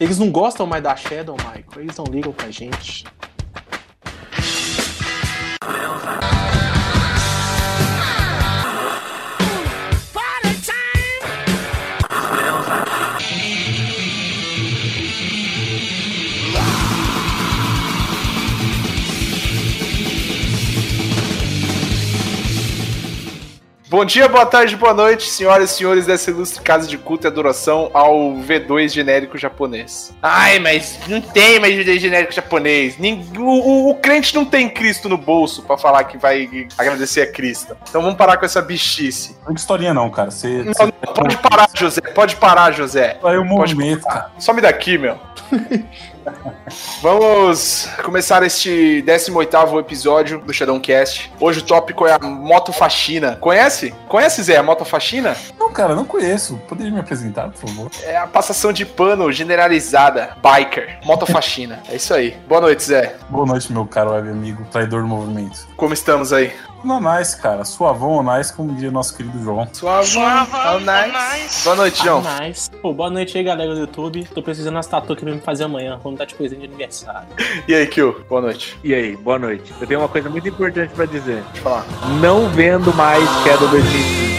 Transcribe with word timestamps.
Eles 0.00 0.18
não 0.18 0.30
gostam 0.30 0.66
mais 0.66 0.82
da 0.82 0.96
Shadow, 0.96 1.36
Michael. 1.36 1.82
Eles 1.84 1.96
não 1.98 2.06
ligam 2.06 2.32
pra 2.32 2.50
gente. 2.50 3.04
Bom 23.90 24.04
dia, 24.04 24.28
boa 24.28 24.46
tarde, 24.46 24.76
boa 24.76 24.94
noite, 24.94 25.28
senhoras 25.28 25.72
e 25.72 25.74
senhores 25.74 26.06
dessa 26.06 26.30
ilustre 26.30 26.62
casa 26.62 26.86
de 26.86 26.96
culto 26.96 27.26
e 27.26 27.28
adoração 27.28 27.90
ao 27.92 28.34
V2 28.34 28.88
genérico 28.88 29.36
japonês. 29.36 30.14
Ai, 30.22 30.60
mas 30.60 30.96
não 31.08 31.20
tem 31.20 31.58
mais 31.58 31.74
V2 31.74 31.98
genérico 31.98 32.32
japonês. 32.32 32.96
O, 33.36 33.42
o, 33.42 33.90
o, 33.90 33.94
crente 33.96 34.32
não 34.32 34.44
tem 34.44 34.70
Cristo 34.70 35.08
no 35.08 35.18
bolso 35.18 35.64
pra 35.64 35.76
falar 35.76 36.04
que 36.04 36.16
vai 36.16 36.68
agradecer 36.78 37.22
a 37.22 37.32
Cristo. 37.32 37.76
Então 37.88 38.00
vamos 38.00 38.16
parar 38.16 38.36
com 38.36 38.46
essa 38.46 38.62
bichice. 38.62 39.36
Não 39.42 39.50
é 39.50 39.54
historinha 39.56 39.92
não, 39.92 40.08
cara. 40.08 40.30
Você, 40.30 40.62
não, 40.62 40.72
não, 40.86 41.12
pode 41.12 41.36
parar, 41.38 41.68
José. 41.74 42.00
Pode 42.00 42.36
parar, 42.36 42.70
José. 42.70 43.18
Aí 43.24 43.38
o 43.38 43.44
movimento, 43.44 44.04
cara. 44.04 44.30
Some 44.38 44.60
daqui, 44.60 44.98
meu. 44.98 45.18
Vamos 47.02 47.88
começar 48.04 48.42
este 48.42 49.02
18 49.02 49.78
episódio 49.80 50.40
do 50.40 50.52
Shadowcast. 50.52 51.32
Hoje 51.40 51.60
o 51.60 51.62
tópico 51.62 52.06
é 52.06 52.12
a 52.12 52.18
moto 52.18 52.72
faxina. 52.72 53.36
Conhece? 53.36 53.94
Conhece, 54.08 54.42
Zé, 54.42 54.56
a 54.56 54.62
moto 54.62 54.84
faxina? 54.84 55.36
Não, 55.58 55.72
cara, 55.72 55.94
não 55.94 56.04
conheço. 56.04 56.56
Poderia 56.68 56.92
me 56.92 57.00
apresentar, 57.00 57.50
por 57.50 57.68
favor? 57.68 57.90
É 58.02 58.16
a 58.16 58.26
passação 58.26 58.72
de 58.72 58.84
pano 58.84 59.32
generalizada. 59.32 60.36
Biker. 60.42 60.98
Moto 61.04 61.26
faxina. 61.26 61.80
é 61.88 61.96
isso 61.96 62.12
aí. 62.12 62.36
Boa 62.48 62.60
noite, 62.60 62.82
Zé. 62.84 63.16
Boa 63.28 63.46
noite, 63.46 63.72
meu 63.72 63.86
caro 63.86 64.10
web 64.10 64.28
amigo, 64.28 64.64
traidor 64.70 65.02
do 65.02 65.08
movimento. 65.08 65.66
Como 65.76 65.94
estamos 65.94 66.32
aí? 66.32 66.52
No 66.82 67.00
nice, 67.00 67.36
cara. 67.36 67.64
Suavão 67.64 68.10
ou 68.10 68.22
nice, 68.22 68.52
como 68.52 68.72
diria 68.74 68.90
nosso 68.90 69.16
querido 69.16 69.42
João. 69.42 69.68
Suavão 69.72 70.46
ou 70.74 70.80
nice. 70.80 71.64
Boa 71.64 71.76
noite, 71.76 72.02
João. 72.02 72.22
Nice. 72.40 72.70
Pô, 72.70 72.92
boa 72.92 73.10
noite 73.10 73.36
aí, 73.36 73.44
galera 73.44 73.74
do 73.74 73.80
YouTube. 73.80 74.26
Tô 74.34 74.42
precisando 74.42 74.74
das 74.74 74.86
tatu 74.86 75.14
que 75.14 75.24
vai 75.24 75.34
me 75.34 75.40
fazer 75.40 75.64
amanhã. 75.64 75.98
Vamos 76.02 76.18
dar 76.18 76.24
de 76.24 76.34
coisinha 76.34 76.60
de 76.60 76.66
aniversário. 76.66 77.28
E 77.68 77.74
aí, 77.74 77.86
Kyo? 77.86 78.24
Boa 78.28 78.40
noite. 78.40 78.78
E 78.82 78.94
aí, 78.94 79.16
boa 79.16 79.38
noite. 79.38 79.72
Eu 79.80 79.86
tenho 79.86 80.00
uma 80.00 80.08
coisa 80.08 80.28
muito 80.30 80.48
importante 80.48 80.92
pra 80.94 81.04
dizer. 81.04 81.42
Deixa 81.42 81.58
eu 81.58 81.62
falar. 81.62 81.84
Não 82.20 82.48
vendo 82.48 82.94
mais 82.94 83.28
Shadow 83.44 83.68
2015. 83.68 84.30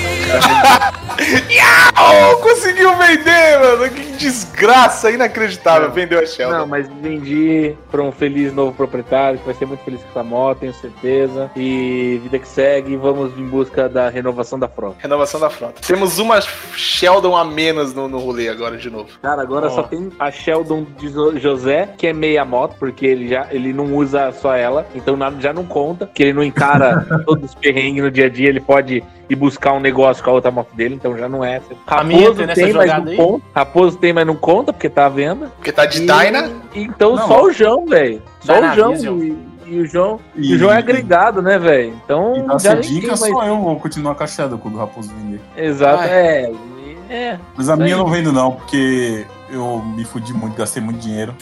Yau! 2.01 2.37
Conseguiu 2.37 2.95
vender, 2.97 3.59
mano! 3.59 3.89
Que 3.89 4.11
desgraça 4.13 5.11
inacreditável. 5.11 5.87
Não, 5.87 5.95
Vendeu 5.95 6.19
a 6.19 6.25
Sheldon. 6.25 6.57
Não, 6.57 6.67
mas 6.67 6.89
vendi 7.01 7.75
para 7.89 8.01
um 8.01 8.11
feliz 8.11 8.53
novo 8.53 8.73
proprietário 8.73 9.39
que 9.39 9.45
vai 9.45 9.53
ser 9.53 9.65
muito 9.65 9.83
feliz 9.83 10.01
com 10.01 10.09
essa 10.09 10.23
moto, 10.23 10.59
tenho 10.59 10.73
certeza. 10.73 11.51
E 11.55 12.19
vida 12.23 12.39
que 12.39 12.47
segue, 12.47 12.95
vamos 12.95 13.37
em 13.37 13.45
busca 13.45 13.87
da 13.87 14.09
renovação 14.09 14.57
da 14.57 14.67
frota. 14.67 14.95
Renovação 14.99 15.39
da 15.39 15.49
frota. 15.49 15.81
Temos 15.85 16.19
uma 16.19 16.39
Sheldon 16.41 17.35
a 17.35 17.43
menos 17.43 17.93
no, 17.93 18.07
no 18.07 18.19
rolê 18.19 18.49
agora 18.49 18.77
de 18.77 18.89
novo. 18.89 19.09
Cara, 19.21 19.41
agora 19.41 19.67
oh. 19.67 19.71
só 19.71 19.83
tem 19.83 20.11
a 20.19 20.31
Sheldon 20.31 20.85
de 20.97 21.39
José, 21.39 21.89
que 21.97 22.07
é 22.07 22.13
meia 22.13 22.43
moto, 22.43 22.75
porque 22.79 23.05
ele 23.05 23.27
já 23.27 23.47
ele 23.51 23.73
não 23.73 23.93
usa 23.95 24.31
só 24.31 24.55
ela, 24.55 24.85
então 24.95 25.15
nada 25.15 25.39
já 25.39 25.53
não 25.53 25.65
conta, 25.65 26.09
que 26.13 26.23
ele 26.23 26.33
não 26.33 26.43
encara 26.43 27.05
todos 27.25 27.51
os 27.51 27.55
perrengues 27.55 28.03
no 28.03 28.11
dia 28.11 28.25
a 28.25 28.29
dia, 28.29 28.49
ele 28.49 28.59
pode 28.59 29.03
ir 29.29 29.35
buscar 29.35 29.71
um 29.73 29.79
negócio 29.79 30.23
com 30.23 30.29
a 30.29 30.33
outra 30.33 30.51
moto 30.51 30.75
dele, 30.75 30.95
então 30.95 31.17
já 31.17 31.29
não 31.29 31.43
é. 31.43 31.61
Raposo 31.91 32.47
tem, 32.55 32.73
mas 32.73 33.03
não 33.03 33.15
conta. 33.15 33.45
Raposo 33.53 33.97
tem, 33.97 34.13
mas 34.13 34.27
não 34.27 34.35
conta, 34.35 34.71
porque 34.71 34.89
tá 34.89 35.05
à 35.07 35.09
venda. 35.09 35.51
Porque 35.57 35.71
tá 35.73 35.85
de 35.85 36.03
e... 36.03 36.05
Dyna. 36.05 36.49
Então 36.73 37.17
não, 37.17 37.27
só 37.27 37.43
o 37.43 37.51
João, 37.51 37.85
velho. 37.85 38.21
Só 38.39 38.59
o 38.59 38.73
João. 38.73 38.93
E, 38.93 39.37
e, 39.67 39.79
o 39.81 39.85
João, 39.85 40.19
e... 40.35 40.55
o 40.55 40.57
João 40.57 40.71
é 40.71 40.77
agregado, 40.77 41.41
né, 41.41 41.59
velho? 41.59 41.93
Então. 42.03 42.33
E 42.55 42.63
já 42.63 42.75
dica 42.75 43.17
só 43.17 43.43
eu 43.43 43.57
vou 43.57 43.75
continuar 43.77 44.15
cacheado 44.15 44.57
quando 44.57 44.75
o 44.75 44.77
Raposo 44.77 45.11
vender. 45.13 45.41
Exato, 45.57 46.03
é. 46.03 46.51
É. 47.09 47.37
Mas 47.57 47.67
a 47.67 47.75
minha 47.75 47.91
eu 47.91 47.97
não 47.97 48.07
vendo, 48.07 48.31
não, 48.31 48.53
porque 48.53 49.25
eu 49.51 49.79
me 49.79 50.05
fudi 50.05 50.33
muito, 50.33 50.55
gastei 50.55 50.81
muito 50.81 50.99
dinheiro. 50.99 51.35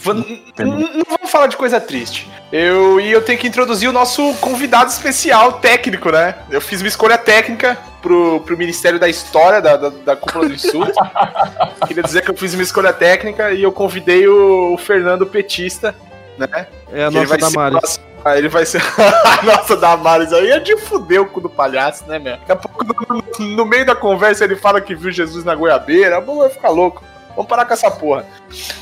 Não, 0.58 0.78
não 0.78 1.04
vamos 1.08 1.30
falar 1.30 1.46
de 1.46 1.56
coisa 1.56 1.80
triste. 1.80 2.28
Eu 2.52 3.00
e 3.00 3.10
eu 3.10 3.22
tenho 3.22 3.38
que 3.38 3.46
introduzir 3.46 3.88
o 3.88 3.92
nosso 3.92 4.34
convidado 4.34 4.90
especial 4.90 5.54
técnico, 5.54 6.10
né? 6.10 6.34
Eu 6.50 6.60
fiz 6.60 6.80
uma 6.80 6.88
escolha 6.88 7.16
técnica 7.16 7.78
pro, 8.02 8.40
pro 8.40 8.56
Ministério 8.56 8.98
da 8.98 9.08
História 9.08 9.60
da, 9.60 9.76
da, 9.76 9.88
da 9.88 10.16
Cúpula 10.16 10.48
do 10.48 10.58
Sul. 10.58 10.86
Queria 11.86 12.02
dizer 12.02 12.22
que 12.22 12.30
eu 12.30 12.36
fiz 12.36 12.54
uma 12.54 12.62
escolha 12.62 12.92
técnica 12.92 13.52
e 13.52 13.62
eu 13.62 13.72
convidei 13.72 14.26
o, 14.26 14.74
o 14.74 14.78
Fernando 14.78 15.26
Petista, 15.26 15.94
né? 16.36 16.66
É 16.92 17.04
a 17.04 17.10
nossa 17.10 17.36
Damares. 17.36 18.00
Ah, 18.24 18.36
ele 18.36 18.48
vai 18.48 18.66
ser 18.66 18.82
a 18.98 19.42
nossa 19.42 19.76
Damares 19.76 20.32
aí. 20.32 20.50
É 20.50 20.58
de 20.58 20.76
fuder 20.76 21.22
o 21.22 21.26
cu 21.26 21.40
do 21.40 21.48
palhaço, 21.48 22.04
né, 22.06 22.18
meu? 22.18 22.36
Daqui 22.36 22.52
a 22.52 22.56
pouco, 22.56 22.84
no, 22.84 23.46
no, 23.56 23.64
meio 23.64 23.86
da 23.86 23.94
conversa, 23.94 24.44
ele 24.44 24.56
fala 24.56 24.80
que 24.80 24.94
viu 24.94 25.10
Jesus 25.10 25.44
na 25.44 25.54
goiabeira. 25.54 26.20
Bom, 26.20 26.38
vai 26.38 26.50
ficar 26.50 26.68
louco. 26.68 27.02
Vamos 27.34 27.48
parar 27.48 27.64
com 27.64 27.72
essa 27.72 27.90
porra. 27.90 28.24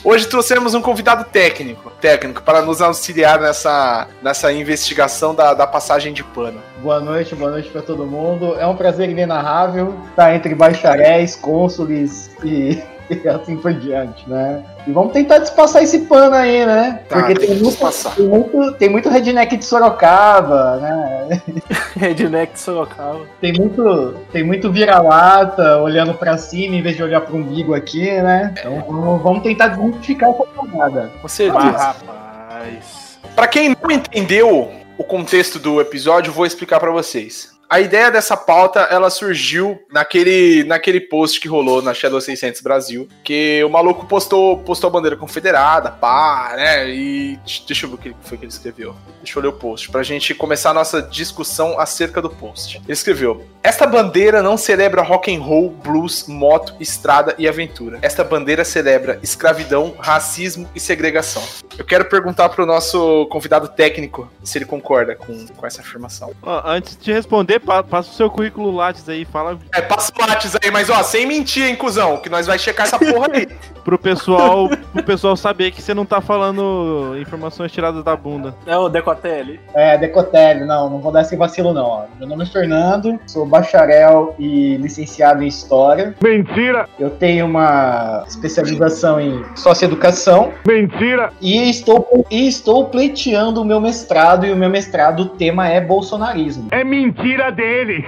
Hoje 0.02 0.26
trouxemos 0.26 0.74
um 0.74 0.80
convidado 0.80 1.24
técnico, 1.24 1.90
técnico, 2.00 2.42
para 2.42 2.62
nos 2.62 2.80
auxiliar 2.80 3.40
nessa, 3.40 4.08
nessa 4.22 4.52
investigação 4.52 5.34
da, 5.34 5.54
da 5.54 5.66
passagem 5.66 6.12
de 6.12 6.24
pano. 6.24 6.60
Boa 6.82 7.00
noite, 7.00 7.34
boa 7.34 7.50
noite 7.50 7.68
para 7.68 7.82
todo 7.82 8.06
mundo. 8.06 8.56
É 8.58 8.66
um 8.66 8.76
prazer 8.76 9.10
inenarrável 9.10 9.94
estar 10.10 10.34
entre 10.34 10.54
bacharéis, 10.54 11.36
cônsules 11.36 12.30
e 12.42 12.82
e 13.24 13.28
assim 13.28 13.56
por 13.56 13.72
diante, 13.72 14.28
né? 14.28 14.62
E 14.86 14.92
vamos 14.92 15.12
tentar 15.12 15.38
despassar 15.38 15.82
esse 15.82 16.00
pano 16.00 16.34
aí, 16.34 16.64
né? 16.64 17.02
Tá, 17.08 17.16
Porque 17.16 17.34
tem, 17.34 17.48
tem 17.48 17.58
muito, 17.58 18.14
tem, 18.14 18.28
muito, 18.28 18.72
tem 18.72 18.88
muito 18.88 19.08
redneck 19.08 19.56
de 19.56 19.64
Sorocaba, 19.64 20.76
né? 20.76 21.42
redneck 21.96 22.52
de 22.52 22.60
Sorocaba. 22.60 23.20
Tem 23.40 23.52
muito, 23.52 24.14
tem 24.32 24.44
muito 24.44 24.70
vira-lata 24.70 25.78
olhando 25.78 26.14
para 26.14 26.36
cima 26.38 26.76
em 26.76 26.82
vez 26.82 26.96
de 26.96 27.02
olhar 27.02 27.20
para 27.20 27.34
o 27.34 27.38
umbigo 27.38 27.74
aqui, 27.74 28.04
né? 28.04 28.54
Então 28.58 28.84
vamos, 28.86 29.22
vamos 29.22 29.42
tentar 29.42 29.68
desmitificar 29.68 30.30
essa 30.30 30.44
parada. 30.44 31.10
Você 31.22 31.48
ah, 31.48 31.58
rapaz. 31.58 33.18
Para 33.34 33.46
quem 33.46 33.76
não 33.80 33.90
entendeu 33.90 34.70
o 34.96 35.04
contexto 35.04 35.58
do 35.58 35.80
episódio, 35.80 36.32
vou 36.32 36.44
explicar 36.44 36.80
para 36.80 36.90
vocês 36.90 37.57
a 37.68 37.80
ideia 37.80 38.10
dessa 38.10 38.36
pauta, 38.36 38.80
ela 38.80 39.10
surgiu 39.10 39.78
naquele, 39.92 40.64
naquele 40.64 41.00
post 41.00 41.38
que 41.38 41.48
rolou 41.48 41.82
na 41.82 41.92
Shadow 41.92 42.20
600 42.20 42.62
Brasil, 42.62 43.08
que 43.22 43.62
o 43.62 43.68
maluco 43.68 44.06
postou, 44.06 44.58
postou 44.58 44.88
a 44.88 44.90
bandeira 44.90 45.16
confederada, 45.16 45.90
pá, 45.90 46.54
né, 46.56 46.88
e 46.88 47.38
deixa 47.66 47.84
eu 47.84 47.90
ver 47.90 47.94
o 47.96 47.98
que 47.98 48.14
foi 48.22 48.38
que 48.38 48.44
ele 48.44 48.52
escreveu. 48.52 48.96
Deixa 49.22 49.38
eu 49.38 49.42
ler 49.42 49.48
o 49.48 49.52
post, 49.52 49.90
pra 49.90 50.02
gente 50.02 50.34
começar 50.34 50.70
a 50.70 50.74
nossa 50.74 51.02
discussão 51.02 51.78
acerca 51.78 52.22
do 52.22 52.30
post. 52.30 52.78
Ele 52.78 52.92
escreveu, 52.92 53.44
esta 53.62 53.86
bandeira 53.86 54.42
não 54.42 54.56
celebra 54.56 55.02
rock 55.02 55.34
and 55.34 55.40
roll, 55.40 55.70
blues, 55.70 56.26
moto, 56.26 56.74
estrada 56.80 57.34
e 57.38 57.46
aventura. 57.46 57.98
Esta 58.00 58.24
bandeira 58.24 58.64
celebra 58.64 59.18
escravidão, 59.22 59.94
racismo 59.98 60.66
e 60.74 60.80
segregação. 60.80 61.42
Eu 61.76 61.84
quero 61.84 62.06
perguntar 62.06 62.48
pro 62.48 62.64
nosso 62.64 63.26
convidado 63.26 63.68
técnico 63.68 64.30
se 64.42 64.56
ele 64.56 64.64
concorda 64.64 65.14
com, 65.14 65.46
com 65.48 65.66
essa 65.66 65.82
afirmação. 65.82 66.32
Antes 66.64 66.96
de 66.96 67.12
responder, 67.12 67.57
passa 67.58 68.10
o 68.10 68.14
seu 68.14 68.30
currículo 68.30 68.70
Lattes 68.70 69.08
aí, 69.08 69.24
fala. 69.24 69.58
É, 69.74 69.82
passa 69.82 70.12
o 70.16 70.26
Lattes 70.26 70.56
aí, 70.62 70.70
mas 70.70 70.90
ó, 70.90 71.02
sem 71.02 71.26
mentir, 71.26 71.64
hein, 71.64 71.76
cuzão, 71.76 72.18
que 72.18 72.28
nós 72.28 72.46
vai 72.46 72.58
checar 72.58 72.86
essa 72.86 72.98
porra 72.98 73.28
aí. 73.32 73.48
pro 73.88 73.98
pessoal, 73.98 74.68
pro 74.92 75.02
pessoal 75.02 75.34
saber 75.34 75.70
que 75.70 75.80
você 75.80 75.94
não 75.94 76.04
tá 76.04 76.20
falando 76.20 77.16
informações 77.18 77.72
tiradas 77.72 78.04
da 78.04 78.14
bunda. 78.14 78.54
É 78.66 78.76
o 78.76 78.86
Decotelli. 78.86 79.58
É, 79.74 79.96
Decotelli, 79.96 80.66
não, 80.66 80.90
não 80.90 80.98
vou 80.98 81.10
dar 81.10 81.22
esse 81.22 81.34
vacilo 81.36 81.72
não, 81.72 81.86
ó. 81.86 82.04
Meu 82.18 82.28
nome 82.28 82.42
é 82.42 82.46
Fernando, 82.46 83.18
sou 83.26 83.46
bacharel 83.46 84.34
e 84.38 84.76
licenciado 84.76 85.42
em 85.42 85.46
História. 85.46 86.14
Mentira! 86.22 86.86
Eu 86.98 87.08
tenho 87.08 87.46
uma 87.46 88.24
especialização 88.28 89.18
em 89.18 89.42
Socioeducação. 89.56 90.52
Mentira! 90.66 91.32
E 91.40 91.70
estou, 91.70 92.26
e 92.30 92.46
estou 92.46 92.86
pleiteando 92.90 93.62
o 93.62 93.64
meu 93.64 93.80
mestrado, 93.80 94.44
e 94.44 94.52
o 94.52 94.56
meu 94.56 94.68
mestrado, 94.68 95.20
o 95.20 95.28
tema 95.30 95.66
é 95.66 95.80
bolsonarismo. 95.80 96.68
É 96.70 96.84
mentira 96.84 97.47
dele. 97.50 98.06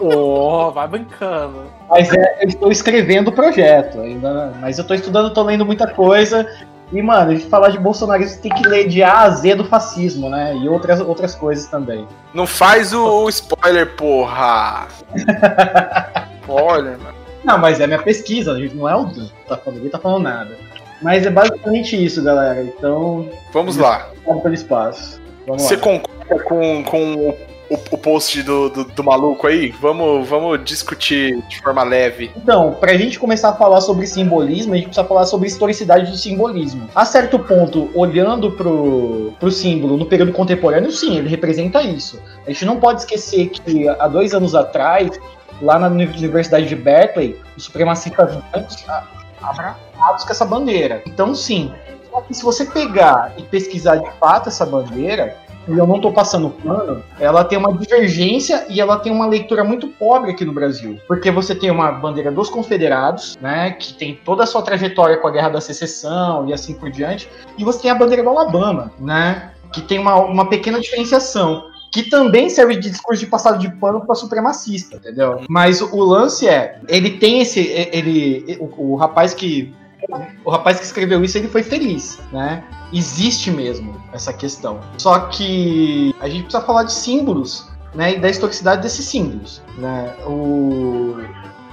Oh, 0.00 0.70
vai 0.70 0.88
brincando. 0.88 1.64
Mas 1.88 2.10
é, 2.12 2.42
eu 2.42 2.48
estou 2.48 2.72
escrevendo 2.72 3.28
o 3.28 3.32
projeto 3.32 4.00
ainda, 4.00 4.52
mas 4.60 4.78
eu 4.78 4.82
estou 4.82 4.96
estudando, 4.96 5.28
estou 5.28 5.44
lendo 5.44 5.66
muita 5.66 5.86
coisa. 5.86 6.46
E, 6.92 7.00
mano, 7.02 7.30
a 7.30 7.34
gente 7.34 7.46
falar 7.48 7.68
de 7.68 7.78
bolsonarismo 7.78 8.42
tem 8.42 8.52
que 8.52 8.66
ler 8.66 8.88
de 8.88 9.02
A 9.02 9.20
a 9.20 9.30
Z 9.30 9.54
do 9.54 9.64
fascismo, 9.64 10.28
né? 10.28 10.56
E 10.56 10.68
outras, 10.68 11.00
outras 11.00 11.34
coisas 11.34 11.66
também. 11.66 12.06
Não 12.34 12.46
faz 12.46 12.92
o, 12.92 13.24
o 13.24 13.28
spoiler, 13.28 13.94
porra! 13.94 14.88
spoiler, 16.40 16.98
mano. 16.98 17.20
Não, 17.44 17.58
mas 17.58 17.80
é 17.80 17.86
minha 17.86 18.02
pesquisa, 18.02 18.52
a 18.52 18.58
gente 18.58 18.74
não 18.74 18.88
é 18.88 18.96
o 18.96 19.06
tá 19.46 19.56
falando, 19.56 19.76
ninguém 19.76 19.90
tá 19.90 19.98
falando 19.98 20.22
nada. 20.24 20.56
Mas 21.00 21.24
é 21.24 21.30
basicamente 21.30 22.02
isso, 22.02 22.22
galera. 22.22 22.62
Então. 22.62 23.28
Vamos 23.52 23.76
lá. 23.76 24.10
Pelo 24.42 24.54
espaço. 24.54 25.20
Vamos 25.46 25.62
Você 25.62 25.76
lá. 25.76 25.82
concorda 25.82 26.44
com, 26.44 26.84
com 26.84 27.36
o 27.70 27.80
o 27.90 27.98
post 27.98 28.42
do, 28.42 28.68
do, 28.68 28.84
do 28.84 29.04
maluco 29.04 29.46
aí? 29.46 29.70
Vamos, 29.80 30.28
vamos 30.28 30.64
discutir 30.64 31.42
de 31.48 31.60
forma 31.60 31.82
leve. 31.82 32.30
Então, 32.36 32.74
pra 32.74 32.96
gente 32.96 33.18
começar 33.18 33.50
a 33.50 33.54
falar 33.54 33.80
sobre 33.80 34.06
simbolismo, 34.06 34.74
a 34.74 34.76
gente 34.76 34.86
precisa 34.86 35.06
falar 35.06 35.26
sobre 35.26 35.48
historicidade 35.48 36.10
do 36.10 36.16
simbolismo. 36.16 36.88
A 36.94 37.04
certo 37.04 37.38
ponto, 37.38 37.90
olhando 37.94 38.52
pro, 38.52 39.32
pro 39.38 39.50
símbolo 39.50 39.96
no 39.96 40.06
período 40.06 40.32
contemporâneo, 40.32 40.90
sim, 40.92 41.18
ele 41.18 41.28
representa 41.28 41.82
isso. 41.82 42.20
A 42.46 42.50
gente 42.50 42.64
não 42.64 42.78
pode 42.78 43.00
esquecer 43.00 43.48
que 43.48 43.88
há 43.88 44.06
dois 44.06 44.34
anos 44.34 44.54
atrás, 44.54 45.10
lá 45.60 45.78
na 45.78 45.88
Universidade 45.88 46.66
de 46.66 46.76
Berkeley, 46.76 47.38
os 47.56 47.64
supremacistas 47.64 48.36
brancos 48.52 48.84
abraçados 49.42 50.24
com 50.24 50.30
essa 50.30 50.44
bandeira. 50.44 51.02
Então, 51.06 51.34
sim. 51.34 51.72
Só 52.10 52.20
que 52.22 52.34
se 52.34 52.42
você 52.42 52.64
pegar 52.64 53.32
e 53.36 53.42
pesquisar 53.42 53.96
de 53.96 54.10
fato 54.18 54.48
essa 54.48 54.66
bandeira, 54.66 55.36
e 55.68 55.76
eu 55.76 55.86
não 55.86 55.96
estou 55.96 56.12
passando 56.12 56.50
pano, 56.50 57.02
ela 57.18 57.44
tem 57.44 57.58
uma 57.58 57.72
divergência 57.72 58.66
e 58.68 58.80
ela 58.80 58.98
tem 58.98 59.12
uma 59.12 59.26
leitura 59.26 59.62
muito 59.62 59.88
pobre 59.88 60.30
aqui 60.30 60.44
no 60.44 60.52
Brasil. 60.52 60.98
Porque 61.06 61.30
você 61.30 61.54
tem 61.54 61.70
uma 61.70 61.92
bandeira 61.92 62.30
dos 62.30 62.48
confederados, 62.48 63.36
né, 63.40 63.72
que 63.72 63.94
tem 63.94 64.18
toda 64.24 64.44
a 64.44 64.46
sua 64.46 64.62
trajetória 64.62 65.16
com 65.16 65.28
a 65.28 65.30
Guerra 65.30 65.50
da 65.50 65.60
Secessão 65.60 66.48
e 66.48 66.52
assim 66.52 66.74
por 66.74 66.90
diante, 66.90 67.28
e 67.56 67.64
você 67.64 67.82
tem 67.82 67.90
a 67.90 67.94
bandeira 67.94 68.22
do 68.22 68.28
Alabama, 68.30 68.92
né, 68.98 69.52
que 69.72 69.80
tem 69.80 69.98
uma, 69.98 70.16
uma 70.16 70.48
pequena 70.48 70.80
diferenciação 70.80 71.70
que 71.90 72.04
também 72.04 72.48
serve 72.48 72.76
de 72.76 72.88
discurso 72.88 73.20
de 73.20 73.26
passado 73.26 73.58
de 73.58 73.68
pano 73.68 74.00
para 74.00 74.14
supremacista, 74.14 74.96
entendeu? 74.96 75.40
Mas 75.48 75.80
o, 75.80 76.04
lance 76.04 76.46
é, 76.46 76.80
ele 76.88 77.18
tem 77.18 77.40
esse, 77.40 77.60
ele, 77.92 78.56
o, 78.60 78.92
o 78.92 78.96
rapaz 78.96 79.34
que 79.34 79.74
o 80.44 80.50
rapaz 80.50 80.78
que 80.78 80.84
escreveu 80.84 81.22
isso 81.22 81.38
ele 81.38 81.48
foi 81.48 81.62
feliz, 81.62 82.18
né? 82.32 82.64
Existe 82.92 83.50
mesmo 83.50 84.00
essa 84.12 84.32
questão. 84.32 84.80
Só 84.98 85.18
que 85.20 86.14
a 86.20 86.28
gente 86.28 86.44
precisa 86.44 86.62
falar 86.64 86.84
de 86.84 86.92
símbolos, 86.92 87.70
né? 87.94 88.14
E 88.14 88.18
da 88.18 88.28
historicidade 88.28 88.82
desses 88.82 89.04
símbolos, 89.06 89.62
né? 89.78 90.14
O, 90.26 91.16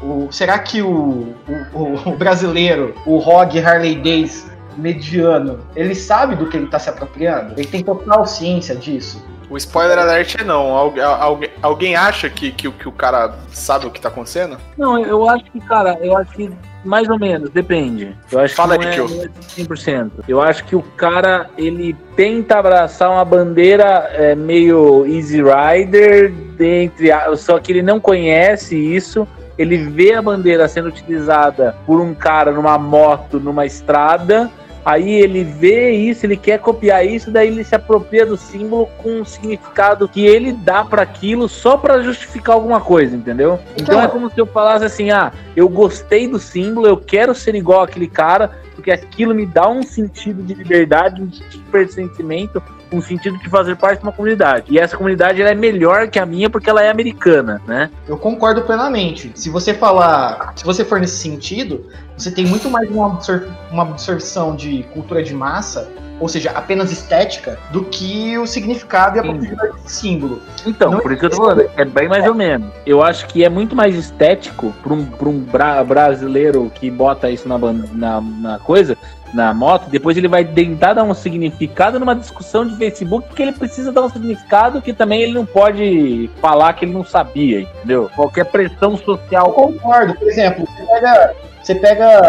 o 0.02 0.28
será 0.32 0.60
que 0.60 0.82
o, 0.82 1.36
o, 1.74 2.10
o 2.10 2.18
brasileiro, 2.18 2.94
o 3.06 3.18
Rog 3.18 3.60
Harley 3.60 3.96
Days 3.96 4.50
mediano, 4.78 5.60
ele 5.76 5.96
sabe 5.96 6.36
do 6.36 6.48
que 6.48 6.58
ele 6.58 6.66
está 6.66 6.80
se 6.80 6.90
apropriando? 6.90 7.54
Ele 7.58 7.68
tem 7.68 7.84
total 7.84 8.26
ciência 8.26 8.76
disso? 8.76 9.24
O 9.50 9.56
spoiler 9.56 9.98
alert 9.98 10.36
é 10.40 10.44
não. 10.44 10.76
Algu 10.76 11.02
alguém, 11.02 11.50
alguém 11.62 11.96
acha 11.96 12.30
que, 12.30 12.52
que, 12.52 12.70
que 12.70 12.88
o 12.88 12.92
cara 12.92 13.34
sabe 13.50 13.88
o 13.88 13.92
que 13.92 14.00
tá 14.00 14.10
acontecendo? 14.10 14.58
Não, 14.78 15.00
eu 15.00 15.28
acho 15.30 15.46
que, 15.46 15.60
cara, 15.62 15.98
eu 16.02 16.18
acho 16.18 16.32
que 16.34 16.52
mais 16.88 17.10
ou 17.10 17.20
menos, 17.20 17.50
depende. 17.50 18.16
Eu 18.32 18.40
acho 18.40 18.56
Fala 18.56 18.78
que 18.78 18.86
não 18.86 19.06
aí, 19.06 19.14
é, 19.14 19.16
não 19.16 19.24
é 19.24 19.28
100%. 19.28 20.12
Eu 20.28 20.42
acho 20.42 20.64
que 20.64 20.76
o 20.76 20.82
cara, 20.82 21.50
ele 21.58 21.96
tenta 22.16 22.58
abraçar 22.58 23.12
uma 23.12 23.26
bandeira 23.26 24.10
é, 24.14 24.36
meio 24.36 25.06
Easy 25.06 25.42
Rider, 25.44 26.32
dentre 26.58 27.10
só 27.36 27.60
que 27.60 27.72
ele 27.72 27.82
não 27.82 28.00
conhece 28.00 28.76
isso. 28.76 29.28
Ele 29.58 29.78
vê 29.78 30.14
a 30.14 30.22
bandeira 30.22 30.68
sendo 30.68 30.88
utilizada 30.88 31.76
por 31.86 32.00
um 32.00 32.14
cara 32.14 32.52
numa 32.52 32.78
moto, 32.78 33.40
numa 33.40 33.66
estrada, 33.66 34.50
Aí 34.88 35.16
ele 35.16 35.44
vê 35.44 35.92
isso, 35.92 36.26
ele 36.26 36.38
quer 36.38 36.60
copiar 36.60 37.06
isso, 37.06 37.30
daí 37.30 37.50
ele 37.50 37.62
se 37.62 37.76
apropria 37.76 38.26
do 38.26 38.38
símbolo 38.38 38.88
com 39.00 39.20
um 39.20 39.26
significado 39.26 40.08
que 40.08 40.26
ele 40.26 40.54
dá 40.54 40.86
para 40.86 41.02
aquilo 41.02 41.50
só 41.50 41.76
para 41.76 42.02
justificar 42.02 42.56
alguma 42.56 42.80
coisa, 42.80 43.14
entendeu? 43.14 43.60
Então, 43.74 43.96
então 43.96 44.02
é 44.02 44.08
como 44.08 44.30
se 44.30 44.40
eu 44.40 44.46
falasse 44.46 44.86
assim: 44.86 45.12
ah, 45.12 45.34
eu 45.58 45.68
gostei 45.68 46.26
do 46.26 46.40
símbolo, 46.40 46.88
eu 46.88 46.96
quero 46.96 47.36
ser 47.36 47.54
igual 47.54 47.82
aquele 47.82 48.08
cara, 48.08 48.62
porque 48.76 48.90
aquilo 48.90 49.36
me 49.36 49.46
dá 49.46 49.68
um 49.68 49.84
sentido 49.84 50.42
de 50.42 50.54
liberdade, 50.54 51.22
um 51.22 51.34
sentido 51.34 51.50
de 51.50 51.70
pertencimento, 51.70 52.64
um 52.90 53.02
sentido 53.02 53.38
de 53.40 53.50
fazer 53.50 53.76
parte 53.76 54.00
de 54.00 54.06
uma 54.06 54.14
comunidade. 54.14 54.68
E 54.70 54.80
essa 54.80 54.96
comunidade 54.96 55.42
ela 55.42 55.52
é 55.52 55.56
melhor 55.56 56.08
que 56.08 56.18
a 56.18 56.26
minha 56.26 56.50
porque 56.50 56.70
ela 56.70 56.82
é 56.82 56.90
americana, 56.90 57.62
né? 57.68 57.90
Eu 58.08 58.18
concordo 58.18 58.62
plenamente. 58.62 59.34
Se 59.36 59.50
você 59.50 59.74
falar, 59.74 60.54
se 60.56 60.64
você 60.64 60.86
for 60.86 60.98
nesse 60.98 61.18
sentido, 61.18 61.86
você 62.18 62.32
tem 62.32 62.46
muito 62.46 62.70
mais 62.70 62.90
uma, 62.90 63.08
absor 63.08 63.48
uma 63.72 63.84
absorção 63.84 64.56
de 64.56 64.84
cultura 64.94 65.24
de 65.24 65.34
massa 65.34 65.90
ou 66.20 66.28
seja, 66.28 66.52
apenas 66.52 66.92
estética, 66.92 67.60
do 67.72 67.84
que 67.84 68.38
o 68.38 68.48
significado 68.48 69.18
e 69.18 69.20
a 69.20 69.24
profundidade 69.24 69.74
do 69.74 69.90
símbolo. 69.90 70.42
Então, 70.66 70.92
não 70.92 71.00
por 71.00 71.12
isso 71.12 71.20
que 71.20 71.26
eu 71.28 71.30
tô 71.30 71.38
falando, 71.38 71.70
é 71.76 71.86
bem 71.86 72.08
mais 72.08 72.26
ou 72.26 72.34
menos. 72.34 72.72
Eu 72.86 73.04
acho 73.04 73.28
que 73.28 73.44
é 73.44 73.50
muito 73.50 73.76
mais 73.76 73.96
estético 73.96 74.74
para 74.82 74.94
um, 74.94 75.06
pra 75.06 75.30
um 75.30 75.40
bra 75.40 75.84
brasileiro 75.84 76.72
que 76.74 76.90
bota 76.90 77.30
isso 77.30 77.48
na, 77.48 77.58
na, 77.60 78.22
na 78.22 78.60
coisa 78.60 78.98
na 79.34 79.54
moto, 79.54 79.90
depois 79.90 80.16
ele 80.16 80.28
vai 80.28 80.46
tentar 80.46 80.94
dar 80.94 81.04
um 81.04 81.14
significado 81.14 82.00
numa 82.00 82.16
discussão 82.16 82.66
de 82.66 82.76
Facebook 82.78 83.34
que 83.36 83.42
ele 83.42 83.52
precisa 83.52 83.92
dar 83.92 84.04
um 84.04 84.10
significado 84.10 84.82
que 84.82 84.94
também 84.94 85.22
ele 85.22 85.34
não 85.34 85.46
pode 85.46 86.30
falar 86.42 86.72
que 86.74 86.86
ele 86.86 86.94
não 86.94 87.04
sabia, 87.04 87.62
entendeu? 87.62 88.10
Qualquer 88.16 88.46
pressão 88.46 88.96
social. 88.96 89.48
Eu 89.48 89.54
concordo, 89.54 90.16
por 90.16 90.28
exemplo, 90.28 90.66
você 90.66 90.84
pega, 90.86 91.36
você 91.68 91.76
pega, 91.76 92.22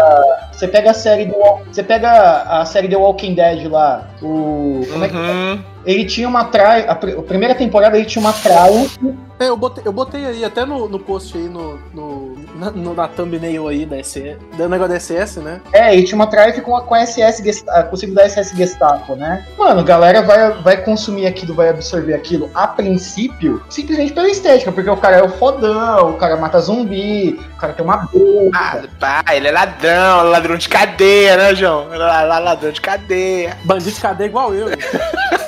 você 0.51 0.67
pega 0.67 0.91
a 0.91 0.93
série 0.93 1.25
do, 1.25 1.35
você 1.71 1.81
pega 1.81 2.41
a 2.41 2.65
série 2.65 2.89
The 2.89 2.97
Walking 2.97 3.35
Dead 3.35 3.71
lá, 3.71 4.05
o 4.21 4.85
como 4.91 5.05
é 5.05 5.07
que 5.07 5.15
é? 5.15 5.59
Ele 5.85 6.05
tinha 6.05 6.27
uma 6.27 6.45
traia, 6.45 6.89
a, 6.89 6.93
a, 6.93 7.23
primeira 7.23 7.55
temporada 7.55 7.97
ele 7.97 8.05
tinha 8.05 8.21
uma 8.21 8.33
traia. 8.33 8.87
É, 9.39 9.47
eu 9.47 9.57
botei, 9.57 9.83
eu 9.85 9.93
botei 9.93 10.25
aí 10.25 10.43
até 10.43 10.65
no, 10.65 10.87
no 10.89 10.99
post 10.99 11.37
aí 11.37 11.47
no, 11.47 11.79
no 11.93 12.37
na, 12.59 12.71
no, 12.71 12.93
na 12.93 13.07
thumbnail 13.07 13.67
aí 13.67 13.85
da 13.85 13.97
SS, 14.03 14.37
do 14.57 14.69
negócio 14.69 14.93
da 14.93 14.99
SS, 14.99 15.39
né? 15.39 15.61
É, 15.71 15.95
e 15.95 16.03
tinha 16.03 16.15
uma 16.15 16.25
drive 16.25 16.61
com 16.61 16.75
a, 16.75 16.81
com 16.81 16.93
a 16.93 17.05
SS 17.05 17.41
Gestapo, 17.41 17.89
consigo 17.89 18.13
da 18.13 18.27
SS 18.27 18.55
Gestapo, 18.55 19.15
né? 19.15 19.45
Mano, 19.57 19.79
a 19.79 19.83
galera 19.83 20.21
vai, 20.21 20.51
vai 20.61 20.77
consumir 20.83 21.25
aquilo, 21.25 21.53
vai 21.53 21.69
absorver 21.69 22.13
aquilo 22.13 22.51
a 22.53 22.67
princípio, 22.67 23.63
simplesmente 23.69 24.13
pela 24.13 24.29
estética, 24.29 24.71
porque 24.71 24.89
o 24.89 24.97
cara 24.97 25.17
é 25.17 25.23
o 25.23 25.29
fodão, 25.29 26.11
o 26.11 26.17
cara 26.17 26.35
mata 26.35 26.59
zumbi, 26.59 27.39
o 27.53 27.57
cara 27.57 27.73
tem 27.73 27.85
uma 27.85 27.97
boca. 27.97 28.49
Ah, 28.53 28.81
pá, 28.99 29.23
ele 29.33 29.47
é 29.47 29.51
ladrão, 29.51 30.23
ladrão 30.29 30.57
de 30.57 30.67
cadeia, 30.67 31.37
né, 31.37 31.55
João? 31.55 31.87
Ladrão 31.89 32.71
de 32.71 32.81
cadeia. 32.81 33.57
Bandido 33.63 33.91
de 33.91 34.01
cadeia 34.01 34.27
igual 34.27 34.53
eu. 34.53 34.67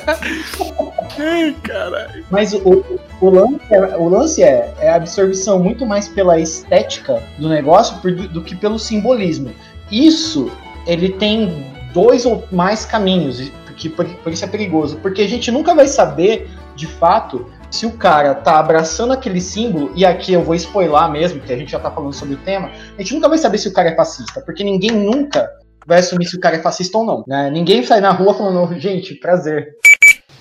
Ai, 1.20 1.56
caralho. 1.64 2.26
Mas 2.30 2.54
o, 2.54 2.84
o, 3.20 3.30
lance, 3.30 3.60
é, 3.70 3.98
o 3.98 4.10
lance 4.10 4.44
é, 4.44 4.74
é 4.80 4.90
a 4.90 4.96
absorção 4.96 5.60
muito 5.60 5.86
mais 5.86 6.08
pela 6.08 6.40
estética 6.40 7.22
do 7.38 7.50
negócio 7.50 7.98
do, 8.02 8.28
do 8.28 8.42
que 8.42 8.56
pelo 8.56 8.80
simbolismo. 8.80 9.52
Isso, 9.92 10.52
ele 10.88 11.10
tem 11.10 11.66
dois 11.94 12.26
ou 12.26 12.46
mais 12.52 12.86
caminhos, 12.86 13.52
que 13.76 13.90
por, 13.90 14.06
por 14.06 14.32
isso 14.32 14.46
é 14.46 14.48
perigoso. 14.48 14.98
Porque 14.98 15.22
a 15.22 15.28
gente 15.28 15.52
nunca 15.52 15.76
vai 15.76 15.88
saber, 15.88 16.50
de 16.76 16.88
fato, 16.88 17.52
se 17.70 17.86
o 17.86 17.92
cara 17.92 18.36
tá 18.36 18.60
abraçando 18.60 19.14
aquele 19.14 19.42
símbolo, 19.42 19.92
e 19.96 20.06
aqui 20.06 20.34
eu 20.34 20.44
vou 20.44 20.56
spoiler 20.56 21.10
mesmo, 21.10 21.40
que 21.40 21.52
a 21.52 21.58
gente 21.58 21.72
já 21.72 21.80
tá 21.80 21.90
falando 21.90 22.14
sobre 22.14 22.36
o 22.36 22.38
tema, 22.38 22.70
a 22.98 23.02
gente 23.02 23.14
nunca 23.14 23.30
vai 23.30 23.38
saber 23.38 23.58
se 23.58 23.68
o 23.68 23.74
cara 23.74 23.90
é 23.90 23.96
fascista, 23.96 24.42
porque 24.42 24.64
ninguém 24.64 24.92
nunca 24.92 25.50
vai 25.86 26.00
assumir 26.00 26.26
se 26.26 26.36
o 26.36 26.40
cara 26.40 26.58
é 26.58 26.62
fascista 26.62 26.98
ou 26.98 27.06
não. 27.06 27.24
Né? 27.28 27.50
Ninguém 27.50 27.84
sai 27.84 28.02
na 28.02 28.12
rua 28.12 28.34
falando, 28.34 28.78
gente, 28.80 29.16
prazer. 29.16 29.76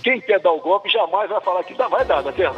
Quem 0.02 0.20
quer 0.20 0.40
dar 0.40 0.52
o 0.52 0.60
golpe 0.60 0.88
jamais 0.88 1.28
vai 1.28 1.40
falar 1.40 1.62
que 1.64 1.74
dá, 1.74 1.88
vai 1.88 2.04
dar, 2.04 2.22
tá 2.22 2.30
vendo? 2.30 2.56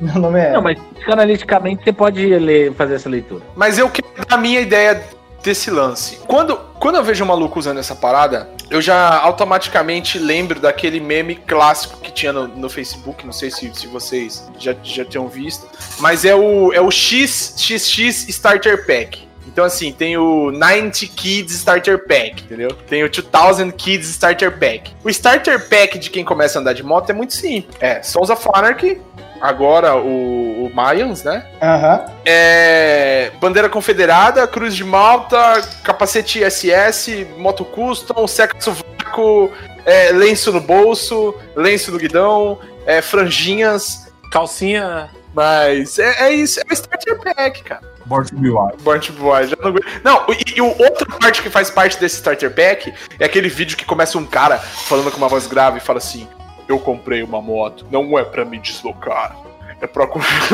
Meu 0.00 0.18
nome 0.18 0.40
é. 0.40 0.52
Não, 0.52 0.62
mas 0.62 0.78
psicanaliticamente 0.94 1.84
você 1.84 1.92
pode 1.92 2.26
ler, 2.26 2.72
fazer 2.74 2.94
essa 2.94 3.08
leitura. 3.08 3.44
Mas 3.54 3.78
eu 3.78 3.90
quero 3.90 4.08
dar 4.26 4.36
a 4.36 4.38
minha 4.38 4.60
ideia 4.60 5.02
desse 5.42 5.70
lance. 5.70 6.18
Quando, 6.26 6.56
quando 6.78 6.96
eu 6.96 7.04
vejo 7.04 7.24
um 7.24 7.26
maluco 7.26 7.58
usando 7.58 7.78
essa 7.78 7.94
parada, 7.94 8.48
eu 8.70 8.80
já 8.80 9.18
automaticamente 9.18 10.18
lembro 10.18 10.60
daquele 10.60 11.00
meme 11.00 11.34
clássico 11.34 11.98
que 12.00 12.12
tinha 12.12 12.32
no, 12.32 12.48
no 12.48 12.70
Facebook, 12.70 13.24
não 13.24 13.32
sei 13.32 13.50
se, 13.50 13.74
se 13.74 13.86
vocês 13.86 14.50
já, 14.58 14.74
já 14.82 15.04
tenham 15.04 15.28
visto, 15.28 15.66
mas 15.98 16.24
é 16.24 16.34
o, 16.34 16.72
é 16.72 16.80
o 16.80 16.90
XXX 16.90 18.28
Starter 18.28 18.86
Pack. 18.86 19.28
Então, 19.52 19.64
assim, 19.64 19.92
tem 19.92 20.16
o 20.16 20.50
90 20.52 21.06
Kids 21.14 21.54
Starter 21.54 22.06
Pack, 22.06 22.44
entendeu? 22.44 22.70
Tem 22.88 23.02
o 23.02 23.10
2000 23.10 23.72
Kids 23.72 24.08
Starter 24.10 24.58
Pack. 24.58 24.94
O 25.02 25.10
Starter 25.10 25.68
Pack 25.68 25.98
de 25.98 26.08
quem 26.08 26.24
começa 26.24 26.58
a 26.58 26.60
andar 26.60 26.72
de 26.72 26.82
moto 26.82 27.10
é 27.10 27.12
muito 27.12 27.34
simples. 27.34 27.76
É 27.80 28.00
Sons 28.02 28.30
of 28.30 28.48
Anarchy, 28.54 29.00
agora 29.40 29.96
o, 29.96 30.66
o 30.66 30.70
Mayans, 30.72 31.24
né? 31.24 31.46
Aham. 31.60 32.04
Uhum. 32.06 32.14
É, 32.24 33.32
bandeira 33.40 33.68
confederada, 33.68 34.46
cruz 34.46 34.74
de 34.74 34.84
malta, 34.84 35.60
capacete 35.82 36.40
SS, 36.48 37.26
moto 37.36 37.64
custom, 37.64 38.26
sexo 38.28 38.72
vácuo, 38.72 39.50
é, 39.84 40.12
lenço 40.12 40.52
no 40.52 40.60
bolso, 40.60 41.34
lenço 41.56 41.90
no 41.90 41.98
guidão, 41.98 42.58
é, 42.86 43.02
franjinhas. 43.02 44.12
Calcinha. 44.30 45.10
Mas 45.34 45.98
é, 45.98 46.28
é 46.28 46.32
isso, 46.32 46.60
é 46.60 46.62
o 46.68 46.72
Starter 46.72 47.18
Pack, 47.18 47.62
cara. 47.64 47.89
Born 48.06 48.26
to 48.26 48.34
Be 48.36 48.50
Wild. 48.50 48.82
Born 48.82 49.00
to 49.00 49.12
Be 49.12 49.22
Wild. 49.22 49.56
Não, 49.62 49.72
não 50.02 50.26
e, 50.32 50.56
e 50.56 50.60
outra 50.60 51.06
parte 51.18 51.42
que 51.42 51.50
faz 51.50 51.70
parte 51.70 51.98
desse 51.98 52.16
starter 52.16 52.50
pack 52.50 52.92
é 53.18 53.24
aquele 53.24 53.48
vídeo 53.48 53.76
que 53.76 53.84
começa 53.84 54.18
um 54.18 54.26
cara 54.26 54.58
falando 54.58 55.10
com 55.10 55.18
uma 55.18 55.28
voz 55.28 55.46
grave 55.46 55.78
e 55.78 55.80
fala 55.80 55.98
assim: 55.98 56.26
Eu 56.68 56.78
comprei 56.78 57.22
uma 57.22 57.40
moto, 57.40 57.86
não 57.90 58.18
é 58.18 58.24
para 58.24 58.44
me 58.44 58.58
deslocar. 58.58 59.49
É 59.80 59.86
pra. 59.86 60.06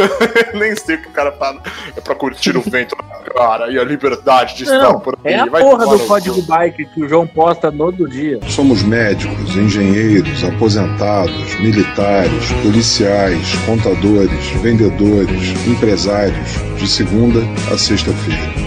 Nem 0.55 0.77
sei 0.77 0.97
o 0.97 1.03
que 1.03 1.09
o 1.09 1.13
cara 1.13 1.33
fala. 1.33 1.61
É 1.97 2.01
pra 2.01 2.15
curtir 2.15 2.57
o 2.57 2.61
vento 2.61 2.97
na 2.97 3.17
cara, 3.33 3.71
e 3.71 3.79
a 3.79 3.85
liberdade 3.85 4.57
de 4.57 4.63
estar 4.65 4.79
Não, 4.79 5.01
por 5.01 5.19
aí. 5.25 5.35
é 5.35 5.41
a 5.41 5.47
vai 5.47 5.61
porra 5.61 5.87
do 5.87 5.99
código 6.01 6.37
cu. 6.37 6.43
bike 6.43 6.85
que 6.87 7.03
o 7.03 7.09
João 7.09 7.27
posta 7.27 7.71
todo 7.73 8.09
dia. 8.09 8.39
Somos 8.49 8.83
médicos, 8.83 9.57
engenheiros, 9.57 10.45
aposentados, 10.45 11.59
militares, 11.61 12.53
policiais, 12.63 13.55
contadores, 13.67 14.47
vendedores, 14.63 15.67
empresários, 15.67 16.51
de 16.79 16.89
segunda 16.89 17.41
a 17.73 17.77
sexta-feira. 17.77 18.67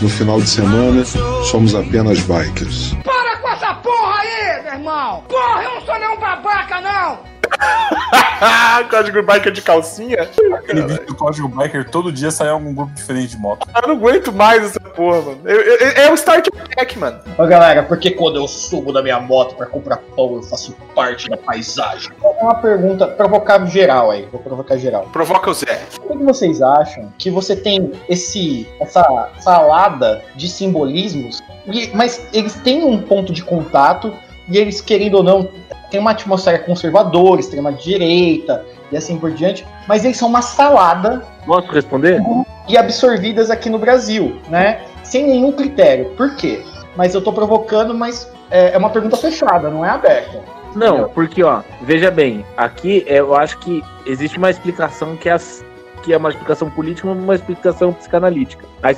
No 0.00 0.08
final 0.08 0.40
de 0.40 0.48
semana, 0.48 1.04
somos 1.50 1.74
apenas 1.74 2.20
bikers. 2.20 2.94
Para 3.04 3.36
com 3.36 3.48
essa 3.48 3.74
porra 3.74 4.20
aí, 4.20 4.62
meu 4.62 4.72
irmão! 4.74 5.22
Porra, 5.28 5.62
eu 5.62 5.74
não 5.74 5.80
sou 5.82 5.98
nenhum 5.98 6.16
babaca, 6.18 6.80
não! 6.80 7.31
Código 8.90 9.22
biker 9.22 9.52
de 9.52 9.62
calcinha? 9.62 10.22
Aquele 10.54 10.82
vídeo 10.82 11.06
do 11.06 11.14
Código 11.14 11.48
Biker, 11.48 11.88
todo 11.88 12.10
dia 12.10 12.30
sai 12.30 12.48
algum 12.48 12.74
grupo 12.74 12.92
diferente 12.92 13.28
de 13.30 13.36
moto. 13.38 13.66
Eu 13.74 13.88
não 13.88 13.94
aguento 13.96 14.32
mais 14.32 14.64
essa 14.64 14.80
porra, 14.80 15.20
mano. 15.22 15.38
Eu- 15.44 15.60
eu- 15.60 15.90
é 16.02 16.10
o 16.12 16.16
Star 16.16 16.42
Trek, 16.42 16.98
mano. 16.98 17.20
Ô 17.38 17.46
galera, 17.46 17.82
porque 17.84 18.10
quando 18.10 18.36
eu 18.36 18.48
subo 18.48 18.92
da 18.92 19.02
minha 19.02 19.20
moto 19.20 19.54
pra 19.54 19.66
comprar 19.66 19.98
pão, 20.16 20.34
eu 20.36 20.42
faço 20.42 20.74
parte 20.94 21.28
da 21.30 21.36
paisagem? 21.36 22.10
É 22.22 22.42
uma 22.42 22.56
pergunta, 22.56 23.06
provocar 23.06 23.64
geral 23.66 24.10
aí, 24.10 24.26
vou 24.32 24.40
provocar 24.40 24.76
geral. 24.76 25.08
Provoca 25.12 25.50
o 25.50 25.54
Zé. 25.54 25.80
Por 26.06 26.18
que 26.18 26.24
vocês 26.24 26.60
acham 26.60 27.12
que 27.18 27.30
você 27.30 27.54
tem 27.54 27.92
esse 28.08 28.66
essa 28.80 29.28
salada 29.40 30.22
de 30.34 30.48
simbolismos, 30.48 31.42
e- 31.66 31.90
mas 31.94 32.26
eles 32.32 32.54
têm 32.54 32.82
um 32.84 33.00
ponto 33.00 33.32
de 33.32 33.44
contato 33.44 34.12
e 34.48 34.58
eles, 34.58 34.80
querendo 34.80 35.14
ou 35.18 35.22
não, 35.22 35.48
tem 35.92 36.00
uma 36.00 36.10
atmosfera 36.12 36.58
conservadora, 36.58 37.38
extrema-direita 37.38 38.64
e 38.90 38.96
assim 38.96 39.18
por 39.18 39.30
diante, 39.30 39.64
mas 39.86 40.04
eles 40.04 40.16
são 40.16 40.26
uma 40.28 40.40
salada 40.42 41.22
Posso 41.46 41.70
responder? 41.70 42.20
e 42.68 42.76
absorvidas 42.78 43.50
aqui 43.50 43.68
no 43.68 43.78
Brasil, 43.78 44.40
né? 44.48 44.80
Sem 45.02 45.26
nenhum 45.26 45.52
critério. 45.52 46.06
Por 46.16 46.34
quê? 46.36 46.62
Mas 46.96 47.14
eu 47.14 47.20
tô 47.22 47.32
provocando, 47.32 47.94
mas 47.94 48.30
é, 48.50 48.72
é 48.72 48.78
uma 48.78 48.88
pergunta 48.90 49.16
fechada, 49.16 49.68
não 49.68 49.84
é 49.84 49.90
aberta. 49.90 50.40
Não, 50.74 51.08
porque, 51.10 51.42
ó, 51.44 51.60
veja 51.82 52.10
bem, 52.10 52.44
aqui 52.56 53.04
é, 53.06 53.20
eu 53.20 53.34
acho 53.34 53.58
que 53.58 53.82
existe 54.06 54.38
uma 54.38 54.48
explicação 54.50 55.14
que 55.16 55.28
é, 55.28 55.32
as- 55.32 55.62
que 56.02 56.12
é 56.12 56.16
uma 56.16 56.30
explicação 56.30 56.68
política 56.70 57.06
e 57.08 57.10
uma 57.10 57.34
explicação 57.34 57.92
psicanalítica. 57.92 58.64
A, 58.82 58.88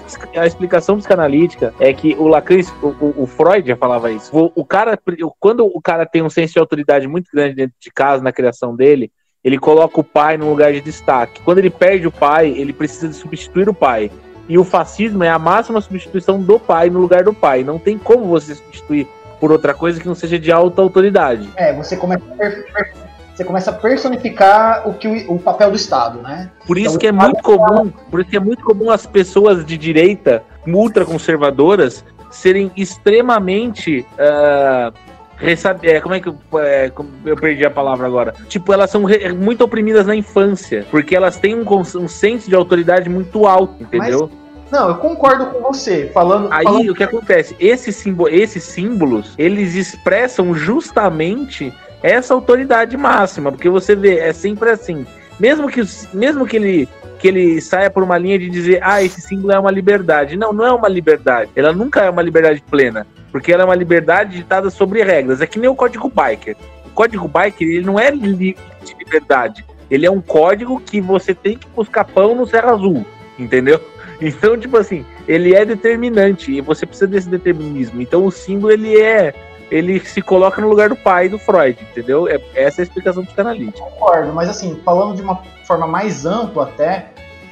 a 0.40 0.46
explicação 0.46 0.96
psicanalítica 0.96 1.74
é 1.78 1.92
que 1.92 2.14
o 2.18 2.26
Lacan, 2.26 2.56
o, 2.82 3.22
o- 3.22 3.26
Freud 3.26 3.66
já 3.68 3.76
falava 3.76 4.10
isso. 4.10 4.30
O, 4.36 4.52
o 4.54 4.64
cara, 4.64 4.98
quando 5.38 5.66
o 5.66 5.80
cara 5.80 6.06
tem 6.06 6.22
um 6.22 6.30
senso 6.30 6.54
de 6.54 6.58
autoridade 6.58 7.06
muito 7.06 7.28
grande 7.32 7.54
dentro 7.56 7.74
de 7.78 7.90
casa, 7.90 8.22
na 8.22 8.32
criação 8.32 8.74
dele, 8.74 9.10
ele 9.42 9.58
coloca 9.58 10.00
o 10.00 10.04
pai 10.04 10.36
num 10.38 10.48
lugar 10.48 10.72
de 10.72 10.80
destaque. 10.80 11.42
Quando 11.42 11.58
ele 11.58 11.70
perde 11.70 12.06
o 12.06 12.10
pai, 12.12 12.48
ele 12.48 12.72
precisa 12.72 13.08
de 13.08 13.14
substituir 13.14 13.68
o 13.68 13.74
pai. 13.74 14.10
E 14.48 14.58
o 14.58 14.64
fascismo 14.64 15.22
é 15.24 15.28
a 15.28 15.38
máxima 15.38 15.80
substituição 15.80 16.40
do 16.40 16.58
pai 16.58 16.88
no 16.90 17.00
lugar 17.00 17.24
do 17.24 17.32
pai. 17.34 17.62
Não 17.64 17.78
tem 17.78 17.98
como 17.98 18.24
você 18.26 18.54
substituir 18.54 19.06
por 19.40 19.52
outra 19.52 19.74
coisa 19.74 20.00
que 20.00 20.06
não 20.06 20.14
seja 20.14 20.38
de 20.38 20.50
alta 20.50 20.80
autoridade. 20.80 21.48
É, 21.56 21.72
você 21.74 21.96
começa 21.96 22.24
a, 22.40 23.03
você 23.34 23.44
começa 23.44 23.70
a 23.70 23.74
personificar 23.74 24.88
o, 24.88 24.94
que 24.94 25.08
o, 25.08 25.34
o 25.34 25.38
papel 25.38 25.70
do 25.70 25.76
Estado, 25.76 26.20
né? 26.22 26.50
Por 26.66 26.78
isso 26.78 26.90
Então, 26.90 26.98
que 27.00 27.06
é 27.08 27.12
muito 27.12 27.42
comum, 27.42 27.90
por 28.10 28.20
isso 28.20 28.30
que 28.30 28.36
é 28.36 28.40
muito 28.40 28.64
comum 28.64 28.90
as 28.90 29.06
pessoas 29.06 29.64
de 29.64 29.76
direita, 29.76 30.42
ultraconservadoras, 30.66 32.04
serem 32.30 32.70
extremamente. 32.76 34.06
é, 34.18 36.00
como 36.00 36.14
é 36.14 36.20
que 36.20 36.28
eu, 36.28 36.36
é, 36.58 36.92
eu 37.24 37.36
perdi 37.36 37.64
a 37.66 37.70
palavra 37.70 38.06
agora? 38.06 38.34
Tipo, 38.48 38.72
elas 38.72 38.90
são 38.90 39.04
re- 39.04 39.32
muito 39.32 39.62
oprimidas 39.64 40.06
na 40.06 40.14
infância, 40.14 40.86
porque 40.90 41.14
elas 41.16 41.36
têm 41.36 41.54
um, 41.56 41.64
um 41.68 42.08
senso 42.08 42.48
de 42.48 42.54
autoridade 42.54 43.08
muito 43.08 43.46
alto, 43.46 43.74
entendeu? 43.82 44.30
Não, 44.70 44.88
eu 44.88 44.94
concordo 44.96 45.46
com 45.46 45.60
você. 45.60 46.10
Falando. 46.12 46.48
Aí 46.52 46.64
falando- 46.64 46.90
o 46.90 46.94
que 46.94 47.04
acontece? 47.04 47.54
Esses, 47.60 48.04
esses 48.30 48.64
símbolos, 48.64 49.34
eles 49.38 49.74
expressam 49.74 50.54
justamente 50.54 51.72
essa 52.04 52.34
autoridade 52.34 52.98
máxima, 52.98 53.50
porque 53.50 53.70
você 53.70 53.96
vê, 53.96 54.18
é 54.18 54.32
sempre 54.34 54.68
assim. 54.68 55.06
Mesmo 55.40 55.68
que, 55.70 55.80
mesmo 56.12 56.46
que 56.46 56.56
ele 56.56 56.88
que 57.18 57.28
ele 57.28 57.58
saia 57.58 57.88
por 57.88 58.02
uma 58.02 58.18
linha 58.18 58.38
de 58.38 58.50
dizer, 58.50 58.80
ah, 58.82 59.02
esse 59.02 59.18
símbolo 59.18 59.54
é 59.54 59.58
uma 59.58 59.70
liberdade. 59.70 60.36
Não, 60.36 60.52
não 60.52 60.66
é 60.66 60.70
uma 60.70 60.88
liberdade. 60.88 61.50
Ela 61.56 61.72
nunca 61.72 62.02
é 62.02 62.10
uma 62.10 62.20
liberdade 62.20 62.62
plena, 62.70 63.06
porque 63.32 63.50
ela 63.50 63.62
é 63.62 63.64
uma 63.64 63.74
liberdade 63.74 64.36
ditada 64.36 64.68
sobre 64.68 65.02
regras. 65.02 65.40
É 65.40 65.46
que 65.46 65.58
nem 65.58 65.70
o 65.70 65.74
código 65.74 66.10
biker. 66.10 66.54
O 66.84 66.90
código 66.90 67.26
biker, 67.26 67.66
ele 67.66 67.86
não 67.86 67.98
é 67.98 68.10
de 68.10 68.54
liberdade. 68.98 69.64
Ele 69.90 70.04
é 70.04 70.10
um 70.10 70.20
código 70.20 70.78
que 70.78 71.00
você 71.00 71.34
tem 71.34 71.56
que 71.56 71.66
buscar 71.68 72.04
pão 72.04 72.34
no 72.34 72.46
Serra 72.46 72.72
Azul, 72.72 73.06
entendeu? 73.38 73.80
Então, 74.20 74.56
tipo 74.56 74.76
assim, 74.76 75.04
ele 75.26 75.54
é 75.54 75.64
determinante 75.64 76.52
e 76.52 76.60
você 76.60 76.86
precisa 76.86 77.06
desse 77.06 77.28
determinismo. 77.28 78.00
Então, 78.00 78.24
o 78.24 78.30
símbolo 78.30 78.72
ele 78.72 78.96
é, 78.98 79.34
ele 79.70 80.00
se 80.00 80.20
coloca 80.22 80.60
no 80.60 80.68
lugar 80.68 80.88
do 80.88 80.96
pai 80.96 81.28
do 81.28 81.38
Freud, 81.38 81.78
entendeu? 81.90 82.28
É, 82.28 82.40
essa 82.54 82.80
é 82.80 82.82
a 82.82 82.84
explicação 82.84 83.24
psicanalítica. 83.24 83.78
concordo, 83.78 84.32
mas 84.32 84.48
assim, 84.48 84.80
falando 84.84 85.14
de 85.16 85.22
uma 85.22 85.42
forma 85.64 85.86
mais 85.86 86.24
ampla 86.26 86.64
até, 86.64 87.10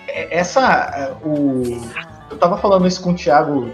é- 0.09 0.39
essa. 0.39 0.61
é, 0.95 1.13
O, 1.27 1.81
eu 2.31 2.37
tava 2.39 2.57
falando 2.59 2.87
isso 2.87 3.03
com 3.03 3.11
o 3.11 3.15
Thiago 3.15 3.71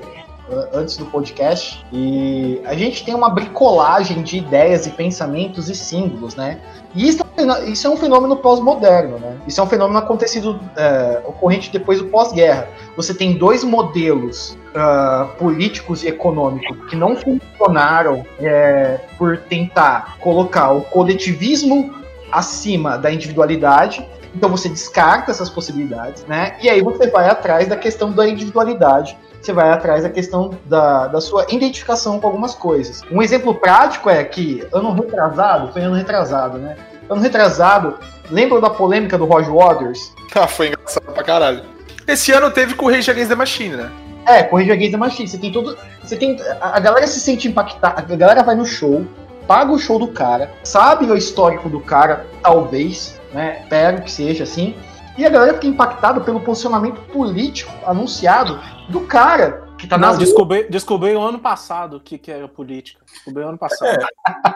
antes 0.72 0.96
do 0.96 1.06
podcast, 1.06 1.84
e 1.92 2.60
a 2.64 2.74
gente 2.74 3.04
tem 3.04 3.14
uma 3.14 3.30
bricolagem 3.30 4.22
de 4.22 4.38
ideias 4.38 4.86
e 4.86 4.90
pensamentos 4.90 5.68
e 5.68 5.74
símbolos, 5.74 6.34
né? 6.36 6.60
E 6.94 7.06
isso, 7.06 7.22
é 7.22 7.42
um 7.42 7.64
isso 7.64 7.86
é 7.86 7.90
um 7.90 7.96
fenômeno 7.96 8.36
pós-moderno, 8.36 9.18
né? 9.18 9.36
Isso 9.46 9.60
é 9.60 9.64
um 9.64 9.66
fenômeno 9.66 9.98
acontecido, 9.98 10.58
é, 10.76 11.20
ocorrente 11.26 11.70
depois 11.70 11.98
do 11.98 12.06
pós-guerra. 12.06 12.68
Você 12.96 13.12
tem 13.12 13.36
dois 13.36 13.62
modelos 13.62 14.56
ah, 14.74 15.28
políticos 15.38 16.04
e 16.04 16.08
econômicos 16.08 16.88
que 16.88 16.96
não 16.96 17.16
funcionaram 17.16 18.24
é, 18.38 19.00
por 19.16 19.38
tentar 19.38 20.18
colocar 20.20 20.72
o 20.72 20.82
coletivismo 20.82 21.94
acima 22.30 22.96
da 22.96 23.10
individualidade. 23.10 24.06
Então 24.34 24.48
você 24.48 24.68
descarta 24.68 25.30
essas 25.30 25.48
possibilidades, 25.48 26.24
né? 26.26 26.56
E 26.62 26.68
aí 26.68 26.82
você 26.82 27.08
vai 27.08 27.28
atrás 27.28 27.66
da 27.66 27.76
questão 27.76 28.12
da 28.12 28.28
individualidade. 28.28 29.16
Você 29.48 29.52
vai 29.54 29.70
atrás 29.70 30.02
da 30.02 30.10
questão 30.10 30.50
da, 30.66 31.06
da 31.06 31.22
sua 31.22 31.46
identificação 31.48 32.20
com 32.20 32.26
algumas 32.26 32.54
coisas. 32.54 33.00
Um 33.10 33.22
exemplo 33.22 33.54
prático 33.54 34.10
é 34.10 34.22
que 34.22 34.62
ano 34.70 34.92
retrasado, 34.92 35.72
foi 35.72 35.80
ano 35.80 35.94
retrasado, 35.94 36.58
né? 36.58 36.76
Ano 37.08 37.22
retrasado, 37.22 37.98
lembram 38.30 38.60
da 38.60 38.68
polêmica 38.68 39.16
do 39.16 39.24
Roger 39.24 39.54
Waters? 39.54 40.12
Ah, 40.34 40.46
foi 40.46 40.66
engraçado 40.66 41.14
pra 41.14 41.24
caralho. 41.24 41.62
Esse 42.06 42.30
ano 42.30 42.50
teve 42.50 42.74
com 42.74 42.84
o 42.84 42.90
Rage 42.90 43.10
Against 43.10 43.30
the 43.30 43.34
Machine, 43.34 43.76
né? 43.76 43.90
É, 44.26 44.42
Corrija 44.42 44.76
Gays 44.76 44.92
da 44.92 44.98
Machine. 44.98 45.26
Você 45.26 45.38
tem 45.38 45.50
tudo. 45.50 45.78
Você 46.02 46.14
tem. 46.14 46.36
A 46.60 46.76
a 46.76 46.78
galera 46.78 47.06
se 47.06 47.18
sente 47.18 47.48
impactada. 47.48 48.02
A 48.02 48.16
galera 48.16 48.42
vai 48.42 48.54
no 48.54 48.66
show, 48.66 49.06
paga 49.46 49.72
o 49.72 49.78
show 49.78 49.98
do 49.98 50.08
cara, 50.08 50.50
sabe 50.62 51.06
o 51.06 51.16
histórico 51.16 51.70
do 51.70 51.80
cara, 51.80 52.26
talvez, 52.42 53.18
né? 53.32 53.60
Espero 53.62 54.02
que 54.02 54.12
seja 54.12 54.44
assim. 54.44 54.76
E 55.16 55.24
a 55.24 55.30
galera 55.30 55.54
fica 55.54 55.68
impactada 55.68 56.20
pelo 56.20 56.38
posicionamento 56.38 57.00
político 57.10 57.72
anunciado 57.86 58.60
do 58.88 59.00
cara 59.02 59.68
que 59.78 59.86
tá 59.86 59.96
Não, 59.96 60.16
descobri, 60.16 60.68
descobri 60.68 61.14
o 61.14 61.20
ano 61.20 61.38
passado 61.38 61.98
o 61.98 62.00
que, 62.00 62.18
que 62.18 62.30
era 62.30 62.48
política. 62.48 63.00
Descobri 63.06 63.44
o 63.44 63.48
ano 63.48 63.58
passado. 63.58 64.04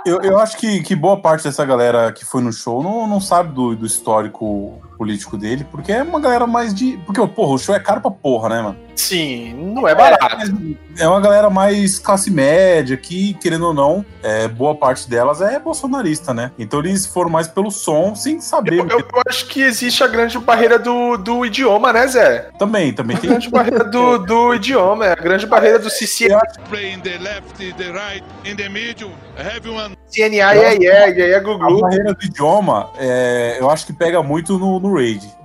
Eu, 0.04 0.20
eu 0.20 0.38
acho 0.38 0.56
que, 0.56 0.82
que 0.82 0.96
boa 0.96 1.20
parte 1.20 1.44
dessa 1.44 1.64
galera 1.64 2.12
que 2.12 2.24
foi 2.24 2.42
no 2.42 2.52
show 2.52 2.82
não, 2.82 3.06
não 3.06 3.20
sabe 3.20 3.54
do, 3.54 3.76
do 3.76 3.86
histórico 3.86 4.82
político 5.02 5.36
dele, 5.36 5.66
porque 5.70 5.90
é 5.90 6.00
uma 6.02 6.20
galera 6.20 6.46
mais 6.46 6.72
de. 6.72 6.96
Porque, 7.04 7.24
porra, 7.26 7.54
o 7.54 7.58
show 7.58 7.74
é 7.74 7.80
caro 7.80 8.00
pra 8.00 8.10
porra, 8.10 8.48
né, 8.48 8.62
mano? 8.62 8.76
Sim, 8.94 9.52
não 9.74 9.88
é 9.88 9.94
barato. 9.94 10.36
É 10.98 11.08
uma 11.08 11.20
galera 11.20 11.50
mais 11.50 11.98
classe 11.98 12.30
média 12.30 12.96
que, 12.96 13.34
querendo 13.34 13.66
ou 13.66 13.74
não, 13.74 14.04
é, 14.22 14.46
boa 14.46 14.74
parte 14.76 15.08
delas 15.10 15.40
é 15.40 15.58
bolsonarista, 15.58 16.32
né? 16.32 16.52
Então 16.58 16.78
eles 16.80 17.04
foram 17.06 17.28
mais 17.30 17.48
pelo 17.48 17.70
som, 17.70 18.14
sem 18.14 18.40
saber. 18.40 18.78
Eu, 18.78 18.86
eu- 18.88 18.98
eu 19.00 19.22
acho 19.28 19.46
que 19.48 19.60
existe 19.62 20.04
a 20.04 20.06
grande 20.06 20.38
barreira 20.38 20.78
do, 20.78 21.16
do 21.16 21.44
idioma, 21.44 21.92
né, 21.92 22.06
Zé? 22.06 22.50
Também, 22.58 22.92
também 22.92 23.16
A 23.16 23.20
tem. 23.20 23.30
grande 23.30 23.50
barreira 23.50 23.82
do, 23.84 24.18
do 24.18 24.54
idioma, 24.54 25.06
é 25.06 25.12
a 25.12 25.16
grande 25.16 25.46
barreira 25.46 25.78
do 25.78 25.90
CCNA, 25.90 26.40
play 26.68 26.92
in 26.92 27.00
the 27.00 27.18
left, 27.18 27.56
the 27.74 27.90
right, 27.90 28.22
in 28.44 28.54
the 28.54 28.68
middle. 28.68 29.10
Have 29.38 29.68
one 29.68 29.96
e 30.14 30.22
aí, 30.22 30.78
e 30.78 30.90
aí, 30.90 31.34
a 31.34 31.38
A 31.38 31.40
Google. 31.40 31.80
barreira 31.80 32.12
do 32.12 32.22
idioma, 32.22 32.90
é, 32.98 33.56
eu 33.58 33.70
acho 33.70 33.86
que 33.86 33.94
pega 33.94 34.22
muito 34.22 34.58
no, 34.58 34.78
no 34.78 34.91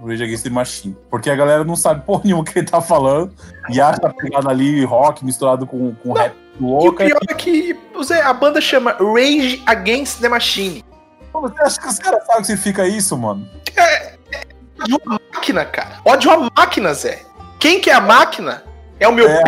No 0.01 0.07
Rage 0.07 0.23
Against 0.23 0.43
the 0.43 0.49
Machine. 0.49 0.97
Porque 1.09 1.29
a 1.29 1.35
galera 1.35 1.63
não 1.63 1.75
sabe 1.75 2.03
porra 2.05 2.21
nenhuma 2.25 2.41
o 2.41 2.45
que 2.45 2.59
ele 2.59 2.67
tá 2.67 2.81
falando 2.81 3.33
e 3.69 3.79
acha 3.81 4.05
a 4.05 4.13
pegada 4.13 4.49
ali 4.49 4.83
rock 4.85 5.23
misturado 5.25 5.65
com, 5.65 5.93
com 5.95 6.13
rap 6.13 6.35
E 6.59 6.63
o 6.63 6.67
louca. 6.67 7.05
pior 7.05 7.19
é 7.29 7.33
que 7.33 7.77
a 8.23 8.33
banda 8.33 8.59
chama 8.61 8.95
Rage 8.99 9.61
Against 9.65 10.21
the 10.21 10.29
Machine. 10.29 10.83
Pô, 11.31 11.41
Você 11.41 11.61
acha 11.61 11.79
que 11.79 11.87
os 11.87 11.99
caras 11.99 12.25
sabem 12.25 12.37
o 12.37 12.41
que 12.41 12.47
significa 12.47 12.87
isso, 12.87 13.17
mano? 13.17 13.47
Ódio 14.81 15.01
à 15.07 15.19
máquina, 15.33 15.65
cara. 15.65 15.99
Ódio 16.05 16.31
à 16.31 16.49
máquina, 16.55 16.93
Zé. 16.93 17.21
Quem 17.59 17.79
que 17.81 17.89
é 17.89 17.93
a 17.93 18.01
máquina? 18.01 18.63
É 18.99 19.07
o 19.07 19.13
meu. 19.13 19.27
É, 19.27 19.41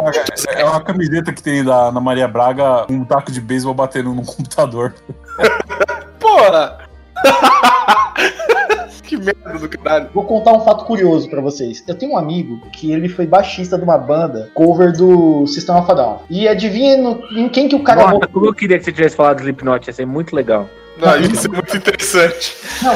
é 0.56 0.66
uma 0.66 0.82
camiseta 0.82 1.34
que 1.34 1.42
tem 1.42 1.64
da 1.64 1.88
Ana 1.88 2.00
Maria 2.00 2.28
Braga, 2.28 2.86
um 2.90 3.04
taco 3.04 3.32
de 3.32 3.42
beisebol 3.42 3.74
batendo 3.74 4.14
no 4.14 4.24
computador. 4.24 4.94
Porra! 6.20 6.89
Que 9.04 9.18
merda 9.18 9.58
do 9.58 9.68
caralho. 9.68 10.10
Vou 10.14 10.24
contar 10.24 10.54
um 10.54 10.60
fato 10.62 10.86
curioso 10.86 11.28
pra 11.30 11.42
vocês. 11.42 11.84
Eu 11.88 11.96
tenho 11.96 12.12
um 12.12 12.18
amigo 12.18 12.62
que 12.72 12.92
ele 12.92 13.10
foi 13.10 13.26
baixista 13.26 13.76
de 13.76 13.84
uma 13.84 13.98
banda 13.98 14.52
cover 14.54 14.92
do 14.96 15.48
System 15.48 15.76
of 15.78 15.90
a 15.92 15.96
Down. 15.96 16.20
E 16.30 16.48
adivinha 16.48 16.96
no- 16.98 17.20
em 17.36 17.50
quem 17.50 17.68
que 17.68 17.76
o 17.76 17.82
cara 17.82 18.04
Nossa, 18.12 18.28
como 18.28 18.46
eu 18.46 18.54
queria 18.54 18.78
que 18.78 18.84
você 18.86 18.92
tivesse 18.92 19.16
falado 19.16 19.38
do 19.38 19.42
Slipknot, 19.42 19.88
ia 19.88 19.94
ser 19.94 20.06
muito 20.06 20.36
legal. 20.36 20.70
Não, 21.00 21.18
isso 21.22 21.48
é 21.48 21.50
muito 21.50 21.76
interessante. 21.76 22.56
Não, 22.84 22.96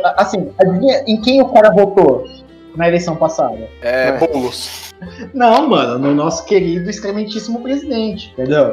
mas, 0.00 0.14
assim, 0.16 0.48
adivinha 0.60 1.02
em 1.08 1.20
quem 1.20 1.42
o 1.42 1.48
cara 1.48 1.70
votou 1.72 2.28
na 2.76 2.86
eleição 2.86 3.16
passada? 3.16 3.68
É, 3.82 4.12
bolos. 4.18 4.92
Não, 5.34 5.68
mano, 5.68 5.98
no 5.98 6.14
nosso 6.14 6.44
querido 6.44 6.88
excrementíssimo 6.88 7.62
presidente, 7.62 8.30
entendeu? 8.32 8.70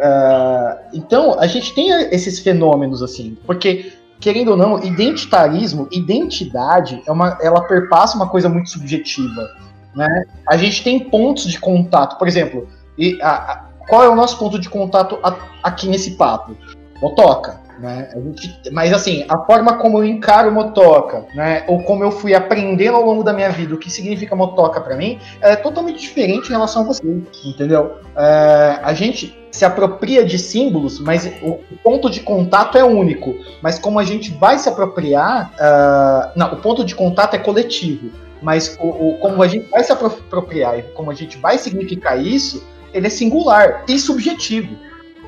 Ah, 0.00 0.78
então, 0.92 1.38
a 1.38 1.46
gente 1.46 1.74
tem 1.74 1.90
esses 2.12 2.38
fenômenos 2.40 3.02
assim, 3.02 3.36
porque, 3.46 3.92
querendo 4.20 4.50
ou 4.52 4.56
não, 4.56 4.82
identitarismo, 4.82 5.88
identidade, 5.90 7.02
é 7.06 7.12
uma, 7.12 7.38
ela 7.40 7.62
perpassa 7.62 8.16
uma 8.16 8.28
coisa 8.28 8.48
muito 8.48 8.70
subjetiva, 8.70 9.48
né? 9.94 10.24
A 10.48 10.56
gente 10.56 10.82
tem 10.84 10.98
pontos 11.00 11.46
de 11.46 11.58
contato, 11.58 12.18
por 12.18 12.28
exemplo, 12.28 12.68
e 12.98 13.18
a- 13.22 13.52
a- 13.52 13.64
qual 13.88 14.02
é 14.02 14.08
o 14.08 14.14
nosso 14.14 14.38
ponto 14.38 14.58
de 14.58 14.68
contato 14.68 15.18
a- 15.22 15.36
aqui 15.62 15.88
nesse 15.88 16.12
papo? 16.12 16.56
Motoca. 17.00 17.60
Né? 17.78 18.08
Gente- 18.14 18.70
mas 18.72 18.92
assim, 18.92 19.24
a 19.28 19.38
forma 19.44 19.74
como 19.78 19.98
eu 19.98 20.04
encaro 20.04 20.50
motoca, 20.50 21.26
né? 21.34 21.64
Ou 21.68 21.82
como 21.82 22.02
eu 22.02 22.10
fui 22.10 22.34
aprendendo 22.34 22.96
ao 22.96 23.04
longo 23.04 23.22
da 23.22 23.32
minha 23.32 23.50
vida 23.50 23.74
o 23.74 23.78
que 23.78 23.90
significa 23.90 24.34
motoca 24.34 24.80
pra 24.80 24.96
mim, 24.96 25.18
é 25.40 25.54
totalmente 25.56 26.00
diferente 26.00 26.46
em 26.48 26.52
relação 26.52 26.82
a 26.82 26.84
você, 26.86 27.02
entendeu? 27.44 27.96
É, 28.16 28.78
a 28.82 28.94
gente 28.94 29.36
se 29.50 29.64
apropria 29.64 30.24
de 30.24 30.38
símbolos, 30.38 30.98
mas 31.00 31.26
o 31.42 31.58
ponto 31.82 32.10
de 32.10 32.20
contato 32.20 32.76
é 32.78 32.84
único. 32.84 33.34
Mas 33.62 33.78
como 33.78 33.98
a 33.98 34.04
gente 34.04 34.30
vai 34.32 34.58
se 34.58 34.68
apropriar, 34.68 35.52
ah, 35.58 36.32
não, 36.36 36.52
o 36.54 36.56
ponto 36.56 36.84
de 36.84 36.94
contato 36.94 37.34
é 37.34 37.38
coletivo. 37.38 38.10
Mas 38.42 38.76
o, 38.80 38.86
o- 38.88 39.18
como 39.18 39.42
a 39.42 39.48
gente 39.48 39.68
vai 39.70 39.82
se 39.82 39.90
apro- 39.92 40.06
apropriar 40.08 40.78
e 40.78 40.82
como 40.82 41.10
a 41.10 41.14
gente 41.14 41.38
vai 41.38 41.56
significar 41.58 42.20
isso, 42.22 42.62
ele 42.92 43.06
é 43.06 43.10
singular 43.10 43.84
e 43.88 43.98
subjetivo, 43.98 44.76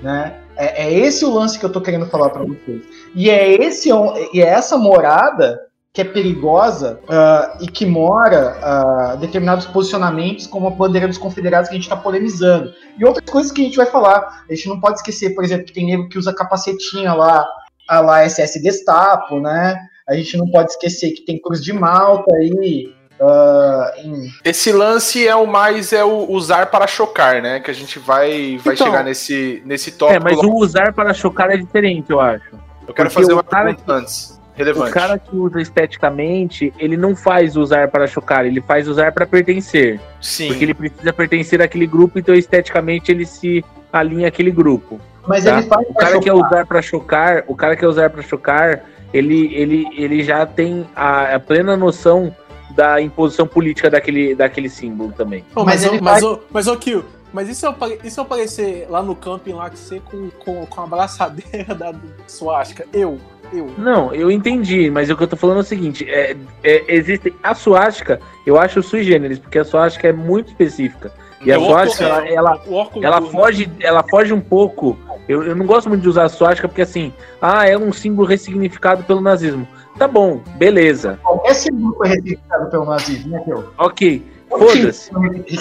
né? 0.02 0.35
É, 0.58 0.86
é 0.86 0.92
esse 0.92 1.24
o 1.24 1.32
lance 1.32 1.58
que 1.58 1.64
eu 1.64 1.72
tô 1.72 1.80
querendo 1.80 2.06
falar 2.06 2.30
para 2.30 2.44
vocês. 2.44 2.82
E 3.14 3.30
é 3.30 3.54
esse 3.54 3.88
e 4.34 4.42
é 4.42 4.46
essa 4.46 4.76
morada 4.76 5.58
que 5.92 6.02
é 6.02 6.04
perigosa 6.04 7.00
ah, 7.08 7.58
e 7.60 7.66
que 7.66 7.86
mora 7.86 8.58
ah, 8.62 9.16
determinados 9.16 9.66
posicionamentos 9.66 10.46
como 10.46 10.66
a 10.66 10.70
bandeira 10.70 11.08
dos 11.08 11.18
confederados 11.18 11.68
que 11.68 11.74
a 11.74 11.78
gente 11.78 11.84
está 11.84 11.96
polemizando. 11.96 12.72
E 12.98 13.04
outras 13.04 13.28
coisas 13.30 13.52
que 13.52 13.62
a 13.62 13.64
gente 13.64 13.76
vai 13.76 13.86
falar. 13.86 14.44
A 14.48 14.54
gente 14.54 14.68
não 14.68 14.80
pode 14.80 14.98
esquecer, 14.98 15.34
por 15.34 15.44
exemplo, 15.44 15.66
que 15.66 15.72
tem 15.72 15.86
nego 15.86 16.08
que 16.08 16.18
usa 16.18 16.34
capacetinha 16.34 17.14
lá, 17.14 17.46
a 17.88 18.00
lá 18.00 18.28
SS 18.28 18.60
Gestapo, 18.60 19.40
né? 19.40 19.76
A 20.08 20.14
gente 20.14 20.36
não 20.36 20.48
pode 20.50 20.70
esquecer 20.70 21.12
que 21.12 21.24
tem 21.24 21.40
Cruz 21.40 21.62
de 21.62 21.72
Malta 21.72 22.34
aí. 22.36 22.92
Ah, 23.20 23.92
em- 23.98 24.32
Esse 24.44 24.72
lance 24.72 25.26
é 25.26 25.34
o 25.34 25.46
mais 25.46 25.92
é 25.92 26.04
o 26.04 26.30
usar 26.30 26.66
para 26.66 26.87
chocar, 26.87 27.42
né? 27.42 27.60
Que 27.60 27.70
a 27.70 27.75
gente 27.75 27.98
vai, 27.98 28.58
vai 28.64 28.75
Então- 28.75 28.87
chegar 28.87 29.04
nesse, 29.04 29.62
nesse 29.64 29.92
tópico. 29.92 30.16
É, 30.16 30.20
mas 30.22 30.38
o 30.42 30.52
usar 30.54 30.92
para 30.92 31.12
chocar 31.12 31.50
é 31.50 31.56
diferente, 31.56 32.10
eu 32.10 32.20
acho. 32.20 32.44
Eu 32.87 32.94
quero 32.94 33.08
porque 33.08 33.22
fazer 33.22 33.32
o 33.32 33.37
uma 33.37 33.42
pergunta 33.44 33.92
antes. 33.92 34.38
Relevante. 34.54 34.90
O 34.90 34.92
cara 34.92 35.18
que 35.18 35.37
usa 35.37 35.60
esteticamente, 35.60 36.72
ele 36.78 36.96
não 36.96 37.14
faz 37.14 37.56
usar 37.56 37.88
para 37.88 38.08
chocar, 38.08 38.44
ele 38.44 38.60
faz 38.60 38.88
usar 38.88 39.12
para 39.12 39.25
pertencer. 39.25 40.00
Sim. 40.20 40.48
Porque 40.48 40.64
ele 40.64 40.75
precisa 40.75 41.12
pertencer 41.12 41.62
àquele 41.62 41.87
grupo, 41.87 42.18
então 42.18 42.34
esteticamente 42.34 43.12
ele 43.12 43.25
se 43.25 43.64
alinha 43.92 44.26
àquele 44.26 44.50
grupo. 44.50 45.00
Mas 45.28 45.44
tá? 45.44 45.52
ele 45.58 45.62
faz 45.68 45.87
O 45.88 45.94
cara 45.94 46.18
que 46.18 46.28
é 46.28 46.32
usar 46.32 46.66
para 46.66 46.82
chocar, 46.82 47.44
o 47.46 47.54
cara 47.54 47.76
que 47.76 47.84
é 47.84 47.88
usar 47.88 48.10
para 48.10 48.20
chocar, 48.22 48.82
ele, 49.12 49.54
ele, 49.54 49.87
ele 49.96 50.25
já 50.25 50.44
tem 50.44 50.88
a, 50.96 51.34
a 51.37 51.40
plena 51.40 51.76
noção 51.76 52.34
da 52.70 53.00
imposição 53.00 53.46
política 53.46 53.90
daquele, 53.90 54.34
daquele 54.34 54.68
símbolo 54.68 55.12
também. 55.12 55.44
Ô, 55.54 55.64
Mas 55.64 55.84
mas, 55.84 55.92
ô, 55.92 56.02
mas, 56.02 56.22
ô, 56.22 56.40
mas, 56.50 56.66
ô, 56.66 56.76
Kill, 56.76 57.04
mas 57.32 57.48
e 57.48 57.54
se 57.54 57.66
eu, 57.66 57.75
e 58.02 58.10
se 58.10 58.18
eu 58.18 58.25
aparecer 58.25 58.87
lá 58.88 59.02
no 59.02 59.14
camping 59.14 59.52
lá 59.52 59.68
com 59.68 59.76
você 59.76 60.00
com, 60.00 60.30
com, 60.30 60.66
com 60.66 60.80
a 60.80 60.84
abraçadeira 60.84 61.75
da 61.75 61.94
suástica? 62.26 62.87
Eu, 62.92 63.18
eu. 63.52 63.70
Não, 63.76 64.14
eu 64.14 64.30
entendi, 64.30 64.90
mas 64.90 65.10
o 65.10 65.16
que 65.16 65.22
eu 65.22 65.28
tô 65.28 65.37
falando 65.37 65.58
é 65.58 65.60
o 65.60 65.64
seguinte: 65.64 66.08
é, 66.08 66.37
é, 66.62 66.84
existe 66.88 67.34
a 67.42 67.54
suástica, 67.54 68.20
eu 68.46 68.58
acho 68.58 68.82
sui 68.82 69.02
generis, 69.02 69.38
porque 69.38 69.58
a 69.58 69.64
suástica 69.64 70.08
é 70.08 70.12
muito 70.12 70.48
específica. 70.48 71.12
E 71.40 71.52
a 71.52 71.58
suástica, 71.58 72.04
ela, 72.04 72.28
ela, 72.28 72.62
o 72.66 73.04
ela 73.04 73.20
turno. 73.20 73.30
foge, 73.30 73.70
ela 73.80 74.02
foge 74.02 74.32
um 74.32 74.40
pouco. 74.40 74.98
Eu, 75.28 75.44
eu 75.44 75.54
não 75.54 75.66
gosto 75.66 75.88
muito 75.88 76.02
de 76.02 76.08
usar 76.08 76.25
a 76.25 76.28
suástica 76.28 76.66
porque 76.66 76.82
assim, 76.82 77.12
ah, 77.40 77.68
é 77.68 77.76
um 77.76 77.92
símbolo 77.92 78.26
ressignificado 78.26 79.04
pelo 79.04 79.20
nazismo. 79.20 79.69
Tá 79.99 80.06
bom, 80.06 80.41
beleza. 80.56 81.19
Qualquer 81.23 81.54
símbolo 81.54 81.95
foi 81.97 82.08
ressignificado 82.08 82.71
pelo 82.71 82.84
nazismo, 82.84 83.30
né, 83.32 83.43
Teu? 83.45 83.65
Ok, 83.76 84.23
foda-se. 84.49 85.11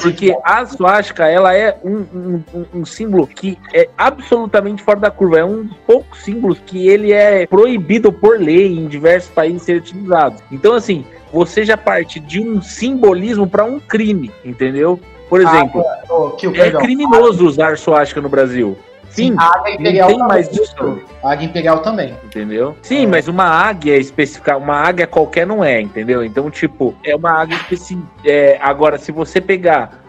Porque 0.02 0.38
a 0.43 0.65
suástica, 0.65 1.28
ela 1.28 1.56
é 1.56 1.78
um, 1.84 2.06
um, 2.13 2.65
um- 2.76 2.86
símbolo 2.86 3.26
que 3.26 3.58
é 3.73 3.89
absolutamente 3.97 4.84
fora 4.84 5.00
da 5.00 5.10
curva. 5.12 5.39
É 5.39 5.45
um 5.45 5.63
dos 5.63 5.78
poucos 5.88 6.21
símbolos 6.23 6.60
que 6.65 6.88
ele 6.88 7.12
é 7.12 7.47
proibido 7.47 8.12
por 8.12 8.39
lei 8.39 8.78
em 8.78 8.88
diversos 8.88 9.32
países 9.32 9.63
ser 9.63 9.78
utilizado. 9.78 10.36
Então, 10.52 10.73
assim, 10.73 11.04
você 11.34 11.65
já 11.65 11.76
parte 11.76 12.19
de 12.19 12.39
um 12.39 12.62
simbolismo 12.62 13.47
para 13.47 13.63
um 13.65 13.80
crime, 13.80 14.32
entendeu? 14.45 15.00
Por 15.30 15.41
exemplo, 15.41 15.84
Ô, 16.10 16.30
Kill, 16.32 16.54
é 16.56 16.71
criminoso 16.71 17.45
usar 17.45 17.78
suástica 17.78 18.21
no 18.21 18.30
Brasil. 18.30 18.78
Sim, 19.17 19.36
a 19.38 19.58
águia 19.58 19.73
imperial 19.73 20.08
tem 20.10 20.17
também. 20.17 20.34
mais 20.34 20.49
disso. 20.49 21.01
Águia 21.23 21.45
imperial 21.45 21.80
também. 21.80 22.15
Entendeu? 22.23 22.75
Sim, 22.84 23.08
mas 23.08 23.27
uma 23.27 23.45
águia 23.45 23.97
especificar, 23.97 24.58
uma 24.58 24.75
águia 24.75 25.08
qualquer 25.08 25.47
não 25.47 25.63
é, 25.63 25.82
entendeu? 25.82 26.23
Então, 26.23 26.51
tipo, 26.51 26.93
é 27.03 27.15
uma 27.15 27.32
águia 27.32 27.56
específica. 27.56 28.08
É, 28.23 28.60
agora, 28.62 28.99
se 28.99 29.12
você 29.12 29.41
pegar 29.41 30.03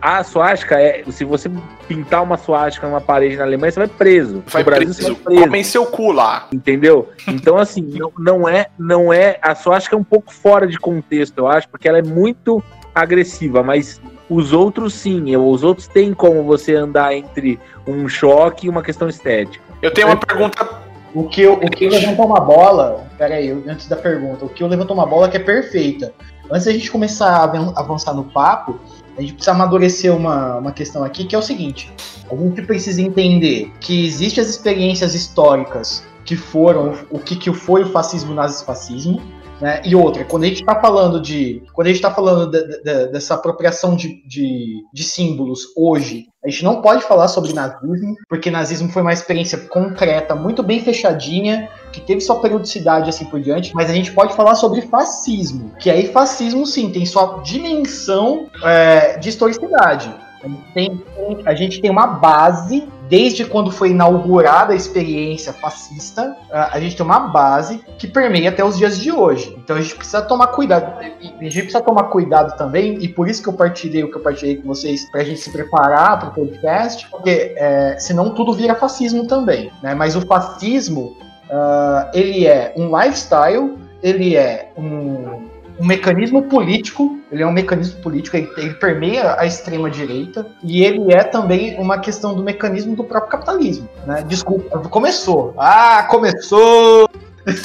a 0.00 0.22
suástica, 0.22 0.80
é, 0.80 1.04
se 1.10 1.24
você 1.24 1.50
pintar 1.86 2.22
uma 2.22 2.36
suástica 2.36 2.86
numa 2.86 3.00
parede 3.00 3.36
na 3.36 3.44
Alemanha, 3.44 3.72
você 3.72 3.80
vai 3.80 3.88
preso. 3.88 4.42
Vai 4.46 4.62
no 4.62 4.66
Brasil, 4.66 4.86
preso. 4.86 5.02
você 5.02 5.12
vai 5.12 5.22
preso. 5.22 5.40
Comem 5.42 5.64
seu 5.64 5.86
cu 5.86 6.12
lá. 6.12 6.48
Entendeu? 6.52 7.08
Então, 7.28 7.56
assim, 7.56 7.82
não, 7.82 8.12
não 8.18 8.48
é, 8.48 8.66
não 8.78 9.12
é. 9.12 9.38
A 9.40 9.54
suástica 9.54 9.94
é 9.94 9.98
um 9.98 10.04
pouco 10.04 10.32
fora 10.32 10.66
de 10.66 10.78
contexto, 10.78 11.38
eu 11.38 11.46
acho, 11.46 11.68
porque 11.68 11.88
ela 11.88 11.98
é 11.98 12.02
muito 12.02 12.62
agressiva, 12.94 13.62
mas 13.62 14.00
os 14.28 14.52
outros 14.52 14.94
sim, 14.94 15.34
os 15.36 15.62
outros 15.62 15.86
têm 15.86 16.12
como 16.12 16.42
você 16.44 16.74
andar 16.74 17.14
entre 17.14 17.58
um 17.86 18.08
choque 18.08 18.66
e 18.66 18.70
uma 18.70 18.82
questão 18.82 19.08
estética. 19.08 19.64
Eu 19.80 19.92
tenho 19.92 20.08
uma 20.08 20.16
pergunta. 20.16 20.68
O 21.14 21.24
que 21.24 21.46
o 21.46 21.58
que 21.58 21.88
levantou 21.88 22.26
uma 22.26 22.40
bola. 22.40 23.06
Pera 23.16 23.36
aí, 23.36 23.48
eu- 23.48 23.62
antes 23.66 23.88
da 23.88 23.96
pergunta. 23.96 24.44
O 24.44 24.48
que 24.48 24.62
levantou 24.62 24.94
uma 24.94 25.06
bola 25.06 25.28
que 25.28 25.36
é 25.36 25.40
perfeita. 25.40 26.12
Antes 26.50 26.66
da 26.66 26.72
gente 26.72 26.90
começar 26.90 27.28
a 27.30 27.44
avan- 27.44 27.72
avançar 27.76 28.12
no 28.14 28.24
papo, 28.24 28.78
a 29.16 29.20
gente 29.20 29.32
precisa 29.34 29.52
amadurecer 29.52 30.14
uma, 30.14 30.56
uma 30.58 30.72
questão 30.72 31.02
aqui, 31.04 31.24
que 31.24 31.34
é 31.34 31.38
o 31.38 31.42
seguinte: 31.42 31.92
a 32.30 32.34
gente 32.36 32.62
precisa 32.62 33.00
entender 33.02 33.72
que 33.80 34.06
existem 34.06 34.42
as 34.42 34.50
experiências 34.50 35.14
históricas 35.14 36.04
que 36.24 36.36
foram 36.36 36.94
o 37.10 37.18
que, 37.18 37.34
que 37.36 37.52
foi 37.52 37.84
o 37.84 37.90
fascismo 37.90 38.34
nazifascismo. 38.34 39.20
Né? 39.60 39.82
E 39.84 39.94
outra, 39.96 40.24
quando 40.24 40.44
a 40.44 40.46
gente 40.46 40.60
está 40.60 40.80
falando 40.80 41.20
de. 41.20 41.62
Quando 41.72 41.86
a 41.86 41.90
gente 41.90 41.96
está 41.98 42.12
falando 42.12 42.50
de- 42.50 42.64
de- 42.64 42.82
de- 42.82 43.06
dessa 43.08 43.34
apropriação 43.34 43.96
de, 43.96 44.22
de, 44.26 44.82
de 44.92 45.02
símbolos 45.02 45.60
hoje, 45.76 46.26
a 46.44 46.48
gente 46.48 46.62
não 46.62 46.80
pode 46.80 47.02
falar 47.02 47.26
sobre 47.26 47.52
nazismo, 47.52 48.14
porque 48.28 48.50
nazismo 48.50 48.88
foi 48.88 49.02
uma 49.02 49.12
experiência 49.12 49.58
concreta, 49.58 50.34
muito 50.36 50.62
bem 50.62 50.80
fechadinha, 50.80 51.68
que 51.92 52.00
teve 52.00 52.20
sua 52.20 52.38
periodicidade 52.40 53.10
assim 53.10 53.24
por 53.24 53.40
diante, 53.40 53.72
mas 53.74 53.90
a 53.90 53.94
gente 53.94 54.12
pode 54.12 54.34
falar 54.34 54.54
sobre 54.54 54.82
fascismo, 54.82 55.72
que 55.80 55.90
aí 55.90 56.06
fascismo 56.12 56.64
sim 56.64 56.90
tem 56.90 57.04
sua 57.04 57.40
dimensão 57.42 58.46
é, 58.62 59.18
de 59.18 59.28
historicidade. 59.28 60.14
A 60.42 60.72
tem, 60.72 61.04
a 61.44 61.54
gente 61.54 61.80
tem 61.80 61.90
uma 61.90 62.06
base, 62.06 62.88
desde 63.08 63.44
quando 63.44 63.70
foi 63.70 63.90
inaugurada 63.90 64.72
a 64.72 64.76
experiência 64.76 65.52
fascista, 65.52 66.36
a 66.50 66.78
a 66.78 66.80
gente 66.80 66.96
tem 66.96 67.04
uma 67.04 67.18
base 67.18 67.80
que 67.98 68.06
permeia 68.06 68.50
até 68.50 68.64
os 68.64 68.78
dias 68.78 68.98
de 68.98 69.10
hoje. 69.10 69.56
Então 69.58 69.76
a 69.76 69.80
gente 69.80 69.96
precisa 69.96 70.22
tomar 70.22 70.48
cuidado. 70.48 71.00
A 71.00 71.44
gente 71.44 71.62
precisa 71.62 71.80
tomar 71.80 72.04
cuidado 72.04 72.56
também, 72.56 72.98
e 73.02 73.08
por 73.08 73.28
isso 73.28 73.42
que 73.42 73.48
eu 73.48 73.52
partilhei 73.52 74.04
o 74.04 74.10
que 74.10 74.16
eu 74.16 74.22
partilhei 74.22 74.56
com 74.56 74.68
vocês, 74.68 75.10
pra 75.10 75.24
gente 75.24 75.40
se 75.40 75.50
preparar 75.50 76.18
para 76.20 76.28
o 76.28 76.32
podcast, 76.32 77.08
porque 77.10 77.54
é, 77.56 77.96
senão 77.98 78.30
tudo 78.30 78.52
vira 78.52 78.74
fascismo 78.74 79.26
também. 79.26 79.72
Né? 79.82 79.94
Mas 79.94 80.14
o 80.14 80.20
fascismo, 80.20 81.16
ah, 81.50 82.10
ele 82.14 82.46
é 82.46 82.72
um 82.76 82.96
lifestyle, 82.96 83.76
ele 84.02 84.36
é 84.36 84.70
um, 84.76 85.48
um 85.78 85.86
mecanismo 85.86 86.42
político, 86.42 87.18
ele 87.30 87.42
é 87.42 87.46
um 87.46 87.52
mecanismo 87.52 88.00
político, 88.00 88.36
ele, 88.36 88.50
ele 88.56 88.74
permeia 88.74 89.36
a 89.38 89.46
extrema 89.46 89.90
direita 89.90 90.46
e 90.62 90.82
ele 90.82 91.12
é 91.12 91.22
também 91.22 91.78
uma 91.78 91.98
questão 91.98 92.34
do 92.34 92.42
mecanismo 92.42 92.96
do 92.96 93.04
próprio 93.04 93.30
capitalismo, 93.30 93.88
né? 94.06 94.24
Desculpa, 94.26 94.78
começou. 94.88 95.54
Ah, 95.56 96.06
começou. 96.10 97.08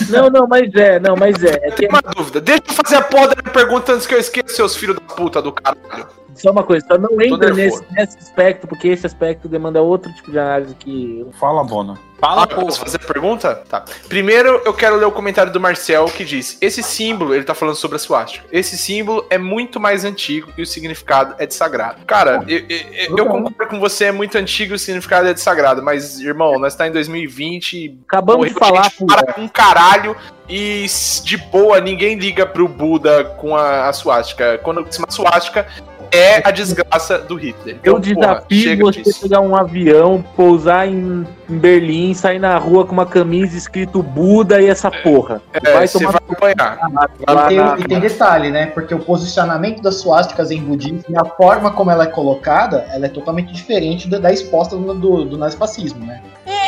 Não, 0.09 0.29
não, 0.29 0.47
mas 0.47 0.73
é, 0.75 0.99
não, 0.99 1.15
mas 1.15 1.43
é. 1.43 1.59
é 1.61 1.71
que 1.71 1.87
Uma 1.87 2.01
dúvida. 2.01 2.39
Deixa 2.39 2.63
eu 2.67 2.73
fazer 2.73 2.95
a 2.95 3.01
porra 3.01 3.29
da 3.29 3.35
minha 3.41 3.53
pergunta 3.53 3.91
antes 3.93 4.07
que 4.07 4.15
eu 4.15 4.19
esqueça, 4.19 4.55
seus 4.55 4.75
filhos 4.75 4.95
da 4.95 5.01
puta 5.01 5.41
do 5.41 5.51
caralho. 5.51 6.07
Só 6.35 6.51
uma 6.51 6.63
coisa, 6.63 6.85
só 6.87 6.97
não 6.97 7.21
entra 7.21 7.53
nesse, 7.53 7.83
nesse 7.91 8.17
aspecto, 8.17 8.67
porque 8.67 8.87
esse 8.87 9.05
aspecto 9.05 9.47
demanda 9.47 9.81
outro 9.81 10.11
tipo 10.13 10.31
de 10.31 10.39
análise 10.39 10.75
que. 10.75 11.25
Fala, 11.39 11.63
Bona. 11.63 11.97
Fala, 12.19 12.43
Ah, 12.43 12.47
posso 12.47 12.79
fazer 12.79 12.97
a 13.03 13.05
pergunta? 13.05 13.53
Tá. 13.69 13.83
Primeiro, 14.07 14.61
eu 14.63 14.73
quero 14.73 14.95
ler 14.95 15.03
o 15.05 15.11
comentário 15.11 15.51
do 15.51 15.59
Marcel 15.59 16.05
que 16.05 16.23
diz: 16.23 16.57
Esse 16.61 16.81
símbolo, 16.81 17.35
ele 17.35 17.43
tá 17.43 17.53
falando 17.53 17.75
sobre 17.75 17.97
a 17.97 17.99
suástica. 17.99 18.45
Esse 18.51 18.77
símbolo 18.77 19.25
é 19.29 19.37
muito 19.37 19.77
mais 19.79 20.05
antigo 20.05 20.49
e 20.57 20.61
o 20.61 20.65
significado 20.65 21.35
é 21.37 21.45
de 21.45 21.53
sagrado. 21.53 22.05
Cara, 22.05 22.43
eu, 22.47 22.59
eu- 22.69 23.17
eu 23.17 23.25
concordo 23.25 23.67
com 23.67 23.79
você, 23.79 24.05
é 24.05 24.11
muito 24.13 24.37
antigo 24.37 24.73
e 24.73 24.75
o 24.75 24.79
significado 24.79 25.27
é 25.27 25.33
de 25.33 25.41
sagrado. 25.41 25.83
Mas, 25.83 26.19
irmão, 26.21 26.57
nós 26.57 26.75
tá 26.75 26.87
em 26.87 26.91
2020 26.93 27.73
e 27.73 27.99
Acabamos 28.07 28.47
de 28.47 28.53
falar, 28.53 28.83
gente 28.83 29.05
para 29.05 29.35
um 29.41 29.47
caralho 29.49 30.15
e 30.47 30.85
de 31.25 31.37
boa, 31.37 31.79
ninguém 31.81 32.15
liga 32.17 32.45
pro 32.45 32.67
Buda 32.67 33.23
com 33.37 33.55
a, 33.55 33.89
a 33.89 33.93
suástica. 33.93 34.57
Quando 34.63 34.85
se 34.91 34.99
uma 34.99 35.11
suástica 35.11 35.67
é 36.13 36.41
a 36.47 36.51
desgraça 36.51 37.17
do 37.19 37.35
Hitler. 37.35 37.77
Eu 37.83 37.97
Então, 37.97 38.13
porra, 38.13 38.27
desafio 38.35 38.61
chega 38.61 38.83
você 38.85 39.01
disso. 39.01 39.21
pegar 39.21 39.39
um 39.41 39.55
avião, 39.55 40.23
pousar 40.35 40.87
em, 40.87 41.25
em 41.49 41.57
Berlim, 41.57 42.13
sair 42.13 42.39
na 42.39 42.57
rua 42.57 42.85
com 42.85 42.93
uma 42.93 43.05
camisa 43.05 43.57
escrito 43.57 44.01
Buda 44.03 44.61
e 44.61 44.67
essa 44.69 44.91
porra. 44.91 45.41
É, 45.53 45.87
você 45.87 46.05
vai 46.05 46.15
apanhar. 46.29 46.79
E 47.19 47.47
tem, 47.47 47.57
na- 47.57 47.79
e 47.79 47.83
tem 47.83 47.99
detalhe, 47.99 48.51
né? 48.51 48.67
Porque 48.67 48.93
o 48.93 48.99
posicionamento 48.99 49.81
das 49.81 49.95
suásticas 49.95 50.51
em 50.51 50.61
budismo 50.61 51.03
e 51.09 51.17
a 51.17 51.25
forma 51.25 51.71
como 51.71 51.89
ela 51.91 52.03
é 52.03 52.07
colocada, 52.07 52.85
ela 52.93 53.05
é 53.05 53.09
totalmente 53.09 53.51
diferente 53.51 54.07
da, 54.07 54.19
da 54.19 54.31
exposta 54.31 54.75
do, 54.77 54.93
do, 54.93 55.25
do 55.25 55.37
nazifascismo, 55.37 56.05
né? 56.05 56.21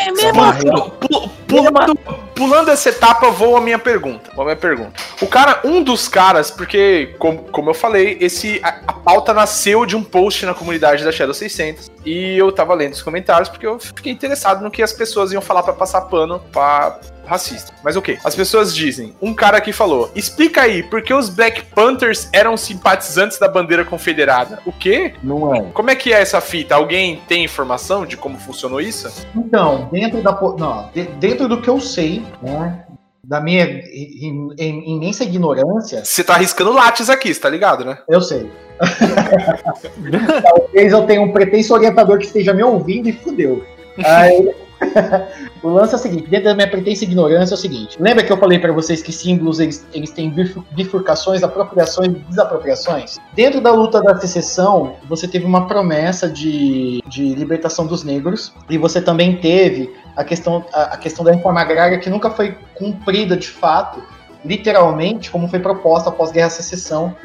É 0.05 0.31
Pulando, 0.31 0.91
pu- 0.91 1.29
pulando, 1.47 1.95
pulando 2.35 2.69
essa 2.71 2.89
etapa, 2.89 3.29
vou 3.31 3.57
a 3.57 3.61
minha 3.61 3.79
pergunta. 3.79 4.29
Vou 4.35 4.43
a 4.43 4.45
minha 4.45 4.55
pergunta. 4.55 4.93
O 5.21 5.27
cara, 5.27 5.61
um 5.63 5.81
dos 5.83 6.07
caras, 6.07 6.51
porque, 6.51 7.15
como, 7.17 7.39
como 7.43 7.69
eu 7.69 7.73
falei, 7.73 8.17
esse, 8.21 8.59
a, 8.63 8.69
a 8.87 8.93
pauta 8.93 9.33
nasceu 9.33 9.85
de 9.85 9.95
um 9.95 10.03
post 10.03 10.45
na 10.45 10.53
comunidade 10.53 11.03
da 11.03 11.11
Shadow 11.11 11.33
600. 11.33 11.89
E 12.05 12.37
eu 12.37 12.51
tava 12.51 12.73
lendo 12.73 12.93
os 12.93 13.01
comentários 13.01 13.49
porque 13.49 13.65
eu 13.65 13.79
fiquei 13.79 14.11
interessado 14.11 14.63
no 14.63 14.69
que 14.69 14.83
as 14.83 14.93
pessoas 14.93 15.31
iam 15.31 15.41
falar 15.41 15.63
pra 15.63 15.73
passar 15.73 16.01
pano 16.01 16.39
pra 16.51 16.99
racista. 17.25 17.73
Mas 17.83 17.95
o 17.95 18.01
que? 18.01 18.17
As 18.23 18.35
pessoas 18.35 18.73
dizem, 18.75 19.13
um 19.21 19.33
cara 19.33 19.57
aqui 19.57 19.71
falou: 19.73 20.09
explica 20.15 20.61
aí, 20.61 20.83
por 20.83 21.01
que 21.01 21.13
os 21.13 21.29
Black 21.29 21.63
Panthers 21.73 22.29
eram 22.31 22.55
simpatizantes 22.57 23.38
da 23.39 23.47
bandeira 23.47 23.83
confederada? 23.83 24.59
O 24.65 24.71
quê? 24.71 25.13
Não 25.23 25.53
é. 25.55 25.61
Como 25.73 25.89
é 25.89 25.95
que 25.95 26.13
é 26.13 26.21
essa 26.21 26.39
fita? 26.41 26.75
Alguém 26.75 27.21
tem 27.27 27.43
informação 27.43 28.05
de 28.05 28.15
como 28.17 28.38
funcionou 28.39 28.79
isso? 28.81 29.11
Então, 29.35 29.89
dentro 29.91 30.21
da 30.21 30.31
não, 30.57 30.89
de- 30.93 31.07
dentro 31.19 31.47
do 31.47 31.61
que 31.61 31.69
eu 31.69 31.79
sei, 31.79 32.23
né? 32.41 32.83
Da 33.23 33.41
minha 33.41 33.65
im- 33.65 34.53
im- 34.59 34.95
imensa 34.97 35.23
ignorância, 35.23 36.05
Você 36.05 36.23
tá 36.23 36.35
arriscando 36.35 36.71
látis 36.71 37.09
aqui, 37.09 37.33
você 37.33 37.39
tá 37.39 37.49
ligado, 37.49 37.83
né? 37.83 37.97
eu 38.07 38.21
sei. 38.21 38.49
Talvez 40.43 40.91
eu 40.91 41.05
tenha 41.05 41.21
um 41.21 41.31
pretenso 41.31 41.73
orientador 41.73 42.17
que 42.19 42.25
esteja 42.25 42.53
me 42.53 42.63
ouvindo 42.63 43.09
e 43.09 43.13
fudeu. 43.13 43.63
Aí, 44.03 44.53
o 45.63 45.69
lance 45.69 45.93
é 45.93 45.97
o 45.97 45.99
seguinte, 45.99 46.29
dentro 46.29 46.45
da 46.45 46.55
minha 46.55 46.69
pretensa 46.69 47.03
ignorância 47.03 47.53
é 47.53 47.57
o 47.57 47.59
seguinte. 47.59 47.97
Lembra 47.99 48.23
que 48.23 48.31
eu 48.31 48.38
falei 48.38 48.59
pra 48.59 48.71
vocês 48.71 49.01
que 49.01 49.11
símbolos 49.11 49.59
eles, 49.59 49.85
eles 49.93 50.11
têm 50.11 50.29
bifur- 50.29 50.63
bifurcações, 50.71 51.43
apropriações 51.43 52.09
e 52.09 52.19
desapropriações? 52.29 53.17
Dentro 53.33 53.61
da 53.61 53.71
luta 53.71 54.01
da 54.01 54.15
secessão, 54.17 54.95
você 55.07 55.27
teve 55.27 55.45
uma 55.45 55.67
promessa 55.67 56.29
de, 56.29 57.01
de 57.07 57.33
libertação 57.35 57.85
dos 57.85 58.03
negros 58.03 58.53
e 58.69 58.77
você 58.77 59.01
também 59.01 59.38
teve 59.38 59.93
a 60.15 60.23
questão, 60.23 60.65
a, 60.73 60.93
a 60.93 60.97
questão 60.97 61.23
da 61.25 61.31
reforma 61.31 61.61
agrária 61.61 61.99
que 61.99 62.09
nunca 62.09 62.29
foi 62.29 62.57
cumprida 62.73 63.35
de 63.35 63.47
fato, 63.47 64.01
literalmente, 64.43 65.31
como 65.31 65.47
foi 65.47 65.59
proposta 65.59 66.09
após 66.09 66.29
a 66.29 66.33
Guerra 66.33 66.47
da 66.47 66.53
Secessão, 66.53 67.15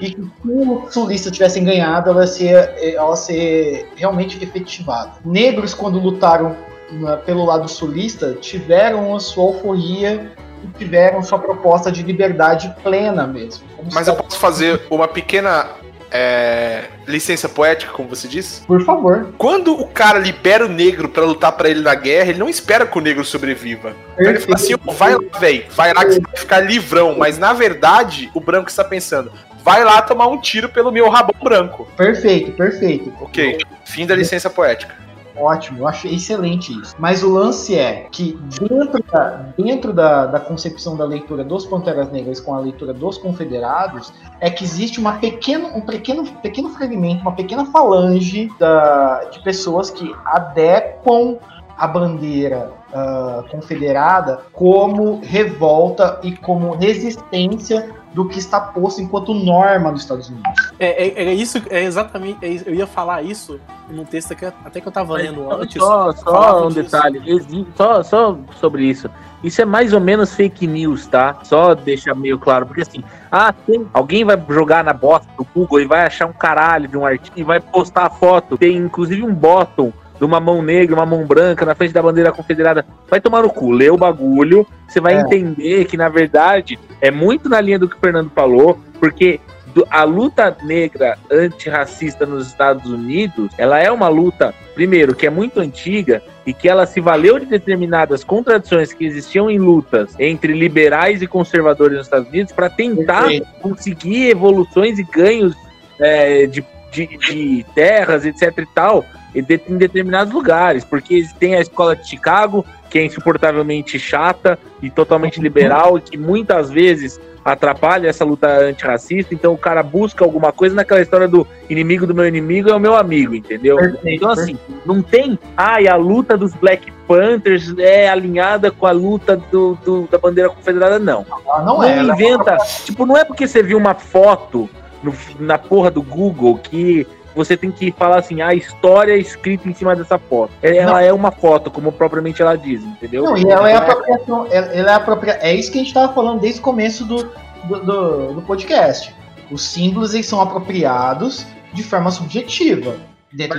e 0.00 0.14
que 0.14 0.22
se 0.22 0.30
os 0.50 0.94
sulistas 0.94 1.32
tivessem 1.32 1.62
ganhado, 1.62 2.10
ela 2.10 2.22
ia 2.22 2.26
ser, 2.26 2.54
ela 2.94 3.10
ia 3.10 3.16
ser 3.16 3.88
realmente 3.96 4.42
efetivada. 4.42 5.12
Negros, 5.24 5.74
quando 5.74 5.98
lutaram 5.98 6.56
na- 6.92 7.16
pelo 7.16 7.44
lado 7.44 7.68
sulista, 7.68 8.34
tiveram 8.40 9.14
a 9.14 9.20
sua 9.20 9.52
euforia 9.52 10.32
e 10.64 10.78
tiveram 10.78 11.22
sua 11.22 11.38
proposta 11.38 11.90
de 11.90 12.02
liberdade 12.02 12.74
plena 12.82 13.26
mesmo. 13.26 13.64
Mas 13.92 14.08
eu 14.08 14.14
posso 14.16 14.38
fazer 14.38 14.82
uma 14.90 15.08
pequena 15.08 15.66
é, 16.12 16.84
licença 17.06 17.48
poética, 17.48 17.92
como 17.92 18.08
você 18.08 18.26
disse? 18.26 18.62
Por 18.66 18.82
favor. 18.84 19.28
Quando 19.38 19.72
o 19.80 19.86
cara 19.86 20.18
libera 20.18 20.66
o 20.66 20.68
negro 20.68 21.08
pra 21.08 21.24
lutar 21.24 21.52
pra 21.52 21.68
ele 21.68 21.82
na 21.82 21.94
guerra, 21.94 22.30
ele 22.30 22.38
não 22.40 22.48
espera 22.48 22.84
que 22.84 22.98
o 22.98 23.00
negro 23.00 23.24
sobreviva. 23.24 23.92
Então 24.18 24.30
ele 24.30 24.40
fala 24.40 24.54
assim: 24.56 24.74
"Ô, 24.74 24.92
vai 24.92 25.14
lá, 25.14 25.20
velho, 25.38 25.64
vai 25.70 25.94
lá 25.94 26.04
que 26.04 26.12
você 26.14 26.20
vai 26.20 26.36
ficar 26.36 26.58
livrão. 26.60 27.16
Mas 27.16 27.38
na 27.38 27.52
verdade, 27.52 28.28
o 28.34 28.40
branco 28.40 28.68
está 28.68 28.82
pensando: 28.82 29.30
vai 29.62 29.84
lá 29.84 30.02
tomar 30.02 30.26
um 30.26 30.40
tiro 30.40 30.68
pelo 30.68 30.90
meu 30.90 31.08
rabão 31.08 31.34
branco. 31.40 31.86
Perfeito, 31.96 32.50
perfeito. 32.52 33.12
Ok, 33.20 33.58
fim 33.84 34.04
da 34.04 34.16
licença 34.16 34.50
poética. 34.50 34.92
Ótimo, 35.36 35.78
eu 35.80 35.88
acho 35.88 36.06
excelente 36.08 36.72
isso. 36.80 36.94
Mas 36.98 37.22
o 37.22 37.30
lance 37.30 37.76
é 37.76 38.06
que 38.10 38.38
dentro 38.60 39.02
da, 39.02 39.26
dentro 39.56 39.92
da, 39.92 40.26
da 40.26 40.40
concepção 40.40 40.96
da 40.96 41.04
leitura 41.04 41.44
dos 41.44 41.66
Panteras 41.66 42.10
Negras 42.10 42.40
com 42.40 42.54
a 42.54 42.60
leitura 42.60 42.92
dos 42.92 43.18
Confederados, 43.18 44.12
é 44.40 44.50
que 44.50 44.64
existe 44.64 44.98
uma 44.98 45.14
pequeno, 45.14 45.68
um 45.68 45.80
pequeno, 45.80 46.24
pequeno 46.42 46.70
fragmento, 46.70 47.22
uma 47.22 47.32
pequena 47.32 47.66
falange 47.66 48.50
da, 48.58 49.24
de 49.24 49.40
pessoas 49.42 49.90
que 49.90 50.14
adequam 50.24 51.38
a 51.76 51.86
bandeira 51.86 52.72
ah, 52.92 53.44
confederada 53.50 54.40
como 54.52 55.20
revolta 55.22 56.20
e 56.22 56.36
como 56.36 56.74
resistência 56.74 57.88
do 58.12 58.26
que 58.26 58.38
está 58.38 58.60
posto 58.60 59.00
enquanto 59.00 59.32
norma 59.32 59.90
nos 59.90 60.02
Estados 60.02 60.28
Unidos. 60.28 60.50
É, 60.78 61.06
é, 61.06 61.24
é 61.24 61.34
isso, 61.34 61.62
é 61.70 61.84
exatamente. 61.84 62.44
é 62.44 62.68
eu 62.68 62.74
ia 62.74 62.86
falar 62.86 63.22
isso 63.22 63.60
num 63.88 64.04
texto 64.04 64.34
que 64.34 64.44
até 64.44 64.80
que 64.80 64.88
eu 64.88 64.92
tava 64.92 65.14
lendo 65.14 65.50
antes. 65.50 65.80
Só, 65.80 66.12
só 66.12 66.66
um 66.66 66.68
disso. 66.68 66.82
detalhe, 66.82 67.66
só, 67.76 68.02
só 68.02 68.36
sobre 68.58 68.84
isso. 68.84 69.08
Isso 69.42 69.62
é 69.62 69.64
mais 69.64 69.92
ou 69.92 70.00
menos 70.00 70.34
fake 70.34 70.66
news, 70.66 71.06
tá? 71.06 71.38
Só 71.44 71.74
deixar 71.74 72.14
meio 72.14 72.38
claro, 72.38 72.66
porque 72.66 72.82
assim, 72.82 73.02
ah, 73.32 73.52
tem, 73.52 73.86
alguém 73.92 74.22
vai 74.24 74.42
jogar 74.48 74.84
na 74.84 74.92
bosta 74.92 75.28
do 75.36 75.46
Google 75.54 75.80
e 75.80 75.86
vai 75.86 76.04
achar 76.04 76.26
um 76.26 76.32
caralho 76.32 76.88
de 76.88 76.96
um 76.96 77.06
artigo 77.06 77.38
e 77.38 77.42
vai 77.42 77.58
postar 77.58 78.06
a 78.06 78.10
foto. 78.10 78.58
Tem 78.58 78.76
inclusive 78.76 79.22
um 79.22 79.34
bottom 79.34 79.92
de 80.20 80.24
uma 80.26 80.38
mão 80.38 80.60
negra, 80.60 80.94
uma 80.94 81.06
mão 81.06 81.24
branca 81.24 81.64
na 81.64 81.74
frente 81.74 81.94
da 81.94 82.02
bandeira 82.02 82.30
confederada. 82.30 82.84
Vai 83.08 83.22
tomar 83.22 83.42
no 83.42 83.48
cu, 83.48 83.70
lê 83.70 83.88
o 83.88 83.96
bagulho, 83.96 84.66
você 84.86 85.00
vai 85.00 85.14
É. 85.16 85.20
entender 85.22 85.86
que 85.86 85.96
na 85.96 86.10
verdade 86.10 86.78
é 87.00 87.10
muito 87.10 87.48
na 87.48 87.58
linha 87.58 87.78
do 87.78 87.88
que 87.88 87.96
o 87.96 87.98
Fernando 87.98 88.30
falou, 88.34 88.78
porque 89.00 89.40
a 89.88 90.04
luta 90.04 90.54
negra 90.62 91.16
antirracista 91.30 92.26
nos 92.26 92.48
Estados 92.48 92.90
Unidos, 92.90 93.50
ela 93.56 93.78
é 93.78 93.90
uma 93.90 94.08
luta, 94.08 94.52
primeiro, 94.74 95.14
que 95.14 95.26
é 95.26 95.30
muito 95.30 95.58
antiga 95.58 96.22
e 96.44 96.52
que 96.52 96.68
ela 96.68 96.84
se 96.84 97.00
valeu 97.00 97.38
de 97.38 97.46
determinadas 97.46 98.22
contradições 98.22 98.92
que 98.92 99.06
existiam 99.06 99.48
em 99.50 99.58
lutas 99.58 100.14
entre 100.18 100.52
liberais 100.52 101.22
e 101.22 101.26
conservadores 101.26 101.96
nos 101.96 102.06
Estados 102.08 102.28
Unidos 102.28 102.52
para 102.52 102.68
tentar 102.68 103.22
Perfeito. 103.22 103.46
conseguir 103.62 104.28
evoluções 104.30 104.98
e 104.98 105.02
ganhos 105.04 105.54
é, 105.98 106.46
de, 106.46 106.64
de, 106.90 107.06
de 107.16 107.66
terras, 107.74 108.26
etc 108.26 108.52
e 108.58 108.66
tal, 108.74 109.04
em 109.34 109.76
determinados 109.76 110.32
lugares, 110.32 110.84
porque 110.84 111.24
tem 111.38 111.54
a 111.54 111.60
escola 111.60 111.94
de 111.96 112.08
Chicago, 112.08 112.64
que 112.88 112.98
é 112.98 113.04
insuportavelmente 113.04 113.98
chata 113.98 114.58
e 114.82 114.90
totalmente 114.90 115.40
liberal, 115.40 115.98
e 115.98 116.00
que 116.00 116.16
muitas 116.16 116.70
vezes 116.70 117.20
atrapalha 117.42 118.06
essa 118.08 118.22
luta 118.24 118.46
antirracista, 118.48 119.32
então 119.34 119.54
o 119.54 119.58
cara 119.58 119.82
busca 119.82 120.22
alguma 120.22 120.52
coisa 120.52 120.74
naquela 120.74 121.00
história 121.00 121.26
do 121.26 121.46
inimigo 121.70 122.06
do 122.06 122.14
meu 122.14 122.26
inimigo 122.26 122.68
é 122.68 122.74
o 122.74 122.80
meu 122.80 122.94
amigo, 122.94 123.34
entendeu? 123.34 123.78
Então, 124.04 124.28
assim, 124.30 124.58
não 124.84 125.00
tem. 125.00 125.38
Ai, 125.56 125.88
a 125.88 125.96
luta 125.96 126.36
dos 126.36 126.52
Black 126.54 126.92
Panthers 127.08 127.72
é 127.78 128.08
alinhada 128.10 128.70
com 128.70 128.86
a 128.86 128.90
luta 128.90 129.36
do, 129.50 129.74
do- 129.82 130.06
da 130.10 130.18
bandeira 130.18 130.50
confederada, 130.50 130.98
não. 130.98 131.24
Ela 131.46 131.62
não, 131.64 131.78
Não, 131.78 131.82
é. 131.84 131.98
ela- 131.98 132.12
inventa. 132.14 132.58
Tipo, 132.84 133.06
não 133.06 133.16
é 133.16 133.24
porque 133.24 133.48
você 133.48 133.62
viu 133.62 133.78
uma 133.78 133.94
foto 133.94 134.68
no- 135.02 135.14
na 135.38 135.56
porra 135.56 135.90
do 135.90 136.02
Google 136.02 136.58
que 136.58 137.06
você 137.34 137.56
tem 137.56 137.70
que 137.70 137.92
falar 137.92 138.18
assim, 138.18 138.40
a 138.42 138.52
história 138.54 139.12
é 139.12 139.18
escrita 139.18 139.68
em 139.68 139.74
cima 139.74 139.94
dessa 139.94 140.18
foto. 140.18 140.52
É- 140.62 140.76
Ela 140.76 141.02
é 141.02 141.12
uma 141.12 141.30
foto, 141.30 141.70
como 141.70 141.92
propriamente 141.92 142.42
ela 142.42 142.56
diz, 142.56 142.82
entendeu? 142.82 143.24
Não, 143.24 143.36
e 143.36 143.44
ela 143.48 143.70
é 143.70 143.76
apropriação, 143.76 144.46
ela 144.50 144.90
é 144.90 144.94
apropria... 144.94 145.38
É 145.40 145.54
isso 145.54 145.70
que 145.70 145.78
a 145.78 145.80
gente 145.80 145.88
estava 145.88 146.12
falando 146.12 146.40
desde 146.40 146.60
o 146.60 146.62
começo 146.62 147.04
do, 147.04 147.24
do, 147.64 147.80
do- 147.84 148.32
do 148.34 148.42
podcast. 148.42 149.14
Os 149.50 149.62
símbolos 149.64 150.14
eles 150.14 150.26
são 150.26 150.40
apropriados 150.40 151.46
de 151.72 151.82
forma 151.82 152.10
subjetiva. 152.10 152.96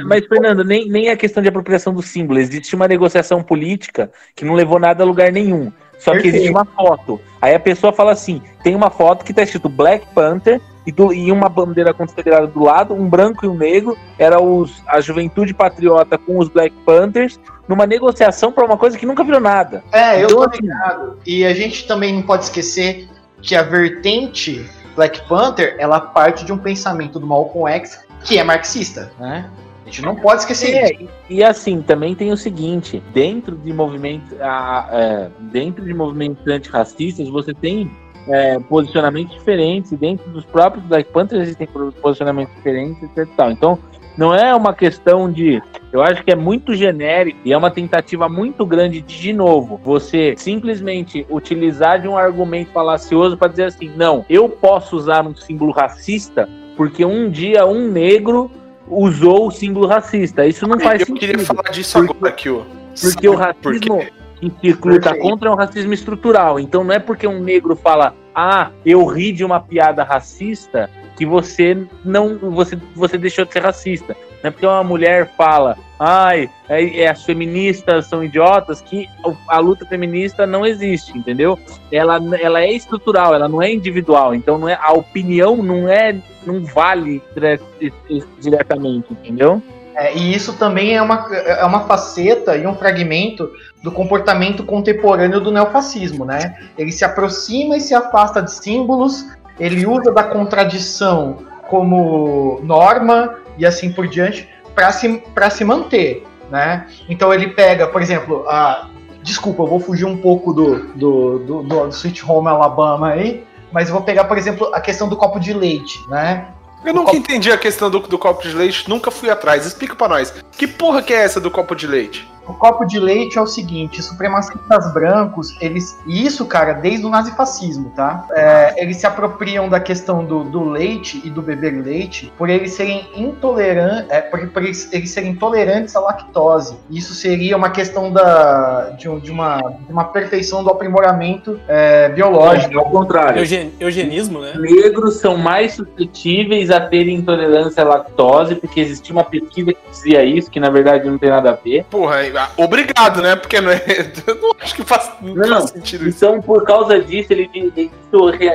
Mas, 0.06 0.26
Fernando, 0.28 0.66
nem, 0.66 0.90
nem 0.90 1.08
é 1.08 1.16
questão 1.16 1.42
de 1.42 1.48
apropriação 1.48 1.94
do 1.94 2.02
símbolo. 2.02 2.40
Existe 2.40 2.76
uma 2.76 2.88
negociação 2.90 3.42
política 3.42 4.12
que 4.36 4.44
não 4.44 4.54
levou 4.54 4.78
nada 4.80 5.02
a 5.04 5.06
lugar 5.08 5.32
nenhum. 5.32 5.72
Só 5.98 6.12
que 6.12 6.24
Perfeito. 6.24 6.36
existe 6.36 6.52
uma 6.52 6.66
foto. 6.66 7.22
Aí 7.42 7.56
a 7.56 7.60
pessoa 7.60 7.94
fala 7.94 8.12
assim: 8.12 8.42
tem 8.64 8.76
uma 8.76 8.90
foto 8.90 9.24
que 9.24 9.34
tá 9.34 9.44
escrito 9.44 9.70
Black 9.70 10.06
Panther 10.14 10.60
e, 10.86 10.92
do- 10.92 11.14
e 11.14 11.32
uma 11.32 11.48
bandeira 11.50 11.94
confederada 11.94 12.48
do 12.48 12.64
lado, 12.64 12.94
um 12.94 13.08
branco 13.08 13.46
e 13.46 13.48
um 13.48 13.56
negro. 13.56 13.98
Era 14.18 14.42
os, 14.42 14.82
a 14.88 15.00
juventude 15.02 15.54
patriota 15.54 16.18
com 16.18 16.38
os 16.40 16.48
Black 16.50 16.76
Panthers, 16.86 17.40
numa 17.68 17.86
negociação 17.86 18.52
para 18.52 18.66
uma 18.66 18.78
coisa 18.78 18.98
que 18.98 19.06
nunca 19.06 19.24
virou 19.24 19.40
nada. 19.40 19.84
É, 19.92 20.22
eu 20.24 20.26
Então, 20.30 20.50
tô 20.50 20.58
ligado. 20.58 21.18
E 21.26 21.46
a 21.46 21.54
gente 21.54 21.88
também 21.88 22.14
não 22.14 22.24
pode 22.24 22.44
esquecer 22.46 23.08
que 23.42 23.56
a 23.56 23.62
vertente 23.64 24.70
Black 24.96 25.28
Panther, 25.28 25.76
ela 25.80 26.00
parte 26.00 26.44
de 26.46 26.52
um 26.52 26.58
pensamento 26.58 27.20
do 27.20 27.26
Malcolm 27.26 27.72
X 27.72 28.00
que 28.24 28.38
é 28.38 28.44
marxista, 28.44 29.12
né? 29.20 29.50
A 29.84 29.86
gente 29.90 30.04
não 30.04 30.16
pode 30.16 30.42
esquecer 30.42 30.74
É, 30.76 30.94
isso. 30.94 31.10
e, 31.30 31.44
assim, 31.44 31.82
também 31.82 32.14
tem 32.14 32.32
o 32.32 32.38
seguinte, 32.38 33.02
dentro 33.14 33.56
de 33.58 33.74
movimentos, 33.74 34.32
é, 34.40 35.28
dentro 35.40 35.84
de 35.84 35.94
movimentos 35.94 36.46
antirracistas, 36.48 37.28
você 37.30 37.52
tem 37.54 37.90
é, 38.28 38.60
posicionamentos 38.60 39.34
diferentes, 39.36 39.92
dentro 39.94 40.30
dos 40.32 40.46
próprios 40.46 40.86
Black 40.86 41.12
Panthers 41.12 41.44
existem 41.44 41.68
posicionamentos 42.02 42.54
diferentes, 42.56 43.02
etc. 43.04 43.18
e 43.20 43.36
tal. 43.36 43.52
Então, 43.52 43.80
não 44.18 44.34
é 44.34 44.54
uma 44.54 44.74
questão 44.74 45.32
de. 45.32 45.62
Eu 45.92 46.02
acho 46.02 46.24
que 46.24 46.32
é 46.32 46.36
muito 46.36 46.74
genérico 46.76 47.40
e 47.44 47.52
é 47.54 47.58
uma 47.58 47.72
tentativa 47.72 48.28
muito 48.30 48.66
grande 48.66 49.02
de, 49.02 49.20
de 49.20 49.34
novo, 49.34 49.80
você 49.84 50.36
simplesmente 50.38 51.26
utilizar 51.30 52.00
de 52.02 52.08
um 52.08 52.18
argumento 52.18 52.72
falacioso 52.72 53.38
para 53.38 53.48
dizer 53.50 53.66
assim: 53.66 53.92
não, 53.96 54.26
eu 54.30 54.48
posso 54.50 54.96
usar 54.96 55.26
um 55.26 55.36
símbolo 55.36 55.72
racista 55.72 56.48
porque 56.76 57.06
um 57.06 57.30
dia 57.30 57.66
um 57.66 57.88
negro 57.90 58.50
usou 58.88 59.48
o 59.48 59.52
símbolo 59.52 59.88
racista. 59.88 60.46
Isso 60.46 60.68
não 60.68 60.80
faz 60.80 61.02
eu 61.02 61.08
sentido. 61.08 61.20
queria 61.28 61.46
falar 61.46 61.70
disso 61.72 61.98
Porque- 62.00 62.14
agora 62.18 62.30
aqui, 62.34 62.50
ó. 62.50 62.62
Porque 63.02 63.30
o 63.30 63.38
Sabe 63.38 63.54
por 63.62 63.74
racismo 63.74 64.00
quê? 64.00 64.12
Que 64.50 64.72
luta 64.72 65.10
Perfeito. 65.10 65.20
contra 65.20 65.50
é 65.50 65.52
um 65.52 65.56
racismo 65.56 65.94
estrutural. 65.94 66.60
Então 66.60 66.84
não 66.84 66.94
é 66.94 67.00
porque 67.00 67.28
um 67.28 67.40
negro 67.40 67.76
fala, 67.76 68.16
ah, 68.34 68.72
eu 68.86 69.06
ri 69.06 69.32
de 69.32 69.46
uma 69.46 69.60
piada 69.60 70.04
racista, 70.04 70.90
que 71.16 71.26
você 71.26 71.86
não. 72.04 72.38
Você, 72.38 72.78
você 72.96 73.18
deixou 73.18 73.46
de 73.46 73.54
ser 73.54 73.62
racista. 73.62 74.16
Não 74.42 74.48
é 74.48 74.52
porque 74.52 74.66
uma 74.66 74.84
mulher 74.84 75.36
fala, 75.38 75.78
ai, 76.00 76.50
é, 76.68 77.02
é, 77.02 77.08
as 77.08 77.24
feministas 77.24 78.08
são 78.08 78.24
idiotas, 78.24 78.82
que 78.82 79.08
a 79.48 79.60
luta 79.60 79.86
feminista 79.86 80.48
não 80.48 80.66
existe, 80.66 81.16
entendeu? 81.16 81.60
Ela, 81.92 82.20
ela 82.40 82.62
é 82.62 82.72
estrutural, 82.72 83.36
ela 83.36 83.48
não 83.48 83.62
é 83.62 83.72
individual. 83.72 84.34
Então 84.34 84.58
não 84.58 84.68
é, 84.68 84.80
a 84.82 84.94
opinião 84.94 85.58
não 85.58 85.88
é. 85.88 86.16
não 86.44 86.66
vale 86.66 87.22
dire- 87.36 87.94
diretamente, 88.40 89.14
entendeu? 89.14 89.62
É, 89.94 90.18
e 90.18 90.34
isso 90.34 90.54
também 90.54 90.96
é 90.96 91.02
uma, 91.02 91.28
é 91.36 91.64
uma 91.66 91.82
faceta 91.82 92.58
e 92.58 92.66
um 92.66 92.76
fragmento 92.76 93.48
do 93.82 93.92
comportamento 93.92 94.64
contemporâneo 94.64 95.40
do 95.40 95.52
neofascismo, 95.52 96.24
né? 96.26 96.56
Ele 96.78 96.92
se 96.92 97.04
aproxima 97.04 97.78
e 97.78 97.82
se 97.82 97.96
afasta 97.96 98.42
de 98.42 98.52
símbolos, 98.52 99.26
ele 99.60 99.86
usa 99.86 100.12
da 100.12 100.24
contradição 100.24 101.40
como 101.68 102.60
norma 102.64 103.38
e 103.58 103.66
assim 103.66 103.92
por 103.92 104.08
diante 104.08 104.48
para 104.76 104.92
se, 104.92 105.24
pra 105.34 105.50
se 105.50 105.64
manter, 105.64 106.26
né? 106.50 106.88
Então 107.10 107.34
ele 107.34 107.48
pega, 107.48 107.88
por 107.88 108.02
exemplo, 108.02 108.46
a, 108.48 108.90
desculpa, 109.24 109.64
eu 109.64 109.68
vou 109.68 109.80
fugir 109.80 110.06
um 110.06 110.18
pouco 110.18 110.54
do, 110.54 110.80
do, 110.96 111.40
do, 111.40 111.64
do 111.64 111.88
Sweet 111.90 112.24
Home 112.30 112.48
Alabama 112.48 113.10
aí, 113.10 113.44
mas 113.72 113.88
eu 113.88 113.96
vou 113.96 114.04
pegar, 114.04 114.26
por 114.26 114.38
exemplo, 114.38 114.70
a 114.74 114.82
questão 114.82 115.08
do 115.08 115.16
copo 115.16 115.40
de 115.40 115.54
leite, 115.54 116.00
né? 116.10 116.48
Eu 116.84 116.94
nunca 116.94 117.16
entendi 117.16 117.52
a 117.52 117.58
questão 117.58 117.90
do, 117.90 118.00
do 118.00 118.18
copo 118.18 118.42
de 118.42 118.54
leite, 118.56 118.90
nunca 118.90 119.12
fui 119.12 119.30
atrás. 119.30 119.66
Explica 119.66 119.96
pra 119.96 120.08
nós. 120.08 120.34
Que 120.52 120.66
porra 120.66 121.02
que 121.04 121.14
é 121.14 121.18
essa 121.24 121.40
do 121.40 121.52
copo 121.52 121.76
de 121.76 121.86
leite? 121.86 122.28
O 122.48 122.54
copo 122.54 122.86
de 122.86 123.00
leite 123.00 123.38
é 123.38 123.42
o 123.42 123.48
seguinte, 123.48 124.02
supremacistas 124.02 124.94
brancos, 124.94 125.56
eles. 125.62 125.98
E 126.06 126.26
isso, 126.26 126.46
cara, 126.46 126.74
desde 126.74 127.06
o 127.06 127.10
nazifascismo, 127.10 127.92
tá? 127.96 128.26
É, 128.32 128.82
eles 128.84 128.98
se 128.98 129.08
apropriam 129.08 129.70
da 129.70 129.80
questão 129.80 130.26
do, 130.26 130.44
do 130.44 130.64
leite 130.64 131.22
e 131.24 131.30
do 131.30 131.42
beber 131.42 131.82
leite 131.84 132.32
por 132.38 132.50
eles 132.50 132.74
serem 132.74 133.08
intolerantes. 133.16 134.10
É, 134.10 134.22
por, 134.22 134.46
por 134.50 134.64
eles, 134.64 134.92
eles 134.92 135.12
serem 135.12 135.32
intolerantes 135.32 135.96
à 135.96 136.00
lactose. 136.00 136.76
Isso 136.90 137.14
seria 137.14 137.56
uma 137.56 137.70
questão 137.70 138.12
da, 138.12 138.90
de, 138.98 139.08
de 139.22 139.32
uma, 139.32 139.58
de 139.58 139.92
uma 139.92 140.06
perfeição 140.06 140.64
do 140.64 140.70
aprimoramento 140.70 141.60
é, 141.68 142.10
biológico. 142.10 142.78
Ao 142.80 142.90
contrário. 142.90 143.40
Eugen- 143.40 143.72
eugenismo, 143.80 144.42
né? 144.42 144.54
negros 144.58 145.20
são 145.20 145.38
mais 145.38 145.74
suscetíveis 145.74 146.70
a 146.72 146.80
terem 146.80 147.16
intolerância 147.18 147.84
à 147.84 147.88
lactose, 147.88 148.56
porque 148.56 148.80
existia 148.80 149.14
uma 149.14 149.24
pesquisa 149.24 149.74
que 149.74 149.90
dizia 149.90 150.24
isso, 150.24 150.50
que 150.50 150.60
na 150.60 150.70
verdade 150.70 151.10
não 151.10 151.18
tem 151.18 151.30
nada 151.30 151.52
a 151.52 151.54
ver. 151.54 151.86
Porra, 151.90 152.31
obrigado, 152.58 153.22
né? 153.22 153.36
Porque 153.36 153.60
não 153.62 153.72
é. 153.72 153.82
Eu 154.28 154.36
não 154.36 154.52
acho 154.60 154.76
que 154.76 154.84
faz, 154.84 155.12
não 155.22 155.34
Não, 155.36 155.48
faz 155.60 155.70
sentido 155.72 156.08
isso. 156.08 156.18
Então, 156.26 156.42
por 156.42 156.64
causa 156.66 157.00
disso, 157.00 157.32
ele, 157.34 157.50
ele- 157.54 157.92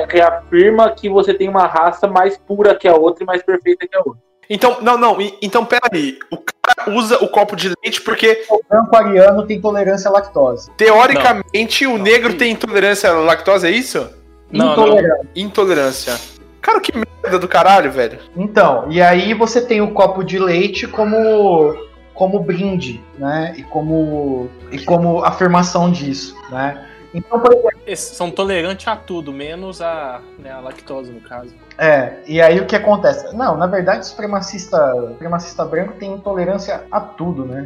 reafirma 0.09 0.91
que 0.91 1.09
você 1.09 1.33
tem 1.33 1.49
uma 1.49 1.65
raça 1.67 2.07
mais 2.07 2.37
pura 2.37 2.75
que 2.75 2.87
a 2.87 2.95
outra 2.95 3.23
e 3.23 3.27
mais 3.27 3.41
perfeita 3.43 3.87
que 3.87 3.95
a 3.95 3.99
outra. 3.99 4.21
Então, 4.49 4.77
não, 4.81 4.97
não. 4.97 5.17
Então, 5.41 5.65
peraí. 5.65 6.17
O 6.31 6.37
cara 6.37 6.89
usa 6.97 7.17
o 7.23 7.27
copo 7.27 7.55
de 7.55 7.71
leite 7.83 8.01
porque, 8.01 8.45
O 8.49 8.61
branco 8.69 8.95
ariano 8.95 9.45
tem 9.45 9.57
intolerância 9.57 10.09
à 10.09 10.11
lactose. 10.13 10.69
teoricamente, 10.77 11.85
o 11.85 11.97
negro 11.97 12.33
tem 12.35 12.51
intolerância 12.53 13.09
à 13.09 13.13
lactose, 13.19 13.67
é 13.67 13.71
isso? 13.71 14.09
Não, 14.51 14.67
não. 14.67 14.71
Intolerância. 14.73 15.21
Intolerância. 15.35 16.13
Cara, 16.61 16.79
que 16.79 16.93
merda 16.93 17.39
do 17.39 17.47
caralho, 17.47 17.91
velho. 17.91 18.19
Então, 18.35 18.85
e 18.89 19.01
aí 19.01 19.33
você 19.33 19.61
tem 19.61 19.81
o 19.81 19.91
copo 19.91 20.23
de 20.23 20.39
leite 20.39 20.87
como 20.87 21.75
como 22.17 22.39
brinde, 22.39 23.01
né? 23.17 23.53
E 23.57 23.63
como 23.63 24.49
e 24.71 24.79
como 24.83 25.23
afirmação 25.23 25.91
disso, 25.91 26.35
né? 26.49 26.83
Então, 27.13 27.39
por 27.39 27.53
exemplo, 27.53 27.71
Esses 27.87 28.17
são 28.17 28.29
tolerantes 28.29 28.85
a 28.87 28.95
tudo, 28.95 29.31
menos 29.31 29.81
a, 29.81 30.19
né, 30.37 30.51
a 30.51 30.59
lactose, 30.59 31.09
no 31.09 31.21
caso. 31.21 31.53
é, 31.77 32.17
e 32.27 32.41
aí 32.41 32.59
o 32.59 32.65
que 32.65 32.75
acontece? 32.75 33.33
Não, 33.33 33.55
na 33.55 33.65
verdade, 33.65 34.01
o 34.01 34.03
supremacista, 34.03 34.93
o 34.93 35.07
supremacista 35.09 35.63
branco 35.63 35.93
tem 35.97 36.11
intolerância 36.13 36.83
a 36.91 36.99
tudo, 36.99 37.45
né? 37.45 37.65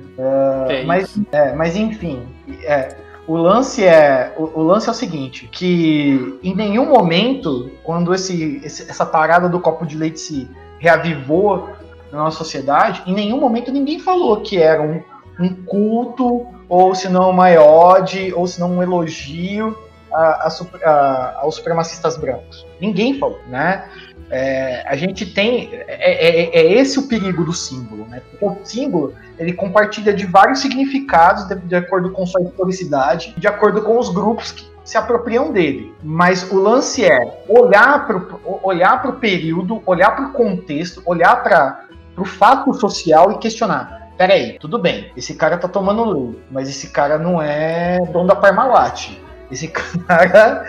É 0.70 0.84
mas, 0.86 1.18
é, 1.32 1.54
mas 1.54 1.76
enfim, 1.76 2.28
é, 2.64 2.96
o 3.28 3.36
lance 3.36 3.84
é 3.84 4.32
o, 4.38 4.60
o 4.60 4.64
lance 4.64 4.88
é 4.88 4.92
o 4.92 4.96
seguinte, 4.96 5.50
que 5.52 6.38
em 6.44 6.54
nenhum 6.56 6.86
momento, 6.86 7.72
quando 7.84 8.14
esse, 8.14 8.62
esse- 8.64 8.90
essa 8.90 9.06
parada 9.08 9.50
do 9.50 9.60
copo 9.60 9.88
de 9.88 9.98
leite 9.98 10.20
se 10.20 10.48
reavivou 10.78 11.70
na 12.12 12.20
nossa 12.20 12.38
sociedade, 12.38 13.02
em 13.06 13.14
nenhum 13.14 13.40
momento 13.40 13.72
ninguém 13.72 14.00
falou 14.00 14.42
que 14.42 14.58
era 14.58 14.82
um, 14.82 15.02
um 15.40 15.54
culto, 15.64 16.46
ou 16.68 16.94
se 16.96 17.10
não 17.10 17.30
uma 17.30 17.50
ode, 17.60 18.34
ou 18.34 18.46
se 18.48 18.60
não 18.60 18.78
um 18.78 18.84
elogio 18.84 19.78
a- 20.14 20.48
a 20.48 20.90
a- 20.90 21.40
aos 21.42 21.56
supremacistas 21.56 22.18
brancos. 22.18 22.66
Ninguém 22.80 23.18
falou, 23.18 23.40
né? 23.48 23.86
É, 24.30 24.84
a 24.88 24.96
gente 24.96 25.26
tem. 25.26 25.70
É, 25.74 26.50
é- 26.54 26.60
é 26.62 26.74
esse 26.74 26.98
o 27.00 27.08
perigo 27.08 27.44
do 27.44 27.52
símbolo, 27.52 28.06
né? 28.08 28.22
O 28.42 28.56
símbolo 28.64 29.14
ele 29.38 29.52
compartilha 29.54 30.14
de 30.14 30.26
vários 30.26 30.60
significados 30.60 31.46
de, 31.48 31.56
de 31.56 31.76
acordo 31.76 32.12
com 32.12 32.26
sua 32.26 32.42
historicidade, 32.42 33.34
de 33.38 33.48
acordo 33.48 33.82
com 33.82 34.00
os 34.00 34.10
grupos 34.10 34.52
que 34.54 34.72
se 34.86 34.98
apropriam 34.98 35.52
dele. 35.52 35.94
Mas 36.02 36.50
o 36.50 36.56
lance 36.58 37.04
é 37.04 37.44
olhar 37.48 38.08
para 38.08 38.22
olhar 38.64 39.06
o 39.06 39.14
período, 39.14 39.82
olhar 39.86 40.16
para 40.16 40.26
o 40.28 40.32
contexto, 40.32 41.02
olhar 41.06 41.44
para 41.44 41.86
o 42.18 42.26
fato 42.26 42.74
social 42.74 43.32
e 43.32 43.38
questionar. 43.38 44.10
Peraí, 44.18 44.58
tudo 44.60 44.78
bem, 44.78 45.12
esse 45.18 45.34
cara 45.34 45.58
tá 45.58 45.68
tomando 45.68 46.04
luz, 46.04 46.36
mas 46.52 46.70
esse 46.70 46.90
cara 46.90 47.18
não 47.18 47.42
é 47.42 48.00
dono 48.12 48.28
da 48.28 48.36
Parmalat. 48.36 49.10
Esse 49.52 49.68
cara, 50.08 50.66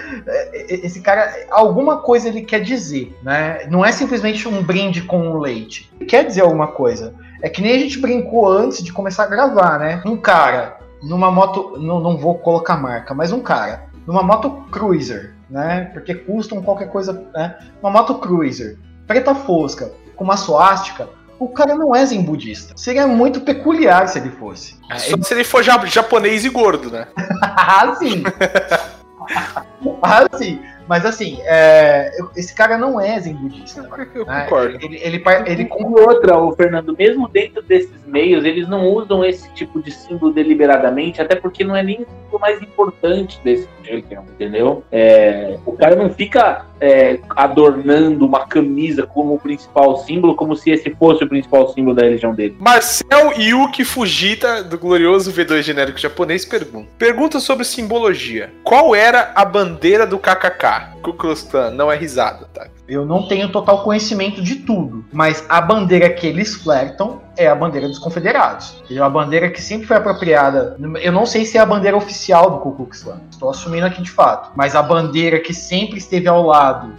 esse 0.53 1.01
cara, 1.01 1.33
alguma 1.51 1.99
coisa 1.99 2.29
ele 2.29 2.43
quer 2.43 2.61
dizer, 2.61 3.17
né? 3.23 3.67
Não 3.69 3.85
é 3.85 3.93
simplesmente 3.93 4.49
um 4.49 4.63
brinde 4.63 5.03
com 5.03 5.39
leite. 5.39 5.91
Ele 6.01 6.09
quer 6.09 6.25
dizer 6.25 6.41
alguma 6.41 6.69
coisa. 6.69 7.15
É 7.41 7.49
que 7.49 7.63
nem 7.63 7.75
a 7.75 7.79
gente 7.79 7.99
brincou 7.99 8.49
antes 8.49 8.83
de 8.83 8.93
começar 8.93 9.25
a 9.25 9.29
gravar, 9.29 9.79
né? 9.79 10.03
Um 10.05 10.17
cara 10.17 10.79
numa 11.03 11.31
moto, 11.31 11.77
não, 11.79 12.01
não 12.01 12.17
vou 12.17 12.37
colocar 12.37 12.77
marca, 12.77 13.13
mas 13.13 13.33
um 13.33 13.41
cara 13.41 13.85
numa 14.07 14.23
moto 14.23 14.51
cruiser, 14.71 15.35
né? 15.49 15.91
Porque 15.93 16.15
custam 16.15 16.63
qualquer 16.63 16.89
coisa, 16.89 17.13
né? 17.35 17.57
Uma 17.83 17.91
moto 17.91 18.15
cruiser, 18.17 18.79
preta 19.07 19.35
fosca, 19.35 19.93
com 20.17 20.25
uma 20.25 20.37
suástica, 20.37 21.09
o 21.45 21.49
cara 21.49 21.75
não 21.75 21.95
é 21.95 22.05
zen 22.07 22.23
budista. 22.23 22.75
Seria 22.77 23.07
muito 23.07 23.41
peculiar 23.41 24.07
se 24.09 24.19
ele 24.19 24.31
fosse. 24.31 24.77
Só 24.97 25.17
se 25.23 25.35
ele 25.35 25.45
for 25.45 25.63
ja- 25.63 25.85
japonês 25.87 26.45
e 26.45 26.49
gordo, 26.49 26.91
né? 26.91 27.07
Ah, 27.43 27.95
sim. 27.99 28.23
ah, 30.03 30.27
sim. 30.37 30.61
Mas 30.89 31.07
assim, 31.07 31.39
é, 31.43 32.11
esse 32.37 32.55
cara 32.55 32.77
não 32.77 33.01
é 33.01 33.19
zen 33.21 33.35
budista. 33.35 33.89
Eu 34.15 34.27
né? 34.27 34.43
concordo. 34.45 34.79
Ele, 34.83 34.97
ele, 35.03 35.23
ele 35.47 35.63
E 35.63 35.67
com- 35.67 35.93
outra, 35.93 36.37
o 36.39 36.55
Fernando, 36.55 36.95
mesmo 36.99 37.29
dentro 37.29 37.63
desses 37.63 37.91
meios, 38.13 38.45
eles 38.45 38.69
não 38.69 38.87
usam 38.89 39.25
esse 39.25 39.51
tipo 39.55 39.83
de 39.83 39.91
símbolo 39.91 40.33
deliberadamente, 40.33 41.21
até 41.21 41.35
porque 41.35 41.65
não 41.65 41.75
é 41.75 41.83
nem 41.83 42.07
o 42.31 42.39
mais 42.39 42.61
importante 42.63 43.41
desse 43.43 43.69
religião, 43.83 44.25
entendeu? 44.35 44.85
É, 44.91 45.59
o 45.67 45.73
cara 45.73 45.97
não 45.97 46.11
fica 46.11 46.67
é, 46.81 47.19
adornando 47.31 48.25
uma 48.25 48.47
camisa 48.47 49.07
como 49.07 49.35
o 49.35 49.39
principal 49.39 49.97
símbolo, 49.99 50.35
como 50.35 50.57
se 50.57 50.71
esse 50.71 50.91
fosse 50.91 51.25
o 51.25 51.29
principal 51.29 51.73
símbolo 51.73 51.97
da 51.97 52.03
religião 52.03 52.35
dele. 52.35 52.57
Marcel 52.59 53.33
Yuki 53.39 53.85
Fujita, 53.85 54.63
do 54.63 54.79
glorioso 54.79 55.33
V2 55.33 55.63
genérico 55.63 55.99
japonês, 55.99 56.45
pergunta. 56.45 56.89
Pergunta 56.99 57.41
sobre 57.41 57.65
simbologia. 57.65 58.53
Qual 58.63 58.95
era 58.95 59.33
a 59.35 59.45
bandeira 59.45 60.07
do 60.07 60.19
KKK? 60.19 61.01
Ku 61.03 61.13
Klux 61.13 61.43
Klan, 61.43 61.71
não 61.71 61.91
é 61.91 61.97
risada, 61.97 62.49
tá? 62.53 62.69
Eu 62.89 63.07
não 63.07 63.27
tenho 63.27 63.49
total 63.51 63.83
conhecimento 63.85 64.43
de 64.43 64.57
tudo, 64.57 65.05
mas 65.13 65.45
a 65.49 65.61
bandeira 65.61 66.11
que 66.11 66.27
eles 66.27 66.55
flertam 66.55 67.23
é 67.37 67.47
a 67.47 67.55
bandeira 67.55 67.89
dos 67.89 67.99
confederados. 67.99 68.83
É 68.91 69.01
uma 69.01 69.09
bandeira 69.09 69.51
que 69.51 69.61
sempre 69.61 69.87
foi 69.87 69.97
apropriada. 69.97 70.77
Eu 71.01 71.13
não 71.13 71.25
sei 71.25 71.45
se 71.45 71.57
é 71.57 71.61
a 71.61 71.67
bandeira 71.67 71.97
oficial 71.97 72.51
do 72.51 72.59
Ku 72.59 72.73
Klux 72.73 73.03
Klan. 73.03 73.21
Estou 73.31 73.51
assumindo 73.51 73.87
aqui 73.87 74.03
de 74.03 74.11
fato. 74.11 74.51
Mas 74.57 74.75
a 74.75 74.83
bandeira 74.83 75.39
que 75.39 75.55
sempre 75.55 75.99
esteve 75.99 76.29
ao 76.29 76.43
lado 76.43 76.93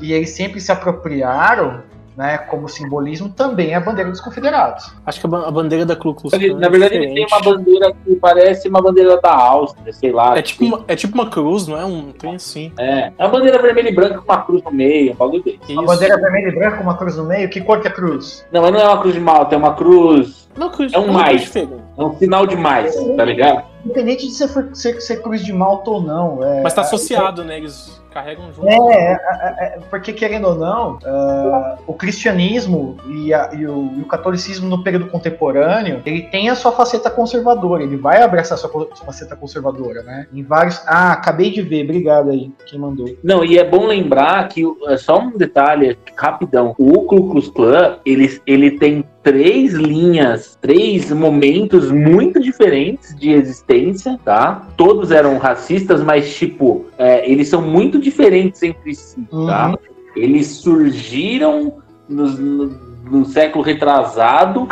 e 0.00 0.12
eles 0.12 0.30
sempre 0.30 0.60
se 0.60 0.72
apropriaram 0.72 1.82
né, 2.18 2.36
como 2.36 2.68
simbolismo, 2.68 3.28
também 3.28 3.70
é 3.70 3.76
a 3.76 3.80
bandeira 3.80 4.10
dos 4.10 4.20
confederados. 4.20 4.92
Acho 5.06 5.20
que 5.20 5.26
a 5.26 5.30
ba- 5.30 5.46
a 5.46 5.50
bandeira 5.52 5.86
da 5.86 5.94
Ku 5.94 6.12
Klux 6.12 6.36
Klan 6.36 6.58
na 6.58 6.66
é 6.66 6.70
verdade, 6.70 6.96
ele 6.96 7.14
tem 7.14 7.26
uma 7.30 7.40
bandeira 7.40 7.92
que 8.04 8.16
parece 8.16 8.68
uma 8.68 8.82
bandeira 8.82 9.20
da 9.20 9.32
Áustria, 9.32 9.92
sei 9.92 10.10
lá. 10.10 10.36
É 10.36 10.42
tipo, 10.42 10.64
uma, 10.64 10.84
é 10.88 10.96
tipo 10.96 11.14
uma 11.14 11.30
cruz, 11.30 11.68
não 11.68 11.78
é? 11.78 11.84
Um 11.84 12.10
trem 12.10 12.34
assim. 12.34 12.72
É, 12.76 13.12
é 13.16 13.24
uma 13.24 13.28
bandeira 13.28 13.62
vermelha 13.62 13.88
e 13.90 13.94
branca 13.94 14.18
com 14.18 14.24
uma 14.32 14.42
cruz 14.42 14.64
no 14.64 14.72
meio, 14.72 15.12
um 15.12 15.14
bagulho 15.14 15.44
desse. 15.44 15.78
A 15.78 15.82
bandeira 15.82 16.16
vermelha 16.20 16.48
e 16.48 16.54
branca 16.56 16.76
com 16.78 16.82
uma 16.82 16.96
cruz 16.96 17.16
no 17.16 17.24
meio, 17.24 17.48
que 17.48 17.60
cor 17.60 17.80
que 17.80 17.86
é 17.86 17.90
a 17.90 17.94
cruz? 17.94 18.44
Não, 18.50 18.62
mas 18.62 18.72
não 18.72 18.80
é 18.80 18.84
uma 18.88 19.00
cruz 19.00 19.14
de 19.14 19.20
malta, 19.20 19.54
é 19.54 19.58
uma 19.58 19.74
cruz. 19.74 20.48
Não, 20.56 20.70
cruz, 20.70 20.92
É 20.92 20.98
um 20.98 21.04
uma 21.04 21.22
mais. 21.22 21.54
É 21.54 21.68
um 22.02 22.16
sinal 22.18 22.44
de 22.48 22.56
mais, 22.56 22.96
tá 23.16 23.24
ligado? 23.24 23.62
Independente 23.84 24.26
de 24.26 24.32
ser, 24.32 24.48
for- 24.48 24.70
ser, 24.74 25.00
ser 25.00 25.22
cruz 25.22 25.44
de 25.44 25.52
malta 25.52 25.88
ou 25.88 26.02
não. 26.02 26.42
É, 26.42 26.62
Mas 26.62 26.74
tá 26.74 26.80
associado, 26.80 27.44
né? 27.44 27.58
Eles 27.58 28.02
carregam 28.18 28.52
junto. 28.52 28.68
É, 28.68 28.74
é, 28.74 29.12
é, 29.12 29.64
é, 29.64 29.78
porque 29.90 30.12
querendo 30.12 30.48
ou 30.48 30.54
não, 30.54 30.98
ah, 31.04 31.76
o 31.86 31.92
cristianismo 31.94 32.96
e, 33.08 33.32
a- 33.32 33.50
e 33.56 33.66
o, 33.66 33.92
e 33.96 34.02
o 34.02 34.06
catolicismo 34.06 34.68
no 34.68 34.82
período 34.82 35.06
contemporâneo, 35.06 36.00
ele 36.04 36.22
tem 36.22 36.48
a 36.48 36.54
sua 36.54 36.72
faceta 36.72 37.10
conservadora, 37.10 37.82
ele 37.82 37.96
vai 37.96 38.22
abraçar 38.22 38.56
a 38.56 38.60
sua 38.60 38.70
co- 38.70 38.88
faceta 39.04 39.36
conservadora, 39.36 40.02
né? 40.02 40.26
Em 40.32 40.42
vários. 40.42 40.80
Ah, 40.86 41.12
acabei 41.12 41.50
de 41.50 41.62
ver, 41.62 41.84
obrigado 41.84 42.30
aí, 42.30 42.50
quem 42.66 42.78
mandou. 42.78 43.08
Não, 43.22 43.44
e 43.44 43.58
é 43.58 43.64
bom 43.64 43.86
lembrar 43.86 44.48
que, 44.48 44.62
é 44.88 44.96
só 44.96 45.20
um 45.20 45.36
detalhe 45.36 45.96
rapidão, 46.16 46.74
o 46.78 47.02
Ku 47.04 47.30
Klux 47.30 47.48
Klan, 47.48 47.98
ele, 48.04 48.40
ele 48.46 48.72
tem 48.72 49.04
três 49.22 49.74
linhas, 49.74 50.56
três 50.60 51.10
momentos 51.12 51.90
muito 51.92 52.40
diferentes 52.40 53.14
de 53.16 53.30
existência, 53.30 54.18
tá? 54.24 54.68
Todos 54.76 55.10
eram 55.10 55.36
racistas, 55.38 56.02
mas, 56.02 56.34
tipo, 56.34 56.86
é, 56.96 57.30
eles 57.30 57.48
são 57.48 57.60
muito 57.60 57.98
diferentes 58.08 58.62
entre 58.62 58.94
si, 58.94 59.20
tá? 59.46 59.68
Uhum. 59.68 59.76
Eles 60.16 60.46
surgiram 60.48 61.74
nos- 62.08 62.38
no, 62.38 62.66
no 63.10 63.24
século 63.26 63.62
retrasado, 63.64 64.66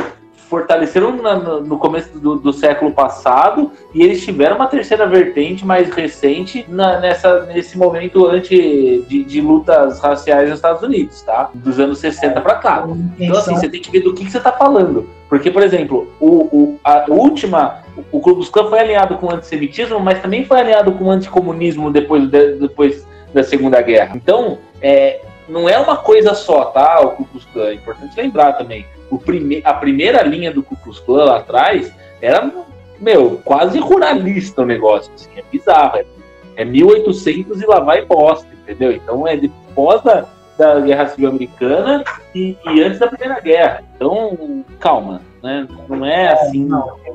fortaleceram 0.49 1.17
na- 1.21 1.35
no, 1.37 1.61
no 1.61 1.77
começo 1.79 2.19
do, 2.19 2.37
do 2.37 2.53
século 2.53 2.93
passado 2.93 3.73
e 3.93 4.01
eles 4.03 4.25
tiveram 4.25 4.57
uma 4.57 4.67
terceira 4.69 5.05
vertente 5.07 5.67
mais 5.67 5.91
recente 5.91 6.65
na- 6.69 7.01
nessa, 7.01 7.45
nesse 7.47 7.77
momento 7.77 8.27
anti 8.27 9.05
de, 9.09 9.25
de 9.25 9.41
lutas 9.41 9.99
raciais 10.01 10.49
nos 10.49 10.59
Estados 10.59 10.83
Unidos, 10.83 11.21
tá? 11.23 11.51
Dos 11.53 11.81
anos 11.81 11.99
60 11.99 12.41
pra 12.41 12.55
cá. 12.57 12.87
Então, 13.19 13.37
assim, 13.37 13.55
você 13.57 13.69
tem 13.69 13.81
que 13.81 13.91
ver 13.91 14.01
do 14.01 14.15
que, 14.15 14.25
que 14.25 14.31
você 14.31 14.41
tá 14.41 14.53
falando. 14.53 15.09
Porque, 15.29 15.51
por 15.51 15.63
exemplo, 15.63 16.09
o, 16.21 16.27
o- 16.27 16.81
a 16.85 17.07
última, 17.09 17.79
o 17.97 18.21
Ku 18.21 18.35
Klux 18.35 18.49
Klan 18.49 18.69
foi 18.71 18.79
alinhado 18.79 19.17
com 19.19 19.27
o 19.27 19.35
antissemitismo, 19.35 19.99
mas 19.99 20.23
também 20.23 20.45
foi 20.45 20.61
alinhado 20.61 20.93
com 20.93 21.07
o 21.07 21.11
anticomunismo 21.11 21.91
depois, 21.91 22.29
de- 22.29 22.53
depois 22.55 23.05
da 23.37 23.45
Segunda 23.45 23.83
Guerra. 23.83 24.17
Então, 24.17 24.59
é, 24.81 25.21
não 25.47 25.69
é 25.69 25.79
uma 25.79 25.99
coisa 25.99 26.35
só, 26.35 26.65
tá? 26.67 27.01
O 27.03 27.11
Ku 27.11 27.25
Klux 27.27 27.45
Klan. 27.53 27.69
É 27.69 27.75
importante 27.75 28.17
lembrar 28.17 28.55
também. 28.55 28.87
O 29.11 29.19
prime 29.19 29.61
a 29.63 29.75
primeira 29.75 30.23
linha 30.23 30.51
do 30.51 30.63
Ku 30.63 30.75
Klux 30.77 30.99
Klan 31.01 31.25
lá 31.25 31.37
atrás 31.37 31.93
era, 32.21 32.51
meu, 32.99 33.41
quase 33.45 33.79
ruralista 33.79 34.63
o 34.63 34.67
negócio. 34.67 35.13
Assim, 35.15 35.31
é 35.37 35.45
bizarro. 35.53 35.99
É, 35.99 36.07
é 36.57 36.65
1800 36.65 37.61
e 37.61 37.67
lá 37.67 37.81
vai 37.81 38.05
bosta, 38.07 38.49
entendeu? 38.63 38.93
Então 38.93 39.29
é 39.29 39.37
depois 39.37 40.03
da, 40.03 40.25
da 40.57 40.81
Guerra 40.81 41.09
Civil 41.09 41.29
Americana 41.29 42.03
e, 42.35 42.57
e 42.65 42.83
antes 42.83 42.99
da 42.99 43.09
Primeira 43.09 43.39
Guerra. 43.41 43.85
Então, 43.95 44.65
calma, 44.81 45.21
né? 45.43 45.69
Não 45.87 46.05
é 46.07 46.33
assim 46.33 46.69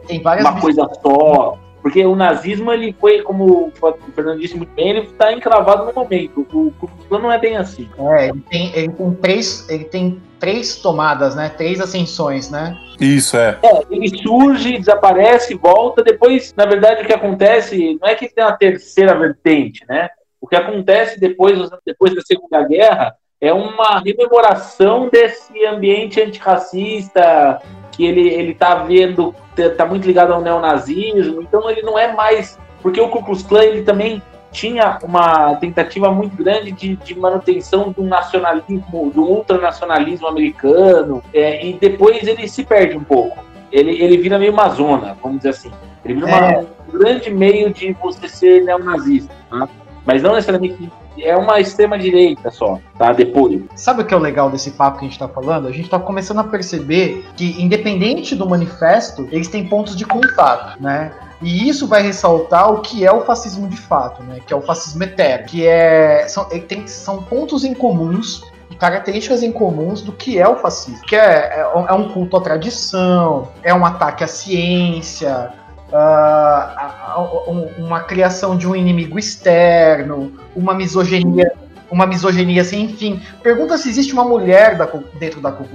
Tem 0.08 0.22
várias 0.22 0.46
uma 0.46 0.62
coisa 0.62 0.88
só. 1.02 1.58
Porque 1.82 2.06
o 2.06 2.16
nazismo, 2.16 2.72
ele 2.72 2.96
foi, 3.00 3.22
como 3.22 3.72
o 3.82 4.12
Fernando 4.14 4.40
disse 4.40 4.56
muito 4.56 4.72
bem, 4.74 4.90
ele 4.90 5.00
está 5.00 5.34
encravado 5.34 5.86
no 5.86 5.94
momento. 5.94 6.42
O 6.54 6.72
Ku 6.72 6.90
não 7.10 7.32
é 7.32 7.40
bem 7.40 7.58
assim. 7.58 7.90
É, 7.98 8.30
ele 8.30 8.44
tem, 8.50 8.76
ele 8.76 8.90
tem 8.90 9.14
três, 9.16 9.70
ele 9.70 9.86
tem 9.86 10.22
três 10.40 10.76
tomadas, 10.76 11.36
né? 11.36 11.50
Três 11.50 11.82
ascensões, 11.82 12.52
né? 12.52 12.78
Isso, 13.00 13.36
é. 13.36 13.58
É, 13.64 13.82
ele 13.90 14.16
surge, 14.22 14.78
desaparece, 14.78 15.56
volta. 15.56 16.04
Depois, 16.04 16.54
na 16.56 16.66
verdade, 16.66 17.02
o 17.02 17.06
que 17.06 17.14
acontece 17.14 17.98
não 18.00 18.08
é 18.08 18.16
que 18.16 18.30
tem 18.30 18.44
uma 18.44 18.58
terceira 18.58 19.18
vertente, 19.18 19.84
né? 19.90 20.10
O 20.40 20.48
que 20.48 20.56
acontece 20.56 21.20
depois, 21.20 21.70
depois 21.86 22.14
da 22.14 22.22
Segunda 22.22 22.64
Guerra 22.64 23.16
é 23.40 23.52
uma 23.52 24.00
rememoração 24.00 25.10
desse 25.10 25.66
ambiente 25.66 26.22
antirracista 26.22 27.60
que 28.02 28.06
ele, 28.08 28.28
ele 28.30 28.56
tá 28.56 28.74
vendo, 28.84 29.36
tá 29.78 29.86
muito 29.86 30.08
ligado 30.08 30.34
ao 30.34 30.42
neonazismo, 30.42 31.40
então 31.40 31.70
ele 31.70 31.84
não 31.84 32.00
é 32.00 32.12
mais. 32.14 32.58
Porque 32.82 33.00
o 33.00 33.10
Ku 33.10 33.24
Klux 33.24 33.44
Klan 33.44 33.64
ele 33.64 33.84
também 33.84 34.20
tinha 34.52 34.98
uma 35.04 35.54
tentativa 35.58 36.12
muito 36.12 36.36
grande 36.36 36.72
de, 36.72 36.96
de 36.96 37.18
manutenção 37.18 37.92
do 37.92 38.02
nacionalismo, 38.04 39.12
do 39.14 39.22
ultranacionalismo 39.22 40.28
americano, 40.28 41.22
é, 41.32 41.64
e 41.64 41.74
depois 41.74 42.28
ele 42.28 42.48
se 42.48 42.64
perde 42.64 42.98
um 42.98 43.04
pouco. 43.04 43.38
Ele, 43.72 44.02
ele 44.02 44.18
vira 44.18 44.40
meio 44.40 44.52
uma 44.52 44.68
zona, 44.70 45.16
vamos 45.22 45.38
dizer 45.38 45.50
assim. 45.50 45.72
Ele 46.04 46.16
vira 46.16 46.26
uma- 46.26 46.52
É. 46.54 46.60
um 46.60 46.98
grande 46.98 47.30
meio 47.30 47.72
de 47.72 47.94
você 48.02 48.28
ser 48.28 48.64
neonazista, 48.64 49.32
tá? 49.48 49.70
Mas 50.06 50.22
não 50.22 50.34
necessariamente 50.34 50.92
é 51.20 51.36
uma 51.36 51.60
extrema 51.60 51.98
direita 51.98 52.50
só, 52.50 52.80
tá? 52.98 53.12
Depois. 53.12 53.62
Sabe 53.76 54.02
o 54.02 54.06
que 54.06 54.14
é 54.14 54.18
o 54.18 54.20
legal 54.20 54.50
desse 54.50 54.72
papo 54.72 55.00
que 55.00 55.06
a 55.06 55.08
gente 55.08 55.20
tá 55.20 55.28
falando? 55.28 55.68
A 55.68 55.72
gente 55.72 55.90
tá 55.90 56.00
começando 56.00 56.40
a 56.40 56.44
perceber 56.44 57.26
que, 57.36 57.62
independente 57.62 58.36
do 58.36 58.50
manifesto, 58.50 59.28
eles 59.32 59.48
têm 59.48 59.68
pontos 59.68 59.96
de 59.96 60.06
contato, 60.06 60.82
né? 60.82 61.12
E 61.42 61.68
isso 61.68 61.88
vai 61.88 62.04
ressaltar 62.04 62.72
o 62.72 62.82
que 62.82 63.06
é 63.06 63.12
o 63.12 63.22
fascismo 63.22 63.68
de 63.68 63.78
fato, 63.78 64.24
né? 64.24 64.40
Que 64.46 64.54
é 64.54 64.56
o 64.56 64.62
fascismo 64.62 65.04
eterno. 65.04 65.46
Que 65.48 65.68
é. 65.68 66.28
São, 66.28 66.48
ele 66.52 66.62
tem, 66.62 66.88
são 66.88 67.24
pontos 67.24 67.64
em 67.64 67.74
comuns 67.74 68.44
características 68.82 69.44
em 69.44 69.52
comuns 69.52 70.02
do 70.02 70.12
que 70.12 70.40
é 70.40 70.48
o 70.48 70.56
fascismo. 70.56 71.02
Que 71.04 71.16
é, 71.16 71.60
é, 71.60 71.60
é 71.60 71.94
um 71.94 72.10
culto 72.10 72.36
à 72.38 72.42
tradição, 72.42 73.50
é 73.62 73.72
um 73.72 73.86
ataque 73.86 74.24
à 74.24 74.28
ciência, 74.28 75.52
um- 77.48 77.86
uma 77.86 78.02
criação 78.02 78.58
de 78.58 78.68
um 78.68 78.76
inimigo 78.76 79.20
externo, 79.20 80.32
uma 80.56 80.74
misoginia, 80.74 81.52
uma 81.90 82.06
misoginia 82.06 82.64
sem 82.64 82.88
fim. 82.88 83.20
Pergunta 83.44 83.78
se 83.78 83.90
existe 83.90 84.14
uma 84.14 84.24
mulher 84.24 84.78
da 84.78 84.88
dentro 85.20 85.42
da 85.42 85.52
Ku. 85.52 85.66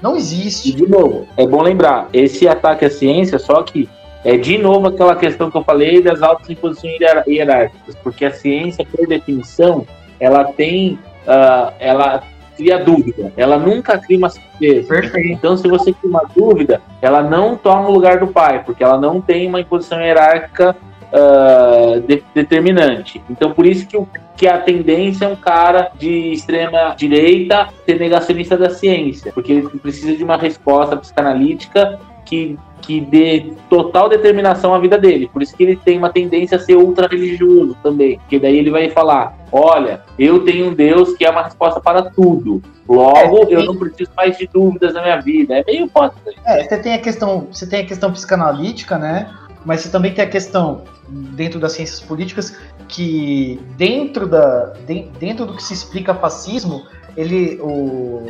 Não 0.00 0.14
E 0.14 0.18
existe. 0.18 0.72
de 0.72 0.88
novo, 0.88 1.26
é 1.36 1.46
bom 1.46 1.62
lembrar, 1.62 2.08
esse 2.12 2.48
ataque 2.48 2.84
à 2.84 2.90
ciência, 2.90 3.38
só 3.38 3.62
que 3.62 3.88
é 4.24 4.36
de 4.36 4.58
novo 4.58 4.88
aquela 4.88 5.16
questão 5.16 5.50
que 5.50 5.56
eu 5.56 5.64
falei 5.64 6.02
das 6.02 6.22
altas 6.22 6.48
imposições 6.48 6.94
hierárquicas, 7.26 7.96
porque 8.02 8.24
a 8.24 8.32
ciência, 8.32 8.84
por 8.84 9.06
definição, 9.06 9.86
ela 10.20 10.44
tem, 10.44 10.98
ah, 11.26 11.72
ela 11.78 12.22
cria 12.56 12.78
dúvida, 12.78 13.32
ela 13.36 13.58
nunca 13.58 13.98
cria 13.98 14.18
uma 14.18 14.30
certeza. 14.30 14.88
Perfeito. 14.88 15.28
Então, 15.28 15.56
se 15.56 15.68
você 15.68 15.92
cria 15.92 16.10
uma 16.10 16.24
dúvida, 16.34 16.80
ela 17.00 17.22
não 17.22 17.56
toma 17.56 17.88
o 17.88 17.92
lugar 17.92 18.18
do 18.18 18.28
pai, 18.28 18.62
porque 18.64 18.82
ela 18.82 18.98
não 18.98 19.20
tem 19.20 19.46
uma 19.48 19.60
imposição 19.60 20.00
hierárquica 20.00 20.76
ah, 21.12 22.00
de- 22.06 22.22
determinante. 22.34 23.22
Então, 23.28 23.52
por 23.52 23.66
isso 23.66 23.86
que, 23.86 23.96
o, 23.96 24.08
que 24.34 24.48
a 24.48 24.56
tendência 24.58 25.26
é 25.26 25.28
um 25.28 25.36
cara 25.36 25.90
de 25.98 26.32
extrema 26.32 26.94
direita 26.96 27.68
ser 27.84 27.98
negacionista 28.00 28.56
da 28.56 28.70
ciência, 28.70 29.30
porque 29.30 29.52
ele 29.52 29.68
precisa 29.68 30.16
de 30.16 30.24
uma 30.24 30.38
resposta 30.38 30.96
psicanalítica 30.96 31.98
que, 32.24 32.58
que 32.82 33.00
dê 33.00 33.52
total 33.70 34.08
determinação 34.08 34.74
à 34.74 34.78
vida 34.78 34.98
dele. 34.98 35.30
Por 35.32 35.40
isso 35.42 35.56
que 35.56 35.62
ele 35.62 35.76
tem 35.76 35.96
uma 35.96 36.10
tendência 36.10 36.56
a 36.56 36.60
ser 36.60 36.76
ultra 36.76 37.06
religioso 37.06 37.76
também, 37.82 38.18
porque 38.18 38.38
daí 38.38 38.58
ele 38.58 38.70
vai 38.70 38.90
falar: 38.90 39.38
olha, 39.50 40.02
eu 40.18 40.44
tenho 40.44 40.68
um 40.68 40.74
Deus 40.74 41.14
que 41.14 41.24
é 41.24 41.30
uma 41.30 41.44
resposta 41.44 41.80
para 41.80 42.10
tudo. 42.10 42.60
Logo, 42.88 43.44
eu 43.48 43.64
não 43.64 43.76
preciso 43.76 44.10
mais 44.16 44.36
de 44.36 44.46
dúvidas 44.52 44.92
na 44.92 45.02
minha 45.02 45.20
vida. 45.20 45.56
É 45.56 45.64
meio 45.64 45.86
hipócrita. 45.86 46.32
É, 46.44 46.64
você 46.64 46.76
tem 46.76 46.94
a 46.94 46.98
questão, 46.98 47.46
você 47.50 47.66
tem 47.66 47.80
a 47.80 47.86
questão 47.86 48.12
psicanalítica, 48.12 48.98
né? 48.98 49.32
Mas 49.64 49.80
você 49.80 49.90
também 49.90 50.12
tem 50.12 50.24
a 50.24 50.28
questão 50.28 50.82
dentro 51.08 51.60
das 51.60 51.72
ciências 51.72 52.00
políticas 52.00 52.56
que 52.88 53.60
dentro 53.76 54.26
da 54.26 54.72
de- 54.86 55.08
dentro 55.20 55.46
do 55.46 55.54
que 55.54 55.62
se 55.62 55.72
explica 55.72 56.12
fascismo, 56.14 56.84
ele 57.16 57.58
o 57.62 58.26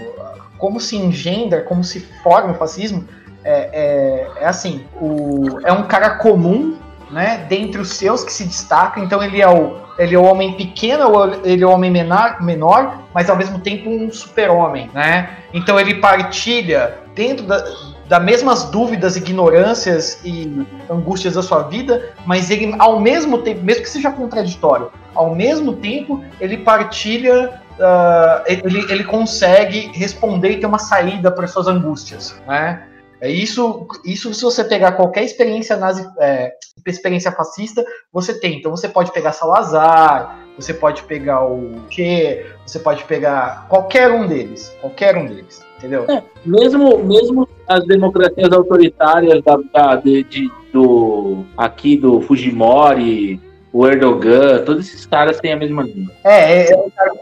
como 0.59 0.79
se 0.79 0.97
engendra, 0.97 1.63
como 1.63 1.83
se 1.83 2.01
forma 2.23 2.53
o 2.53 2.55
fascismo 2.55 3.05
é, 3.45 3.71
é, 3.73 4.43
é 4.43 4.47
assim, 4.47 4.85
o, 5.01 5.61
é 5.65 5.73
um 5.73 5.85
cara 5.85 6.17
comum, 6.17 6.77
né? 7.11 7.45
Dentre 7.49 7.81
os 7.81 7.91
seus 7.91 8.25
que 8.25 8.33
se 8.33 8.45
destaca, 8.45 9.01
então 9.01 9.23
ele 9.23 9.41
é 9.41 9.49
o 9.49 9.83
ele 9.99 10.15
é 10.15 10.19
o 10.19 10.25
homem 10.25 10.55
pequeno, 10.55 11.05
ele 11.45 11.63
é 11.63 11.67
o 11.67 11.71
homem 11.71 11.91
menor, 11.91 12.43
menor, 12.43 13.03
mas 13.13 13.29
ao 13.29 13.37
mesmo 13.37 13.59
tempo 13.61 13.91
um 13.91 14.11
super-homem, 14.11 14.91
né? 14.95 15.37
Então 15.53 15.79
ele 15.79 15.97
partilha 15.97 16.99
dentro 17.15 17.45
da, 17.45 17.63
das 18.09 18.23
mesmas 18.23 18.65
dúvidas, 18.65 19.17
ignorâncias 19.17 20.21
e 20.25 20.67
angústias 20.91 21.35
da 21.35 21.43
sua 21.43 21.63
vida, 21.65 22.15
mas 22.27 22.51
ele, 22.51 22.75
ao 22.79 23.01
mesmo 23.01 23.39
tempo, 23.39 23.63
mesmo 23.63 23.83
que 23.83 23.91
seja 23.91 24.11
contraditório, 24.11 24.91
ao 25.15 25.35
mesmo 25.35 25.75
tempo 25.75 26.25
ele 26.41 26.59
partilha, 26.59 27.61
ah, 27.81 28.43
ele, 28.47 28.91
ele 28.91 29.05
consegue 29.05 29.91
responder 29.95 30.53
e 30.53 30.61
ter 30.61 30.67
uma 30.67 30.79
saída 30.79 31.31
para 31.31 31.47
suas 31.47 31.69
angústias, 31.69 32.35
né? 32.47 32.83
É 33.23 33.31
isso, 33.31 33.87
isso 34.05 34.35
se 34.35 34.43
você 34.43 34.65
pegar 34.65 34.93
qualquer 34.93 35.23
experiência 35.23 35.77
nazi, 35.77 36.05
é, 36.19 36.51
experiência 36.85 37.31
fascista, 37.31 37.85
você 38.13 38.35
tem. 38.41 38.59
Então 38.59 38.73
você 38.73 38.89
pode 38.89 39.13
pegar 39.13 39.31
Salazar, 39.31 40.41
você 40.59 40.75
pode 40.75 41.05
pegar 41.05 41.47
o 41.47 41.71
Che, 41.89 42.45
você 42.67 42.81
pode 42.81 43.05
pegar 43.05 43.69
qualquer 43.69 44.11
um 44.11 44.27
deles, 44.27 44.77
qualquer 44.81 45.17
um 45.17 45.27
deles, 45.27 45.65
entendeu? 45.79 46.05
É, 46.11 46.21
mesmo, 46.45 46.99
mesmo 46.99 47.49
as 47.69 47.87
democracias 47.87 48.53
autoritárias 48.53 49.41
da, 49.45 49.57
da- 49.73 49.95
de, 49.95 50.25
de- 50.25 50.51
do 50.73 51.45
aqui 51.57 51.97
do 51.97 52.21
Fujimori, 52.23 53.41
o 53.73 53.87
Erdogan, 53.87 54.65
todos 54.65 54.89
esses 54.89 55.07
caras 55.07 55.39
têm 55.39 55.53
a 55.53 55.57
mesma 55.57 55.85
língua. 55.85 56.13
É, 56.25 56.65
é, 56.65 56.73
é 56.73 56.77
um 56.77 56.91
cara, 56.91 57.13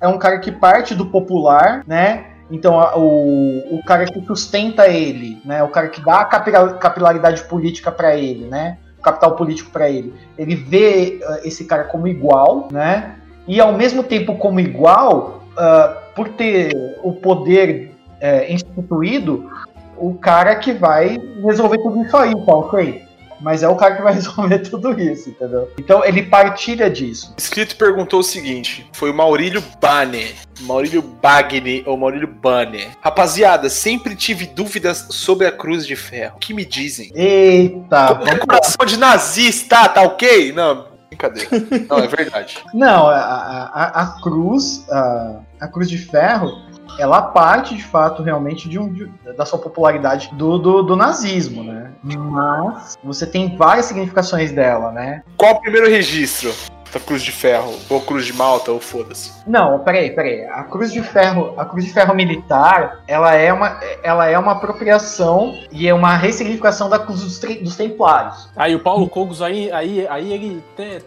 é 0.00 0.08
um 0.08 0.18
cara 0.18 0.38
que 0.38 0.50
parte 0.50 0.94
do 0.94 1.04
popular, 1.04 1.84
né? 1.86 2.37
Então, 2.50 2.80
a- 2.80 2.96
o, 2.96 3.76
o 3.76 3.82
cara 3.84 4.04
que 4.06 4.24
sustenta 4.26 4.88
ele, 4.88 5.40
né? 5.44 5.62
O 5.62 5.68
cara 5.68 5.88
que 5.88 6.00
dá 6.00 6.20
a 6.20 6.24
capila- 6.24 6.74
capilaridade 6.74 7.42
política 7.44 7.90
para 7.92 8.16
ele, 8.16 8.46
né? 8.46 8.78
Capital 9.02 9.36
político 9.36 9.70
para 9.70 9.88
ele. 9.90 10.14
Ele 10.36 10.54
vê 10.54 11.20
ah, 11.24 11.40
esse 11.44 11.64
cara 11.64 11.84
como 11.84 12.08
igual, 12.08 12.68
né? 12.72 13.16
E 13.46 13.60
ao 13.60 13.72
mesmo 13.72 14.02
tempo 14.02 14.34
como 14.36 14.60
igual, 14.60 15.42
ah, 15.56 15.96
por 16.14 16.28
ter 16.30 16.70
o 17.02 17.12
poder 17.12 17.94
eh, 18.20 18.52
instituído, 18.52 19.50
o 19.96 20.14
cara 20.14 20.54
que 20.56 20.72
vai 20.72 21.16
resolver 21.44 21.78
tudo 21.78 22.02
isso 22.02 22.16
aí, 22.16 22.32
tá 22.44 22.52
ok? 22.54 23.07
Mas 23.40 23.62
é 23.62 23.68
o 23.68 23.76
cara 23.76 23.96
que 23.96 24.02
vai 24.02 24.12
resolver 24.14 24.58
tudo 24.60 24.98
isso, 25.00 25.30
entendeu? 25.30 25.70
Então 25.78 26.04
ele 26.04 26.22
partilha 26.24 26.90
disso. 26.90 27.34
O 27.36 27.40
escrito 27.40 27.76
perguntou 27.76 28.20
o 28.20 28.24
seguinte: 28.24 28.88
foi 28.92 29.10
o 29.10 29.14
Maurílio 29.14 29.62
Bane. 29.80 30.34
Maurílio 30.62 31.02
Bagni 31.02 31.84
ou 31.86 31.96
Maurílio 31.96 32.26
Bane. 32.26 32.88
Rapaziada, 33.00 33.70
sempre 33.70 34.16
tive 34.16 34.46
dúvidas 34.46 35.06
sobre 35.10 35.46
a 35.46 35.52
Cruz 35.52 35.86
de 35.86 35.94
Ferro. 35.94 36.34
O 36.36 36.40
que 36.40 36.52
me 36.52 36.64
dizem? 36.64 37.12
Eita, 37.14 38.20
É 38.26 38.36
coração 38.38 38.84
de 38.84 38.96
nazista, 38.98 39.88
tá 39.88 40.02
ok? 40.02 40.52
Não, 40.52 40.86
brincadeira. 41.08 41.48
Não, 41.88 41.98
é 41.98 42.06
verdade. 42.08 42.58
Não, 42.74 43.06
a, 43.06 43.16
a- 43.16 44.02
a 44.02 44.20
cruz, 44.20 44.84
a, 44.90 45.36
a 45.60 45.68
cruz 45.68 45.88
de 45.88 45.98
ferro, 45.98 46.50
ela 46.98 47.22
parte 47.22 47.74
de 47.74 47.82
fato 47.84 48.22
realmente 48.22 48.68
de 48.68 48.78
um, 48.78 48.92
de- 48.92 49.10
da 49.36 49.44
sua 49.44 49.58
popularidade 49.58 50.30
do, 50.34 50.58
do, 50.58 50.82
do 50.82 50.96
nazismo, 50.96 51.62
né? 51.64 51.90
Mas 52.02 52.96
você 53.02 53.26
tem 53.26 53.56
várias 53.56 53.86
significações 53.86 54.52
dela, 54.52 54.90
né? 54.92 55.22
Qual 55.36 55.52
o 55.54 55.60
primeiro 55.60 55.88
registro 55.88 56.52
da 56.92 56.98
Cruz 56.98 57.22
de 57.22 57.30
Ferro? 57.30 57.74
Ou 57.90 58.00
Cruz 58.00 58.24
de 58.24 58.32
Malta, 58.32 58.72
ou 58.72 58.80
foda-se. 58.80 59.32
Não, 59.46 59.78
peraí, 59.80 60.10
peraí. 60.10 60.44
A 60.46 60.64
cruz 60.64 60.90
de 60.90 61.02
ferro, 61.02 61.52
a 61.58 61.64
cruz 61.64 61.84
de 61.84 61.92
ferro 61.92 62.14
militar, 62.14 63.00
ela 63.06 63.34
é 63.34 63.52
uma, 63.52 63.78
ela 64.02 64.26
é 64.26 64.38
uma 64.38 64.52
apropriação 64.52 65.54
e 65.70 65.86
é 65.86 65.92
uma 65.92 66.16
ressignificação 66.16 66.88
da 66.88 66.98
cruz 66.98 67.20
dos, 67.22 67.38
dos 67.38 67.76
templários. 67.76 68.48
Aí 68.56 68.74
o 68.74 68.80
Paulo 68.80 69.06
Cogos 69.08 69.42
aí, 69.42 69.70
aí, 69.70 70.06
aí 70.08 70.32
ele 70.32 70.64
tem. 70.76 70.98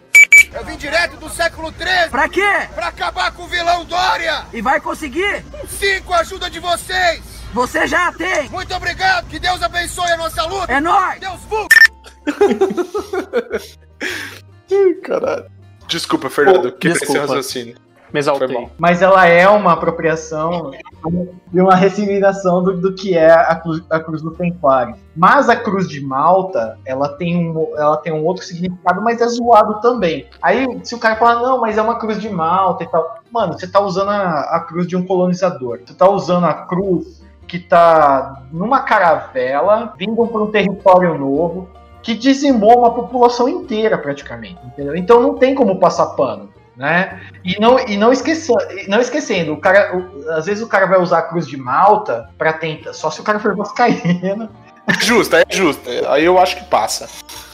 Eu 0.53 0.65
vim 0.65 0.75
direto 0.77 1.15
do 1.17 1.29
século 1.29 1.71
XIII 1.71 2.09
Pra 2.09 2.27
quê? 2.27 2.67
pra 2.75 2.87
acabar 2.87 3.31
com 3.31 3.43
o 3.43 3.47
vilão 3.47 3.85
Dória! 3.85 4.45
E 4.53 4.61
vai 4.61 4.79
conseguir? 4.81 5.43
Sim, 5.69 6.01
com 6.05 6.13
a 6.13 6.19
ajuda 6.19 6.49
de 6.49 6.59
vocês! 6.59 7.21
Você 7.53 7.87
já 7.87 8.11
tem! 8.11 8.49
Muito 8.49 8.73
obrigado! 8.73 9.27
Que 9.27 9.39
Deus 9.39 9.61
abençoe 9.63 10.11
a 10.11 10.17
nossa 10.17 10.43
luta! 10.45 10.71
É 10.71 10.79
nóis! 10.79 11.19
Deus 11.19 11.41
vu! 11.41 11.67
Caralho. 15.03 15.45
Desculpa, 15.87 16.29
Fernando, 16.29 16.71
que 16.71 16.87
esse 16.89 16.99
desculpa. 16.99 17.21
raciocínio. 17.21 17.75
Me 18.13 18.19
exaltei. 18.19 18.69
Mas 18.77 19.01
ela 19.01 19.25
é 19.25 19.47
uma 19.47 19.73
apropriação 19.73 20.71
e 21.53 21.61
uma 21.61 21.75
ressignificação 21.75 22.63
do, 22.63 22.79
do 22.79 22.93
que 22.93 23.17
é 23.17 23.31
a 23.31 23.55
cruz, 23.55 23.81
a 23.89 23.99
cruz 23.99 24.21
do 24.21 24.31
Templário. 24.31 24.95
Mas 25.15 25.49
a 25.49 25.55
cruz 25.55 25.87
de 25.87 26.01
Malta, 26.01 26.77
ela 26.85 27.09
tem, 27.09 27.49
um, 27.49 27.77
ela 27.77 27.97
tem 27.97 28.11
um 28.11 28.25
outro 28.25 28.43
significado, 28.43 29.01
mas 29.01 29.21
é 29.21 29.27
zoado 29.27 29.79
também. 29.81 30.27
Aí, 30.41 30.79
se 30.83 30.93
o 30.93 30.99
cara 30.99 31.15
falar, 31.15 31.41
não, 31.41 31.59
mas 31.59 31.77
é 31.77 31.81
uma 31.81 31.97
cruz 31.97 32.19
de 32.19 32.29
Malta 32.29 32.83
e 32.83 32.87
tal. 32.87 33.19
Mano, 33.31 33.53
você 33.53 33.67
tá 33.67 33.79
usando 33.79 34.09
a, 34.09 34.41
a 34.55 34.59
cruz 34.59 34.87
de 34.87 34.95
um 34.95 35.05
colonizador. 35.05 35.79
Você 35.85 35.93
tá 35.93 36.09
usando 36.09 36.45
a 36.45 36.53
cruz 36.53 37.21
que 37.47 37.59
tá 37.59 38.43
numa 38.51 38.81
caravela, 38.81 39.93
vindo 39.97 40.25
para 40.27 40.41
um 40.41 40.51
território 40.51 41.17
novo, 41.17 41.67
que 42.01 42.15
dizimou 42.15 42.79
uma 42.79 42.93
população 42.93 43.47
inteira 43.47 43.97
praticamente. 43.97 44.57
Entendeu? 44.65 44.95
Então 44.95 45.21
não 45.21 45.35
tem 45.35 45.53
como 45.53 45.79
passar 45.79 46.07
pano. 46.07 46.49
Né? 46.75 47.19
E 47.43 47.59
não, 47.59 47.77
e 47.79 47.97
não, 47.97 48.11
esqueça, 48.13 48.53
não 48.87 48.99
esquecendo, 49.01 49.53
o 49.53 49.57
cara, 49.57 49.95
o- 49.95 50.29
às 50.31 50.45
vezes 50.45 50.63
o 50.63 50.67
cara 50.67 50.85
vai 50.87 50.99
usar 50.99 51.19
a 51.19 51.21
cruz 51.23 51.45
de 51.45 51.57
Malta 51.57 52.29
pra 52.37 52.53
tentar, 52.53 52.93
só 52.93 53.11
se 53.11 53.19
o 53.19 53.23
cara 53.23 53.39
for 53.39 53.53
vascaíno, 53.57 54.49
justo, 55.01 55.35
é 55.35 55.43
justo. 55.49 55.89
Aí 56.07 56.25
eu 56.25 56.39
acho 56.39 56.55
que 56.57 56.63
passa. 56.65 57.07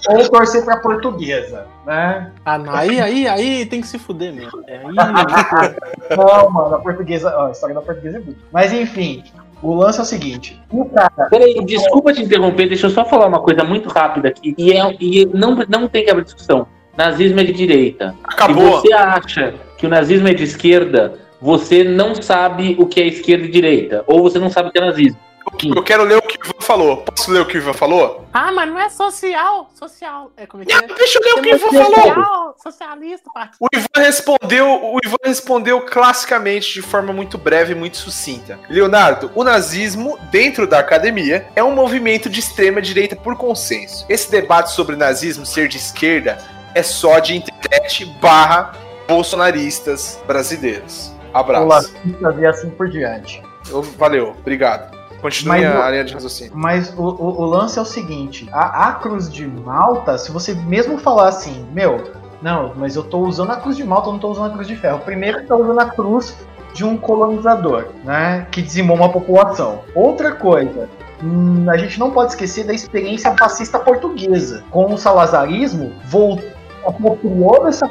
ou 0.07 0.29
torcer 0.29 0.63
pra 0.63 0.77
portuguesa, 0.77 1.65
né? 1.85 2.31
Ah, 2.45 2.57
não, 2.57 2.73
aí, 2.73 2.99
aí, 3.01 3.27
aí 3.27 3.65
tem 3.65 3.81
que 3.81 3.87
se 3.87 3.97
fuder 3.99 4.33
mesmo. 4.33 4.63
É, 4.67 4.77
aí, 4.77 4.83
Não, 6.15 6.49
mano, 6.49 6.75
a 6.75 6.79
portuguesa, 6.79 7.33
ó, 7.35 7.47
a 7.47 7.51
história 7.51 7.75
da 7.75 7.81
portuguesa 7.81 8.17
é 8.17 8.21
boa. 8.21 8.37
Mas 8.51 8.71
enfim, 8.71 9.23
o 9.61 9.73
lance 9.73 9.99
é 9.99 10.03
o 10.03 10.05
seguinte, 10.05 10.61
o 10.69 10.85
cara, 10.85 11.11
Peraí, 11.29 11.65
desculpa 11.65 12.13
te 12.13 12.21
interromper, 12.23 12.67
deixa 12.67 12.85
eu 12.87 12.91
só 12.91 13.03
falar 13.03 13.25
uma 13.27 13.41
coisa 13.41 13.63
muito 13.63 13.89
rápida 13.89 14.29
aqui. 14.29 14.55
E, 14.57 14.71
é, 14.71 14.95
e 14.99 15.25
não, 15.25 15.55
não 15.67 15.87
tem 15.87 16.05
que 16.05 16.11
haver 16.11 16.23
discussão. 16.23 16.67
Nazismo 16.97 17.39
é 17.39 17.43
de 17.43 17.53
direita. 17.53 18.15
Acabou. 18.23 18.81
Se 18.81 18.87
você 18.87 18.93
acha 18.93 19.53
que 19.77 19.85
o 19.85 19.89
nazismo 19.89 20.27
é 20.27 20.33
de 20.33 20.43
esquerda, 20.43 21.19
você 21.39 21.83
não 21.83 22.19
sabe 22.19 22.75
o 22.79 22.87
que 22.87 22.99
é 22.99 23.05
esquerda 23.05 23.45
e 23.45 23.51
direita. 23.51 24.03
Ou 24.07 24.23
você 24.23 24.39
não 24.39 24.49
sabe 24.49 24.69
o 24.69 24.71
que 24.71 24.79
é 24.79 24.81
nazismo. 24.81 25.19
Eu 25.63 25.83
quero 25.83 26.03
ler 26.03 26.17
o 26.17 26.21
que 26.21 26.37
o 26.37 26.41
Ivan 26.43 26.59
falou. 26.59 26.97
Posso 26.97 27.31
ler 27.31 27.41
o 27.41 27.45
que 27.45 27.57
o 27.57 27.61
Ivan 27.61 27.73
falou? 27.73 28.27
Ah, 28.33 28.51
mas 28.51 28.69
não 28.69 28.79
é 28.79 28.89
social. 28.89 29.69
Social. 29.73 30.31
É 30.35 30.45
como 30.45 30.63
é 30.63 30.65
que 30.65 30.73
é? 30.73 30.81
Deixa 30.81 31.19
eu 31.19 31.23
ler 31.23 31.33
o 31.33 31.41
que 31.41 31.53
o 31.53 31.55
Ivan 31.55 31.71
falou. 31.71 31.93
Social, 31.93 32.55
socialista, 32.63 33.29
partido. 33.33 33.57
O 33.59 33.67
Ivan 33.73 34.05
respondeu, 34.05 34.67
o 34.67 34.99
Ivan 35.05 35.17
respondeu 35.23 35.81
classicamente 35.81 36.73
de 36.73 36.81
forma 36.81 37.13
muito 37.13 37.37
breve 37.37 37.71
e 37.71 37.75
muito 37.75 37.97
sucinta. 37.97 38.59
Leonardo, 38.69 39.31
o 39.35 39.43
nazismo 39.43 40.19
dentro 40.31 40.67
da 40.67 40.79
academia 40.79 41.47
é 41.55 41.63
um 41.63 41.73
movimento 41.73 42.29
de 42.29 42.39
extrema 42.39 42.81
direita 42.81 43.15
por 43.15 43.37
consenso. 43.37 44.05
Esse 44.09 44.29
debate 44.29 44.71
sobre 44.71 44.95
nazismo 44.95 45.45
ser 45.45 45.67
de 45.67 45.77
esquerda 45.77 46.56
é 46.75 46.83
só 46.83 47.19
de 47.19 47.35
internet 47.37 48.05
barra 48.21 48.73
bolsonaristas 49.07 50.19
brasileiros. 50.27 51.11
Abraço. 51.33 51.93
e 52.39 52.45
assim 52.45 52.69
por 52.69 52.89
diante. 52.89 53.41
Eu- 53.69 53.81
Valeu, 53.81 54.33
obrigado. 54.39 54.95
Continue 55.21 55.61
Mas 55.65 55.75
a, 55.75 55.89
linha 55.91 56.03
de 56.05 56.13
raciocínio. 56.13 56.51
Mas 56.55 56.93
o, 56.95 57.01
o- 57.01 57.41
o 57.41 57.45
lance 57.45 57.77
é 57.77 57.81
o 57.81 57.85
seguinte: 57.85 58.47
a, 58.51 58.87
a 58.89 58.93
cruz 58.93 59.29
de 59.31 59.47
Malta, 59.47 60.17
se 60.17 60.31
você 60.31 60.53
mesmo 60.53 60.97
falar 60.97 61.27
assim, 61.29 61.65
meu, 61.73 62.11
não, 62.41 62.73
mas 62.75 62.95
eu 62.95 63.03
tô 63.03 63.19
usando 63.19 63.51
a 63.51 63.55
cruz 63.57 63.75
de 63.75 63.83
Malta, 63.83 64.09
eu 64.09 64.13
não 64.13 64.19
tô 64.19 64.29
usando 64.29 64.47
a 64.47 64.53
cruz 64.53 64.67
de 64.67 64.75
ferro. 64.75 64.99
Primeiro, 64.99 65.39
você 65.39 65.45
tá 65.45 65.55
usando 65.55 65.79
a 65.79 65.85
cruz 65.85 66.35
de 66.73 66.85
um 66.85 66.95
colonizador, 66.95 67.87
né? 68.03 68.45
Que 68.51 68.61
dizimou 68.61 68.95
uma 68.95 69.09
população. 69.11 69.81
Outra 69.95 70.33
coisa. 70.33 70.87
hum, 71.23 71.65
a 71.67 71.75
gente 71.77 71.99
não 71.99 72.11
pode 72.11 72.31
esquecer 72.31 72.63
da 72.65 72.73
experiência 72.73 73.35
fascista 73.35 73.79
portuguesa. 73.79 74.63
Com 74.69 74.93
o 74.93 74.97
salazarismo, 74.97 75.93
voltou, 76.05 76.47
apropriou 76.87 77.63
dessa. 77.65 77.89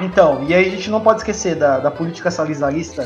Então, 0.00 0.44
e 0.46 0.54
aí 0.54 0.66
a 0.66 0.70
gente 0.70 0.90
não 0.90 1.00
pode 1.00 1.20
esquecer 1.20 1.54
da, 1.54 1.78
da 1.78 1.90
política 1.90 2.30
salazarista, 2.30 3.04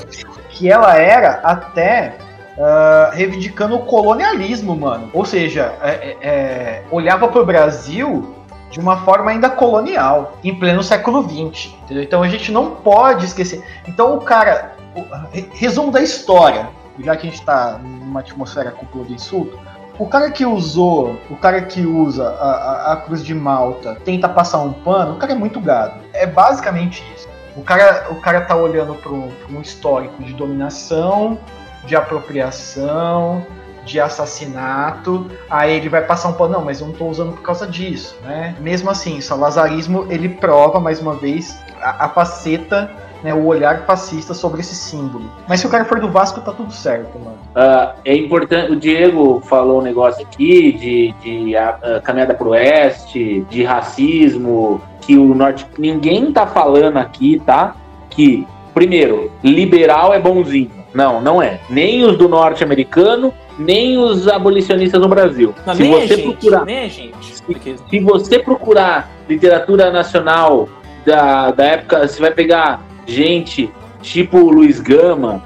que 0.48 0.70
ela 0.70 0.96
era 0.96 1.40
até 1.44 2.16
ah, 2.58 3.10
reivindicando 3.12 3.76
o 3.76 3.80
colonialismo, 3.84 4.74
mano. 4.76 5.08
Ou 5.12 5.24
seja, 5.24 5.72
é- 5.82 5.88
é- 5.88 6.16
é, 6.28 6.82
olhava 6.90 7.28
pro 7.28 7.46
Brasil 7.46 8.34
de 8.70 8.78
uma 8.80 8.98
forma 9.04 9.30
ainda 9.30 9.48
colonial, 9.50 10.36
em 10.44 10.54
pleno 10.54 10.82
século 10.82 11.22
XX. 11.28 11.72
entendeu? 11.84 12.02
Então 12.02 12.22
a 12.22 12.28
gente 12.28 12.50
não 12.52 12.70
pode 12.76 13.24
esquecer. 13.26 13.62
Então 13.86 14.16
o 14.16 14.20
cara. 14.20 14.72
o- 14.96 15.04
re- 15.32 15.48
resumo 15.52 15.92
da 15.92 16.00
história, 16.02 16.68
já 16.98 17.14
que 17.16 17.28
a 17.28 17.30
gente 17.30 17.42
tá 17.44 17.78
numa 17.82 18.18
atmosfera 18.20 18.72
cúpula 18.72 19.04
de 19.04 19.14
insulto. 19.14 19.56
O 20.00 20.06
cara 20.06 20.30
que 20.30 20.46
usou, 20.46 21.20
o 21.28 21.36
cara 21.36 21.60
que 21.60 21.84
usa 21.84 22.26
a, 22.40 22.50
a- 22.50 22.92
a 22.94 22.96
cruz 22.96 23.22
de 23.22 23.34
Malta, 23.34 23.96
tenta 24.02 24.28
passar 24.28 24.58
um 24.60 24.72
pano, 24.72 25.12
o 25.12 25.16
cara 25.18 25.32
é 25.32 25.34
muito 25.34 25.60
gado. 25.60 26.00
É 26.14 26.26
basicamente 26.26 27.04
isso. 27.14 27.28
O 27.54 27.62
cara, 27.62 28.06
o 28.10 28.16
cara 28.16 28.40
tá 28.40 28.56
olhando 28.56 28.94
para 28.94 29.12
um, 29.12 29.60
histórico 29.60 30.22
de 30.24 30.32
dominação, 30.32 31.38
de 31.84 31.94
apropriação, 31.94 33.44
de 33.84 34.00
assassinato, 34.00 35.30
aí 35.50 35.72
ele 35.76 35.88
vai 35.90 36.02
passar 36.02 36.28
um 36.28 36.32
pano, 36.32 36.54
não, 36.54 36.64
mas 36.64 36.80
eu 36.80 36.86
não 36.86 36.94
tô 36.94 37.06
usando 37.06 37.32
por 37.32 37.42
causa 37.42 37.66
disso, 37.66 38.16
né? 38.22 38.54
Mesmo 38.60 38.88
assim, 38.90 39.18
o 39.18 39.22
salazarismo, 39.22 40.06
ele 40.10 40.28
prova, 40.30 40.80
mais 40.80 41.00
uma 41.00 41.14
vez, 41.14 41.58
a, 41.80 42.06
a 42.06 42.08
faceta, 42.08 42.90
né, 43.22 43.34
o 43.34 43.46
olhar 43.46 43.84
fascista 43.86 44.34
sobre 44.34 44.60
esse 44.60 44.74
símbolo. 44.74 45.24
Mas 45.48 45.60
se 45.60 45.66
o 45.66 45.70
cara 45.70 45.84
for 45.84 46.00
do 46.00 46.08
Vasco, 46.10 46.40
tá 46.40 46.52
tudo 46.52 46.72
certo, 46.72 47.18
mano. 47.18 47.38
Ah, 47.54 47.94
é 48.04 48.14
importante. 48.14 48.72
O 48.72 48.76
Diego 48.76 49.40
falou 49.44 49.80
um 49.80 49.82
negócio 49.82 50.22
aqui 50.22 50.72
de, 50.72 51.12
de 51.22 51.56
a, 51.56 51.68
a 51.96 52.00
caminhada 52.00 52.34
pro 52.34 52.50
oeste, 52.50 53.44
de 53.50 53.62
racismo, 53.64 54.80
que 55.00 55.16
o 55.16 55.34
norte. 55.34 55.66
Ninguém 55.78 56.32
tá 56.32 56.46
falando 56.46 56.96
aqui, 56.96 57.40
tá? 57.44 57.74
Que, 58.08 58.46
primeiro, 58.74 59.30
liberal 59.42 60.12
é 60.14 60.18
bonzinho. 60.18 60.70
Não, 60.92 61.20
não 61.20 61.40
é. 61.40 61.60
Nem 61.68 62.02
os 62.04 62.16
do 62.16 62.28
norte-americano, 62.28 63.32
nem 63.58 63.96
os 63.98 64.26
abolicionistas 64.26 65.00
no 65.00 65.08
Brasil. 65.08 65.54
Não, 65.64 65.74
Se 65.74 65.84
você 65.84 66.16
gente, 66.16 66.22
procurar 66.22 66.64
nem 66.64 66.78
a 66.80 66.88
gente. 66.88 67.42
Porque- 67.46 67.76
se 67.88 68.00
você 68.00 68.38
procurar 68.38 69.08
literatura 69.28 69.90
nacional 69.92 70.68
da, 71.06 71.50
da 71.52 71.64
época, 71.64 72.08
você 72.08 72.20
vai 72.20 72.32
pegar 72.32 72.80
gente 73.10 73.70
tipo 74.02 74.38
o 74.38 74.50
Luiz 74.50 74.80
Gama, 74.80 75.42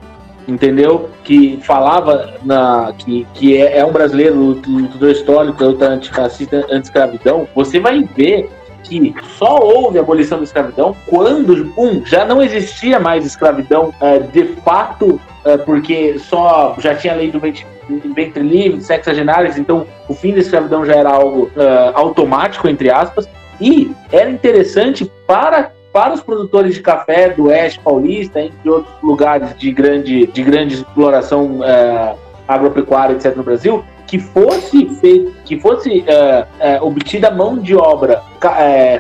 entendeu? 0.47 1.11
Que 1.25 1.59
falava 1.63 2.35
na, 2.45 2.93
que, 2.97 3.27
que 3.35 3.57
é, 3.57 3.79
é 3.79 3.85
um 3.85 3.93
brasileiro 3.93 4.37
lutador 4.37 5.11
histórico, 5.11 5.65
luta 5.65 5.87
antifascista, 5.87 6.67
anti-escravidão, 6.71 7.49
você 7.55 7.81
vai 7.81 8.03
ver 8.03 8.51
que 8.85 9.15
só 9.39 9.59
houve 9.61 9.99
abolição 9.99 10.39
da 10.39 10.45
escravidão 10.45 10.95
quando, 11.07 11.73
um, 11.77 12.05
já 12.05 12.25
não 12.25 12.43
existia 12.43 13.01
mais 13.01 13.25
escravidão 13.25 13.93
é, 13.99 14.19
de 14.19 14.45
fato, 14.63 15.19
é, 15.45 15.57
porque 15.57 16.19
só 16.19 16.77
já 16.79 16.95
tinha 16.95 17.15
lei 17.15 17.31
do 17.31 17.41
ventre, 17.41 17.67
ventre 18.15 18.43
livre, 18.43 18.83
sexagenários, 18.83 19.57
então 19.57 19.87
o 20.07 20.15
fim 20.15 20.33
da 20.33 20.41
escravidão 20.41 20.85
já 20.85 20.95
era 20.95 21.11
algo 21.11 21.51
é, 21.57 21.93
automático, 21.95 22.69
entre 22.69 22.91
aspas, 22.91 23.27
e 23.59 23.91
era 24.13 24.31
interessante 24.31 25.11
para 25.27 25.73
para 25.95 26.13
os 26.13 26.21
produtores 26.21 26.75
de 26.75 26.83
café 26.83 27.29
do 27.29 27.45
Oeste 27.45 27.79
Paulista, 27.79 28.41
entre 28.41 28.69
outros 28.69 28.93
lugares 29.01 29.57
de 29.57 29.71
grande, 29.71 30.27
de 30.27 30.43
grande 30.43 30.75
exploração 30.75 31.63
é, 31.63 32.17
agropecuária, 32.49 33.15
etc., 33.15 33.37
no 33.37 33.45
Brasil, 33.45 33.85
que 34.05 34.19
fosse 34.19 34.89
feito, 34.97 35.33
que 35.45 35.61
fosse 35.61 36.05
é, 36.09 36.47
é, 36.59 36.83
obtida 36.83 37.31
mão 37.31 37.59
de 37.59 37.77
obra 37.77 38.21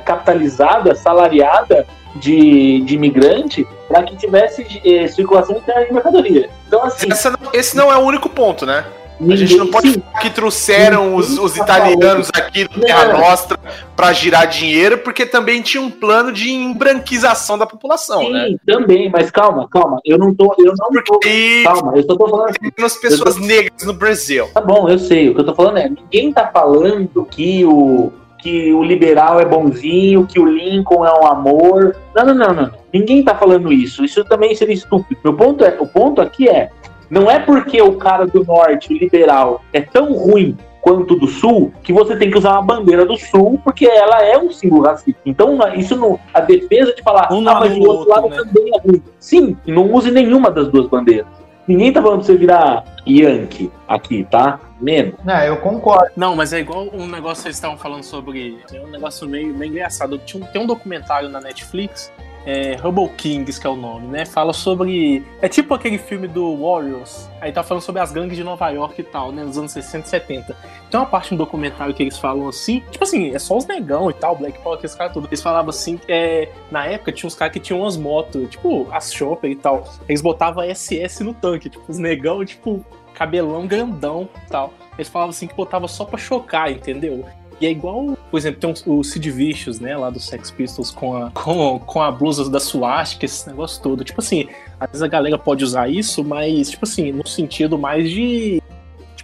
capitalizada, 0.05 0.95
salariada 0.95 1.84
de, 2.14 2.80
de 2.82 2.95
imigrante, 2.95 3.66
para 3.88 4.05
que 4.05 4.14
tivesse 4.16 4.64
circulação 5.12 5.57
interna 5.57 5.86
de 5.86 5.92
mercadoria. 5.92 6.49
Então, 6.68 6.84
assim, 6.84 7.09
esse 7.53 7.76
não 7.76 7.92
é 7.92 7.97
o 7.97 8.03
único 8.03 8.28
ponto, 8.28 8.64
né? 8.64 8.84
A 9.21 9.37
gente 9.37 9.57
não 9.57 9.69
pode 9.69 9.93
falar 9.93 10.21
que 10.21 10.31
trouxeram 10.31 11.15
os, 11.15 11.39
os 11.39 11.57
italianos 11.57 12.29
aqui 12.35 12.67
do 12.67 12.81
Terra 12.81 13.12
Nostra 13.12 13.59
para 13.95 14.12
girar 14.12 14.47
dinheiro, 14.47 14.99
porque 14.99 15.25
também 15.25 15.62
tinha 15.62 15.83
um 15.83 15.91
plano 15.91 16.33
de 16.33 16.51
embranquização 16.51 17.57
da 17.57 17.67
população, 17.67 18.21
Sim, 18.21 18.33
né? 18.33 18.57
também, 18.67 19.09
mas 19.11 19.31
calma, 19.31 19.69
calma. 19.69 20.01
Eu 20.05 20.19
não 20.19 20.35
tô. 20.35 20.55
Eu 20.59 20.75
não 20.77 21.03
tô. 21.05 21.21
E 21.25 21.62
Calma, 21.65 21.93
eu 21.97 22.03
só 22.03 22.17
tô 22.17 22.29
falando 22.29 22.51
assim. 22.51 22.59
tem 22.61 22.73
menos 22.77 22.97
pessoas 22.97 23.37
negras 23.37 23.85
no 23.85 23.95
Brasil. 23.95 24.49
Tá 24.53 24.61
bom, 24.61 24.89
eu 24.89 24.99
sei. 24.99 25.29
O 25.29 25.35
que 25.35 25.41
eu 25.41 25.47
tô 25.47 25.55
falando 25.55 25.79
é, 25.79 25.89
ninguém 25.89 26.33
tá 26.33 26.51
falando 26.53 27.25
que 27.31 27.65
o 27.65 28.12
que 28.45 28.75
o 28.75 28.85
liberal 28.85 29.41
é 29.41 29.45
bonzinho, 29.47 30.27
que 30.27 30.39
o 30.39 30.45
Lincoln 30.45 31.07
é 31.07 31.12
um 31.19 31.27
amor. 31.27 31.97
Não, 32.15 32.27
não, 32.27 32.35
não, 32.35 32.53
não. 32.53 32.71
Ninguém 32.93 33.25
tá 33.25 33.35
falando 33.35 33.73
isso. 33.73 34.05
Isso 34.05 34.23
também 34.23 34.55
seria 34.55 34.75
estúpido. 34.75 35.19
Meu 35.25 35.33
ponto 35.33 35.65
é, 35.65 35.75
o 35.81 35.87
ponto 35.87 36.21
aqui 36.21 36.47
é, 36.47 36.69
não 37.15 37.31
é 37.31 37.39
porque 37.39 37.81
o 37.81 37.97
cara 37.97 38.27
do 38.27 38.45
norte, 38.45 38.93
o 38.93 38.97
liberal, 38.97 39.62
é 39.73 39.81
tão 39.81 40.12
ruim 40.12 40.57
quanto 40.81 41.17
do 41.17 41.27
sul, 41.27 41.73
que 41.83 41.95
você 41.95 42.15
tem 42.15 42.31
que 42.31 42.37
usar 42.37 42.53
uma 42.53 42.62
bandeira 42.62 43.07
do 43.07 43.17
sul, 43.17 43.59
porque 43.65 43.87
ela 43.87 44.23
é 44.23 44.37
um 44.37 44.51
símbolo 44.51 44.83
racista. 44.83 45.19
Então, 45.25 45.59
isso 45.75 45.97
não. 45.97 46.21
A 46.35 46.41
defesa 46.41 46.95
de 46.95 47.03
falar, 47.03 47.33
Um 47.33 47.49
ah, 47.49 47.55
mas 47.61 47.73
anula 47.73 47.89
o 47.89 47.95
o 47.95 47.97
outro 47.99 48.11
lado 48.11 48.25
outro, 48.25 48.45
né? 48.45 48.51
também 48.53 48.71
é 48.75 48.81
ruim. 48.87 49.03
Sim, 49.19 49.57
não 49.67 49.91
use 49.91 50.11
nenhuma 50.11 50.51
das 50.51 50.69
duas 50.69 50.87
bandeiras. 50.87 51.27
Ninguém 51.67 51.91
tá 51.91 52.03
falando 52.03 52.19
pra 52.19 52.27
você 52.27 52.37
virar 52.37 52.85
Yankee 53.09 53.73
aqui, 53.89 54.27
tá? 54.31 54.61
Menos. 54.79 55.15
Não, 55.25 55.39
eu 55.41 55.57
concordo. 55.57 56.11
Não, 56.15 56.37
mas 56.37 56.53
é 56.53 56.61
igual 56.61 56.87
um 56.93 57.07
negócio 57.07 57.37
que 57.37 57.43
vocês 57.45 57.55
estavam 57.55 57.79
falando 57.79 58.03
sobre. 58.03 58.59
É 58.71 58.81
um 58.83 58.91
negócio 58.91 59.27
meio, 59.27 59.55
meio 59.55 59.71
engraçado. 59.73 60.19
Tinha 60.19 60.45
um- 60.45 60.47
tem 60.49 60.61
um 60.61 60.67
documentário 60.67 61.31
na 61.31 61.41
Netflix, 61.41 62.12
é, 62.47 62.76
Hubble 62.76 63.09
Kings, 63.16 63.61
que 63.61 63.66
é 63.66 63.70
o 63.70 63.76
nome, 63.76 64.07
né? 64.07 64.24
Fala 64.26 64.53
sobre. 64.53 65.24
É 65.40 65.49
tipo 65.49 65.74
aquele 65.74 65.99
filme 65.99 66.28
do 66.28 66.57
Warriors. 66.57 67.28
Aí 67.40 67.53
tá 67.53 67.62
falando 67.62 67.82
sobre 67.82 68.01
as 68.01 68.12
gangues 68.12 68.36
de 68.36 68.45
Nova 68.45 68.68
York 68.70 69.01
e 69.01 69.05
tal, 69.05 69.32
né? 69.32 69.45
Nos 69.45 69.59
anos 69.59 69.72
60 69.72 70.07
e 70.07 70.11
70. 70.11 70.57
Tem 70.90 71.01
uma 71.01 71.07
parte 71.07 71.32
no 71.32 71.38
documentário 71.38 71.95
que 71.95 72.03
eles 72.03 72.18
falam 72.18 72.49
assim, 72.49 72.80
tipo 72.90 73.05
assim, 73.05 73.34
é 73.34 73.38
só 73.38 73.57
os 73.57 73.66
negão 73.66 74.11
e 74.11 74.14
tal, 74.14 74.36
Black 74.36 74.59
Power, 74.61 74.76
aqueles 74.76 74.95
caras 74.95 75.12
tudo. 75.12 75.28
Eles 75.28 75.42
falavam 75.42 75.70
assim, 75.70 75.99
é, 76.07 76.49
na 76.70 76.86
época 76.86 77.12
tinha 77.12 77.26
uns 77.26 77.34
caras 77.34 77.53
que 77.53 77.61
tinham 77.61 77.80
umas 77.80 77.97
motos, 77.97 78.49
tipo, 78.51 78.88
as 78.92 79.12
Chopper 79.12 79.51
e 79.51 79.57
tal. 79.57 79.84
Eles 80.09 80.20
botavam 80.20 80.62
SS 80.62 81.24
no 81.24 81.34
tanque, 81.34 81.70
tipo, 81.70 81.84
os 81.88 81.99
negão, 81.99 82.45
tipo, 82.45 82.84
cabelão 83.14 83.66
grandão 83.66 84.28
e 84.47 84.51
tal. 84.51 84.72
Eles 84.97 85.09
falavam 85.09 85.30
assim 85.30 85.47
que 85.47 85.55
botava 85.55 85.88
só 85.88 86.05
pra 86.05 86.18
chocar, 86.18 86.70
entendeu? 86.70 87.24
É 87.67 87.71
igual, 87.71 88.17
por 88.31 88.37
exemplo, 88.39 88.61
tem 88.61 88.71
um- 88.71 88.99
o 88.99 89.03
Sid 89.05 89.31
Vicious, 89.31 89.81
né, 89.81 89.97
lá 89.97 90.11
do 90.11 90.21
Sex 90.21 90.51
Pistols 90.51 90.91
com 90.91 91.17
a, 91.17 91.31
com, 91.31 91.79
com 91.79 92.03
a 92.03 92.11
blusa 92.11 92.49
da 92.51 92.61
Swastika, 92.61 93.25
esse 93.25 93.47
negócio 93.49 93.83
todo. 93.83 94.05
Tipo 94.05 94.21
assim, 94.21 94.47
às 94.79 94.89
vezes 94.91 95.03
a 95.03 95.09
galera 95.09 95.39
pode 95.39 95.65
usar 95.65 95.89
isso, 95.89 96.23
mas, 96.25 96.71
tipo 96.71 96.85
assim, 96.85 97.12
no 97.12 97.27
sentido 97.27 97.79
mais 97.79 98.11
de. 98.11 98.62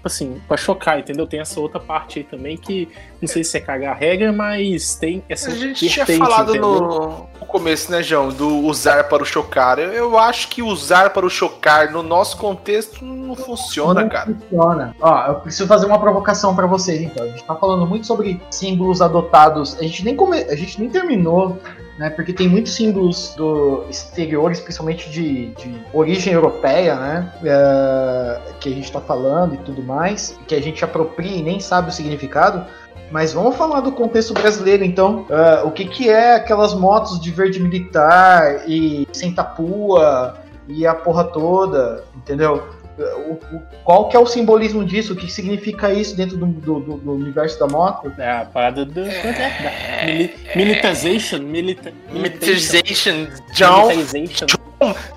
Tipo 0.00 0.08
assim, 0.08 0.40
pra 0.48 0.56
chocar, 0.56 0.98
entendeu? 0.98 1.26
Tem 1.26 1.40
essa 1.40 1.60
outra 1.60 1.78
parte 1.78 2.20
aí 2.20 2.24
também 2.24 2.56
que 2.56 2.88
não 3.20 3.28
sei 3.28 3.44
se 3.44 3.54
é 3.58 3.60
cagar 3.60 3.92
a 3.92 3.94
regra, 3.94 4.32
mas 4.32 4.94
tem 4.94 5.22
essa 5.28 5.50
A 5.50 5.54
gente 5.54 5.90
tinha 5.90 6.06
falado 6.06 6.54
no, 6.54 7.28
no 7.38 7.46
começo, 7.46 7.92
né, 7.92 8.02
João, 8.02 8.30
do 8.30 8.48
usar 8.60 9.04
para 9.10 9.22
o 9.22 9.26
chocar. 9.26 9.78
Eu, 9.78 9.92
eu 9.92 10.18
acho 10.18 10.48
que 10.48 10.62
usar 10.62 11.10
para 11.10 11.26
o 11.26 11.28
chocar 11.28 11.92
no 11.92 12.02
nosso 12.02 12.38
contexto 12.38 13.04
não 13.04 13.36
funciona, 13.36 14.00
Não 14.00 14.08
cara. 14.08 14.34
Funciona. 14.34 14.96
Ó, 15.02 15.26
eu 15.26 15.34
preciso 15.34 15.68
fazer 15.68 15.84
uma 15.84 16.00
provocação 16.00 16.56
pra 16.56 16.66
vocês, 16.66 17.02
então. 17.02 17.22
A 17.22 17.28
gente 17.28 17.44
tá 17.44 17.54
falando 17.54 17.86
muito 17.86 18.06
sobre 18.06 18.40
símbolos 18.50 19.02
adotados. 19.02 19.76
A 19.78 19.82
gente 19.82 20.02
nem, 20.02 20.16
come... 20.16 20.38
a 20.38 20.56
gente 20.56 20.80
nem 20.80 20.88
terminou, 20.88 21.58
né? 22.00 22.08
Porque 22.08 22.32
tem 22.32 22.48
muitos 22.48 22.74
símbolos 22.74 23.34
do 23.36 23.84
exterior, 23.90 24.50
especialmente 24.50 25.10
de, 25.10 25.48
de 25.50 25.84
origem 25.92 26.32
europeia, 26.32 26.94
né? 26.94 27.30
é, 27.44 28.40
Que 28.58 28.70
a 28.70 28.72
gente 28.72 28.90
tá 28.90 29.02
falando 29.02 29.54
e 29.54 29.58
tudo 29.58 29.82
mais. 29.82 30.38
Que 30.48 30.54
a 30.54 30.62
gente 30.62 30.82
apropria 30.82 31.36
e 31.36 31.42
nem 31.42 31.60
sabe 31.60 31.90
o 31.90 31.92
significado. 31.92 32.64
Mas 33.10 33.34
vamos 33.34 33.54
falar 33.54 33.80
do 33.80 33.92
contexto 33.92 34.32
brasileiro, 34.32 34.82
então. 34.82 35.26
É, 35.28 35.62
o 35.62 35.70
que, 35.70 35.84
que 35.84 36.08
é 36.08 36.36
aquelas 36.36 36.72
motos 36.72 37.20
de 37.20 37.30
verde 37.30 37.60
militar 37.60 38.66
e 38.66 39.06
sem 39.12 39.34
tapua 39.34 40.38
e 40.66 40.86
a 40.86 40.94
porra 40.94 41.24
toda, 41.24 42.02
entendeu? 42.16 42.64
O- 43.02 43.32
o- 43.56 43.62
qual 43.84 44.08
que 44.08 44.16
é 44.16 44.20
o 44.20 44.26
simbolismo 44.26 44.84
disso? 44.84 45.12
O 45.12 45.16
que 45.16 45.30
significa 45.30 45.92
isso 45.92 46.16
dentro 46.16 46.36
do, 46.36 46.46
do- 46.46 46.80
do- 46.80 46.96
do 46.98 47.12
universo 47.12 47.58
da 47.58 47.66
moto? 47.66 48.12
É 48.18 48.30
a 48.30 48.44
parada 48.44 48.84
do. 48.84 49.04
da 49.04 50.06
mili- 50.06 50.34
militarization. 50.54 51.38
Milita, 51.40 51.92
Militarization, 52.12 53.26
John. 53.54 53.88
Militarization. 53.88 54.46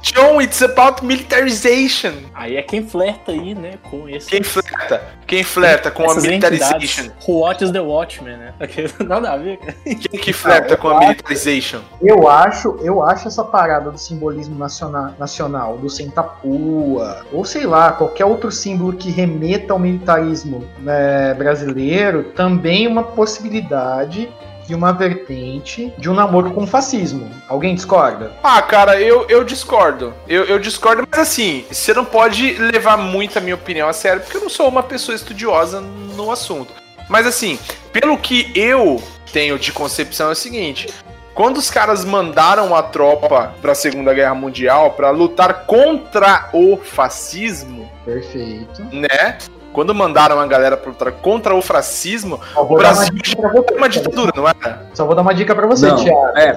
John, 0.01 0.41
it's 0.41 0.61
about 0.61 1.05
militarization. 1.05 2.11
Aí 2.33 2.57
é 2.57 2.61
quem 2.61 2.85
flerta 2.85 3.31
aí, 3.31 3.55
né, 3.55 3.75
com 3.89 4.09
esse. 4.09 4.27
Quem 4.29 4.43
flerta? 4.43 5.01
Quem 5.25 5.43
flerta 5.43 5.89
com 5.89 6.03
a 6.03 6.05
essas 6.07 6.23
militarization? 6.23 7.01
entidades. 7.03 7.27
Who 7.27 7.39
watches 7.39 7.71
the 7.71 7.79
Watchmen, 7.79 8.35
né? 8.37 8.53
Nada 9.07 9.31
a 9.31 9.37
ver, 9.37 9.57
cara. 9.57 9.73
Quem 9.83 9.95
que 10.19 10.33
flerta 10.33 10.73
Ah, 10.73 10.77
com 10.77 10.89
a 10.89 10.97
acho- 10.97 11.07
militarization? 11.07 11.79
Eu 12.01 12.27
acho, 12.27 12.77
eu 12.81 13.01
acho 13.01 13.27
essa 13.29 13.43
parada 13.43 13.89
do 13.89 13.97
simbolismo 13.97 14.55
nacional, 14.57 15.13
nacional 15.17 15.77
do 15.77 15.89
Sentapua, 15.89 17.25
ou 17.31 17.45
sei 17.45 17.65
lá, 17.65 17.91
qualquer 17.93 18.25
outro 18.25 18.51
símbolo 18.51 18.93
que 18.93 19.09
remeta 19.09 19.71
ao 19.73 19.79
militarismo 19.79 20.67
né, 20.79 21.33
brasileiro, 21.35 22.23
também 22.35 22.85
uma 22.87 23.03
possibilidade 23.03 24.29
de 24.65 24.73
uma 24.75 24.91
vertente 24.93 25.93
de 25.97 26.09
um 26.09 26.13
namoro 26.13 26.51
com 26.51 26.65
fascismo. 26.65 27.29
Alguém 27.47 27.75
discorda? 27.75 28.31
Ah, 28.43 28.61
cara, 28.61 28.99
eu, 29.01 29.25
eu 29.29 29.43
discordo. 29.43 30.13
Eu, 30.27 30.45
eu 30.45 30.59
discordo, 30.59 31.07
mas 31.09 31.19
assim, 31.19 31.65
você 31.69 31.93
não 31.93 32.05
pode 32.05 32.53
levar 32.53 32.97
muito 32.97 33.37
a 33.37 33.41
minha 33.41 33.55
opinião 33.55 33.87
a 33.87 33.93
sério, 33.93 34.21
porque 34.21 34.37
eu 34.37 34.41
não 34.41 34.49
sou 34.49 34.67
uma 34.67 34.83
pessoa 34.83 35.15
estudiosa 35.15 35.81
no 35.81 36.31
assunto. 36.31 36.73
Mas 37.09 37.27
assim, 37.27 37.59
pelo 37.91 38.17
que 38.17 38.51
eu 38.55 39.01
tenho 39.31 39.57
de 39.59 39.71
concepção 39.71 40.29
é 40.29 40.31
o 40.31 40.35
seguinte. 40.35 40.87
Quando 41.33 41.57
os 41.57 41.69
caras 41.69 42.05
mandaram 42.05 42.75
a 42.75 42.83
tropa 42.83 43.55
pra 43.59 43.73
Segunda 43.73 44.13
Guerra 44.13 44.35
Mundial 44.35 44.91
pra 44.91 45.09
lutar 45.09 45.65
contra 45.65 46.49
o 46.53 46.77
fascismo, 46.77 47.91
Perfeito. 48.05 48.83
né? 48.91 49.39
Quando 49.73 49.93
mandaram 49.93 50.39
a 50.39 50.45
galera 50.45 50.77
pra 50.77 50.91
lutar 50.91 51.11
contra 51.13 51.55
o 51.55 51.61
fascismo, 51.61 52.39
o 52.55 52.75
Brasil 52.75 53.11
é 53.37 53.75
uma 53.75 53.89
ditadura, 53.89 54.31
não 54.35 54.47
era? 54.47 54.87
Só 54.93 55.05
vou 55.05 55.15
dar 55.15 55.23
uma 55.23 55.33
dica 55.33 55.55
pra 55.55 55.65
você, 55.65 55.87
Não, 55.87 55.95
Thiago. 55.95 56.37
é, 56.37 56.43
é, 56.43 56.53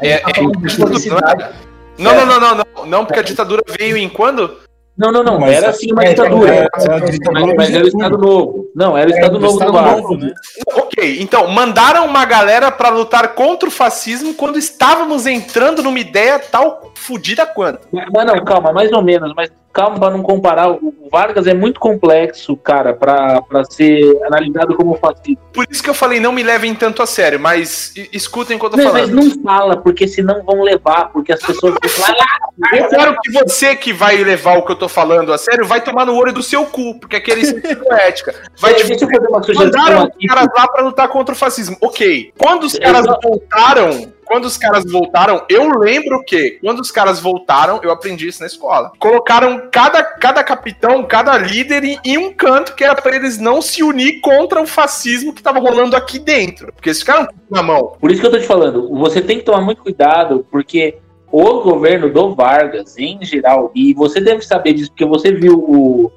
É, 0.00 0.08
é, 0.08 0.22
é 0.22 1.10
não 1.10 1.18
era? 1.18 1.52
Não, 1.98 2.26
não, 2.26 2.40
não, 2.40 2.86
não, 2.86 3.04
porque 3.04 3.20
a 3.20 3.22
ditadura 3.22 3.62
veio 3.78 3.96
em 3.98 4.08
quando? 4.08 4.56
Não, 4.96 5.10
não, 5.10 5.22
não. 5.22 5.40
Mas 5.40 5.56
era 5.56 5.70
assim 5.70 5.90
uma 5.92 6.04
é, 6.04 6.08
ditadura. 6.10 6.54
é, 6.54 6.58
é 6.58 6.92
a 6.92 6.98
ditadura 7.00 7.54
mas, 7.56 7.74
era 7.74 7.84
o. 7.84 7.88
Estado 7.88 8.18
Novo. 8.18 8.70
Não, 8.74 8.96
era 8.96 9.10
o 9.10 9.12
Estado 9.12 9.32
do 9.32 9.40
Novo 9.40 9.58
do. 9.58 9.72
Novo, 9.72 10.16
né? 10.16 10.32
Ok, 10.74 11.18
então, 11.20 11.48
mandaram 11.48 12.06
uma 12.06 12.24
galera 12.24 12.70
pra 12.70 12.90
lutar 12.90 13.34
contra 13.34 13.68
o 13.68 13.72
fascismo 13.72 14.34
quando 14.34 14.58
estávamos 14.58 15.26
entrando 15.26 15.82
numa 15.82 15.98
ideia 15.98 16.38
tal 16.38 16.92
fodida 16.94 17.46
quanto. 17.46 17.88
Mas 17.90 18.26
não, 18.26 18.44
calma, 18.44 18.72
mais 18.72 18.92
ou 18.92 19.02
menos, 19.02 19.32
mas 19.34 19.50
calma 19.72 19.98
pra 19.98 20.10
não 20.10 20.22
comparar. 20.22 20.70
O 20.70 20.92
Vargas 21.10 21.46
é 21.46 21.54
muito 21.54 21.80
complexo, 21.80 22.56
cara, 22.56 22.94
pra, 22.94 23.40
pra 23.42 23.64
ser 23.64 24.16
analisado 24.26 24.74
como 24.76 24.96
fascista. 24.96 25.42
Por 25.52 25.66
isso 25.70 25.82
que 25.82 25.90
eu 25.90 25.94
falei, 25.94 26.18
não 26.20 26.32
me 26.32 26.42
levem 26.42 26.74
tanto 26.74 27.02
a 27.02 27.06
sério, 27.06 27.38
mas 27.38 27.92
escutem 28.12 28.56
o 28.56 28.60
que 28.60 28.66
eu 28.66 28.70
tô 28.70 28.76
Não, 28.76 28.84
mas 28.92 29.08
falando. 29.10 29.14
não 29.36 29.42
fala, 29.42 29.76
porque 29.76 30.06
senão 30.08 30.42
vão 30.44 30.62
levar, 30.62 31.10
porque 31.12 31.32
as 31.32 31.40
pessoas 31.40 31.74
vão 31.80 31.90
falar, 31.90 32.16
"Ah, 32.20 32.42
Eu 32.76 32.88
quero 32.88 33.16
que 33.22 33.32
você 33.32 33.74
que 33.74 33.92
vai 33.92 34.16
levar 34.16 34.58
o 34.58 34.64
que 34.64 34.72
eu 34.72 34.76
tô 34.76 34.88
falando 34.88 35.32
a 35.32 35.38
sério, 35.38 35.64
vai 35.66 35.80
tomar 35.80 36.04
no 36.06 36.14
olho 36.14 36.32
do 36.32 36.42
seu 36.42 36.64
cu, 36.66 36.98
porque 37.00 37.16
aquele 37.16 37.42
é 37.90 38.08
ética. 38.08 38.34
Vai 38.60 38.74
te 38.74 38.86
deixa 38.86 39.04
eu 39.04 39.10
fazer 39.10 39.26
uma 39.28 39.42
sugestão 39.42 39.66
Mandaram 39.82 40.02
aqui. 40.04 40.26
os 40.26 40.34
caras 40.34 40.48
lá 40.56 40.68
pra 40.68 40.82
lutar 40.82 41.08
contra 41.08 41.34
o 41.34 41.36
fascismo. 41.38 41.76
Ok. 41.80 42.32
Quando 42.38 42.64
os 42.64 42.78
caras 42.78 43.06
voltaram 43.22 44.12
quando 44.24 44.44
os 44.44 44.56
caras 44.56 44.84
voltaram, 44.90 45.44
eu 45.48 45.78
lembro 45.78 46.22
que 46.24 46.58
quando 46.60 46.80
os 46.80 46.90
caras 46.90 47.20
voltaram, 47.20 47.80
eu 47.82 47.90
aprendi 47.90 48.28
isso 48.28 48.40
na 48.40 48.46
escola. 48.46 48.92
Colocaram 48.98 49.68
cada, 49.70 50.02
cada 50.02 50.42
capitão, 50.42 51.04
cada 51.04 51.36
líder 51.36 51.84
em, 51.84 51.98
em 52.04 52.18
um 52.18 52.32
canto 52.32 52.74
que 52.74 52.84
era 52.84 52.94
pra 52.94 53.14
eles 53.14 53.38
não 53.38 53.60
se 53.60 53.82
unir 53.82 54.20
contra 54.20 54.60
o 54.60 54.66
fascismo 54.66 55.32
que 55.32 55.42
tava 55.42 55.58
rolando 55.58 55.96
aqui 55.96 56.18
dentro. 56.18 56.72
Porque 56.72 56.88
eles 56.88 57.00
ficaram 57.00 57.28
na 57.50 57.62
mão. 57.62 57.96
Por 58.00 58.10
isso 58.10 58.20
que 58.20 58.26
eu 58.26 58.30
tô 58.30 58.38
te 58.38 58.46
falando, 58.46 58.88
você 58.98 59.20
tem 59.20 59.38
que 59.38 59.44
tomar 59.44 59.60
muito 59.60 59.82
cuidado, 59.82 60.46
porque 60.50 60.98
o 61.32 61.60
governo 61.62 62.12
do 62.12 62.34
Vargas, 62.34 62.98
em 62.98 63.24
geral, 63.24 63.72
e 63.74 63.94
você 63.94 64.20
deve 64.20 64.42
saber 64.42 64.74
disso, 64.74 64.90
porque 64.90 65.04
você 65.04 65.32
viu 65.32 65.58
o. 65.58 66.12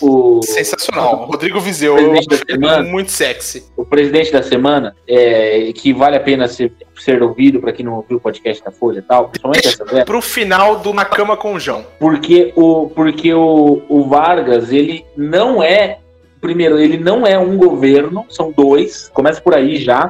o, 0.00 0.38
o 0.38 0.42
Sensacional. 0.42 1.26
Rodrigo 1.26 1.60
Viseu, 1.60 1.94
Presidente 1.94 2.26
da 2.28 2.34
eu 2.36 2.40
achei 2.42 2.54
semana. 2.56 2.82
muito 2.88 3.12
sexy. 3.12 3.64
o 3.76 3.84
presidente 3.84 4.32
da 4.32 4.42
semana, 4.42 4.94
é, 5.08 5.72
que 5.74 5.92
vale 5.92 6.16
a 6.16 6.20
pena 6.20 6.48
ser, 6.48 6.72
ser 6.98 7.22
ouvido 7.22 7.60
para 7.60 7.72
quem 7.72 7.84
não 7.84 7.94
ouviu 7.94 8.16
o 8.18 8.20
podcast 8.20 8.62
da 8.64 8.70
Folha 8.70 8.98
e 8.98 9.02
tal, 9.02 9.28
principalmente 9.28 9.68
essa 9.68 9.84
velha, 9.84 10.04
Pro 10.04 10.20
final 10.20 10.78
do 10.78 10.92
Na 10.92 11.04
Cama 11.04 11.36
com 11.36 11.54
o 11.54 11.60
João. 11.60 11.84
porque 11.98 12.52
o, 12.56 12.88
porque 12.88 13.32
o, 13.32 13.82
o 13.88 14.04
Vargas, 14.08 14.72
ele 14.72 15.04
não 15.16 15.62
é. 15.62 15.98
Primeiro, 16.40 16.78
ele 16.78 16.96
não 16.96 17.26
é 17.26 17.38
um 17.38 17.56
governo, 17.58 18.24
são 18.30 18.50
dois, 18.50 19.10
começa 19.12 19.40
por 19.42 19.54
aí 19.54 19.76
já. 19.76 20.08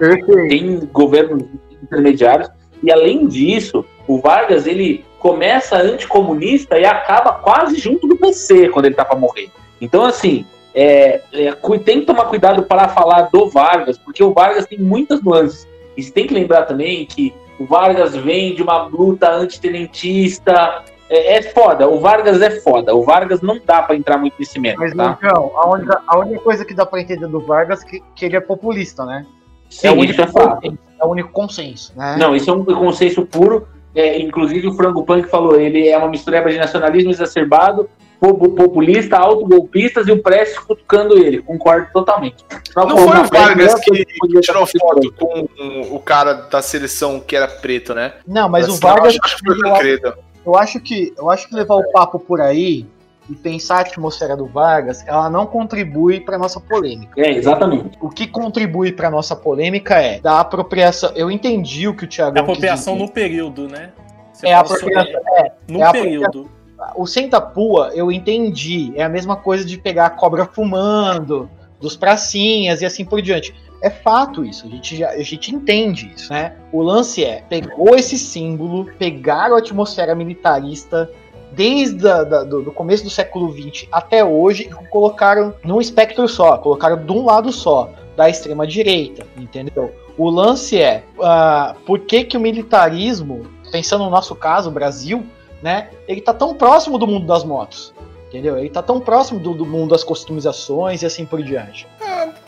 tem 0.49 0.79
governos 0.93 1.43
intermediários 1.83 2.49
e 2.83 2.91
além 2.93 3.27
disso 3.27 3.85
o 4.07 4.21
Vargas 4.21 4.67
ele 4.67 5.05
começa 5.19 5.77
anticomunista 5.77 6.79
e 6.79 6.85
acaba 6.85 7.33
quase 7.33 7.79
junto 7.79 8.07
do 8.07 8.17
PC 8.17 8.69
quando 8.69 8.87
ele 8.87 8.95
tá 8.95 9.05
para 9.05 9.19
morrer 9.19 9.51
então 9.81 10.05
assim 10.05 10.45
é, 10.75 11.21
é, 11.33 11.53
tem 11.85 12.01
que 12.01 12.07
tomar 12.07 12.27
cuidado 12.27 12.63
para 12.63 12.89
falar 12.89 13.23
do 13.23 13.49
Vargas 13.49 13.99
porque 13.99 14.23
o 14.23 14.33
Vargas 14.33 14.67
tem 14.67 14.79
muitas 14.79 15.23
nuances 15.23 15.67
e 15.97 16.03
você 16.03 16.13
tem 16.13 16.27
que 16.27 16.35
lembrar 16.35 16.63
também 16.63 17.05
que 17.07 17.35
o 17.59 17.67
Vargas 17.67 18.15
vem 18.17 18.55
de 18.55 18.63
uma 18.63 18.85
luta 18.85 19.31
antitenentista 19.31 20.85
é, 21.09 21.39
é 21.39 21.43
foda 21.43 21.89
o 21.89 21.99
Vargas 21.99 22.41
é 22.41 22.51
foda 22.61 22.95
o 22.95 23.03
Vargas 23.03 23.41
não 23.41 23.59
dá 23.65 23.83
para 23.83 23.97
entrar 23.97 24.19
muito 24.19 24.35
nesse 24.39 24.59
mérito 24.59 24.81
Mas, 24.81 24.95
tá? 24.95 25.19
João, 25.21 25.53
a 25.57 25.69
única, 25.71 26.03
a 26.07 26.19
única 26.19 26.41
coisa 26.41 26.65
que 26.65 26.75
dá 26.75 26.87
pra 26.87 27.01
entender 27.01 27.27
do 27.27 27.41
Vargas 27.41 27.83
é 27.83 27.87
que, 27.87 28.03
que 28.15 28.25
ele 28.25 28.37
é 28.37 28.41
populista, 28.41 29.05
né? 29.05 29.27
Sim, 29.71 29.87
é 29.87 29.91
o 29.93 29.95
único 29.95 30.21
é 30.21 30.27
fato. 30.27 30.57
consenso, 30.57 30.79
é 31.01 31.05
o 31.05 31.09
único 31.09 31.31
consenso, 31.31 31.93
né? 31.97 32.17
Não, 32.19 32.35
isso 32.35 32.51
é 32.51 32.53
um 32.53 32.65
consenso 32.65 33.25
puro. 33.25 33.69
É, 33.95 34.21
inclusive 34.21 34.69
o 34.69 34.75
Frango 34.75 35.05
Punk 35.05 35.29
falou, 35.29 35.59
ele 35.59 35.89
é 35.89 35.97
uma 35.97 36.09
mistureba 36.09 36.51
de 36.51 36.59
nacionalismo 36.59 37.11
exacerbado, 37.11 37.89
populista, 38.21 39.17
autogolpistas 39.17 40.07
e 40.07 40.13
o 40.13 40.23
Prestes 40.23 40.59
cutucando 40.59 41.19
ele. 41.19 41.41
Concordo 41.43 41.89
totalmente. 41.93 42.45
Não 42.77 42.97
foi 42.97 43.19
o 43.19 43.25
Vargas 43.25 43.75
que 43.81 44.05
tirou 44.41 44.67
foto 44.67 45.13
com 45.19 45.49
o 45.91 45.99
cara 45.99 46.35
da 46.35 46.61
seleção 46.61 47.19
que 47.19 47.35
era 47.35 47.49
preto, 47.49 47.95
né? 47.95 48.15
Não, 48.27 48.49
mas 48.49 48.69
o 48.69 48.77
Vargas. 48.77 49.15
Eu 49.15 49.21
acho 49.25 49.37
que 49.37 49.45
foi 49.45 49.57
eu, 49.57 49.63
Tancredo. 49.63 50.15
eu 50.47 50.57
acho 50.57 50.81
que 50.81 51.15
eu 51.17 51.31
acho 51.31 51.49
que 51.49 51.55
levar 51.55 51.77
o 51.77 51.91
papo 51.91 52.19
por 52.19 52.41
aí 52.41 52.87
e 53.29 53.35
pensar 53.35 53.77
a 53.77 53.81
atmosfera 53.81 54.37
do 54.37 54.47
Vargas, 54.47 55.07
ela 55.07 55.31
não 55.31 55.47
contribui 55.47 56.21
para 56.21 56.37
nossa 56.37 56.61
polêmica. 56.61 57.13
É, 57.21 57.31
exatamente. 57.31 57.97
O 58.01 58.09
que 58.09 58.27
contribui 58.27 58.93
para 58.93 59.09
nossa 59.11 59.37
polêmica 59.37 59.95
é 59.95 60.21
da 60.21 60.41
apropriação. 60.41 61.13
Eu 61.15 61.31
entendi 61.31 61.87
o 61.87 61.95
que 61.95 62.05
o 62.05 62.09
Thiago 62.09 62.37
É 62.37 62.41
apropriação 62.41 62.97
no 62.97 63.09
período, 63.09 63.69
né? 63.69 63.91
Você 64.33 64.49
É 64.49 64.55
a 64.55 64.61
apropriação. 64.61 65.21
É, 65.37 65.53
No 65.69 65.81
é 65.81 65.85
a 65.85 65.93
período. 65.93 66.51
O 66.97 67.07
senta 67.07 67.41
pua, 67.41 67.91
eu 67.95 68.11
entendi. 68.11 68.93
É 68.95 69.03
a 69.03 69.09
mesma 69.09 69.37
coisa 69.37 69.65
de 69.65 69.79
pegar 69.79 70.07
a 70.07 70.11
cobra 70.11 70.47
fumando, 70.47 71.49
dos 71.81 71.97
pracinhas 71.97 72.83
e 72.83 72.87
assim 72.87 73.05
por 73.05 73.23
diante. 73.23 73.55
É 73.83 73.89
fato 73.89 74.45
isso, 74.45 74.67
a 74.67 74.71
gente, 74.71 74.97
já, 74.97 75.09
a 75.09 75.23
gente 75.23 75.55
entende 75.55 76.13
isso, 76.15 76.31
né? 76.33 76.55
O 76.71 76.83
lance 76.83 77.25
é, 77.25 77.43
pegou 77.49 77.97
esse 77.97 78.19
símbolo, 78.19 78.85
pegaram 78.99 79.57
a 79.57 79.59
atmosfera 79.59 80.15
militarista 80.15 81.11
desde 81.53 82.07
a, 82.07 82.23
da, 82.23 82.45
do, 82.45 82.63
do 82.63 82.73
começo 82.73 83.05
do 83.05 83.11
século 83.11 83.51
XX 83.51 83.89
até 83.91 84.23
hoje 84.23 84.65
e 84.65 84.89
colocaram 84.89 85.55
num 85.65 85.81
espectro 85.81 86.29
só, 86.29 86.59
colocaram 86.59 87.03
de 87.03 87.11
um 87.11 87.25
lado 87.25 87.51
só, 87.51 87.91
da 88.17 88.29
extrema 88.29 88.67
direita, 88.67 89.27
entendeu? 89.37 89.95
O 90.19 90.29
lance 90.29 90.79
é, 90.79 91.03
ah, 91.23 91.75
por 91.87 92.01
que 92.01 92.25
que 92.25 92.37
o 92.37 92.41
militarismo, 92.41 93.47
pensando 93.73 94.05
no 94.05 94.11
nosso 94.11 94.35
caso, 94.35 94.71
Brasil, 94.71 95.25
né? 95.63 95.91
Ele 96.07 96.21
tá 96.21 96.33
tão 96.33 96.55
próximo 96.55 96.99
do 96.99 97.07
mundo 97.07 97.27
das 97.27 97.45
motos. 97.45 97.93
Entendeu? 98.29 98.57
Ele 98.57 98.71
tá 98.71 98.81
tão 98.81 99.01
próximo 99.01 99.41
do, 99.41 99.53
do 99.55 99.67
mundo 99.67 99.91
das 99.91 100.05
customizações 100.05 101.03
e 101.03 101.07
assim 101.07 101.27
por 101.27 101.43
diante. 101.43 101.87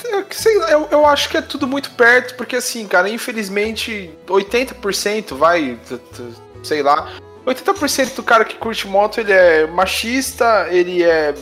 Eu, 0.05 0.25
sei 0.31 0.57
lá, 0.59 0.71
eu, 0.71 0.89
eu 0.93 1.07
acho 1.07 1.29
que 1.29 1.37
é 1.37 1.43
tudo 1.43 1.67
muito 1.67 1.91
perto, 1.93 2.37
porque 2.37 2.55
assim, 2.55 2.87
cara, 2.87 3.09
infelizmente, 3.09 4.11
80% 4.29 5.35
vai, 5.35 5.77
t- 5.89 5.97
t- 5.97 6.23
sei 6.63 6.83
lá, 6.85 7.11
80% 7.45 8.15
do 8.15 8.23
cara 8.23 8.45
que 8.45 8.57
curte 8.57 8.87
moto, 8.87 9.19
ele 9.19 9.33
é 9.33 9.67
machista, 9.67 10.69
ele 10.71 11.03
é 11.03 11.35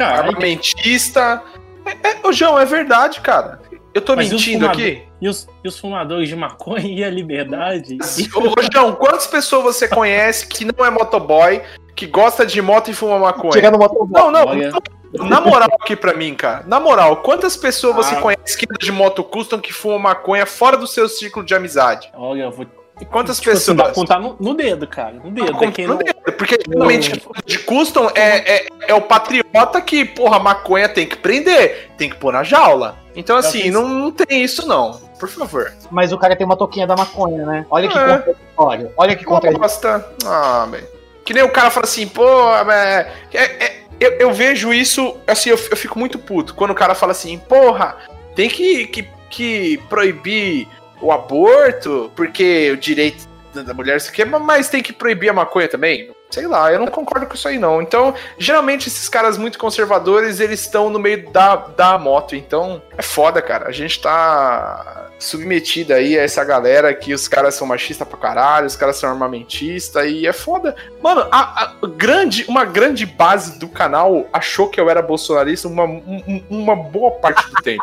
armamentista. 0.00 1.42
É, 1.84 2.08
é, 2.08 2.26
ô, 2.26 2.32
João, 2.32 2.58
é 2.58 2.64
verdade, 2.64 3.20
cara. 3.20 3.60
Eu 3.94 4.02
tô 4.02 4.14
Mas 4.14 4.28
e 4.28 4.32
mentindo 4.32 4.60
fumado- 4.66 4.78
aqui? 4.80 5.02
E 5.20 5.28
os, 5.28 5.48
e 5.64 5.68
os 5.68 5.78
fumadores 5.78 6.28
de 6.28 6.36
maconha 6.36 6.86
e 6.86 7.02
a 7.02 7.10
liberdade? 7.10 7.98
Ô, 8.34 8.54
João, 8.72 8.94
quantas 8.94 9.26
pessoas 9.26 9.62
você 9.64 9.88
conhece 9.88 10.46
que 10.46 10.64
não 10.64 10.84
é 10.84 10.90
motoboy, 10.90 11.62
que 11.96 12.06
gosta 12.06 12.46
de 12.46 12.60
moto 12.62 12.90
e 12.90 12.94
fuma 12.94 13.18
maconha? 13.18 13.52
Tirando 13.52 13.74
o 13.74 13.78
motoboy. 13.78 14.08
Não, 14.10 14.30
não. 14.30 14.46
Na 15.26 15.40
moral 15.40 15.68
aqui 15.80 15.96
pra 15.96 16.12
mim, 16.12 16.34
cara. 16.34 16.64
Na 16.66 16.78
moral, 16.78 17.16
quantas 17.16 17.56
pessoas 17.56 17.96
você 17.96 18.14
Ah. 18.14 18.20
conhece 18.20 18.56
que 18.58 18.66
anda 18.68 18.78
de 18.78 18.92
moto 18.92 19.24
custom 19.24 19.58
que 19.58 19.72
fuma 19.72 19.98
maconha 19.98 20.44
fora 20.44 20.76
do 20.76 20.86
seu 20.86 21.08
círculo 21.08 21.44
de 21.46 21.54
amizade? 21.54 22.10
Olha, 22.14 22.42
eu 22.42 22.50
vou. 22.50 22.66
Quantas 23.10 23.38
Tipo 23.38 23.50
assim, 23.52 23.60
pessoas? 23.60 23.76
dá 23.76 23.84
pra 23.84 23.92
contar 23.94 24.18
no, 24.20 24.36
no 24.40 24.54
dedo, 24.54 24.86
cara. 24.86 25.12
No 25.24 25.30
dedo. 25.30 25.52
Conta 25.52 25.64
É 25.66 25.70
quem 25.70 25.86
no 25.86 25.94
não- 25.94 25.98
dedo, 26.02 26.32
Porque 26.36 26.58
realmente 26.68 27.22
de 27.46 27.58
custom 27.60 28.10
é, 28.14 28.56
é, 28.56 28.66
é 28.88 28.94
o 28.94 29.00
patriota 29.00 29.80
que, 29.80 30.04
porra, 30.04 30.38
maconha 30.40 30.88
tem 30.88 31.06
que 31.06 31.16
prender, 31.16 31.90
tem 31.96 32.10
que 32.10 32.16
pôr 32.16 32.32
na 32.32 32.42
jaula. 32.42 32.98
Então, 33.18 33.36
assim, 33.36 33.62
fiz- 33.62 33.72
não, 33.74 33.88
não 33.88 34.10
tem 34.12 34.42
isso, 34.44 34.66
não. 34.66 34.92
Por 35.18 35.28
favor. 35.28 35.72
Mas 35.90 36.12
o 36.12 36.18
cara 36.18 36.36
tem 36.36 36.46
uma 36.46 36.56
toquinha 36.56 36.86
da 36.86 36.94
maconha, 36.96 37.44
né? 37.44 37.66
Olha 37.68 37.88
que 37.88 37.98
É. 37.98 38.00
contraditório. 38.18 38.92
Olha 38.96 39.16
que 39.16 39.24
contraditório. 39.24 39.58
bosta. 39.60 40.06
Ah, 40.24 40.66
velho. 40.70 40.86
Que 41.24 41.34
nem 41.34 41.42
o 41.42 41.50
cara 41.50 41.68
fala 41.70 41.84
assim, 41.84 42.06
pô, 42.06 42.24
é, 42.70 43.12
é- 43.34 43.64
é- 43.64 43.80
eu, 44.00 44.12
eu 44.12 44.32
vejo 44.32 44.72
isso, 44.72 45.16
assim, 45.26 45.50
eu, 45.50 45.56
eu 45.70 45.76
fico 45.76 45.98
muito 45.98 46.18
puto. 46.18 46.54
Quando 46.54 46.70
o 46.70 46.74
cara 46.74 46.94
fala 46.94 47.10
assim, 47.12 47.36
porra, 47.38 47.96
tem 48.36 48.48
que, 48.48 48.86
que, 48.86 49.08
que 49.28 49.78
proibir 49.88 50.68
o 51.02 51.10
aborto, 51.12 52.10
porque 52.14 52.70
o 52.72 52.76
direito 52.76 53.26
da 53.52 53.62
da 53.62 53.74
mulher 53.74 53.96
isso 53.96 54.10
aqui, 54.10 54.24
mas 54.24 54.68
tem 54.68 54.82
que 54.82 54.92
proibir 54.92 55.28
a 55.28 55.32
maconha 55.32 55.66
também. 55.68 56.10
Sei 56.30 56.46
lá, 56.46 56.70
eu 56.70 56.78
não 56.78 56.86
concordo 56.88 57.26
com 57.26 57.34
isso 57.34 57.48
aí, 57.48 57.58
não. 57.58 57.80
Então, 57.80 58.14
geralmente, 58.36 58.88
esses 58.88 59.08
caras 59.08 59.38
muito 59.38 59.58
conservadores, 59.58 60.40
eles 60.40 60.60
estão 60.60 60.90
no 60.90 60.98
meio 60.98 61.30
da, 61.30 61.56
da 61.56 61.98
moto. 61.98 62.36
Então, 62.36 62.82
é 62.96 63.02
foda, 63.02 63.40
cara. 63.40 63.68
A 63.68 63.72
gente 63.72 64.00
tá 64.00 65.07
submetido 65.18 65.92
aí 65.92 66.18
a 66.18 66.22
essa 66.22 66.44
galera 66.44 66.94
que 66.94 67.12
os 67.12 67.26
caras 67.26 67.54
são 67.54 67.66
machistas 67.66 68.06
pra 68.06 68.16
caralho, 68.18 68.66
os 68.66 68.76
caras 68.76 68.96
são 68.96 69.10
armamentistas 69.10 70.06
e 70.10 70.26
é 70.26 70.32
foda. 70.32 70.76
Mano, 71.02 71.26
a, 71.30 71.72
a 71.82 71.86
grande, 71.86 72.44
uma 72.48 72.64
grande 72.64 73.04
base 73.04 73.58
do 73.58 73.68
canal 73.68 74.26
achou 74.32 74.68
que 74.68 74.80
eu 74.80 74.88
era 74.88 75.02
bolsonarista 75.02 75.66
uma, 75.68 75.84
um- 75.84 76.42
uma 76.48 76.76
boa 76.76 77.10
parte 77.12 77.48
do 77.50 77.56
tempo. 77.62 77.82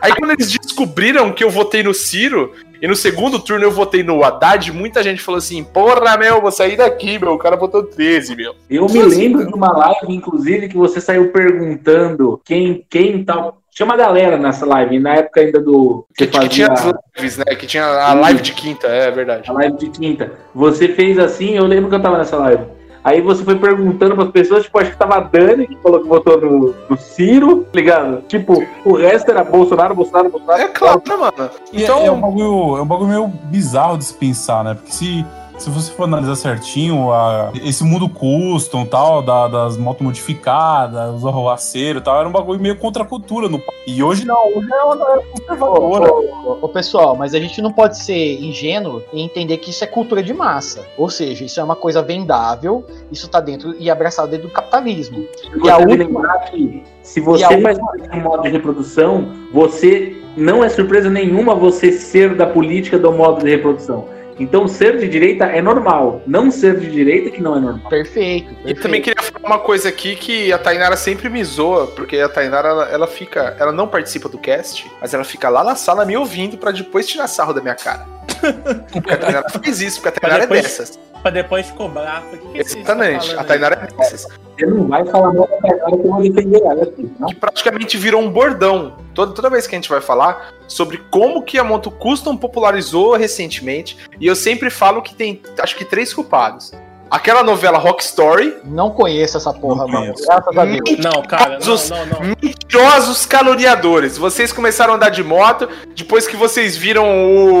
Aí 0.00 0.14
quando 0.14 0.32
eles 0.32 0.50
descobriram 0.50 1.32
que 1.32 1.44
eu 1.44 1.50
votei 1.50 1.82
no 1.82 1.94
Ciro, 1.94 2.52
e 2.80 2.88
no 2.88 2.96
segundo 2.96 3.38
turno 3.38 3.64
eu 3.64 3.70
votei 3.70 4.02
no 4.02 4.24
Haddad, 4.24 4.72
muita 4.72 5.04
gente 5.04 5.22
falou 5.22 5.38
assim, 5.38 5.62
porra, 5.62 6.16
meu, 6.16 6.40
vou 6.40 6.50
sair 6.50 6.76
daqui, 6.76 7.16
meu, 7.16 7.34
o 7.34 7.38
cara 7.38 7.54
votou 7.56 7.84
13, 7.84 8.34
meu. 8.34 8.56
Eu 8.68 8.86
me 8.86 9.00
lembro 9.02 9.46
de 9.46 9.54
uma 9.54 9.70
live, 9.70 10.12
inclusive, 10.12 10.68
que 10.68 10.76
você 10.76 11.00
saiu 11.00 11.30
perguntando 11.30 12.40
quem, 12.44 12.84
quem 12.90 13.24
tal. 13.24 13.61
Chama 13.74 13.94
a 13.94 13.96
galera 13.96 14.36
nessa 14.36 14.66
live, 14.66 14.98
na 14.98 15.14
época 15.14 15.40
ainda 15.40 15.58
do. 15.58 16.04
Você 16.14 16.26
Que, 16.26 16.38
que 16.38 16.48
tinha 16.50 16.70
as 16.70 16.80
fazia 16.80 16.98
lives, 17.16 17.38
né? 17.38 17.44
Que 17.58 17.66
tinha 17.66 17.84
a 17.86 18.12
live 18.12 18.42
de 18.42 18.52
quinta, 18.52 18.86
é 18.86 19.10
verdade. 19.10 19.48
a 19.48 19.52
live 19.54 19.78
de 19.78 19.88
quinta. 19.88 20.30
Você 20.54 20.88
fez 20.88 21.18
assim, 21.18 21.56
eu 21.56 21.64
lembro 21.64 21.88
que 21.88 21.96
eu 21.96 22.02
tava 22.02 22.18
nessa 22.18 22.36
live. 22.36 22.64
Aí 23.02 23.22
você 23.22 23.42
foi 23.42 23.58
perguntando 23.58 24.14
pras 24.14 24.30
pessoas, 24.30 24.64
tipo, 24.64 24.78
acho 24.78 24.90
que 24.90 24.96
tava 24.98 25.16
a 25.16 25.20
Dani, 25.20 25.66
que 25.66 25.76
falou 25.82 26.00
que 26.00 26.06
votou 26.06 26.38
no, 26.38 26.74
no 26.88 26.96
Ciro, 26.98 27.64
tá 27.64 27.70
ligado? 27.72 28.22
Tipo, 28.28 28.62
o 28.84 28.92
resto 28.92 29.30
era 29.30 29.42
Bolsonaro, 29.42 29.94
Bolsonaro, 29.94 30.28
Bolsonaro. 30.28 30.62
É 30.62 30.68
claro, 30.68 31.02
né, 31.08 31.16
mano? 31.16 31.50
E 31.72 31.82
Então, 31.82 32.00
é, 32.00 32.06
é 32.06 32.12
um 32.12 32.20
bagulho, 32.20 32.76
é 32.76 32.82
um 32.82 32.86
bagulho 32.86 33.08
meio 33.08 33.26
bizarro 33.26 33.96
de 33.96 34.04
se 34.04 34.14
pensar, 34.14 34.62
né? 34.62 34.74
Porque 34.74 34.92
se, 34.92 35.24
se 35.62 35.70
você 35.70 35.92
for 35.92 36.04
analisar 36.04 36.34
certinho, 36.36 37.12
a- 37.12 37.52
esse 37.64 37.84
mundo 37.84 38.08
custom 38.08 38.84
tal, 38.84 39.22
da- 39.22 39.46
das 39.48 39.76
motos 39.76 40.02
modificadas, 40.04 41.14
os 41.16 41.26
arruaceiros 41.26 42.00
e 42.02 42.04
tal, 42.04 42.18
era 42.18 42.28
um 42.28 42.32
bagulho 42.32 42.60
meio 42.60 42.76
contra 42.76 43.02
a 43.02 43.06
cultura. 43.06 43.48
No, 43.48 43.60
e 43.86 44.02
hoje 44.02 44.24
não, 44.24 44.36
hoje 44.56 44.68
é 44.72 44.82
uma 44.82 44.96
galera 44.96 45.22
conservadora. 45.30 46.12
Ô, 46.12 46.58
ô, 46.62 46.68
pessoal, 46.68 47.14
mas 47.16 47.34
a 47.34 47.38
gente 47.38 47.62
não 47.62 47.72
pode 47.72 47.98
ser 47.98 48.42
ingênuo 48.42 49.02
e 49.12 49.22
entender 49.22 49.56
que 49.58 49.70
isso 49.70 49.84
é 49.84 49.86
cultura 49.86 50.22
de 50.22 50.34
massa. 50.34 50.84
Ou 50.96 51.08
seja, 51.08 51.44
isso 51.44 51.60
é 51.60 51.64
uma 51.64 51.76
coisa 51.76 52.02
vendável, 52.02 52.84
isso 53.10 53.28
tá 53.28 53.40
dentro 53.40 53.74
e 53.78 53.88
abraçado 53.90 54.30
dentro 54.30 54.48
do 54.48 54.52
capitalismo. 54.52 55.24
E 55.64 55.68
a 55.70 55.74
a 55.74 55.78
última- 55.78 55.96
lembrar 55.96 56.38
que 56.50 56.82
se 57.02 57.20
você 57.20 57.42
E 57.42 57.44
a 57.44 57.62
faz 57.62 57.78
parte 57.78 58.08
de 58.08 58.16
um 58.18 58.20
modo 58.22 58.42
de 58.42 58.48
reprodução, 58.48 59.28
você 59.52 60.16
não 60.36 60.64
é 60.64 60.68
surpresa 60.68 61.08
nenhuma 61.08 61.54
você 61.54 61.92
ser 61.92 62.34
da 62.34 62.46
política 62.46 62.98
do 62.98 63.12
modo 63.12 63.44
de 63.44 63.50
reprodução. 63.50 64.06
Então 64.38 64.66
ser 64.66 64.98
de 64.98 65.08
direita 65.08 65.44
é 65.44 65.60
normal. 65.62 66.22
Não 66.26 66.50
ser 66.50 66.78
de 66.78 66.90
direita 66.90 67.30
que 67.30 67.40
não 67.42 67.56
é 67.56 67.60
normal. 67.60 67.88
Perfeito. 67.90 68.50
E 68.52 68.54
perfeito. 68.56 68.82
também 68.82 69.02
queria 69.02 69.22
falar 69.22 69.46
uma 69.46 69.58
coisa 69.58 69.88
aqui 69.88 70.16
que 70.16 70.52
a 70.52 70.58
Tainara 70.58 70.96
sempre 70.96 71.28
me 71.28 71.42
zoa, 71.44 71.86
porque 71.88 72.18
a 72.18 72.28
Tainara 72.28 72.68
ela, 72.68 72.84
ela 72.90 73.06
fica, 73.06 73.56
ela 73.58 73.72
não 73.72 73.86
participa 73.88 74.28
do 74.28 74.38
cast, 74.38 74.90
mas 75.00 75.12
ela 75.14 75.24
fica 75.24 75.48
lá 75.48 75.62
na 75.62 75.74
sala 75.76 76.04
me 76.04 76.16
ouvindo 76.16 76.56
pra 76.56 76.70
depois 76.72 77.06
tirar 77.06 77.26
sarro 77.28 77.52
da 77.52 77.60
minha 77.60 77.74
cara. 77.74 78.06
Porque 78.92 79.12
a 79.12 79.16
Tainara 79.16 79.48
faz 79.50 79.80
isso, 79.80 80.00
porque 80.00 80.08
a 80.08 80.20
Tainara 80.20 80.42
depois- 80.42 80.60
é 80.60 80.62
dessas. 80.62 80.98
Pra 81.22 81.30
depois 81.30 81.70
cobrar. 81.70 82.22
O 82.32 82.36
que 82.36 82.58
Exatamente, 82.58 83.26
estão 83.26 83.40
a 83.40 83.44
Tainara 83.44 83.78
aí? 83.80 83.88
é 83.88 83.96
dessas. 83.96 84.26
Você 84.58 84.66
não 84.66 84.86
vai 84.88 85.04
falar 85.06 85.32
mal 85.32 85.46
da 85.46 85.56
Tainara 85.58 85.90
que 85.90 86.06
eu 86.06 86.10
vou 86.10 86.22
defender 86.22 86.62
ela 86.62 86.82
aqui. 86.82 87.10
Não? 87.18 87.28
Que 87.28 87.34
praticamente 87.36 87.96
virou 87.96 88.20
um 88.20 88.30
bordão. 88.30 88.98
Toda, 89.14 89.32
toda 89.32 89.48
vez 89.48 89.66
que 89.66 89.74
a 89.74 89.78
gente 89.78 89.88
vai 89.88 90.00
falar 90.00 90.52
sobre 90.66 90.98
como 91.10 91.42
que 91.42 91.58
a 91.58 91.64
Moto 91.64 91.90
Custom 91.90 92.36
popularizou 92.36 93.14
recentemente, 93.14 93.96
e 94.18 94.26
eu 94.26 94.34
sempre 94.34 94.68
falo 94.70 95.02
que 95.02 95.14
tem, 95.14 95.40
acho 95.58 95.76
que 95.76 95.84
três 95.84 96.12
culpados. 96.12 96.72
Aquela 97.12 97.42
novela 97.42 97.76
Rock 97.76 98.02
Story, 98.02 98.56
Não 98.64 98.88
conheço 98.90 99.36
essa 99.36 99.52
porra, 99.52 99.84
Não 99.86 99.88
mano. 99.92 100.14
Graças 100.26 100.56
a 100.56 100.64
Deus. 100.64 100.98
Não, 100.98 101.22
cara, 101.22 101.58
não, 101.62 101.74
Os- 101.74 101.90
não, 101.90 102.06
não. 102.06 102.20
mentirosos 102.42 103.26
caluniadores. 103.26 104.16
Vocês 104.16 104.50
começaram 104.50 104.94
a 104.94 104.96
andar 104.96 105.10
de 105.10 105.22
moto 105.22 105.68
depois 105.94 106.26
que 106.26 106.36
vocês 106.36 106.74
viram 106.74 107.04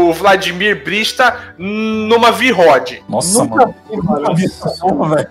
o 0.08 0.12
Vladimir 0.14 0.82
Brista 0.82 1.54
numa 1.58 2.32
V-Rod. 2.32 3.00
Nossa, 3.06 3.44
Nunca 3.44 3.66
mano. 3.66 3.74
vi, 3.90 3.96
mano. 3.98 4.20
nunca 4.20 4.34
vi 4.34 4.44
essa 4.46 4.70
porra, 4.80 5.16
velho. 5.16 5.28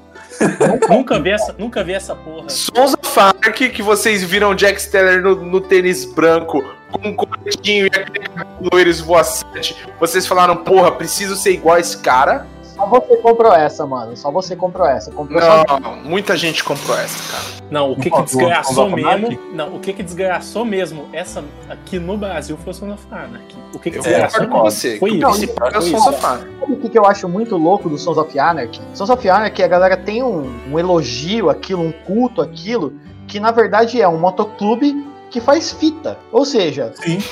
Nunca 0.89 1.19
vi 1.19 1.29
essa, 1.31 1.55
nunca 1.57 1.83
vi 1.83 1.93
essa 1.93 2.15
porra. 2.15 2.47
Sons 2.49 2.93
of 2.93 3.19
Anarchy, 3.19 3.69
que 3.69 3.81
vocês 3.83 4.23
viram 4.23 4.53
Jack 4.55 4.81
Steller 4.81 5.21
no, 5.21 5.35
no 5.35 5.61
tênis 5.61 6.05
branco, 6.05 6.63
com 6.91 7.09
um 7.09 7.15
coletinho 7.15 7.85
e 7.85 7.87
aquele 7.87 8.27
cabelo 8.29 8.69
loiro 8.71 8.89
esvoaçante. 8.89 9.75
Vocês 9.99 10.25
falaram, 10.27 10.57
porra, 10.57 10.91
preciso 10.91 11.35
ser 11.35 11.51
igual 11.51 11.75
a 11.75 11.79
esse 11.79 11.97
cara. 11.97 12.47
Só 12.75 12.85
você 12.85 13.17
comprou 13.17 13.53
essa, 13.53 13.85
mano. 13.85 14.15
Só 14.17 14.31
você 14.31 14.55
comprou 14.55 14.87
essa. 14.87 15.11
Comprou 15.11 15.41
só 15.41 15.79
Não, 15.79 15.95
muita 15.97 16.35
gente 16.37 16.63
comprou 16.63 16.97
essa, 16.97 17.31
cara. 17.31 17.43
Não, 17.69 17.91
o 17.91 17.95
que 17.95 18.09
que 18.09 18.21
desgraçou 18.23 18.89
mesmo. 18.89 19.39
Não, 19.53 19.75
o 19.75 19.79
que 19.79 19.93
que 19.93 20.03
desgraçou 20.03 20.65
mesmo 20.65 21.07
essa 21.13 21.43
aqui 21.69 21.99
no 21.99 22.17
Brasil 22.17 22.57
foi 22.57 22.71
o 22.71 22.73
Sons 22.73 22.93
of 22.93 23.05
Anarchy. 23.11 23.57
O 23.73 23.79
que 23.79 23.91
que 23.91 23.97
Eu 23.97 24.01
desgraçou 24.03 24.47
com 24.47 24.59
você. 24.61 24.97
foi 24.99 25.11
que 25.11 25.17
isso. 25.17 25.27
o 25.27 25.29
principal 25.31 25.67
é 25.69 25.77
o 25.77 25.81
Foi 25.81 25.91
Sons 25.91 25.99
isso. 26.01 26.09
of 26.09 26.25
Anarchy. 26.25 26.59
Sabe 26.59 26.73
o 26.73 26.77
que, 26.77 26.89
que 26.89 26.97
eu 26.99 27.05
acho 27.05 27.29
muito 27.29 27.57
louco 27.57 27.89
do 27.89 27.97
Sons 27.97 28.17
of 28.17 28.37
Anarchy? 28.39 28.81
Sons 28.93 29.09
of 29.09 29.29
Anarchy, 29.29 29.63
a 29.63 29.67
galera 29.67 29.97
tem 29.97 30.21
um, 30.23 30.49
um 30.71 30.79
elogio 30.79 31.49
aquilo, 31.49 31.81
um 31.83 31.91
culto 31.91 32.41
aquilo, 32.41 32.93
que 33.27 33.39
na 33.39 33.51
verdade 33.51 34.01
é 34.01 34.07
um 34.07 34.17
motoclube 34.19 35.07
que 35.29 35.39
faz 35.39 35.71
fita. 35.71 36.17
Ou 36.31 36.43
seja, 36.45 36.91
Sim. 36.95 37.19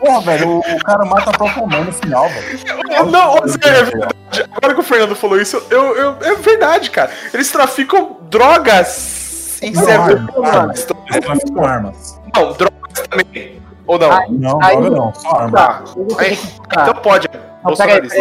Porra, 0.00 0.20
velho, 0.20 0.48
o, 0.48 0.58
o 0.60 0.78
cara 0.84 1.04
mata 1.04 1.30
a 1.30 1.32
própria 1.32 1.66
mãe 1.66 1.84
no 1.84 1.92
final, 1.92 2.28
velho. 2.28 2.58
Não, 3.10 3.36
Zé, 3.48 3.58
é 3.64 3.82
verdade. 3.82 4.14
Agora 4.52 4.74
que 4.74 4.80
o 4.80 4.82
Fernando 4.84 5.16
falou 5.16 5.40
isso, 5.40 5.62
eu, 5.70 5.96
eu- 5.96 6.16
é 6.22 6.34
verdade, 6.36 6.90
cara. 6.90 7.10
Eles 7.34 7.50
traficam 7.50 8.16
drogas 8.30 9.58
em 9.62 9.72
Não, 9.72 9.84
certo. 9.84 10.44
arma, 10.44 10.72
Eles 10.72 10.84
traficam 10.84 11.64
armas. 11.64 12.20
Não, 12.34 12.52
drogas 12.52 13.08
também. 13.10 13.60
Ou 13.86 13.98
não? 13.98 14.12
Ai, 14.12 14.26
Não, 14.30 14.58
Aí- 14.62 14.76
droga 14.76 14.90
não, 14.96 15.14
só 15.14 15.30
arma. 15.30 15.56
Tá. 15.58 15.82
Aí, 16.18 16.32
explicar. 16.32 16.88
então 16.90 17.02
pode. 17.02 17.28
Não, 17.64 17.74
peraí, 17.74 17.96
eles, 17.98 18.12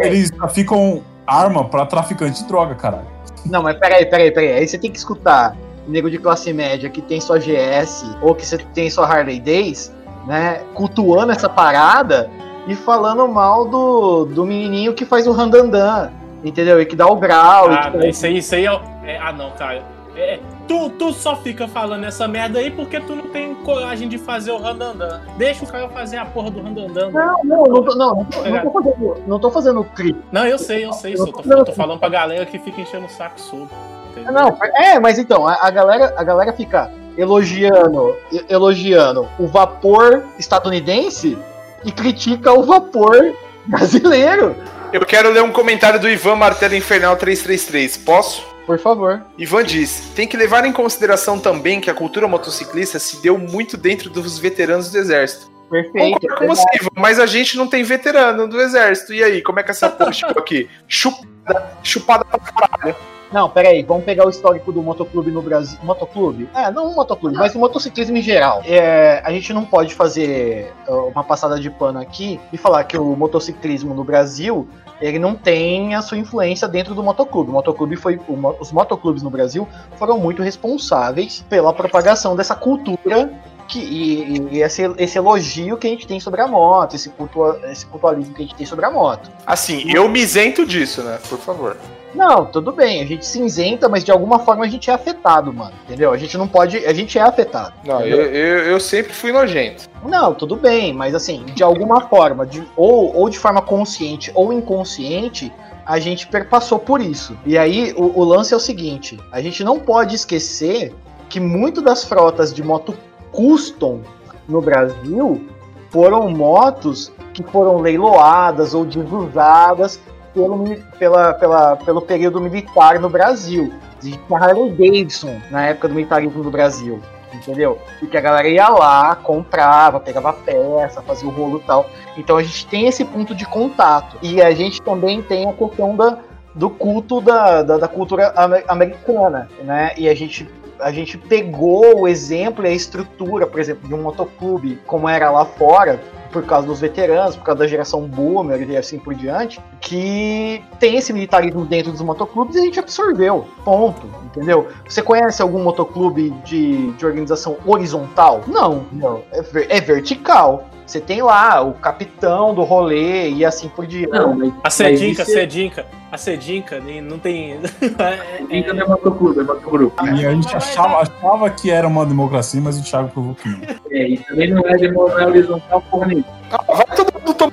eles 0.00 0.30
traficam 0.30 1.02
arma 1.26 1.64
pra 1.68 1.84
traficante 1.84 2.40
de 2.42 2.48
droga, 2.48 2.74
caralho. 2.74 3.06
Não, 3.44 3.62
mas 3.62 3.76
peraí, 3.78 4.06
peraí, 4.06 4.30
peraí. 4.30 4.52
Aí 4.54 4.66
você 4.66 4.78
tem 4.78 4.90
que 4.90 4.98
escutar 4.98 5.54
nego 5.86 6.10
de 6.10 6.18
classe 6.18 6.52
média 6.52 6.88
que 6.88 7.02
tem 7.02 7.20
sua 7.20 7.38
GS 7.38 8.04
ou 8.22 8.34
que 8.34 8.44
você 8.46 8.58
tem 8.58 8.88
sua 8.90 9.06
Harley 9.06 9.38
Days, 9.38 9.92
né? 10.26 10.62
Cultuando 10.74 11.32
essa 11.32 11.48
parada 11.48 12.28
e 12.66 12.74
falando 12.74 13.26
mal 13.28 13.64
do, 13.66 14.24
do 14.24 14.44
menininho 14.44 14.92
que 14.94 15.04
faz 15.04 15.26
o 15.26 15.32
randandan, 15.32 16.10
entendeu? 16.44 16.80
E 16.80 16.86
que 16.86 16.96
dá 16.96 17.06
o 17.06 17.16
grau. 17.16 17.70
Ah, 17.70 17.90
que 17.90 18.08
isso 18.08 18.26
aí, 18.26 18.38
isso 18.38 18.54
aí 18.54 18.66
é, 18.66 18.80
é- 19.04 19.18
Ah, 19.18 19.32
não, 19.32 19.50
cara. 19.52 19.82
É, 20.18 20.40
tu, 20.66 20.88
tu 20.88 21.12
só 21.12 21.36
fica 21.36 21.68
falando 21.68 22.04
essa 22.04 22.26
merda 22.26 22.58
aí 22.58 22.70
porque 22.70 22.98
tu 22.98 23.14
não 23.14 23.24
tem 23.28 23.54
coragem 23.56 24.08
de 24.08 24.16
fazer 24.16 24.50
o 24.50 24.56
randandan. 24.56 25.20
Deixa 25.36 25.62
o 25.62 25.68
cara 25.68 25.90
fazer 25.90 26.16
a 26.16 26.24
porra 26.24 26.50
do 26.50 26.62
randandan. 26.62 27.10
Não, 27.10 27.44
não, 27.44 27.64
não 27.64 27.82
tô, 27.84 27.94
não, 27.94 28.14
não, 28.14 28.24
tô, 28.24 28.42
não 28.42 28.62
tô 28.62 28.70
fazendo, 28.72 29.22
não 29.26 29.38
tô 29.38 29.50
fazendo 29.50 29.84
crítica. 29.84 30.24
Não, 30.32 30.46
eu 30.46 30.58
sei, 30.58 30.86
eu 30.86 30.92
sei. 30.94 31.16
Só 31.18 31.26
tô, 31.26 31.42
eu 31.52 31.64
tô 31.66 31.72
falando 31.72 31.98
pra 32.00 32.08
galera 32.08 32.46
que 32.46 32.58
fica 32.58 32.80
enchendo 32.80 33.04
o 33.04 33.10
saco 33.10 33.38
sobre. 33.38 33.68
entendeu? 34.10 34.32
Não, 34.32 34.56
é, 34.76 34.98
mas 34.98 35.18
então, 35.18 35.46
a, 35.46 35.58
a 35.60 35.70
galera, 35.70 36.14
a 36.16 36.24
galera 36.24 36.52
fica 36.54 36.90
elogiando, 37.16 38.16
elogiando 38.48 39.28
o 39.38 39.46
vapor 39.46 40.24
estadunidense 40.38 41.36
e 41.84 41.92
critica 41.92 42.52
o 42.52 42.62
vapor 42.62 43.34
brasileiro. 43.66 44.56
Eu 44.92 45.04
quero 45.04 45.30
ler 45.30 45.42
um 45.42 45.52
comentário 45.52 46.00
do 46.00 46.08
Ivan 46.08 46.36
Martelo 46.36 46.74
Infernal 46.74 47.16
333. 47.16 47.96
Posso? 47.98 48.46
Por 48.66 48.78
favor. 48.78 49.22
Ivan 49.38 49.64
diz: 49.64 50.10
tem 50.14 50.26
que 50.26 50.36
levar 50.36 50.64
em 50.64 50.72
consideração 50.72 51.38
também 51.38 51.80
que 51.80 51.90
a 51.90 51.94
cultura 51.94 52.26
motociclista 52.26 52.98
se 52.98 53.22
deu 53.22 53.38
muito 53.38 53.76
dentro 53.76 54.10
dos 54.10 54.38
veteranos 54.38 54.90
do 54.90 54.98
exército. 54.98 55.50
Perfeito. 55.70 56.20
Concordo 56.20 56.36
com 56.36 56.46
você, 56.46 56.64
Ivan, 56.80 56.90
mas 56.94 57.18
a 57.18 57.26
gente 57.26 57.56
não 57.56 57.66
tem 57.66 57.82
veterano 57.82 58.48
do 58.48 58.60
exército. 58.60 59.12
E 59.12 59.22
aí, 59.22 59.42
como 59.42 59.60
é 59.60 59.62
que 59.62 59.70
essa 59.70 59.88
porra 59.90 60.12
chegou 60.12 60.38
aqui? 60.38 60.68
Chupada, 60.88 61.72
chupada 61.82 62.24
pra 62.24 62.38
caralho. 62.38 62.96
Não, 63.36 63.50
peraí, 63.50 63.82
vamos 63.82 64.06
pegar 64.06 64.26
o 64.26 64.30
histórico 64.30 64.72
do 64.72 64.82
motoclube 64.82 65.30
no 65.30 65.42
Brasil. 65.42 65.78
Motoclube? 65.82 66.48
É, 66.54 66.70
não 66.70 66.88
o 66.88 66.94
motoclube, 66.94 67.36
mas 67.36 67.54
o 67.54 67.58
motociclismo 67.58 68.16
em 68.16 68.22
geral. 68.22 68.62
É, 68.64 69.20
a 69.22 69.30
gente 69.30 69.52
não 69.52 69.62
pode 69.62 69.94
fazer 69.94 70.72
uh, 70.88 71.08
uma 71.08 71.22
passada 71.22 71.60
de 71.60 71.68
pano 71.68 72.00
aqui 72.00 72.40
e 72.50 72.56
falar 72.56 72.82
que 72.84 72.96
o 72.96 73.14
motociclismo 73.14 73.92
no 73.92 74.02
Brasil 74.02 74.66
ele 75.02 75.18
não 75.18 75.34
tem 75.34 75.94
a 75.94 76.00
sua 76.00 76.16
influência 76.16 76.66
dentro 76.66 76.94
do 76.94 77.02
motoclube. 77.02 77.50
O 77.50 77.52
motoclube 77.52 77.94
foi, 77.96 78.18
os 78.58 78.72
motoclubes 78.72 79.22
no 79.22 79.28
Brasil 79.28 79.68
foram 79.98 80.18
muito 80.18 80.42
responsáveis 80.42 81.44
pela 81.46 81.74
propagação 81.74 82.34
dessa 82.34 82.54
cultura 82.54 83.30
que, 83.68 83.80
e, 83.80 84.56
e 84.56 84.62
esse, 84.62 84.82
esse 84.96 85.18
elogio 85.18 85.76
que 85.76 85.86
a 85.86 85.90
gente 85.90 86.06
tem 86.06 86.18
sobre 86.18 86.40
a 86.40 86.46
moto, 86.46 86.96
esse, 86.96 87.10
cultua, 87.10 87.60
esse 87.64 87.84
cultualismo 87.84 88.32
que 88.32 88.40
a 88.40 88.46
gente 88.46 88.56
tem 88.56 88.64
sobre 88.64 88.86
a 88.86 88.90
moto. 88.90 89.30
Assim, 89.44 89.84
eu 89.92 90.08
me 90.08 90.20
isento 90.20 90.64
disso, 90.64 91.02
né? 91.02 91.18
Por 91.28 91.38
favor. 91.38 91.76
Não, 92.14 92.46
tudo 92.46 92.72
bem, 92.72 93.02
a 93.02 93.06
gente 93.06 93.26
cinzenta, 93.26 93.88
mas 93.88 94.02
de 94.02 94.10
alguma 94.10 94.38
forma 94.38 94.64
a 94.64 94.68
gente 94.68 94.90
é 94.90 94.94
afetado, 94.94 95.52
mano. 95.52 95.72
Entendeu? 95.84 96.12
A 96.12 96.16
gente 96.16 96.38
não 96.38 96.48
pode. 96.48 96.78
A 96.86 96.92
gente 96.92 97.18
é 97.18 97.22
afetado. 97.22 97.74
Não, 97.84 98.00
eu, 98.00 98.22
eu, 98.22 98.58
eu 98.64 98.80
sempre 98.80 99.12
fui 99.12 99.32
nojento. 99.32 99.88
Não, 100.04 100.32
tudo 100.32 100.56
bem, 100.56 100.92
mas 100.92 101.14
assim, 101.14 101.44
de 101.46 101.62
alguma 101.62 102.02
forma, 102.02 102.46
de, 102.46 102.62
ou, 102.76 103.14
ou 103.14 103.28
de 103.28 103.38
forma 103.38 103.60
consciente 103.60 104.30
ou 104.34 104.52
inconsciente, 104.52 105.52
a 105.84 105.98
gente 105.98 106.26
perpassou 106.26 106.78
por 106.78 107.00
isso. 107.00 107.36
E 107.44 107.58
aí 107.58 107.92
o, 107.96 108.20
o 108.20 108.24
lance 108.24 108.54
é 108.54 108.56
o 108.56 108.60
seguinte: 108.60 109.18
a 109.30 109.40
gente 109.40 109.62
não 109.62 109.78
pode 109.78 110.14
esquecer 110.14 110.94
que 111.28 111.40
muito 111.40 111.82
das 111.82 112.04
frotas 112.04 112.52
de 112.52 112.62
moto 112.62 112.96
custom 113.30 114.00
no 114.48 114.60
Brasil 114.60 115.44
foram 115.90 116.30
motos 116.30 117.12
que 117.34 117.42
foram 117.42 117.78
leiloadas 117.78 118.74
ou 118.74 118.84
desusadas 118.84 120.00
pelo, 120.36 120.76
pela, 120.98 121.34
pela, 121.34 121.76
pelo 121.76 122.02
período 122.02 122.40
militar 122.40 123.00
no 123.00 123.08
Brasil. 123.08 123.72
Existe 123.98 124.20
a 124.30 124.36
Harley 124.38 124.70
Davidson 124.72 125.40
na 125.50 125.66
época 125.66 125.88
do 125.88 125.94
militarismo 125.94 126.42
do 126.42 126.50
Brasil 126.50 127.00
entendeu? 127.34 127.78
E 128.00 128.06
que 128.06 128.16
a 128.16 128.20
galera 128.20 128.48
ia 128.48 128.68
lá, 128.68 129.14
comprava, 129.14 130.00
pegava 130.00 130.32
peça, 130.32 131.02
fazia 131.02 131.28
o 131.28 131.32
rolo 131.32 131.58
e 131.58 131.66
tal. 131.66 131.90
Então 132.16 132.38
a 132.38 132.42
gente 132.42 132.66
tem 132.66 132.86
esse 132.86 133.04
ponto 133.04 133.34
de 133.34 133.44
contato. 133.44 134.16
E 134.22 134.40
a 134.40 134.52
gente 134.52 134.80
também 134.80 135.20
tem 135.20 135.46
a 135.46 135.52
questão 135.52 135.94
da, 135.94 136.18
do 136.54 136.70
culto 136.70 137.20
da, 137.20 137.62
da, 137.62 137.76
da 137.76 137.88
cultura 137.88 138.32
ame- 138.36 138.64
americana, 138.66 139.48
né? 139.62 139.92
E 139.98 140.08
a 140.08 140.14
gente 140.14 140.48
a 140.80 140.90
gente 140.92 141.16
pegou 141.18 142.00
o 142.00 142.08
exemplo 142.08 142.64
e 142.64 142.68
a 142.68 142.72
estrutura, 142.72 143.46
por 143.46 143.60
exemplo, 143.60 143.88
de 143.88 143.94
um 143.94 144.02
motoclube, 144.02 144.78
como 144.86 145.08
era 145.08 145.30
lá 145.30 145.44
fora, 145.44 146.00
por 146.32 146.44
causa 146.44 146.66
dos 146.66 146.80
veteranos, 146.80 147.34
por 147.36 147.44
causa 147.44 147.60
da 147.60 147.66
geração 147.66 148.02
boomer 148.02 148.68
e 148.68 148.76
assim 148.76 148.98
por 148.98 149.14
diante, 149.14 149.58
que 149.80 150.62
tem 150.78 150.96
esse 150.96 151.12
militarismo 151.12 151.64
dentro 151.64 151.90
dos 151.92 152.02
motoclubes 152.02 152.56
e 152.56 152.58
a 152.58 152.62
gente 152.62 152.78
absorveu. 152.78 153.46
Ponto. 153.64 154.06
Entendeu? 154.26 154.68
Você 154.86 155.00
conhece 155.00 155.40
algum 155.40 155.62
motoclube 155.62 156.30
de, 156.44 156.92
de 156.92 157.06
organização 157.06 157.56
horizontal? 157.64 158.42
Não, 158.46 158.84
não. 158.92 159.22
É, 159.32 159.40
ver- 159.40 159.66
é 159.70 159.80
vertical. 159.80 160.68
Você 160.86 161.00
tem 161.00 161.20
lá 161.20 161.60
o 161.62 161.72
capitão 161.74 162.54
do 162.54 162.62
rolê 162.62 163.28
e 163.30 163.44
assim 163.44 163.68
por 163.68 163.86
diante. 163.86 164.10
Não, 164.12 164.34
mas, 164.34 164.52
A 164.62 164.84
a 164.84 164.90
isso 164.90 165.20
é- 165.22 165.24
Cedinca, 165.24 165.86
a 166.12 166.16
Cedinca 166.16 166.78
nem- 166.78 167.00
não 167.00 167.18
tem. 167.18 167.58
Cedinca 168.38 168.72
não 168.72 168.84
é 168.84 168.88
motoclube, 168.88 169.40
é 169.40 169.42
motogrupo. 169.42 170.06
E 170.06 170.24
a 170.24 170.30
gente 170.30 170.54
achava, 170.56 170.98
achava 171.02 171.50
que 171.50 171.70
era 171.70 171.88
uma 171.88 172.06
democracia, 172.06 172.60
mas 172.60 172.78
o 172.78 172.84
Thiago 172.84 173.08
provou 173.08 173.34
que 173.34 173.48
não. 173.48 173.58
É, 173.90 174.08
e 174.10 174.18
também 174.18 174.50
não 174.52 174.62
é, 174.66 174.76
demo- 174.76 175.08
não 175.08 175.18
é 175.18 175.26
horizontal 175.26 175.82
porra 175.90 176.06
nenhuma. 176.06 176.26
Ah, 176.52 176.62
vai 176.68 176.86
todo 176.96 177.12
mundo 177.20 177.52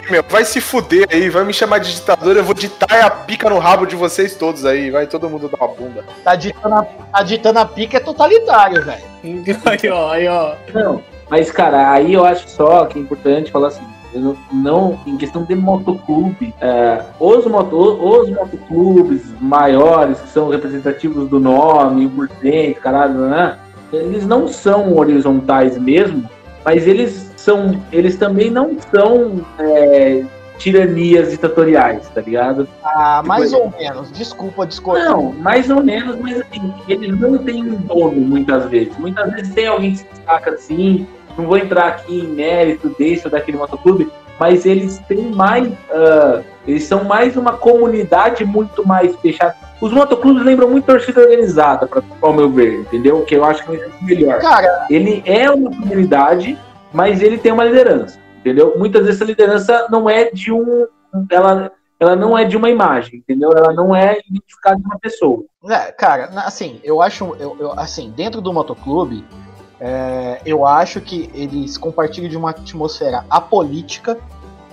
aí, 0.00 0.10
meu. 0.12 0.22
Vai 0.28 0.44
se 0.44 0.60
fuder 0.60 1.08
aí, 1.10 1.28
vai 1.28 1.44
me 1.44 1.52
chamar 1.52 1.78
de 1.78 1.92
ditador. 1.94 2.36
Eu 2.36 2.44
vou 2.44 2.54
ditar 2.54 3.04
a 3.04 3.10
pica 3.10 3.50
no 3.50 3.58
rabo 3.58 3.86
de 3.86 3.96
vocês 3.96 4.36
todos 4.36 4.64
aí. 4.64 4.90
Vai 4.90 5.06
todo 5.08 5.28
mundo 5.28 5.48
dar 5.48 5.56
uma 5.66 5.74
bunda. 5.74 6.04
Tá 6.22 6.36
ditando 6.36 6.74
a, 6.76 6.82
tá 6.84 7.22
ditando 7.24 7.58
a 7.58 7.64
pica 7.64 7.96
é 7.96 8.00
totalitário, 8.00 8.84
velho. 8.84 9.02
aí, 9.66 9.88
ó, 9.90 10.10
aí, 10.12 10.28
ó. 10.28 10.54
Não, 10.72 11.02
Mas, 11.30 11.50
cara, 11.50 11.90
aí 11.90 12.14
eu 12.14 12.24
acho 12.24 12.48
só 12.48 12.84
que 12.86 12.98
é 12.98 13.02
importante 13.02 13.50
falar 13.50 13.68
assim, 13.68 13.84
não, 14.14 14.36
não- 14.52 14.98
em 15.06 15.16
questão 15.16 15.42
de 15.44 15.54
motoclube, 15.54 16.54
é, 16.60 17.02
os, 17.18 17.46
moto, 17.46 17.76
os 17.76 18.30
motoclubes 18.30 19.22
maiores, 19.40 20.20
que 20.20 20.28
são 20.28 20.48
representativos 20.48 21.28
do 21.28 21.40
nome, 21.40 22.06
1%, 22.06 22.74
caralho, 22.76 23.14
né? 23.28 23.58
Eles 23.92 24.26
não 24.26 24.48
são 24.48 24.96
horizontais 24.96 25.78
mesmo, 25.78 26.28
mas 26.64 26.86
eles 26.86 27.32
são, 27.36 27.80
eles 27.92 28.16
também 28.16 28.50
não 28.50 28.76
são 28.90 29.40
é, 29.58 30.24
tiranias 30.58 31.30
ditatoriais, 31.30 32.08
tá 32.08 32.20
ligado? 32.20 32.68
Ah, 32.82 33.22
mais 33.24 33.52
ou 33.52 33.72
menos. 33.78 34.10
Desculpa, 34.12 34.66
discordar. 34.66 35.10
Não, 35.10 35.32
mais 35.32 35.70
ou 35.70 35.82
menos, 35.82 36.16
mas 36.20 36.40
assim, 36.40 36.72
eles 36.88 37.18
não 37.18 37.38
têm 37.38 37.62
um 37.64 37.74
dono 37.76 38.20
muitas 38.20 38.64
vezes. 38.70 38.96
Muitas 38.98 39.32
vezes 39.32 39.54
tem 39.54 39.66
alguém 39.66 39.92
que 39.92 39.98
se 39.98 40.06
destaca 40.06 40.50
assim. 40.50 41.06
Não 41.36 41.46
vou 41.46 41.58
entrar 41.58 41.88
aqui 41.88 42.20
em 42.20 42.28
mérito 42.28 42.94
desse 42.98 43.26
ou 43.26 43.30
daquele 43.30 43.56
motoclube, 43.56 44.10
mas 44.38 44.64
eles 44.64 44.98
têm 45.08 45.30
mais. 45.32 45.72
ah, 45.90 46.42
eles 46.66 46.84
são 46.84 47.04
mais 47.04 47.36
uma 47.36 47.52
comunidade 47.52 48.44
muito 48.44 48.86
mais 48.86 49.14
fechada. 49.16 49.54
Os 49.80 49.92
motoclubes 49.92 50.42
lembram 50.44 50.70
muito 50.70 50.86
torcida 50.86 51.20
organizada, 51.20 51.86
para 51.86 52.02
o 52.22 52.32
meu 52.32 52.48
ver, 52.48 52.80
entendeu? 52.80 53.22
Que 53.22 53.34
eu 53.36 53.44
acho 53.44 53.62
que 53.64 53.76
é 53.76 53.88
melhor. 54.00 54.38
Cara, 54.38 54.86
Ele 54.88 55.22
é 55.26 55.50
uma 55.50 55.70
comunidade, 55.70 56.56
mas 56.92 57.20
ele 57.20 57.36
tem 57.36 57.52
uma 57.52 57.64
liderança, 57.64 58.18
entendeu? 58.44 58.74
Muitas 58.76 59.04
vezes 59.06 59.20
essa 59.20 59.24
liderança 59.24 59.86
não 59.90 60.08
é 60.08 60.30
de 60.30 60.52
um. 60.52 60.86
Ela, 61.30 61.72
ela 61.98 62.14
não 62.14 62.36
é 62.36 62.44
de 62.44 62.56
uma 62.56 62.68
imagem, 62.68 63.16
entendeu? 63.20 63.50
Ela 63.52 63.72
não 63.72 63.96
é 63.96 64.18
identificada 64.28 64.76
de 64.76 64.84
uma 64.84 64.98
pessoa. 64.98 65.44
É, 65.70 65.90
cara, 65.92 66.24
assim, 66.44 66.78
eu 66.84 67.00
acho, 67.00 67.34
eu, 67.38 67.56
eu- 67.58 67.72
assim, 67.78 68.12
dentro 68.14 68.40
do 68.42 68.52
motoclube, 68.52 69.24
é, 69.80 70.40
eu 70.44 70.66
acho 70.66 71.00
que 71.00 71.30
eles 71.34 71.78
compartilham 71.78 72.28
de 72.28 72.36
uma 72.36 72.50
atmosfera 72.50 73.24
apolítica, 73.30 74.18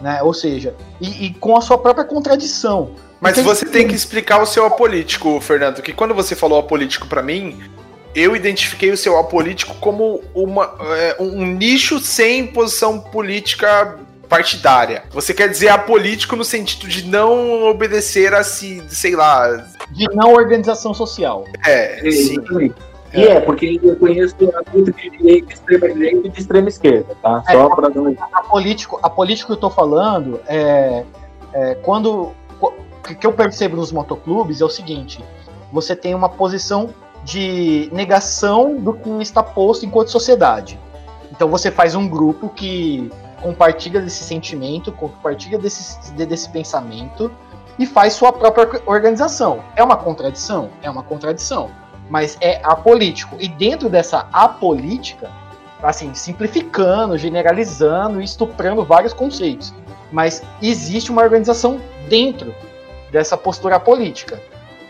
né? 0.01 0.21
Ou 0.21 0.33
seja, 0.33 0.75
e, 0.99 1.27
e 1.27 1.33
com 1.35 1.55
a 1.55 1.61
sua 1.61 1.77
própria 1.77 2.03
contradição. 2.03 2.91
Mas 3.21 3.35
Porque- 3.35 3.47
você 3.47 3.65
tem 3.65 3.87
que 3.87 3.93
explicar 3.95 4.41
o 4.41 4.45
seu 4.47 4.65
apolítico, 4.65 5.39
Fernando, 5.39 5.81
que 5.81 5.93
quando 5.93 6.13
você 6.13 6.35
falou 6.35 6.59
apolítico 6.59 7.07
pra 7.07 7.21
mim, 7.21 7.59
eu 8.15 8.35
identifiquei 8.35 8.91
o 8.91 8.97
seu 8.97 9.17
apolítico 9.17 9.75
como 9.75 10.21
uma, 10.33 10.75
é, 10.97 11.15
um 11.19 11.45
nicho 11.45 11.99
sem 11.99 12.47
posição 12.47 12.99
política 12.99 13.99
partidária. 14.27 15.03
Você 15.11 15.33
quer 15.33 15.49
dizer 15.49 15.69
apolítico 15.69 16.35
no 16.35 16.43
sentido 16.43 16.87
de 16.87 17.05
não 17.05 17.63
obedecer 17.63 18.33
a 18.33 18.43
se, 18.43 18.81
sei 18.87 19.15
lá, 19.15 19.67
De 19.91 20.05
não 20.15 20.33
organização 20.33 20.93
social. 20.93 21.45
é, 21.65 21.99
sim. 22.11 22.33
Exatamente. 22.33 22.75
E 23.13 23.23
é, 23.23 23.41
porque 23.41 23.77
eu 23.83 23.95
conheço 23.97 24.35
a 24.55 24.63
luta 24.73 24.93
de 24.93 25.09
direita, 25.09 25.47
de 25.47 25.53
extrema 25.53 25.89
direita 25.89 26.27
e 26.27 26.29
de 26.29 26.39
extrema 26.39 26.69
esquerda, 26.69 27.13
tá? 27.21 27.43
É. 27.45 27.51
Só 27.51 27.75
pra 27.75 27.89
dar 27.89 27.99
um 27.99 28.15
Apolítico, 28.31 28.99
apolítico 29.03 29.47
que 29.47 29.53
eu 29.53 29.57
tô 29.59 29.69
falando 29.69 30.39
é, 30.47 31.03
é 31.53 31.75
quando. 31.75 32.31
O 32.61 33.15
que 33.19 33.27
eu 33.27 33.33
percebo 33.33 33.75
nos 33.75 33.91
motoclubes 33.91 34.61
é 34.61 34.65
o 34.65 34.69
seguinte: 34.69 35.21
você 35.73 35.93
tem 35.93 36.15
uma 36.15 36.29
posição 36.29 36.93
de 37.23 37.89
negação 37.91 38.77
do 38.77 38.93
que 38.93 39.09
está 39.21 39.43
posto 39.43 39.85
enquanto 39.85 40.09
sociedade. 40.09 40.79
Então 41.31 41.49
você 41.49 41.71
faz 41.71 41.95
um 41.95 42.07
grupo 42.07 42.49
que 42.49 43.11
compartilha 43.41 44.01
desse 44.01 44.23
sentimento, 44.23 44.91
compartilha 44.91 45.57
desse, 45.57 46.13
de- 46.13 46.25
desse 46.25 46.49
pensamento 46.49 47.31
e 47.79 47.85
faz 47.85 48.13
sua 48.13 48.31
própria 48.31 48.81
organização. 48.85 49.63
É 49.75 49.83
uma 49.83 49.97
contradição? 49.97 50.69
É 50.81 50.89
uma 50.89 51.03
contradição. 51.03 51.69
Mas 52.09 52.37
é 52.41 52.59
apolítico. 52.63 53.35
E 53.39 53.47
dentro 53.47 53.89
dessa 53.89 54.27
apolítica, 54.33 55.31
assim, 55.81 56.13
simplificando, 56.13 57.17
generalizando 57.17 58.21
e 58.21 58.23
estuprando 58.23 58.83
vários 58.83 59.13
conceitos. 59.13 59.73
Mas 60.11 60.43
existe 60.61 61.09
uma 61.09 61.21
organização 61.23 61.79
dentro 62.09 62.53
dessa 63.11 63.37
postura 63.37 63.79
política. 63.79 64.39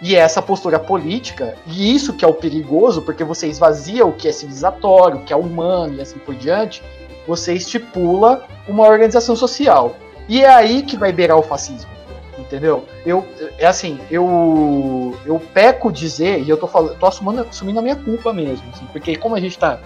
E 0.01 0.15
essa 0.15 0.41
postura 0.41 0.79
política, 0.79 1.55
e 1.67 1.93
isso 1.93 2.13
que 2.13 2.25
é 2.25 2.27
o 2.27 2.33
perigoso, 2.33 3.03
porque 3.03 3.23
você 3.23 3.47
esvazia 3.47 4.05
o 4.05 4.11
que 4.11 4.27
é 4.27 4.31
civilizatório, 4.31 5.17
o 5.17 5.23
que 5.23 5.31
é 5.31 5.35
humano 5.35 5.95
e 5.95 6.01
assim 6.01 6.17
por 6.17 6.33
diante, 6.33 6.81
você 7.27 7.53
estipula 7.53 8.45
uma 8.67 8.87
organização 8.87 9.35
social. 9.35 9.95
E 10.27 10.43
é 10.43 10.49
aí 10.49 10.81
que 10.81 10.97
vai 10.97 11.11
beirar 11.11 11.37
o 11.37 11.43
fascismo. 11.43 11.91
Entendeu? 12.37 12.85
Eu, 13.05 13.25
é 13.59 13.67
assim, 13.67 13.99
eu, 14.09 15.15
eu 15.25 15.39
peco 15.53 15.91
dizer, 15.91 16.41
e 16.41 16.49
eu 16.49 16.57
tô 16.57 16.65
falando, 16.65 16.97
tô 16.97 17.05
assumindo, 17.05 17.41
assumindo 17.41 17.79
a 17.79 17.81
minha 17.83 17.95
culpa 17.95 18.33
mesmo, 18.33 18.67
assim, 18.73 18.85
porque 18.91 19.15
como 19.15 19.35
a 19.35 19.39
gente 19.39 19.59
tá 19.59 19.79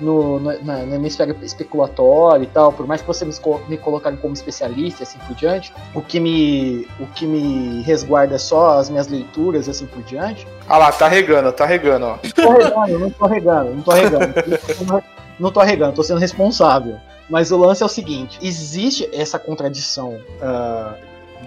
no, 0.00 0.38
no, 0.40 0.64
na, 0.64 0.78
no 0.78 0.94
hemisfério 0.94 1.36
especulatório 1.42 2.44
e 2.44 2.46
tal, 2.46 2.72
por 2.72 2.86
mais 2.86 3.00
que 3.00 3.06
você 3.06 3.24
me, 3.24 3.32
me 3.68 3.76
colocarem 3.76 4.18
como 4.18 4.34
especialista 4.34 5.02
e 5.02 5.04
assim 5.04 5.18
por 5.26 5.34
diante, 5.36 5.72
o 5.94 6.00
que 6.02 6.18
me, 6.20 6.86
o 7.00 7.06
que 7.14 7.26
me 7.26 7.82
resguarda 7.82 8.34
é 8.34 8.38
só 8.38 8.78
as 8.78 8.88
minhas 8.90 9.06
leituras 9.08 9.66
e 9.66 9.70
assim 9.70 9.86
por 9.86 10.02
diante. 10.02 10.46
Ah 10.68 10.78
lá, 10.78 10.92
tá 10.92 11.08
regando, 11.08 11.52
tá 11.52 11.64
regando, 11.66 12.06
ó. 12.06 12.16
Tô 12.34 12.50
regando, 12.52 12.98
não 12.98 13.10
tô 13.10 13.26
regando, 13.26 13.70
não 13.74 13.82
tô 13.82 13.90
regando. 13.92 14.34
Não 15.38 15.50
tô 15.50 15.60
regando, 15.60 15.92
tô 15.94 16.02
sendo 16.02 16.20
responsável. 16.20 16.96
Mas 17.28 17.50
o 17.50 17.56
lance 17.56 17.82
é 17.82 17.86
o 17.86 17.88
seguinte: 17.88 18.38
existe 18.42 19.08
essa 19.12 19.38
contradição 19.38 20.18
ah, 20.42 20.94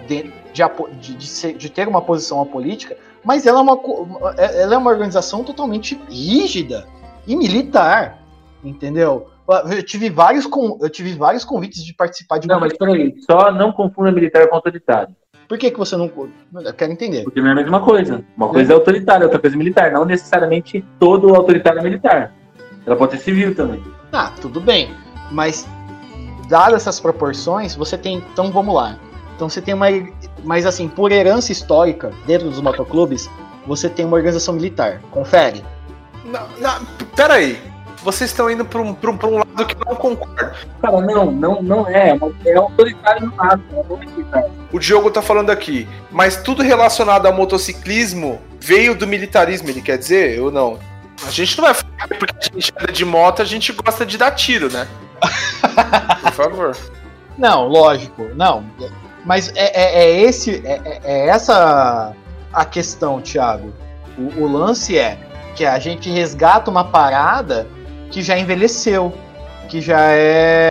de, 0.06 0.30
de, 0.52 1.14
de- 1.14 1.26
ser- 1.26 1.54
de 1.56 1.70
ter 1.70 1.86
uma 1.88 2.02
posição 2.02 2.40
apolítica, 2.42 2.96
mas 3.24 3.46
ela 3.46 3.60
é 3.60 3.62
uma, 3.62 3.78
ela 4.36 4.74
é 4.74 4.78
uma 4.78 4.90
organização 4.90 5.42
totalmente 5.44 5.98
rígida 6.10 6.86
e 7.26 7.34
militar. 7.36 8.18
Entendeu? 8.62 9.28
Eu 9.70 9.82
tive 9.82 10.10
vários, 10.10 10.46
eu 10.80 10.90
tive 10.90 11.14
vários 11.14 11.44
convites 11.44 11.84
de 11.84 11.94
participar 11.94 12.38
de 12.38 12.46
Não, 12.46 12.60
mas 12.60 12.76
peraí, 12.76 13.14
só 13.20 13.50
não 13.50 13.72
confunda 13.72 14.12
militar 14.12 14.46
com 14.48 14.54
autoritário. 14.54 15.14
Por 15.48 15.56
que, 15.56 15.70
que 15.70 15.78
você 15.78 15.96
não. 15.96 16.12
Eu 16.52 16.74
quero 16.74 16.92
entender. 16.92 17.24
Porque 17.24 17.40
não 17.40 17.48
é 17.48 17.52
a 17.52 17.54
mesma 17.54 17.80
coisa. 17.80 18.22
Uma 18.36 18.48
coisa 18.50 18.72
é 18.72 18.74
autoritária, 18.74 19.24
outra 19.24 19.40
coisa 19.40 19.56
é 19.56 19.58
militar. 19.58 19.90
Não 19.90 20.04
necessariamente 20.04 20.84
todo 20.98 21.34
autoritário 21.34 21.80
é 21.80 21.82
militar. 21.82 22.34
Ela 22.84 22.96
pode 22.96 23.12
ser 23.12 23.18
civil 23.18 23.54
também. 23.54 23.82
Ah, 24.12 24.30
tudo 24.42 24.60
bem. 24.60 24.94
Mas, 25.30 25.66
dadas 26.50 26.82
essas 26.82 27.00
proporções, 27.00 27.74
você 27.74 27.96
tem. 27.96 28.22
Então 28.32 28.52
vamos 28.52 28.74
lá. 28.74 28.98
Então 29.34 29.48
você 29.48 29.62
tem 29.62 29.72
uma. 29.72 29.86
Mas 30.44 30.66
assim, 30.66 30.86
por 30.86 31.10
herança 31.10 31.50
histórica, 31.50 32.12
dentro 32.26 32.50
dos 32.50 32.60
motoclubes, 32.60 33.30
você 33.66 33.88
tem 33.88 34.04
uma 34.04 34.16
organização 34.16 34.52
militar. 34.52 35.00
Confere. 35.10 35.64
Não, 36.26 36.46
não, 36.60 36.84
pera 37.16 37.34
aí. 37.34 37.58
Vocês 38.08 38.30
estão 38.30 38.50
indo 38.50 38.64
pra 38.64 38.80
um, 38.80 38.94
pra, 38.94 39.10
um, 39.10 39.18
pra 39.18 39.28
um 39.28 39.36
lado 39.36 39.66
que 39.66 39.74
eu 39.74 39.84
não 39.86 39.94
concordo. 39.94 40.50
Cara, 40.80 40.98
não, 41.02 41.30
não, 41.30 41.62
não 41.62 41.86
é. 41.86 42.18
É 42.46 42.54
autoritário 42.56 43.26
no 43.26 43.32
não 43.36 44.00
é. 44.34 44.50
O 44.72 44.78
Diogo 44.78 45.10
tá 45.10 45.20
falando 45.20 45.50
aqui, 45.50 45.86
mas 46.10 46.38
tudo 46.38 46.62
relacionado 46.62 47.26
ao 47.26 47.34
motociclismo 47.34 48.40
veio 48.58 48.94
do 48.94 49.06
militarismo, 49.06 49.68
ele 49.68 49.82
quer 49.82 49.98
dizer? 49.98 50.38
Eu 50.38 50.50
não. 50.50 50.78
A 51.26 51.30
gente 51.30 51.58
não 51.58 51.64
vai 51.66 51.74
falar 51.74 52.08
porque 52.18 52.34
a 52.40 52.44
gente 52.54 52.72
anda 52.80 52.90
de 52.92 53.04
moto, 53.04 53.42
a 53.42 53.44
gente 53.44 53.72
gosta 53.74 54.06
de 54.06 54.16
dar 54.16 54.30
tiro, 54.30 54.72
né? 54.72 54.88
Por 56.22 56.32
favor. 56.32 56.76
Não, 57.36 57.68
lógico, 57.68 58.26
não. 58.34 58.64
Mas 59.22 59.52
é, 59.54 59.70
é- 59.78 60.04
é 60.04 60.20
esse, 60.22 60.62
é, 60.66 60.80
é- 60.82 61.00
é 61.04 61.28
essa 61.28 62.14
a 62.54 62.64
questão, 62.64 63.20
Thiago. 63.20 63.70
O, 64.16 64.44
o 64.44 64.46
lance 64.50 64.96
é 64.96 65.18
que 65.54 65.66
a 65.66 65.78
gente 65.78 66.08
resgata 66.08 66.70
uma 66.70 66.84
parada 66.84 67.66
que 68.10 68.22
já 68.22 68.38
envelheceu, 68.38 69.12
que 69.68 69.80
já 69.80 70.00
é 70.12 70.70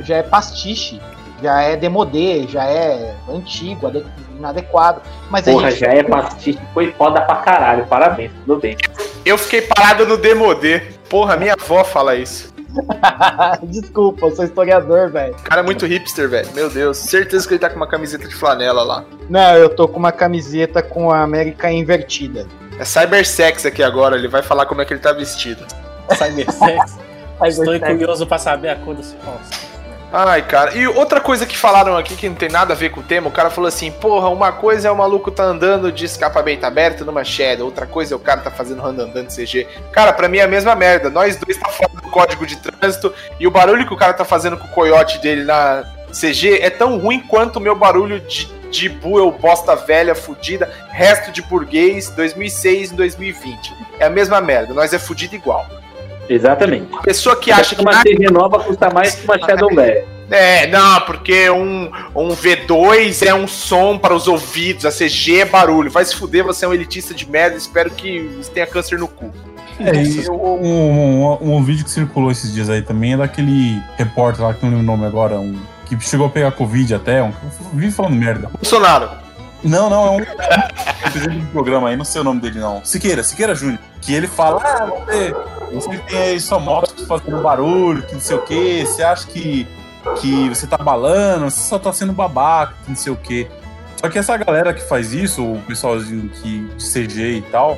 já 0.00 0.16
é 0.16 0.22
pastiche, 0.22 1.00
já 1.42 1.60
é 1.62 1.76
demodê, 1.76 2.46
já 2.48 2.64
é 2.64 3.14
antigo, 3.28 3.86
ade- 3.86 4.04
inadequado. 4.36 5.00
Mas 5.30 5.46
a 5.48 5.52
Porra, 5.52 5.70
gente- 5.70 5.80
já 5.80 5.86
é 5.88 6.02
pastiche, 6.02 6.58
foi 6.74 6.92
foda 6.92 7.20
pra 7.22 7.36
caralho. 7.36 7.86
Parabéns, 7.86 8.30
tudo 8.46 8.60
bem. 8.60 8.76
Eu 9.24 9.36
fiquei 9.38 9.62
parado 9.62 10.06
no 10.06 10.16
demodê. 10.16 10.80
Porra, 11.08 11.36
minha 11.36 11.54
avó 11.54 11.82
fala 11.84 12.14
isso. 12.14 12.52
Desculpa, 13.64 14.26
eu 14.26 14.36
sou 14.36 14.44
historiador, 14.44 15.10
velho. 15.10 15.34
O 15.34 15.42
cara 15.42 15.60
é 15.62 15.64
muito 15.64 15.86
hipster, 15.86 16.28
velho. 16.28 16.48
Meu 16.54 16.68
Deus. 16.70 16.96
Certeza 16.98 17.46
que 17.48 17.54
ele 17.54 17.58
tá 17.60 17.70
com 17.70 17.76
uma 17.76 17.86
camiseta 17.88 18.28
de 18.28 18.34
flanela 18.34 18.82
lá. 18.82 19.04
Não, 19.28 19.54
eu 19.56 19.68
tô 19.70 19.88
com 19.88 19.98
uma 19.98 20.12
camiseta 20.12 20.82
com 20.82 21.10
a 21.10 21.22
América 21.22 21.70
invertida. 21.70 22.46
É 22.78 22.84
cybersex 22.84 23.66
aqui 23.66 23.82
agora, 23.82 24.16
ele 24.16 24.28
vai 24.28 24.42
falar 24.42 24.66
como 24.66 24.80
é 24.82 24.84
que 24.84 24.92
ele 24.92 25.00
tá 25.00 25.12
vestido. 25.12 25.64
Cybersex. 26.16 26.98
Estou 27.46 27.80
curioso 27.80 28.26
pra 28.26 28.38
saber 28.38 28.70
a 28.70 28.76
cor 28.76 28.94
desse 28.94 29.14
calça. 29.16 29.68
Ai, 30.10 30.40
cara. 30.42 30.74
E 30.74 30.86
outra 30.88 31.20
coisa 31.20 31.44
que 31.44 31.56
falaram 31.56 31.96
aqui 31.96 32.16
que 32.16 32.28
não 32.28 32.34
tem 32.34 32.48
nada 32.48 32.72
a 32.72 32.76
ver 32.76 32.90
com 32.90 33.00
o 33.00 33.02
tema, 33.02 33.28
o 33.28 33.32
cara 33.32 33.50
falou 33.50 33.68
assim: 33.68 33.90
porra, 33.90 34.28
uma 34.28 34.50
coisa 34.50 34.88
é 34.88 34.90
o 34.90 34.96
maluco 34.96 35.30
tá 35.30 35.44
andando 35.44 35.92
de 35.92 36.06
escapamento 36.06 36.64
aberto 36.64 37.04
numa 37.04 37.22
Shadow, 37.24 37.66
outra 37.66 37.86
coisa 37.86 38.14
é 38.14 38.16
o 38.16 38.20
cara 38.20 38.40
tá 38.40 38.50
fazendo 38.50 38.84
andando 38.84 39.28
CG. 39.28 39.66
Cara, 39.92 40.12
pra 40.12 40.28
mim 40.28 40.38
é 40.38 40.42
a 40.42 40.48
mesma 40.48 40.74
merda. 40.74 41.10
Nós 41.10 41.36
dois 41.36 41.58
tá 41.58 41.68
fora 41.68 41.90
do 41.92 42.10
código 42.10 42.46
de 42.46 42.56
trânsito 42.56 43.12
e 43.38 43.46
o 43.46 43.50
barulho 43.50 43.86
que 43.86 43.92
o 43.92 43.96
cara 43.96 44.14
tá 44.14 44.24
fazendo 44.24 44.56
com 44.56 44.66
o 44.66 44.70
coiote 44.70 45.18
dele 45.18 45.44
na 45.44 45.84
CG 46.10 46.58
é 46.62 46.70
tão 46.70 46.98
ruim 46.98 47.20
quanto 47.20 47.56
o 47.56 47.60
meu 47.60 47.76
barulho 47.76 48.18
de, 48.20 48.46
de 48.70 48.88
bull, 48.88 49.30
bosta 49.30 49.76
velha, 49.76 50.14
fudida, 50.14 50.72
resto 50.88 51.30
de 51.30 51.42
burguês 51.42 52.08
2006 52.10 52.92
e 52.92 52.94
2020. 52.94 53.74
É 54.00 54.06
a 54.06 54.10
mesma 54.10 54.40
merda, 54.40 54.72
nós 54.72 54.94
é 54.94 54.98
fudido 54.98 55.34
igual. 55.34 55.66
Exatamente. 56.28 56.88
A 56.94 57.02
pessoa 57.02 57.36
que 57.36 57.50
acha 57.50 57.74
que. 57.74 57.80
uma 57.80 58.02
CG 58.02 58.30
nova 58.30 58.60
custa 58.60 58.90
mais 58.90 59.14
que 59.14 59.24
uma 59.24 59.38
Shadow 59.38 59.74
velha. 59.74 60.04
É, 60.30 60.66
não, 60.66 61.00
porque 61.02 61.48
um, 61.48 61.90
um 62.14 62.28
V2 62.28 63.26
é 63.26 63.34
um 63.34 63.48
som 63.48 63.96
para 63.96 64.14
os 64.14 64.28
ouvidos, 64.28 64.84
a 64.84 64.90
CG 64.90 65.40
é 65.40 65.44
barulho. 65.46 65.90
Vai 65.90 66.04
se 66.04 66.14
fuder, 66.14 66.44
você 66.44 66.66
é 66.66 66.68
um 66.68 66.74
elitista 66.74 67.14
de 67.14 67.28
merda, 67.28 67.56
espero 67.56 67.90
que 67.90 68.20
você 68.36 68.50
tenha 68.50 68.66
câncer 68.66 68.98
no 68.98 69.08
cu. 69.08 69.32
É, 69.80 70.02
e 70.02 70.28
um, 70.28 70.34
um, 70.34 71.56
um 71.56 71.62
vídeo 71.62 71.84
que 71.84 71.90
circulou 71.90 72.30
esses 72.30 72.52
dias 72.52 72.68
aí 72.68 72.82
também 72.82 73.14
é 73.14 73.16
daquele 73.16 73.80
repórter 73.96 74.44
lá, 74.44 74.52
que 74.52 74.62
não 74.62 74.70
lembro 74.70 74.84
o 74.84 74.86
nome 74.86 75.06
agora, 75.06 75.38
um, 75.38 75.56
que 75.86 75.98
chegou 76.00 76.26
a 76.26 76.30
pegar 76.30 76.50
Covid 76.52 76.94
até, 76.94 77.22
um, 77.22 77.32
vi 77.72 77.90
falando 77.90 78.16
merda. 78.16 78.48
Bolsonaro. 78.48 79.27
Não, 79.68 79.90
não, 79.90 80.06
é 80.06 80.10
um 80.10 81.10
presidente 81.10 81.40
do 81.40 81.52
programa 81.52 81.90
aí, 81.90 81.96
não 81.96 82.04
sei 82.04 82.22
o 82.22 82.24
nome 82.24 82.40
dele 82.40 82.58
não. 82.58 82.82
Siqueira, 82.84 83.22
Siqueira 83.22 83.54
Júnior. 83.54 83.78
Que 84.00 84.14
ele 84.14 84.26
fala, 84.26 84.62
ah, 84.64 84.86
você, 84.86 85.34
você 85.72 85.98
tem 85.98 86.18
aí 86.18 86.40
sua 86.40 86.58
moto 86.58 87.06
fazendo 87.06 87.42
barulho, 87.42 88.02
que 88.02 88.14
não 88.14 88.20
sei 88.20 88.36
o 88.36 88.42
quê, 88.42 88.84
você 88.86 89.02
acha 89.02 89.26
que, 89.26 89.66
que 90.20 90.48
você 90.48 90.66
tá 90.66 90.78
balando, 90.78 91.50
você 91.50 91.60
só 91.60 91.78
tá 91.78 91.92
sendo 91.92 92.14
babaca, 92.14 92.74
que 92.82 92.88
não 92.88 92.96
sei 92.96 93.12
o 93.12 93.16
quê. 93.16 93.46
Só 93.96 94.08
que 94.08 94.18
essa 94.18 94.36
galera 94.38 94.72
que 94.72 94.80
faz 94.80 95.12
isso, 95.12 95.44
o 95.44 95.60
pessoalzinho 95.66 96.30
que 96.30 96.60
de 96.76 96.84
CG 96.90 97.38
e 97.38 97.42
tal, 97.42 97.76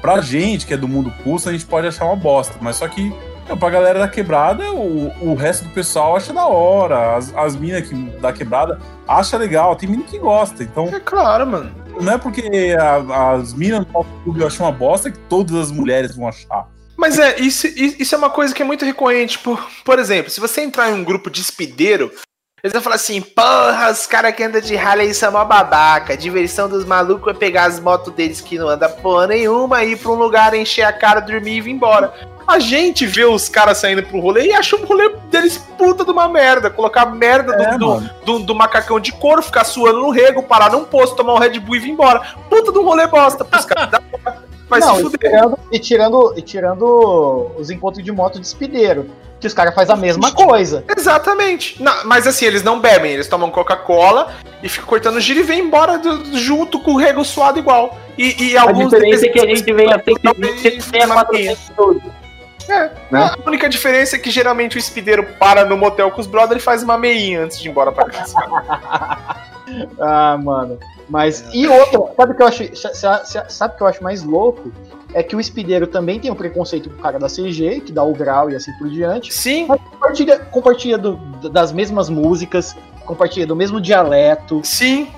pra 0.00 0.20
gente 0.20 0.66
que 0.66 0.74
é 0.74 0.76
do 0.76 0.88
mundo 0.88 1.12
pulso, 1.22 1.48
a 1.48 1.52
gente 1.52 1.66
pode 1.66 1.86
achar 1.86 2.06
uma 2.06 2.16
bosta. 2.16 2.54
Mas 2.60 2.76
só 2.76 2.88
que 2.88 3.14
não, 3.48 3.56
pra 3.56 3.70
galera 3.70 3.98
da 3.98 4.08
quebrada, 4.08 4.70
o, 4.72 5.30
o 5.30 5.34
resto 5.34 5.64
do 5.64 5.70
pessoal 5.70 6.16
acha 6.16 6.32
da 6.32 6.46
hora. 6.46 7.16
As, 7.16 7.34
as 7.34 7.56
minas 7.56 7.88
que, 7.88 7.94
da 8.20 8.32
quebrada 8.32 8.78
acha 9.06 9.36
legal. 9.38 9.74
Tem 9.74 9.88
mina 9.88 10.04
que 10.04 10.18
gosta. 10.18 10.62
Então. 10.62 10.86
É 10.88 11.00
claro, 11.00 11.46
mano. 11.46 11.74
Não 12.00 12.12
é 12.12 12.18
porque 12.18 12.76
a, 12.78 13.32
as 13.32 13.54
minas 13.54 13.84
do 13.86 14.04
clube 14.22 14.44
acham 14.44 14.66
uma 14.66 14.72
bosta 14.72 15.10
que 15.10 15.18
todas 15.20 15.56
as 15.56 15.70
mulheres 15.70 16.14
vão 16.14 16.28
achar. 16.28 16.68
Mas 16.96 17.18
é, 17.18 17.38
isso, 17.38 17.66
isso 17.66 18.14
é 18.14 18.18
uma 18.18 18.28
coisa 18.28 18.52
que 18.52 18.60
é 18.60 18.64
muito 18.64 18.84
recorrente. 18.84 19.38
Por, 19.38 19.64
por 19.84 19.98
exemplo, 19.98 20.30
se 20.30 20.40
você 20.40 20.60
entrar 20.60 20.90
em 20.90 20.94
um 20.94 21.04
grupo 21.04 21.30
de 21.30 21.40
espideiro, 21.40 22.12
eles 22.62 22.72
vão 22.72 22.82
falar 22.82 22.96
assim, 22.96 23.20
porra, 23.20 23.90
os 23.90 24.06
caras 24.06 24.34
que 24.34 24.42
andam 24.42 24.60
de 24.60 24.76
Harley 24.76 25.14
são 25.14 25.30
mó 25.32 25.44
babaca. 25.44 26.12
A 26.12 26.16
diversão 26.16 26.68
dos 26.68 26.84
malucos 26.84 27.32
é 27.32 27.36
pegar 27.36 27.64
as 27.64 27.78
motos 27.78 28.12
deles 28.14 28.40
que 28.40 28.58
não 28.58 28.68
andam 28.68 28.90
porra 28.90 29.28
nenhuma, 29.28 29.84
ir 29.84 29.96
pra 29.96 30.10
um 30.10 30.14
lugar, 30.14 30.54
encher 30.54 30.82
a 30.82 30.92
cara, 30.92 31.20
dormir 31.20 31.56
e 31.56 31.60
vir 31.60 31.70
embora. 31.72 32.12
A 32.46 32.58
gente 32.58 33.04
vê 33.06 33.24
os 33.26 33.46
caras 33.48 33.76
saindo 33.76 34.02
pro 34.02 34.20
rolê 34.20 34.46
e 34.46 34.52
acha 34.54 34.74
o 34.74 34.84
rolê 34.86 35.10
deles 35.30 35.58
puta 35.76 36.02
de 36.02 36.10
uma 36.10 36.28
merda. 36.28 36.70
Colocar 36.70 37.04
merda 37.06 37.52
É, 37.54 37.76
do, 37.76 38.00
do, 38.00 38.10
do, 38.24 38.38
do 38.46 38.54
macacão 38.54 38.98
de 38.98 39.12
couro, 39.12 39.42
ficar 39.42 39.64
suando 39.64 40.00
no 40.00 40.10
rego, 40.10 40.42
parar 40.42 40.72
num 40.72 40.82
posto, 40.84 41.14
tomar 41.14 41.34
um 41.34 41.38
Red 41.38 41.60
Bull 41.60 41.76
e 41.76 41.78
vir 41.78 41.90
embora. 41.90 42.22
Puta 42.48 42.72
de 42.72 42.78
um 42.78 42.84
rolê 42.84 43.06
bosta 43.06 43.44
pros 43.44 43.64
caras. 43.66 43.90
Dá- 43.90 44.00
Vai 44.66 44.80
Não, 44.80 44.96
se 44.96 45.00
e 45.00 45.04
fuder. 45.04 45.30
tirando, 45.30 45.58
e, 45.72 45.78
tirando, 45.78 46.34
e 46.36 46.42
tirando 46.42 47.50
os 47.58 47.70
encontros 47.70 48.04
de 48.04 48.12
moto 48.12 48.38
de 48.38 48.46
espideiro, 48.46 49.10
que 49.40 49.46
os 49.46 49.54
caras 49.54 49.74
fazem 49.74 49.94
a 49.94 49.96
mesma 49.98 50.32
coisa. 50.32 50.84
Exatamente. 50.96 51.80
Não, 51.82 52.04
mas 52.04 52.26
assim, 52.26 52.44
eles 52.44 52.62
não 52.62 52.80
bebem, 52.80 53.12
eles 53.12 53.28
tomam 53.28 53.50
Coca-Cola 53.50 54.32
e 54.62 54.68
ficam 54.68 54.86
cortando 54.88 55.20
giro 55.20 55.40
e 55.40 55.42
vem 55.42 55.60
embora 55.60 55.98
do- 55.98 56.36
junto 56.36 56.80
com 56.80 56.92
o 56.92 56.96
rego 56.96 57.24
suado 57.24 57.58
igual. 57.58 57.96
E, 58.16 58.50
e 58.50 58.56
A 58.58 58.62
alguns 58.62 58.90
diferença 58.90 59.26
é 59.26 59.28
que 59.28 59.38
a 59.40 59.46
gente 59.46 59.72
vem 59.72 59.92
a 59.92 60.02
120 60.02 60.64
eles 60.66 60.86
vêm 60.86 61.02
a 61.02 61.08
412. 61.08 62.00
É, 62.68 62.90
Né? 63.10 63.30
A 63.44 63.48
única 63.48 63.66
diferença 63.68 64.16
é 64.16 64.18
que 64.18 64.30
geralmente 64.30 64.76
o 64.76 64.78
espideiro 64.78 65.22
para 65.38 65.64
no 65.64 65.76
motel 65.76 66.10
com 66.10 66.20
os 66.20 66.26
brothers 66.26 66.60
e 66.60 66.64
faz 66.64 66.82
uma 66.82 66.98
meinha 66.98 67.42
antes 67.44 67.58
de 67.60 67.68
ir 67.68 67.70
embora 67.70 67.92
pra 67.92 68.04
casa. 68.06 68.34
Ah, 70.00 70.38
mano. 70.42 70.78
Mas. 71.08 71.44
E 71.52 71.66
outra, 71.68 72.00
sabe 72.16 72.32
o 72.32 72.36
que 72.36 72.42
eu 72.42 72.46
acho. 72.46 72.76
sa- 72.76 72.94
sa- 72.94 73.24
sa- 73.24 73.48
Sabe 73.48 73.74
o 73.74 73.76
que 73.76 73.82
eu 73.82 73.86
acho 73.86 74.02
mais 74.02 74.22
louco? 74.22 74.72
É 75.14 75.22
que 75.22 75.34
o 75.34 75.40
espideiro 75.40 75.86
também 75.86 76.20
tem 76.20 76.30
um 76.30 76.34
preconceito 76.34 76.90
com 76.90 76.96
o 76.96 77.02
cara 77.02 77.18
da 77.18 77.28
CG, 77.28 77.80
que 77.80 77.92
dá 77.92 78.02
o 78.02 78.12
grau 78.12 78.50
e 78.50 78.56
assim 78.56 78.72
por 78.78 78.88
diante. 78.90 79.32
Sim. 79.32 79.66
Mas 79.66 79.80
compartilha, 79.90 80.38
compartilha 80.38 80.98
do- 80.98 81.16
das 81.48 81.72
mesmas 81.72 82.10
músicas, 82.10 82.76
compartilha 83.06 83.46
do 83.46 83.56
mesmo 83.56 83.80
dialeto. 83.80 84.60
Sim. 84.62 85.08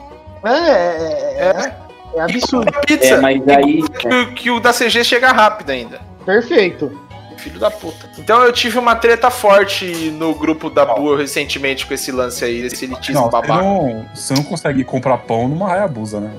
É, 0.45 0.51
é, 0.51 1.41
é, 1.41 1.77
é 2.17 2.21
absurdo. 2.23 2.69
A 2.75 2.81
pizza. 2.81 3.15
É, 3.15 3.21
mas 3.21 3.47
aí. 3.49 3.83
Que, 3.83 4.09
o- 4.09 4.35
que 4.35 4.51
o 4.51 4.61
da 4.61 4.73
CG 4.73 5.03
chega 5.05 5.33
rápido 5.33 5.71
ainda. 5.71 6.01
Perfeito. 6.25 6.91
Filho 7.39 7.59
da 7.59 7.71
puta. 7.71 8.09
Então 8.19 8.43
eu 8.45 8.53
tive 8.53 8.79
uma 8.79 8.95
treta 8.95 9.31
forte 9.31 10.11
no 10.11 10.35
grupo 10.35 10.69
da 10.69 10.85
Boa 10.85 11.17
recentemente 11.17 11.87
com 11.87 11.95
esse 11.95 12.13
lance 12.13 12.45
aí, 12.45 12.61
desse 12.63 12.85
elitismo 12.85 13.15
Não, 13.15 13.23
você 13.25 13.31
babaca. 13.31 13.63
não, 13.63 14.07
você 14.15 14.35
não 14.35 14.43
consegue 14.45 14.85
comprar 14.85 15.17
pão 15.19 15.49
numa 15.49 15.73
Hayabusa, 15.73 16.21
né? 16.21 16.31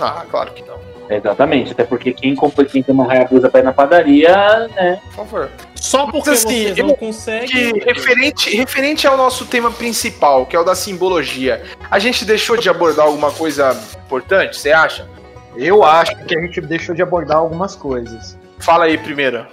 Ah, 0.00 0.22
claro 0.30 0.52
que 0.52 0.62
não. 0.62 0.76
Exatamente, 1.10 1.72
até 1.72 1.82
porque 1.82 2.12
quem 2.12 2.36
compra 2.36 2.64
quem 2.64 2.82
tem 2.84 2.94
uma 2.94 3.10
Hayabusa 3.10 3.50
pra 3.50 3.58
ir 3.60 3.64
na 3.64 3.72
padaria, 3.72 4.68
né? 4.68 5.00
Por 5.06 5.12
favor. 5.26 5.50
Só 5.74 6.06
porque 6.06 6.30
Mas, 6.30 6.44
assim, 6.46 6.62
vocês 6.62 6.78
eu- 6.78 6.86
não 6.86 6.94
conseguem. 6.94 7.48
Que 7.72 7.84
referente, 7.84 8.56
referente 8.56 9.06
ao 9.08 9.16
nosso 9.16 9.44
tema 9.46 9.70
principal, 9.72 10.46
que 10.46 10.54
é 10.54 10.60
o 10.60 10.62
da 10.64 10.74
simbologia, 10.76 11.62
a 11.90 11.98
gente 11.98 12.24
deixou 12.24 12.56
de 12.56 12.68
abordar 12.68 13.06
alguma 13.06 13.32
coisa 13.32 13.76
importante, 14.06 14.56
você 14.56 14.70
acha? 14.70 15.08
Eu 15.56 15.82
acho 15.82 16.14
que 16.26 16.38
a 16.38 16.40
gente 16.42 16.60
deixou 16.60 16.94
de 16.94 17.02
abordar 17.02 17.38
algumas 17.38 17.74
coisas. 17.74 18.38
Fala 18.60 18.84
aí 18.84 18.96
primeiro. 18.96 19.44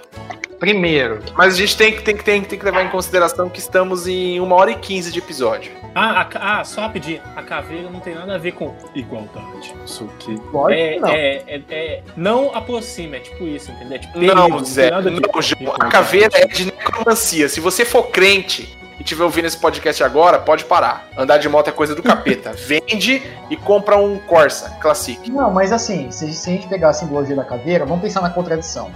Primeiro, 0.58 1.20
Mas 1.36 1.54
a 1.54 1.56
gente 1.56 1.76
tem 1.76 1.92
que, 1.92 2.02
tem, 2.02 2.16
que, 2.16 2.24
tem, 2.24 2.42
que- 2.42 2.48
tem 2.48 2.58
que 2.58 2.64
levar 2.64 2.82
em 2.84 2.88
consideração 2.88 3.48
que 3.48 3.60
estamos 3.60 4.06
em 4.08 4.40
uma 4.40 4.56
hora 4.56 4.70
e 4.72 4.74
quinze 4.74 5.12
de 5.12 5.18
episódio. 5.18 5.70
Ah, 5.94 6.20
a 6.32 6.60
ah, 6.60 6.64
só 6.64 6.82
rapidinho. 6.82 7.20
A 7.36 7.42
caveira 7.42 7.88
não 7.90 8.00
tem 8.00 8.14
nada 8.14 8.34
a 8.34 8.38
ver 8.38 8.52
com 8.52 8.74
igualdade. 8.94 9.74
Isso 9.84 10.08
aqui. 10.16 10.32
lógico 10.52 10.70
É, 10.72 10.94
que 10.94 11.00
não. 11.00 11.08
é, 11.08 11.42
é, 11.46 11.62
é- 11.70 12.02
não 12.16 12.54
aproxima, 12.54 13.16
é 13.16 13.20
tipo 13.20 13.44
isso, 13.46 13.70
entendeu? 13.70 13.96
É 13.96 13.98
tipo 13.98 14.18
Não, 14.18 14.46
perigo, 14.48 14.64
Zé, 14.64 14.90
não, 14.90 15.20
com 15.22 15.40
João. 15.42 15.74
A 15.78 15.86
caveira 15.86 16.30
é 16.34 16.46
de 16.46 16.66
necromancia. 16.66 17.48
Se 17.48 17.60
você 17.60 17.84
for 17.84 18.08
crente 18.10 18.76
e 18.98 19.02
estiver 19.02 19.24
ouvindo 19.24 19.46
esse 19.46 19.56
podcast 19.58 20.02
agora, 20.02 20.38
pode 20.40 20.64
parar. 20.64 21.08
Andar 21.16 21.38
de 21.38 21.48
moto 21.48 21.68
é 21.68 21.72
coisa 21.72 21.94
do 21.94 22.02
capeta. 22.02 22.52
Vende 22.66 23.22
e 23.48 23.56
compra 23.56 23.96
um 23.96 24.18
Corsa 24.18 24.70
Classic. 24.80 25.30
Não, 25.30 25.50
mas 25.52 25.72
assim, 25.72 26.10
se, 26.10 26.32
se 26.34 26.50
a 26.50 26.52
gente 26.52 26.66
pegar 26.68 26.90
a 26.90 26.92
simbologia 26.92 27.34
da 27.36 27.44
caveira, 27.44 27.86
vamos 27.86 28.02
pensar 28.02 28.20
na 28.20 28.30
contradição, 28.30 28.90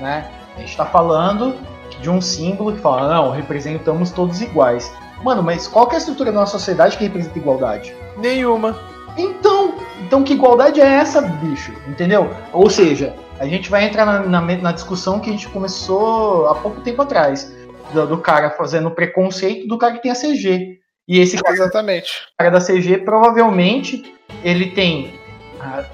né? 0.00 0.30
A 0.56 0.60
gente 0.60 0.76
tá 0.76 0.86
falando 0.86 1.54
de 2.00 2.10
um 2.10 2.20
símbolo 2.20 2.72
que 2.72 2.80
fala, 2.80 3.08
não, 3.14 3.30
representamos 3.30 4.10
todos 4.10 4.40
iguais. 4.40 4.92
Mano, 5.22 5.42
mas 5.42 5.66
qual 5.66 5.86
que 5.86 5.94
é 5.94 5.96
a 5.96 5.98
estrutura 5.98 6.30
da 6.30 6.40
nossa 6.40 6.52
sociedade 6.52 6.96
que 6.96 7.04
representa 7.04 7.38
igualdade? 7.38 7.94
Nenhuma. 8.16 8.78
Então, 9.16 9.74
então 10.04 10.22
que 10.22 10.34
igualdade 10.34 10.80
é 10.80 10.86
essa, 10.86 11.22
bicho? 11.22 11.72
Entendeu? 11.88 12.30
Ou 12.52 12.68
seja, 12.68 13.14
a 13.38 13.46
gente 13.46 13.70
vai 13.70 13.84
entrar 13.84 14.04
na, 14.04 14.20
na, 14.20 14.40
na 14.40 14.72
discussão 14.72 15.20
que 15.20 15.30
a 15.30 15.32
gente 15.32 15.48
começou 15.48 16.48
há 16.48 16.54
pouco 16.54 16.80
tempo 16.80 17.02
atrás. 17.02 17.54
Do, 17.92 18.04
do 18.04 18.18
cara 18.18 18.50
fazendo 18.50 18.90
preconceito 18.90 19.68
do 19.68 19.78
cara 19.78 19.94
que 19.94 20.02
tem 20.02 20.10
a 20.10 20.14
CG. 20.14 20.78
E 21.06 21.20
esse 21.20 21.40
cara, 21.40 21.54
Exatamente. 21.54 22.10
cara 22.36 22.50
da 22.50 22.60
CG, 22.60 22.98
provavelmente, 22.98 24.12
ele 24.42 24.72
tem. 24.72 25.14
ah, 25.60 25.84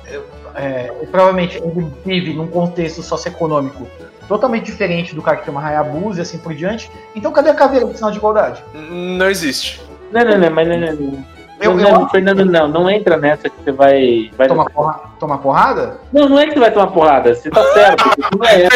é, 0.54 0.92
provavelmente 1.10 1.56
ele 1.58 1.86
vive 2.04 2.34
num 2.34 2.46
contexto 2.46 3.02
socioeconômico 3.02 3.86
totalmente 4.28 4.66
diferente 4.66 5.14
do 5.14 5.20
cara 5.22 5.36
que 5.38 5.44
tem 5.44 5.52
uma 5.52 5.64
Hayabusa 5.66 6.20
e 6.20 6.22
assim 6.22 6.38
por 6.38 6.54
diante. 6.54 6.90
Então 7.14 7.32
cadê 7.32 7.50
a 7.50 7.54
caveira 7.54 7.84
do 7.86 7.94
sinal 7.94 8.10
de 8.10 8.18
igualdade? 8.18 8.62
Não 8.74 9.28
existe. 9.28 9.80
Não, 10.12 10.24
não, 10.24 10.38
não, 10.38 10.50
mas 10.50 10.68
não, 10.68 10.78
não, 10.78 10.92
não. 10.94 11.24
Eu- 11.60 11.76
não, 11.76 12.00
eu 12.02 12.08
Fernando, 12.08 12.44
não, 12.44 12.66
não 12.66 12.90
entra 12.90 13.16
nessa 13.16 13.48
que 13.48 13.54
você 13.62 13.70
vai. 13.70 14.30
vai... 14.36 14.48
Tomar, 14.48 14.64
porra, 14.70 15.00
tomar 15.20 15.38
porrada? 15.38 16.00
Não, 16.12 16.28
não 16.28 16.38
é 16.38 16.46
que 16.46 16.54
você 16.54 16.58
vai 16.60 16.72
tomar 16.72 16.88
porrada, 16.88 17.34
você 17.34 17.50
tá 17.50 17.62
certo. 17.72 18.04
é. 18.48 18.66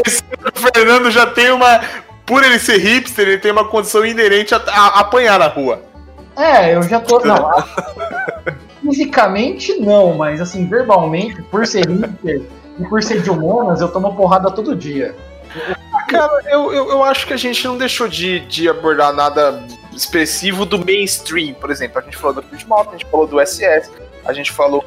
O 0.57 0.71
Fernando 0.73 1.11
já 1.11 1.27
tem 1.27 1.51
uma. 1.51 1.81
Por 2.25 2.45
ele 2.45 2.59
ser 2.59 2.79
hipster, 2.79 3.27
ele 3.27 3.39
tem 3.39 3.51
uma 3.53 3.65
condição 3.69 4.05
inerente 4.07 4.55
a, 4.55 4.59
a- 4.59 4.89
a 4.99 5.01
apanhar 5.01 5.39
na 5.39 5.47
rua. 5.49 5.81
É, 6.37 6.75
eu 6.77 6.83
já 6.85 7.01
tô. 7.01 7.19
Não, 7.21 7.35
a- 7.49 7.65
fisicamente 8.91 9.75
não, 9.79 10.15
mas 10.15 10.41
assim, 10.41 10.67
verbalmente, 10.67 11.43
por 11.43 11.67
ser 11.67 11.89
hipster 11.89 12.43
e 12.79 12.85
por 12.85 13.03
ser 13.03 13.23
de 13.23 13.31
humanas, 13.31 13.81
eu 13.81 13.89
tomo 13.89 14.15
porrada 14.15 14.51
todo 14.51 14.75
dia. 14.75 15.15
Cara, 16.09 16.43
eu, 16.47 16.73
eu, 16.73 16.91
eu 16.91 17.03
acho 17.03 17.27
que 17.27 17.33
a 17.33 17.37
gente 17.37 17.67
não 17.67 17.77
deixou 17.77 18.07
de, 18.09 18.41
de 18.41 18.69
abordar 18.69 19.13
nada 19.13 19.63
expressivo 19.95 20.65
do 20.65 20.79
mainstream, 20.79 21.55
por 21.55 21.71
exemplo. 21.71 21.99
A 21.99 22.03
gente 22.03 22.17
falou 22.17 22.35
do 22.35 22.45
Mountain, 22.69 22.91
a 22.91 22.99
gente 22.99 23.07
falou 23.07 23.27
do 23.27 23.45
SS, 23.45 23.91
a 24.25 24.33
gente 24.33 24.53
falou. 24.53 24.85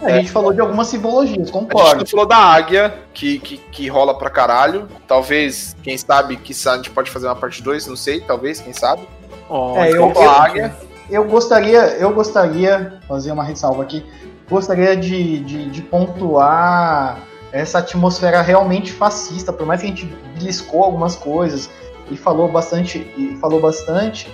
A 0.00 0.10
gente 0.10 0.30
falou 0.30 0.52
de 0.52 0.60
algumas 0.60 0.88
simbologias, 0.88 1.36
A 1.36 1.40
gente 1.44 1.52
concordo. 1.52 2.06
falou 2.06 2.26
da 2.26 2.36
águia, 2.36 2.94
que, 3.14 3.38
que, 3.38 3.56
que 3.56 3.88
rola 3.88 4.18
pra 4.18 4.28
caralho. 4.28 4.88
Talvez, 5.06 5.74
quem 5.82 5.96
sabe, 5.96 6.36
que 6.36 6.52
a 6.68 6.76
gente 6.76 6.90
pode 6.90 7.10
fazer 7.10 7.26
uma 7.26 7.36
parte 7.36 7.62
2, 7.62 7.86
não 7.86 7.96
sei, 7.96 8.20
talvez, 8.20 8.60
quem 8.60 8.72
sabe. 8.72 9.08
Ó, 9.48 9.82
É, 9.82 9.90
eu, 9.90 10.10
Falou 10.10 10.28
a 10.28 10.44
águia. 10.44 10.76
Eu 11.10 11.24
gostaria, 11.24 11.96
eu 11.98 12.12
gostaria, 12.12 12.98
fazer 13.06 13.32
uma 13.32 13.44
ressalva 13.44 13.82
aqui, 13.82 14.04
gostaria 14.48 14.96
de, 14.96 15.40
de, 15.40 15.70
de 15.70 15.82
pontuar 15.82 17.18
essa 17.52 17.78
atmosfera 17.78 18.42
realmente 18.42 18.92
fascista, 18.92 19.52
por 19.52 19.66
mais 19.66 19.80
que 19.80 19.86
a 19.86 19.90
gente 19.90 20.06
beliscou 20.36 20.82
algumas 20.82 21.14
coisas 21.14 21.70
e 22.10 22.16
falou 22.16 22.50
bastante, 22.50 22.98
e 23.16 23.36
falou 23.40 23.60
bastante, 23.60 24.28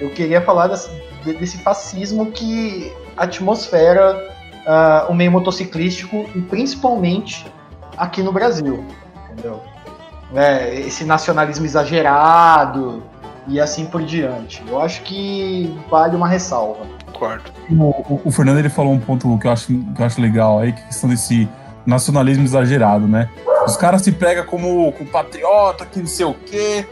eu 0.00 0.10
queria 0.10 0.40
falar 0.40 0.66
desse, 0.66 0.90
de- 1.22 1.34
desse 1.34 1.58
fascismo 1.58 2.26
que 2.32 2.92
atmosfera 3.16 4.34
ah, 4.66 5.06
o 5.08 5.14
meio 5.14 5.30
motociclístico 5.30 6.26
e 6.34 6.40
principalmente 6.42 7.46
aqui 7.96 8.22
no 8.22 8.32
Brasil, 8.32 8.84
entendeu? 9.30 9.62
né, 10.32 10.74
esse 10.74 11.04
nacionalismo 11.04 11.64
exagerado 11.64 13.02
e 13.48 13.60
assim 13.60 13.86
por 13.86 14.02
diante. 14.02 14.62
Eu 14.66 14.80
acho 14.80 15.02
que 15.02 15.72
vale 15.90 16.16
uma 16.16 16.28
ressalva. 16.28 16.86
Concordo. 17.06 17.44
O, 17.70 17.74
o- 18.14 18.20
o 18.24 18.30
Fernando 18.30 18.58
ele 18.58 18.68
falou 18.68 18.92
um 18.92 18.98
ponto 19.00 19.38
que 19.38 19.46
eu 19.46 19.50
acho, 19.52 19.66
que 19.68 20.00
eu 20.02 20.04
acho 20.06 20.20
legal 20.20 20.58
aí, 20.58 20.72
que 20.72 20.80
é 20.80 20.84
a 20.84 20.86
questão 20.86 21.08
desse 21.08 21.48
nacionalismo 21.86 22.44
exagerado, 22.44 23.06
né? 23.06 23.28
Os 23.66 23.76
caras 23.76 24.02
se 24.02 24.12
pregam 24.12 24.44
como, 24.44 24.92
como 24.92 25.08
patriota, 25.10 25.86
que 25.86 25.98
não 26.00 26.06
sei 26.06 26.26
o 26.26 26.34
quê. 26.34 26.86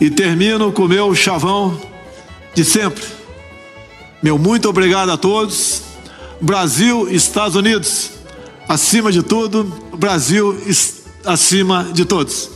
E 0.00 0.10
termino 0.10 0.72
com 0.72 0.82
o 0.82 0.88
meu 0.88 1.14
chavão 1.14 1.78
de 2.54 2.64
sempre. 2.64 3.04
Meu 4.22 4.38
muito 4.38 4.68
obrigado 4.68 5.10
a 5.10 5.16
todos. 5.16 5.82
Brasil, 6.40 7.08
Estados 7.10 7.54
Unidos, 7.56 8.12
acima 8.68 9.12
de 9.12 9.22
tudo. 9.22 9.64
Brasil 9.96 10.58
acima 11.24 11.84
de 11.92 12.04
todos. 12.04 12.50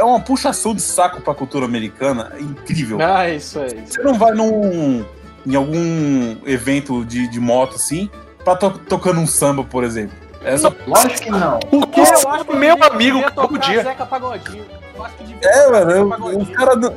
É 0.00 0.04
uma 0.04 0.18
puxação 0.18 0.74
de 0.74 0.80
saco 0.80 1.20
pra 1.20 1.34
cultura 1.34 1.66
americana 1.66 2.32
incrível. 2.40 2.98
Ah, 3.02 3.28
isso 3.28 3.60
aí. 3.60 3.84
Você 3.86 4.02
não 4.02 4.14
vai 4.14 4.32
num, 4.32 5.04
em 5.46 5.54
algum 5.54 6.36
evento 6.46 7.04
de, 7.04 7.28
de 7.28 7.38
moto 7.38 7.76
assim, 7.76 8.08
pra 8.42 8.56
to, 8.56 8.70
tocando 8.88 9.20
um 9.20 9.26
samba, 9.26 9.62
por 9.62 9.84
exemplo. 9.84 10.16
Essa, 10.42 10.74
Lógico 10.86 11.20
que 11.20 11.30
não. 11.30 11.58
Porque 11.58 12.00
eu 12.00 12.04
acho 12.04 12.44
que 12.46 12.56
meu 12.56 12.82
amigo, 12.82 13.20
todo 13.34 13.48
tocar 13.48 13.70
dia. 13.70 13.82
Zeca 13.82 14.06
Pagodinho. 14.06 14.64
Eu 14.96 15.04
acho 15.04 15.14
que 15.16 15.24
devia 15.24 15.48
É, 15.50 16.02
mano, 16.02 16.38
os 16.38 16.48
caras. 16.48 16.92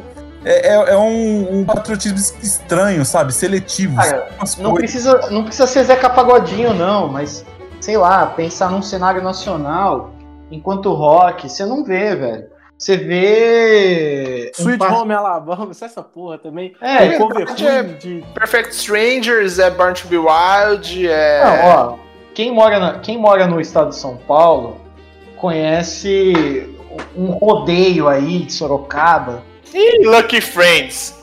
É, 0.45 0.69
é, 0.69 0.73
é 0.93 0.97
um, 0.97 1.59
um 1.59 1.65
patriotismo 1.65 2.17
estranho, 2.17 3.03
sabe? 3.03 3.33
Seletivo. 3.33 3.97
Cara, 3.97 4.29
Não 4.59 4.73
precisa, 4.73 5.29
não 5.29 5.43
precisa 5.43 5.67
ser 5.67 5.83
Zeca 5.83 6.09
Pagodinho, 6.09 6.73
não, 6.73 7.09
mas 7.09 7.45
sei 7.81 7.97
lá, 7.97 8.25
pensar 8.27 8.71
num 8.71 8.81
cenário 8.81 9.21
nacional 9.21 10.13
enquanto 10.49 10.93
rock, 10.93 11.49
você 11.49 11.65
não 11.65 11.83
vê, 11.83 12.15
velho. 12.15 12.52
Você 12.77 12.97
vê. 12.97 14.51
um 14.59 14.61
Sweet 14.63 14.77
pa- 14.79 14.89
Home 14.93 15.13
Alabama, 15.13 15.71
é 15.81 15.85
essa 15.85 16.01
porra 16.03 16.37
também. 16.37 16.73
É, 16.81 17.15
um 17.15 17.17
cover 17.19 17.45
verdade, 17.45 17.67
é- 17.67 17.83
de. 17.83 18.25
Perfect 18.33 18.73
Strangers, 18.75 19.59
é 19.59 19.69
Burn 19.71 19.93
to 19.93 20.07
Be 20.07 20.17
Wild, 20.17 21.07
é. 21.07 21.43
Não, 21.43 21.65
ó, 21.69 21.95
quem 22.33 22.51
mora, 22.51 22.79
na- 22.79 22.99
quem 22.99 23.17
mora 23.17 23.47
no 23.47 23.61
estado 23.61 23.89
de 23.89 23.95
São 23.95 24.17
Paulo 24.17 24.81
conhece 25.37 26.69
um 27.15 27.31
rodeio 27.31 28.07
aí 28.07 28.39
de 28.39 28.53
Sorocaba. 28.53 29.43
Ih, 29.73 30.05
Lucky 30.05 30.41
Friends. 30.41 31.15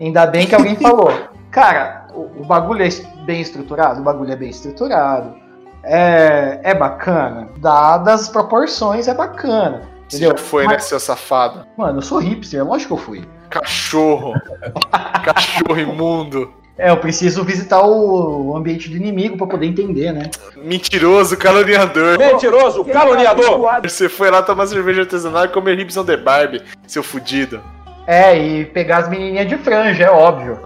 Ainda 0.00 0.26
bem 0.26 0.46
que 0.46 0.54
alguém 0.54 0.76
falou. 0.76 1.10
Cara, 1.50 2.06
o, 2.14 2.42
o 2.42 2.44
bagulho 2.44 2.84
é 2.84 2.88
bem 3.24 3.40
estruturado? 3.40 4.00
O 4.00 4.04
bagulho 4.04 4.32
é 4.32 4.36
bem 4.36 4.50
estruturado. 4.50 5.34
É, 5.82 6.60
é 6.62 6.74
bacana. 6.74 7.48
Dadas 7.58 8.22
as 8.22 8.28
proporções, 8.28 9.08
é 9.08 9.14
bacana. 9.14 9.82
Você 10.08 10.16
Entendeu? 10.18 10.36
já 10.38 10.44
foi, 10.44 10.62
né, 10.66 10.74
Mas- 10.74 10.84
seu 10.84 11.00
safado? 11.00 11.66
Mano, 11.76 11.98
eu 11.98 12.02
sou 12.02 12.18
hipster, 12.18 12.64
lógico 12.64 12.94
que 12.94 13.00
eu 13.00 13.04
fui. 13.04 13.24
Cachorro. 13.50 14.34
Cachorro 15.24 15.78
imundo. 15.80 16.52
É, 16.78 16.90
eu 16.90 16.96
preciso 16.98 17.42
visitar 17.42 17.80
o 17.86 18.54
ambiente 18.54 18.90
do 18.90 18.96
inimigo 18.96 19.36
pra 19.38 19.46
poder 19.46 19.66
entender, 19.66 20.12
né? 20.12 20.30
Mentiroso, 20.56 21.34
caluniador. 21.36 22.18
Mentiroso, 22.18 22.84
caluniador. 22.84 23.80
Você 23.82 24.08
foi 24.10 24.30
lá 24.30 24.42
tomar 24.42 24.66
cerveja 24.66 25.00
artesanal 25.00 25.46
e 25.46 25.48
comer 25.48 25.78
ribs 25.78 25.96
on 25.96 26.04
the 26.04 26.18
Barbie, 26.18 26.62
seu 26.86 27.02
fudido. 27.02 27.62
É, 28.06 28.38
e 28.38 28.64
pegar 28.66 28.98
as 28.98 29.08
menininhas 29.08 29.48
de 29.48 29.56
franja, 29.56 30.04
é 30.04 30.10
óbvio. 30.10 30.60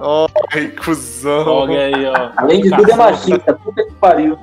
Ai, 0.53 0.66
cuzão. 0.84 1.47
Olha 1.47 1.80
aí, 1.86 2.07
ó. 2.07 2.30
Além 2.36 2.61
de 2.61 2.70
tudo 2.70 2.91
é 2.91 2.97
machista, 2.97 3.55
puta 3.55 3.84
que 3.84 3.93
pariu. 3.95 4.36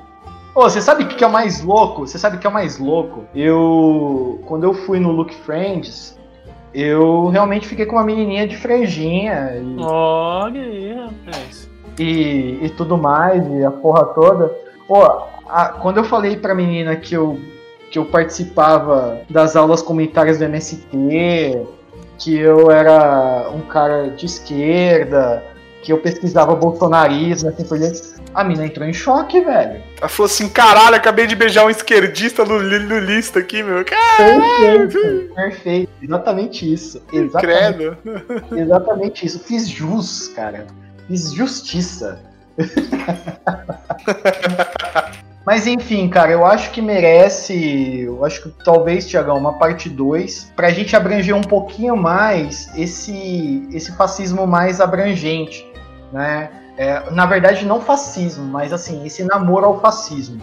Ô, 0.58 0.62
você 0.62 0.82
sabe 0.82 1.04
o 1.04 1.06
que 1.06 1.14
que 1.14 1.22
é 1.22 1.26
o 1.28 1.30
mais 1.30 1.62
louco? 1.62 2.04
Você 2.04 2.18
sabe 2.18 2.36
o 2.36 2.40
que 2.40 2.46
é 2.46 2.50
o 2.50 2.52
mais 2.52 2.80
louco? 2.80 3.22
Eu. 3.32 4.40
Quando 4.44 4.64
eu 4.64 4.74
fui 4.74 4.98
no 4.98 5.12
Look 5.12 5.32
Friends, 5.32 6.18
eu 6.74 7.28
realmente 7.28 7.68
fiquei 7.68 7.86
com 7.86 7.94
uma 7.94 8.02
menininha 8.02 8.44
de 8.44 8.56
franjinha 8.56 9.52
e, 9.54 9.76
Olha 9.80 10.60
aí, 10.60 10.94
rapaz. 10.94 11.70
e, 11.96 12.58
e 12.60 12.72
tudo 12.76 12.98
mais, 12.98 13.46
e 13.46 13.64
a 13.64 13.70
porra 13.70 14.04
toda. 14.06 14.52
Pô, 14.88 15.08
quando 15.80 15.98
eu 15.98 16.04
falei 16.04 16.36
pra 16.36 16.56
menina 16.56 16.96
que 16.96 17.14
eu, 17.14 17.38
que 17.92 17.96
eu 17.96 18.06
participava 18.06 19.20
das 19.30 19.54
aulas 19.54 19.80
comunitárias 19.80 20.38
do 20.38 20.44
MST, 20.44 21.62
que 22.18 22.36
eu 22.36 22.68
era 22.68 23.48
um 23.54 23.60
cara 23.60 24.08
de 24.08 24.26
esquerda, 24.26 25.40
que 25.82 25.92
eu 25.92 25.98
pesquisava 25.98 26.54
bolsonarismo, 26.54 27.48
assim 27.48 27.64
por 27.64 27.78
diante, 27.78 28.02
a 28.34 28.44
mina 28.44 28.66
entrou 28.66 28.86
em 28.86 28.92
choque, 28.92 29.40
velho. 29.40 29.82
Ela 29.98 30.08
falou 30.08 30.26
assim: 30.26 30.48
caralho, 30.48 30.96
acabei 30.96 31.26
de 31.26 31.34
beijar 31.36 31.64
um 31.64 31.70
esquerdista 31.70 32.42
luli- 32.42 32.78
lulista 32.78 33.38
aqui, 33.38 33.62
meu. 33.62 33.84
Perfeito, 33.84 35.34
perfeito. 35.34 35.90
Exatamente 36.02 36.72
isso. 36.72 37.02
Exatamente, 37.12 37.76
Credo. 37.76 37.96
exatamente 38.56 39.26
isso. 39.26 39.38
Fiz 39.40 39.68
jus, 39.68 40.28
cara. 40.34 40.66
Fiz 41.06 41.32
justiça. 41.32 42.20
Mas 45.46 45.66
enfim, 45.66 46.08
cara, 46.10 46.30
eu 46.32 46.44
acho 46.44 46.70
que 46.72 46.82
merece. 46.82 48.00
Eu 48.02 48.22
acho 48.22 48.42
que 48.42 48.50
talvez, 48.62 49.06
Tiagão, 49.08 49.38
uma 49.38 49.54
parte 49.54 49.88
2, 49.88 50.52
pra 50.54 50.68
gente 50.70 50.94
abranger 50.94 51.34
um 51.34 51.40
pouquinho 51.40 51.96
mais 51.96 52.68
esse, 52.76 53.66
esse 53.72 53.90
fascismo 53.96 54.46
mais 54.46 54.78
abrangente, 54.78 55.66
né? 56.12 56.50
É, 56.76 57.10
na 57.10 57.26
verdade, 57.26 57.66
não 57.66 57.80
fascismo, 57.80 58.44
mas 58.44 58.72
assim, 58.72 59.04
esse 59.04 59.24
namoro 59.24 59.66
ao 59.66 59.80
fascismo. 59.80 60.40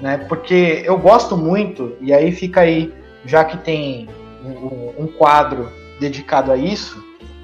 Né? 0.00 0.18
Porque 0.28 0.82
eu 0.84 0.96
gosto 0.98 1.36
muito, 1.36 1.96
e 2.00 2.12
aí 2.12 2.32
fica 2.32 2.60
aí, 2.60 2.92
já 3.24 3.44
que 3.44 3.56
tem 3.58 4.08
um, 4.44 5.04
um 5.04 5.06
quadro 5.06 5.70
dedicado 6.00 6.50
a 6.50 6.56
isso, 6.56 7.02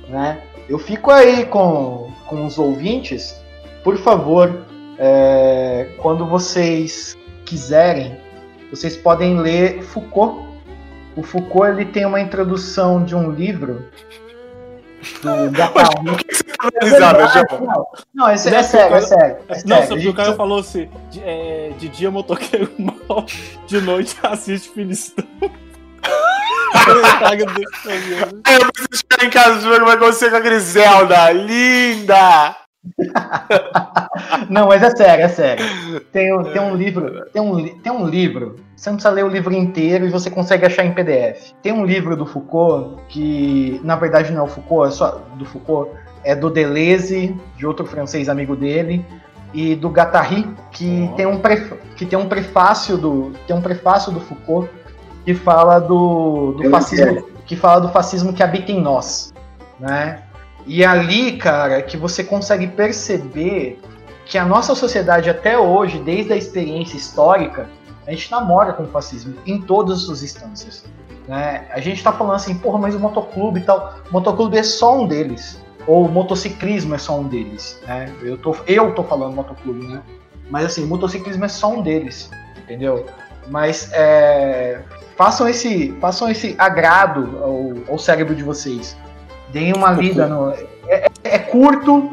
né? 0.08 0.40
Eu 0.68 0.78
fico 0.78 1.10
aí 1.10 1.46
com, 1.46 2.12
com 2.26 2.44
os 2.44 2.58
ouvintes, 2.58 3.34
por 3.82 3.96
favor, 3.96 4.66
é, 4.98 5.88
quando 5.98 6.26
vocês 6.26 7.16
quiserem, 7.44 8.18
vocês 8.70 8.96
podem 8.96 9.38
ler 9.38 9.82
Foucault. 9.82 10.46
O 11.16 11.22
Foucault 11.22 11.70
ele 11.70 11.86
tem 11.86 12.04
uma 12.04 12.20
introdução 12.20 13.02
de 13.02 13.14
um 13.14 13.30
livro 13.30 13.86
do 15.22 15.50
Gattari. 15.50 15.88
Por 16.04 16.16
que 16.18 16.34
você 16.34 16.44
tá 16.44 16.70
dando 16.80 16.92
risada, 16.92 17.26
João? 17.28 17.60
Não, 17.66 17.86
não, 18.14 18.30
esse 18.32 18.52
é, 18.54 18.62
sério, 18.62 18.96
é 18.96 19.00
porque- 19.00 19.06
sério. 19.14 19.36
É 19.48 19.54
Não, 19.64 19.76
sério. 19.76 19.88
sabe 19.88 20.00
que 20.02 20.08
o 20.08 20.14
cara 20.14 20.34
falou 20.34 20.58
assim: 20.60 20.88
de, 21.10 21.20
é, 21.22 21.72
de 21.78 21.88
dia 21.88 22.10
motoqueiro 22.10 22.70
mal, 22.78 23.24
de 23.66 23.80
noite 23.80 24.16
assiste 24.22 24.70
Filistão. 24.70 25.24
Aí 27.26 27.40
eu 27.40 27.46
preciso 27.46 29.04
chegar 29.12 29.24
em 29.26 29.30
casa 29.30 29.60
jogando 29.60 29.84
vai 29.86 29.94
acontecer 29.96 30.30
com 30.30 30.36
a 30.36 30.40
Griselda. 30.40 31.30
Linda! 31.32 32.56
Não, 34.48 34.68
mas 34.68 34.82
é 34.82 34.90
sério, 34.90 35.24
é 35.24 35.28
sério. 35.28 35.64
Tem, 36.12 36.32
um- 36.34 36.44
tem 36.44 36.60
um 36.60 36.74
livro, 36.74 37.24
tem 37.32 37.42
um, 37.42 37.78
tem 37.80 37.92
um 37.92 38.06
livro. 38.06 38.56
Você 38.76 38.90
não 38.90 38.96
precisa 38.96 39.12
ler 39.14 39.24
o 39.24 39.28
livro 39.28 39.52
inteiro 39.52 40.06
e 40.06 40.10
você 40.10 40.30
consegue 40.30 40.64
achar 40.66 40.84
em 40.84 40.92
PDF. 40.92 41.52
Tem 41.62 41.72
um 41.72 41.84
livro 41.84 42.16
do 42.16 42.24
Foucault 42.24 43.02
que, 43.08 43.80
na 43.82 43.96
verdade, 43.96 44.32
não 44.32 44.40
é 44.40 44.44
o 44.44 44.46
Foucault, 44.48 44.88
é 44.88 44.90
só 44.92 45.20
do 45.36 45.44
Foucault, 45.44 45.90
é 46.24 46.34
do 46.34 46.48
Deleuze, 46.50 47.36
de 47.56 47.66
outro 47.66 47.84
francês 47.86 48.28
amigo 48.28 48.54
dele, 48.54 49.04
e 49.52 49.74
do 49.74 49.88
Guattari, 49.88 50.48
que 50.70 51.10
tem 51.16 51.26
um 51.26 51.38
pref- 51.40 51.72
que 51.96 52.06
tem 52.06 52.18
um 52.18 52.28
prefácio 52.28 52.96
do 52.96 53.32
tem 53.46 53.56
um 53.56 53.62
prefácio 53.62 54.12
do 54.12 54.20
Foucault 54.20 54.70
que 55.24 55.34
fala 55.34 55.78
do, 55.80 56.52
do 56.52 56.64
Eu 56.64 56.70
fascismo, 56.70 57.28
que 57.44 57.56
fala 57.56 57.80
do 57.80 57.88
fascismo 57.88 58.32
que 58.32 58.42
habita 58.42 58.70
em 58.72 58.80
nós, 58.80 59.32
né? 59.80 60.22
E 60.66 60.84
ali, 60.84 61.36
cara, 61.36 61.80
que 61.82 61.96
você 61.96 62.22
consegue 62.22 62.66
perceber 62.66 63.80
que 64.26 64.36
a 64.36 64.44
nossa 64.44 64.74
sociedade 64.74 65.30
até 65.30 65.58
hoje, 65.58 65.98
desde 65.98 66.32
a 66.32 66.36
experiência 66.36 66.96
histórica, 66.96 67.68
a 68.06 68.10
gente 68.10 68.30
namora 68.30 68.72
com 68.72 68.84
o 68.84 68.88
fascismo 68.88 69.34
em 69.46 69.60
todas 69.60 69.98
as 69.98 70.04
suas 70.04 70.22
instâncias. 70.22 70.84
Né? 71.26 71.66
A 71.70 71.80
gente 71.80 72.02
tá 72.02 72.12
falando 72.12 72.36
assim, 72.36 72.54
porra, 72.54 72.78
mas 72.78 72.94
o 72.94 72.98
motoclube 72.98 73.60
e 73.60 73.62
tal. 73.62 73.96
O 74.08 74.12
motoclube 74.12 74.56
é 74.56 74.62
só 74.62 74.98
um 74.98 75.06
deles. 75.06 75.62
Ou 75.86 76.06
o 76.06 76.08
motociclismo 76.08 76.94
é 76.94 76.98
só 76.98 77.18
um 77.18 77.24
deles. 77.24 77.80
Né? 77.86 78.12
Eu, 78.22 78.38
tô, 78.38 78.56
eu 78.66 78.94
tô 78.94 79.02
falando 79.02 79.34
motoclube, 79.34 79.86
né? 79.86 80.02
Mas 80.50 80.64
assim, 80.64 80.86
motociclismo 80.86 81.44
é 81.44 81.48
só 81.48 81.70
um 81.72 81.82
deles. 81.82 82.30
Entendeu? 82.58 83.06
Mas 83.48 83.90
é, 83.92 84.80
façam, 85.16 85.48
esse, 85.48 85.92
façam 86.00 86.30
esse 86.30 86.54
agrado 86.58 87.38
ao, 87.42 87.92
ao 87.92 87.98
cérebro 87.98 88.34
de 88.34 88.42
vocês. 88.42 88.96
Deem 89.52 89.72
uma 89.72 89.92
lida 89.92 90.26
no. 90.26 90.50
É, 90.50 90.66
é- 90.88 91.08
é 91.24 91.38
curto, 91.38 92.12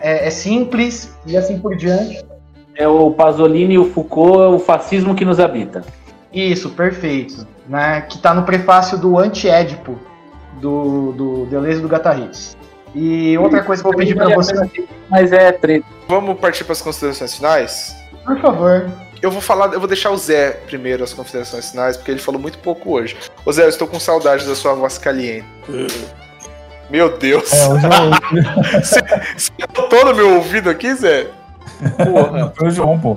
é, 0.00 0.26
é 0.26 0.30
simples 0.30 1.14
e 1.26 1.36
assim 1.36 1.58
por 1.58 1.76
diante. 1.76 2.24
É 2.74 2.86
o 2.86 3.10
Pasolini 3.10 3.74
e 3.74 3.78
o 3.78 3.90
Foucault, 3.90 4.42
é 4.42 4.46
o 4.48 4.58
fascismo 4.58 5.14
que 5.14 5.24
nos 5.24 5.40
habita. 5.40 5.82
Isso, 6.32 6.70
perfeito. 6.70 7.46
Né? 7.66 8.02
Que 8.02 8.18
tá 8.18 8.34
no 8.34 8.42
prefácio 8.42 8.98
do 8.98 9.18
Anti-Édipo, 9.18 9.98
do, 10.60 11.12
do 11.12 11.46
Deleuze 11.46 11.80
do 11.80 11.88
Gattari. 11.88 12.30
E 12.94 13.36
outra 13.38 13.62
coisa 13.62 13.82
que 13.82 13.88
eu 13.88 13.92
vou 13.92 13.98
pedir 13.98 14.14
pra 14.14 14.34
você, 14.34 14.54
Mas 15.08 15.32
é 15.32 15.52
treta. 15.52 15.86
Vamos 16.08 16.38
partir 16.38 16.64
para 16.64 16.72
as 16.72 16.82
considerações 16.82 17.34
finais? 17.34 17.96
por 18.24 18.38
favor. 18.40 18.90
eu 19.22 19.30
vou 19.30 19.40
falar, 19.40 19.72
eu 19.72 19.78
vou 19.78 19.88
deixar 19.88 20.10
o 20.10 20.16
Zé 20.16 20.50
primeiro 20.66 21.04
as 21.04 21.12
considerações 21.12 21.70
finais, 21.70 21.96
porque 21.96 22.10
ele 22.10 22.18
falou 22.20 22.40
muito 22.40 22.58
pouco 22.58 22.92
hoje. 22.92 23.16
Ô 23.44 23.52
Zé, 23.52 23.64
eu 23.64 23.68
estou 23.68 23.86
com 23.86 24.00
saudade 24.00 24.44
da 24.46 24.54
sua 24.54 24.74
voz 24.74 24.98
caliente. 24.98 25.46
Meu 26.90 27.16
Deus. 27.18 27.52
É, 27.52 27.68
hoje 27.68 27.86
eu, 27.86 28.80
Você 28.80 29.00
você 29.36 29.52
botou 29.74 30.04
no 30.06 30.14
meu 30.14 30.36
ouvido 30.36 30.70
aqui, 30.70 30.94
Zé? 30.94 31.28
Porra. 32.04 32.52
Foi 32.56 32.68
o 32.68 32.70
João, 32.70 32.98
pô. 32.98 33.16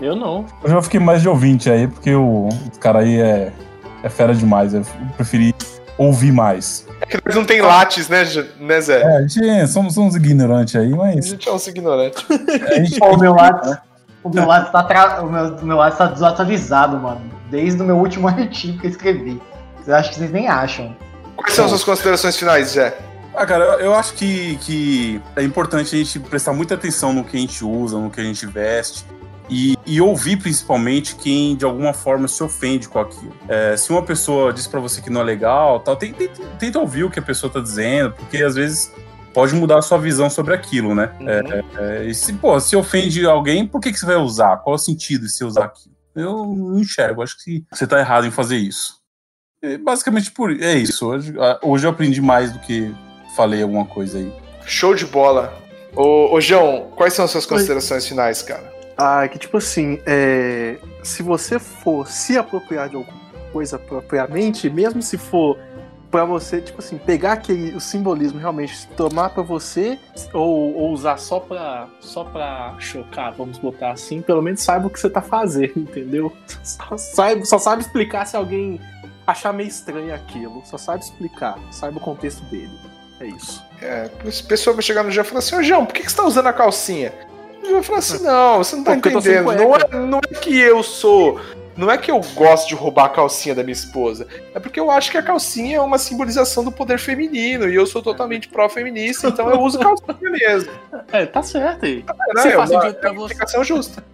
Eu 0.00 0.16
não. 0.16 0.46
Hoje 0.64 0.74
eu 0.74 0.82
fiquei 0.82 0.98
mais 0.98 1.20
de 1.20 1.28
ouvinte 1.28 1.70
aí, 1.70 1.86
porque 1.86 2.14
o, 2.14 2.48
o 2.48 2.78
cara 2.78 3.00
aí 3.00 3.20
é, 3.20 3.52
é 4.02 4.08
fera 4.08 4.34
demais. 4.34 4.72
Eu 4.72 4.82
preferi 5.16 5.54
ouvir 5.98 6.32
mais. 6.32 6.86
É 7.02 7.06
que 7.06 7.20
nós 7.24 7.34
não 7.34 7.44
tem 7.44 7.60
lattes, 7.60 8.08
né, 8.08 8.22
né 8.58 8.80
Zé? 8.80 9.02
É, 9.02 9.16
a 9.18 9.20
gente 9.22 9.46
é- 9.48 9.66
somos, 9.66 9.94
somos 9.94 10.14
ignorantes 10.16 10.74
aí, 10.76 10.92
A 10.92 10.96
mas 10.96 11.26
gente 11.26 11.46
é 11.48 11.52
uns 11.52 11.66
ignorantes. 11.66 12.24
a 12.70 12.74
gente 12.74 12.98
Pô, 12.98 13.14
o 13.14 13.18
meu 13.18 13.34
lado, 13.34 13.78
o 14.24 14.30
meu 14.30 14.46
lado 14.46 14.72
tá, 14.72 14.82
tra- 14.82 15.22
o 15.22 15.30
meu, 15.30 15.44
o 15.56 15.64
meu 15.66 15.76
tá 15.90 16.06
desatualizado, 16.06 16.96
mano. 16.96 17.20
Desde 17.50 17.82
o 17.82 17.84
meu 17.84 17.96
último 17.98 18.26
artigo 18.28 18.78
que 18.78 18.86
eu 18.86 18.90
escrevi. 18.90 19.40
Eu 19.86 19.94
acho 19.94 20.10
que 20.10 20.16
vocês 20.16 20.30
nem 20.32 20.48
acham. 20.48 20.96
Quais 21.36 21.54
são 21.54 21.64
as 21.66 21.70
suas 21.70 21.84
considerações 21.84 22.36
finais, 22.36 22.68
Zé? 22.68 22.96
Ah, 23.34 23.46
cara, 23.46 23.64
eu, 23.80 23.94
acho 23.94 24.14
que, 24.14 24.56
que 24.58 25.20
é 25.36 25.42
importante 25.42 25.94
a 25.94 25.98
gente 25.98 26.18
prestar 26.18 26.52
muita 26.52 26.74
atenção 26.74 27.12
no 27.12 27.24
que 27.24 27.36
a 27.36 27.40
gente 27.40 27.64
usa, 27.64 27.98
no 27.98 28.10
que 28.10 28.20
a 28.20 28.24
gente 28.24 28.44
veste. 28.46 29.04
E, 29.48 29.76
e 29.84 30.00
ouvir 30.00 30.36
principalmente 30.36 31.16
quem 31.16 31.56
de 31.56 31.64
alguma 31.64 31.92
forma 31.92 32.28
se 32.28 32.40
ofende 32.42 32.88
com 32.88 33.00
aquilo. 33.00 33.34
É, 33.48 33.76
se 33.76 33.90
uma 33.90 34.02
pessoa 34.02 34.52
diz 34.52 34.66
pra 34.68 34.78
você 34.78 35.00
que 35.00 35.10
não 35.10 35.22
é 35.22 35.24
legal, 35.24 35.80
tal, 35.80 35.96
tenta, 35.96 36.28
tenta- 36.58 36.78
ouvir 36.78 37.02
o 37.02 37.10
que 37.10 37.18
a 37.18 37.22
pessoa 37.22 37.52
tá 37.52 37.58
dizendo, 37.58 38.12
porque 38.12 38.36
às 38.42 38.54
vezes 38.54 38.92
pode 39.34 39.52
mudar 39.54 39.78
a 39.78 39.82
sua 39.82 39.98
visão 39.98 40.30
sobre 40.30 40.54
aquilo, 40.54 40.94
né? 40.94 41.10
É, 41.20 41.64
é, 41.78 42.04
e 42.04 42.14
se, 42.14 42.32
pô, 42.34 42.60
se 42.60 42.76
ofende 42.76 43.26
alguém, 43.26 43.66
por 43.66 43.80
que, 43.80 43.90
que 43.92 43.98
você 43.98 44.06
vai 44.06 44.16
usar? 44.16 44.58
Qual 44.58 44.74
é 44.74 44.76
o 44.76 44.78
sentido 44.78 45.26
de 45.26 45.32
você 45.32 45.44
usar 45.44 45.64
aquilo? 45.64 45.96
Eu 46.14 46.46
não 46.46 46.78
enxergo, 46.78 47.22
acho 47.22 47.36
que 47.42 47.64
você 47.72 47.86
tá 47.88 47.98
errado 47.98 48.26
em 48.26 48.30
fazer 48.30 48.56
isso. 48.56 49.00
É, 49.62 49.76
basicamente 49.76 50.30
por 50.30 50.52
é 50.52 50.74
isso. 50.74 51.08
Hoje, 51.08 51.34
hoje 51.62 51.86
eu 51.86 51.90
aprendi 51.90 52.20
mais 52.20 52.52
do 52.52 52.60
que 52.60 52.94
falei 53.40 53.62
alguma 53.62 53.86
coisa 53.86 54.18
aí. 54.18 54.30
Show 54.66 54.94
de 54.94 55.06
bola. 55.06 55.54
Ô, 55.96 56.34
ô 56.34 56.40
João, 56.42 56.90
quais 56.94 57.14
são 57.14 57.24
as 57.24 57.30
suas 57.30 57.46
considerações 57.46 58.06
finais, 58.06 58.42
cara? 58.42 58.70
Ah, 58.98 59.26
que 59.26 59.38
tipo 59.38 59.56
assim, 59.56 59.98
é, 60.04 60.76
se 61.02 61.22
você 61.22 61.58
for 61.58 62.06
se 62.06 62.36
apropriar 62.36 62.90
de 62.90 62.96
alguma 62.96 63.18
coisa 63.50 63.78
propriamente, 63.78 64.68
mesmo 64.68 65.00
se 65.00 65.16
for 65.16 65.56
pra 66.10 66.26
você, 66.26 66.60
tipo 66.60 66.80
assim, 66.80 66.98
pegar 66.98 67.32
aquele, 67.32 67.74
o 67.74 67.80
simbolismo 67.80 68.38
realmente, 68.38 68.86
tomar 68.88 69.30
pra 69.30 69.42
você, 69.42 69.98
Ou, 70.34 70.76
ou 70.76 70.90
usar 70.92 71.16
só 71.16 71.40
pra, 71.40 71.88
só 72.00 72.24
pra 72.24 72.74
chocar, 72.78 73.32
vamos 73.32 73.56
botar 73.56 73.92
assim, 73.92 74.20
pelo 74.20 74.42
menos 74.42 74.60
saiba 74.60 74.88
o 74.88 74.90
que 74.90 75.00
você 75.00 75.08
tá 75.08 75.22
fazendo, 75.22 75.78
entendeu? 75.80 76.30
Só 76.62 76.96
sabe, 76.98 77.46
só 77.46 77.58
sabe 77.58 77.82
explicar 77.82 78.26
se 78.26 78.36
alguém 78.36 78.78
achar 79.26 79.52
meio 79.52 79.68
estranho 79.68 80.14
aquilo. 80.14 80.60
Só 80.66 80.76
sabe 80.76 81.04
explicar, 81.04 81.58
saiba 81.70 81.96
o 81.96 82.00
contexto 82.00 82.42
dele. 82.44 82.90
É 83.20 83.26
isso. 83.26 83.62
É, 83.82 84.08
a 84.24 84.48
pessoa 84.48 84.74
vai 84.74 84.82
chegar 84.82 85.02
no 85.02 85.10
João 85.10 85.24
e 85.24 85.28
falar 85.28 85.38
assim, 85.40 85.56
ô 85.56 85.62
João, 85.62 85.84
por 85.86 85.94
que, 85.94 86.02
que 86.02 86.10
você 86.10 86.16
tá 86.16 86.24
usando 86.24 86.46
a 86.46 86.52
calcinha? 86.52 87.12
O 87.62 87.72
vai 87.72 87.82
falar 87.82 87.98
assim, 87.98 88.22
não, 88.22 88.58
você 88.58 88.76
não 88.76 88.84
tá 88.84 88.94
Porque 88.94 89.10
entendendo. 89.10 89.44
Não 89.52 89.76
é, 89.76 90.06
não 90.06 90.18
é 90.18 90.34
que 90.34 90.58
eu 90.58 90.82
sou. 90.82 91.40
Não 91.76 91.90
é 91.90 91.96
que 91.96 92.10
eu 92.10 92.20
gosto 92.34 92.68
de 92.68 92.74
roubar 92.74 93.06
a 93.06 93.08
calcinha 93.08 93.54
da 93.54 93.62
minha 93.62 93.72
esposa. 93.72 94.26
É 94.54 94.58
porque 94.58 94.78
eu 94.80 94.90
acho 94.90 95.10
que 95.10 95.16
a 95.16 95.22
calcinha 95.22 95.76
é 95.76 95.80
uma 95.80 95.98
simbolização 95.98 96.64
do 96.64 96.72
poder 96.72 96.98
feminino. 96.98 97.68
E 97.68 97.74
eu 97.74 97.86
sou 97.86 98.02
totalmente 98.02 98.48
pró-feminista, 98.48 99.28
então 99.28 99.48
eu 99.48 99.60
uso 99.60 99.78
calcinha 99.78 100.30
mesmo. 100.30 100.70
É, 101.12 101.26
tá 101.26 101.42
certo 101.42 101.84
aí. 101.84 102.04
Né? 102.34 102.42
Se 102.42 102.48
É 102.48 102.56
faz 102.56 102.70
uma, 102.70 102.80
sentido 102.82 102.96
é 102.96 103.00
pra 103.00 103.10
uma 103.12 103.20
você. 103.20 103.32
explicação 103.32 103.64
justa. 103.64 104.04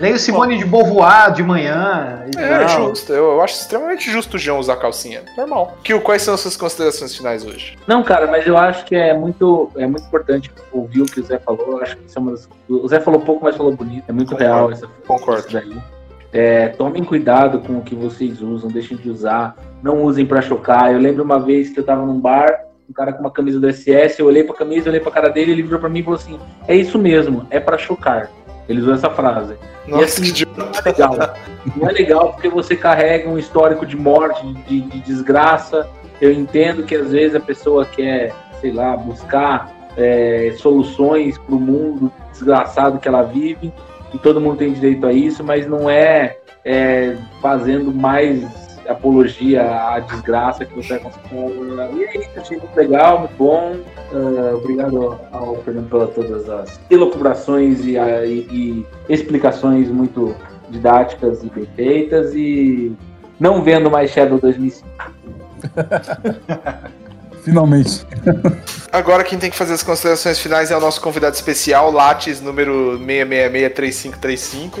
Leio 0.00 0.18
Simone 0.18 0.56
de 0.58 0.64
Beauvoir 0.64 1.32
de 1.32 1.42
manhã. 1.42 2.24
É, 2.36 2.58
tal. 2.64 2.88
justo. 2.88 3.12
Eu, 3.12 3.32
eu 3.32 3.42
acho 3.42 3.54
extremamente 3.54 4.10
justo 4.10 4.36
o 4.36 4.38
João 4.38 4.58
usar 4.58 4.76
calcinha. 4.76 5.22
Normal. 5.36 5.76
Kio, 5.82 6.00
quais 6.00 6.22
são 6.22 6.34
as 6.34 6.40
suas 6.40 6.56
considerações 6.56 7.14
finais 7.14 7.44
hoje? 7.44 7.76
Não, 7.86 8.02
cara, 8.02 8.26
mas 8.26 8.46
eu 8.46 8.56
acho 8.56 8.84
que 8.84 8.94
é 8.96 9.12
muito, 9.12 9.70
é 9.76 9.86
muito 9.86 10.04
importante 10.06 10.50
ouvir 10.72 11.02
o 11.02 11.06
que 11.06 11.20
o 11.20 11.22
Zé 11.24 11.38
falou. 11.38 11.72
Eu 11.72 11.82
acho 11.82 11.96
que 11.96 12.06
isso 12.06 12.18
é 12.18 12.22
uma 12.22 12.30
das- 12.32 12.48
O 12.68 12.88
Zé 12.88 12.98
falou 13.00 13.20
pouco, 13.20 13.44
mas 13.44 13.56
falou 13.56 13.72
bonito. 13.72 14.04
É 14.08 14.12
muito 14.12 14.30
Concordo, 14.32 14.52
real 14.54 14.70
essa 14.72 14.86
concordo. 15.06 15.40
isso 15.40 15.52
daí. 15.52 15.76
É, 16.32 16.68
tomem 16.68 17.02
cuidado 17.02 17.58
com 17.60 17.78
o 17.78 17.82
que 17.82 17.94
vocês 17.94 18.40
usam, 18.40 18.70
deixem 18.70 18.96
de 18.96 19.10
usar. 19.10 19.56
Não 19.82 20.02
usem 20.04 20.24
pra 20.24 20.40
chocar. 20.40 20.92
Eu 20.92 20.98
lembro 20.98 21.24
uma 21.24 21.40
vez 21.40 21.70
que 21.70 21.80
eu 21.80 21.84
tava 21.84 22.06
num 22.06 22.20
bar, 22.20 22.60
um 22.88 22.92
cara 22.92 23.12
com 23.12 23.20
uma 23.20 23.30
camisa 23.30 23.58
do 23.58 23.68
SS, 23.72 24.20
eu 24.20 24.26
olhei 24.26 24.44
pra 24.44 24.54
camisa, 24.54 24.88
olhei 24.88 25.00
pra 25.00 25.10
cara 25.10 25.28
dele, 25.28 25.52
ele 25.52 25.62
virou 25.62 25.80
pra 25.80 25.88
mim 25.88 26.00
e 26.00 26.02
falou 26.04 26.18
assim: 26.18 26.38
É 26.68 26.74
isso 26.74 26.98
mesmo, 26.98 27.46
é 27.50 27.58
pra 27.58 27.76
chocar. 27.76 28.30
Ele 28.70 28.80
usou 28.80 28.94
essa 28.94 29.10
frase. 29.10 29.56
Nossa, 29.88 30.02
e 30.02 30.04
assim, 30.04 30.32
que 30.32 30.46
não 30.56 30.66
é 30.66 30.88
legal. 30.88 31.16
Não 31.76 31.88
é 31.88 31.92
legal 31.92 32.32
porque 32.32 32.48
você 32.48 32.76
carrega 32.76 33.28
um 33.28 33.36
histórico 33.36 33.84
de 33.84 33.96
morte, 33.96 34.46
de, 34.68 34.80
de 34.82 35.00
desgraça. 35.00 35.88
Eu 36.20 36.32
entendo 36.32 36.84
que 36.84 36.94
às 36.94 37.10
vezes 37.10 37.34
a 37.34 37.40
pessoa 37.40 37.84
quer, 37.84 38.32
sei 38.60 38.72
lá, 38.72 38.96
buscar 38.96 39.90
é, 39.96 40.54
soluções 40.56 41.36
para 41.36 41.54
o 41.54 41.58
mundo 41.58 42.12
desgraçado 42.30 43.00
que 43.00 43.08
ela 43.08 43.22
vive, 43.22 43.72
e 44.14 44.18
todo 44.18 44.40
mundo 44.40 44.58
tem 44.58 44.72
direito 44.72 45.04
a 45.04 45.12
isso, 45.12 45.42
mas 45.42 45.66
não 45.66 45.90
é, 45.90 46.38
é, 46.64 47.16
fazendo 47.42 47.92
mais 47.92 48.69
apologia 48.88 49.62
à 49.62 49.98
desgraça 50.00 50.64
que 50.64 50.74
você 50.74 50.98
vai 50.98 50.98
conseguir. 51.00 51.98
E 51.98 52.04
é 52.04 52.18
isso, 52.18 52.30
achei 52.36 52.58
muito 52.58 52.76
legal, 52.76 53.18
muito 53.20 53.34
bom. 53.36 53.76
Ah, 54.12 54.54
obrigado 54.56 55.18
ao 55.32 55.56
Fernando 55.62 55.88
por 55.88 56.06
todas 56.08 56.48
as 56.48 56.80
elucubrações 56.90 57.84
e, 57.84 57.98
a- 57.98 58.24
e- 58.26 58.46
e 58.50 58.86
explicações 59.08 59.88
muito 59.88 60.34
didáticas 60.70 61.42
e 61.42 61.46
bem 61.50 61.66
feitas. 61.76 62.34
E 62.34 62.92
não 63.38 63.62
vendo 63.62 63.90
mais 63.90 64.10
Shadow 64.10 64.38
2005. 64.38 64.86
Finalmente. 67.44 68.06
Agora 68.92 69.24
quem 69.24 69.38
tem 69.38 69.50
que 69.50 69.56
fazer 69.56 69.72
as 69.72 69.82
considerações 69.82 70.38
finais 70.38 70.70
é 70.70 70.76
o 70.76 70.80
nosso 70.80 71.00
convidado 71.00 71.34
especial, 71.34 71.90
Lattes, 71.90 72.38
número 72.40 72.98
6663535. 72.98 74.80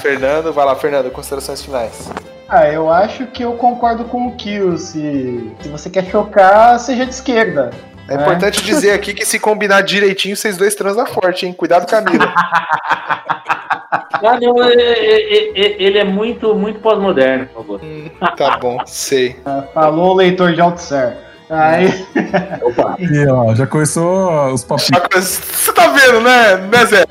Fernando, 0.00 0.52
vai 0.54 0.64
lá, 0.64 0.74
Fernando, 0.74 1.10
considerações 1.10 1.62
finais. 1.62 2.10
Ah, 2.54 2.68
eu 2.68 2.92
acho 2.92 3.26
que 3.28 3.42
eu 3.42 3.54
concordo 3.54 4.04
com 4.04 4.26
o 4.26 4.36
Kill. 4.36 4.76
Se, 4.76 5.50
se 5.58 5.68
você 5.70 5.88
quer 5.88 6.04
chocar, 6.04 6.78
seja 6.78 7.06
de 7.06 7.14
esquerda. 7.14 7.70
É 8.06 8.14
importante 8.14 8.62
dizer 8.62 8.90
aqui 8.92 9.14
que 9.14 9.24
se 9.24 9.38
combinar 9.38 9.80
direitinho, 9.80 10.36
vocês 10.36 10.58
dois 10.58 10.74
transam 10.74 11.06
forte, 11.06 11.46
hein? 11.46 11.54
Cuidado, 11.54 11.86
Camila. 11.86 12.32
Ah, 14.24 14.38
não, 14.40 14.62
é- 14.62 14.72
é- 14.72 15.50
é- 15.50 15.82
ele 15.82 15.98
é 15.98 16.04
muito, 16.04 16.54
muito 16.54 16.78
pós-moderno, 16.78 17.46
por 17.46 17.78
favor. 17.80 17.80
tá 18.36 18.56
bom, 18.56 18.78
sei. 18.86 19.36
Falou, 19.74 20.14
leitor 20.14 20.52
de 20.54 20.60
Altsar. 20.60 21.16
Aí. 21.50 21.88
Opa. 22.62 22.96
E, 23.00 23.26
ó, 23.28 23.52
já 23.54 23.66
começou 23.66 24.52
os 24.52 24.62
papinhos. 24.62 25.02
Você 25.12 25.72
tá 25.72 25.88
vendo, 25.88 26.20
né, 26.20 26.56
né 26.56 26.86
Zé? 26.86 27.04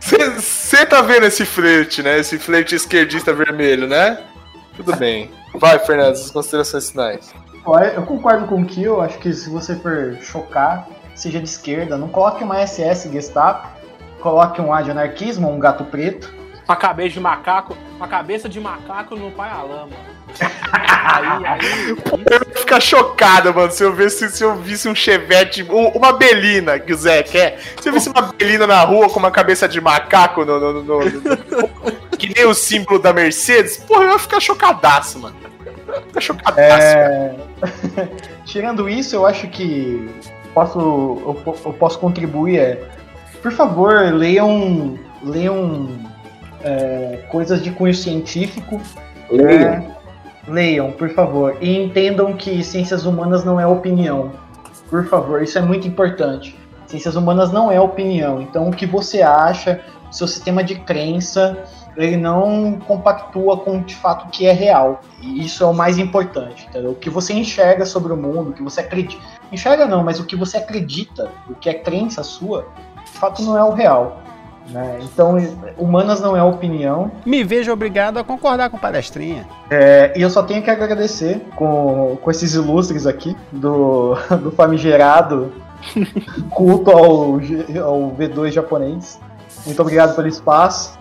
Você 0.00 0.84
tá 0.84 1.00
vendo 1.00 1.26
esse 1.26 1.44
flerte, 1.46 2.02
né? 2.02 2.18
Esse 2.18 2.38
flerte 2.38 2.74
esquerdista 2.74 3.32
vermelho, 3.32 3.86
né? 3.86 4.18
Tudo 4.78 4.96
bem. 4.96 5.30
Vai, 5.54 5.78
Fernando, 5.80 6.12
as 6.12 6.30
considerações 6.30 6.90
finais. 6.90 7.34
Eu 7.94 8.02
concordo 8.04 8.46
com 8.46 8.62
o 8.62 8.64
Kill, 8.64 9.00
acho 9.02 9.18
que 9.18 9.30
se 9.32 9.50
você 9.50 9.74
for 9.76 10.16
chocar, 10.22 10.88
seja 11.14 11.38
de 11.38 11.46
esquerda, 11.48 11.98
não 11.98 12.08
coloque 12.08 12.42
uma 12.42 12.64
SS 12.66 13.10
Gestapo, 13.12 13.68
coloque 14.20 14.60
um 14.60 14.72
A 14.72 14.80
de 14.80 14.90
anarquismo, 14.90 15.50
um 15.52 15.58
gato 15.58 15.84
preto. 15.84 16.32
Uma 16.66 16.76
cabeça 16.76 17.10
de 17.10 17.20
macaco, 17.20 17.76
uma 17.96 18.06
cabeça 18.08 18.48
de 18.48 18.60
macaco 18.60 19.16
no 19.16 19.30
pai 19.32 19.50
Alama. 19.50 19.90
Aí, 20.70 21.46
aí. 21.46 21.60
Eu 22.30 22.48
ia 22.48 22.54
ficar 22.54 22.80
chocado, 22.80 23.52
mano, 23.54 23.70
se 23.72 23.82
eu 23.82 23.92
visse, 23.94 24.30
se 24.30 24.44
eu 24.44 24.54
visse 24.54 24.88
um 24.88 24.94
chevette, 24.94 25.62
um- 25.62 25.88
uma 25.88 26.12
belina 26.12 26.78
que 26.78 26.92
o 26.92 26.96
Zé 26.96 27.22
quer. 27.22 27.58
Se 27.80 27.88
eu 27.88 27.92
visse 27.92 28.08
uma 28.10 28.22
belina 28.32 28.66
na 28.66 28.80
rua 28.82 29.08
com 29.08 29.18
uma 29.18 29.30
cabeça 29.30 29.66
de 29.66 29.80
macaco 29.80 30.44
no, 30.44 30.60
no- 30.60 30.72
no- 30.74 30.82
no- 30.82 31.00
no- 31.00 31.97
que 32.18 32.34
nem 32.34 32.46
o 32.46 32.54
símbolo 32.54 32.98
da 32.98 33.12
Mercedes, 33.12 33.76
porra, 33.76 34.04
eu 34.04 34.12
ia 34.12 34.18
ficar 34.18 34.40
chocadaço, 34.40 35.20
mano. 35.20 35.36
Ficar 36.06 36.20
chocadaço. 36.20 36.86
É... 36.86 37.34
Tirando 38.44 38.88
isso, 38.88 39.14
eu 39.14 39.24
acho 39.24 39.46
que 39.48 40.10
posso, 40.52 40.78
eu, 40.78 41.56
eu 41.64 41.72
posso 41.72 41.98
contribuir. 41.98 42.58
É, 42.58 42.82
por 43.40 43.52
favor, 43.52 44.12
leiam, 44.12 44.98
leiam 45.22 45.88
é, 46.62 47.20
coisas 47.30 47.62
de 47.62 47.70
cunho 47.70 47.94
científico. 47.94 48.80
Leiam. 49.30 49.70
É, 49.70 49.96
leiam, 50.48 50.92
por 50.92 51.10
favor. 51.10 51.56
E 51.60 51.76
entendam 51.76 52.34
que 52.34 52.62
ciências 52.64 53.06
humanas 53.06 53.44
não 53.44 53.60
é 53.60 53.66
opinião. 53.66 54.32
Por 54.90 55.06
favor, 55.06 55.42
isso 55.42 55.58
é 55.58 55.62
muito 55.62 55.86
importante. 55.86 56.56
Ciências 56.86 57.16
humanas 57.16 57.52
não 57.52 57.70
é 57.70 57.78
opinião. 57.80 58.40
Então, 58.40 58.68
o 58.68 58.72
que 58.72 58.86
você 58.86 59.20
acha, 59.20 59.80
seu 60.10 60.26
sistema 60.26 60.64
de 60.64 60.76
crença, 60.76 61.64
ele 61.98 62.16
não 62.16 62.78
compactua 62.86 63.56
com 63.58 63.82
de 63.82 63.94
fato 63.94 64.26
o 64.26 64.30
que 64.30 64.46
é 64.46 64.52
real. 64.52 65.00
E 65.20 65.44
isso 65.44 65.64
é 65.64 65.66
o 65.66 65.74
mais 65.74 65.98
importante, 65.98 66.66
entendeu? 66.68 66.92
O 66.92 66.94
que 66.94 67.10
você 67.10 67.32
enxerga 67.32 67.84
sobre 67.84 68.12
o 68.12 68.16
mundo, 68.16 68.50
o 68.50 68.52
que 68.52 68.62
você 68.62 68.80
acredita. 68.80 69.22
Enxerga 69.50 69.86
não, 69.86 70.04
mas 70.04 70.20
o 70.20 70.24
que 70.24 70.36
você 70.36 70.58
acredita, 70.58 71.28
o 71.50 71.54
que 71.54 71.68
é 71.68 71.74
crença 71.74 72.22
sua, 72.22 72.66
de 73.04 73.10
fato 73.10 73.42
não 73.42 73.58
é 73.58 73.64
o 73.64 73.72
real. 73.72 74.22
Né? 74.70 74.98
Então, 75.02 75.36
humanas 75.76 76.20
não 76.20 76.36
é 76.36 76.42
opinião. 76.42 77.10
Me 77.24 77.42
vejo 77.42 77.72
obrigado 77.72 78.18
a 78.18 78.24
concordar 78.24 78.70
com 78.70 78.76
o 78.76 78.80
palestrinha. 78.80 79.48
É, 79.70 80.12
e 80.14 80.22
eu 80.22 80.30
só 80.30 80.42
tenho 80.42 80.62
que 80.62 80.70
agradecer 80.70 81.40
com, 81.56 82.18
com 82.22 82.30
esses 82.30 82.54
ilustres 82.54 83.06
aqui 83.06 83.36
do, 83.50 84.14
do 84.42 84.52
famigerado 84.52 85.52
culto 86.50 86.90
ao, 86.90 87.34
ao 87.84 88.12
V2 88.12 88.52
japonês. 88.52 89.18
Muito 89.64 89.80
obrigado 89.80 90.14
pelo 90.14 90.28
espaço. 90.28 90.98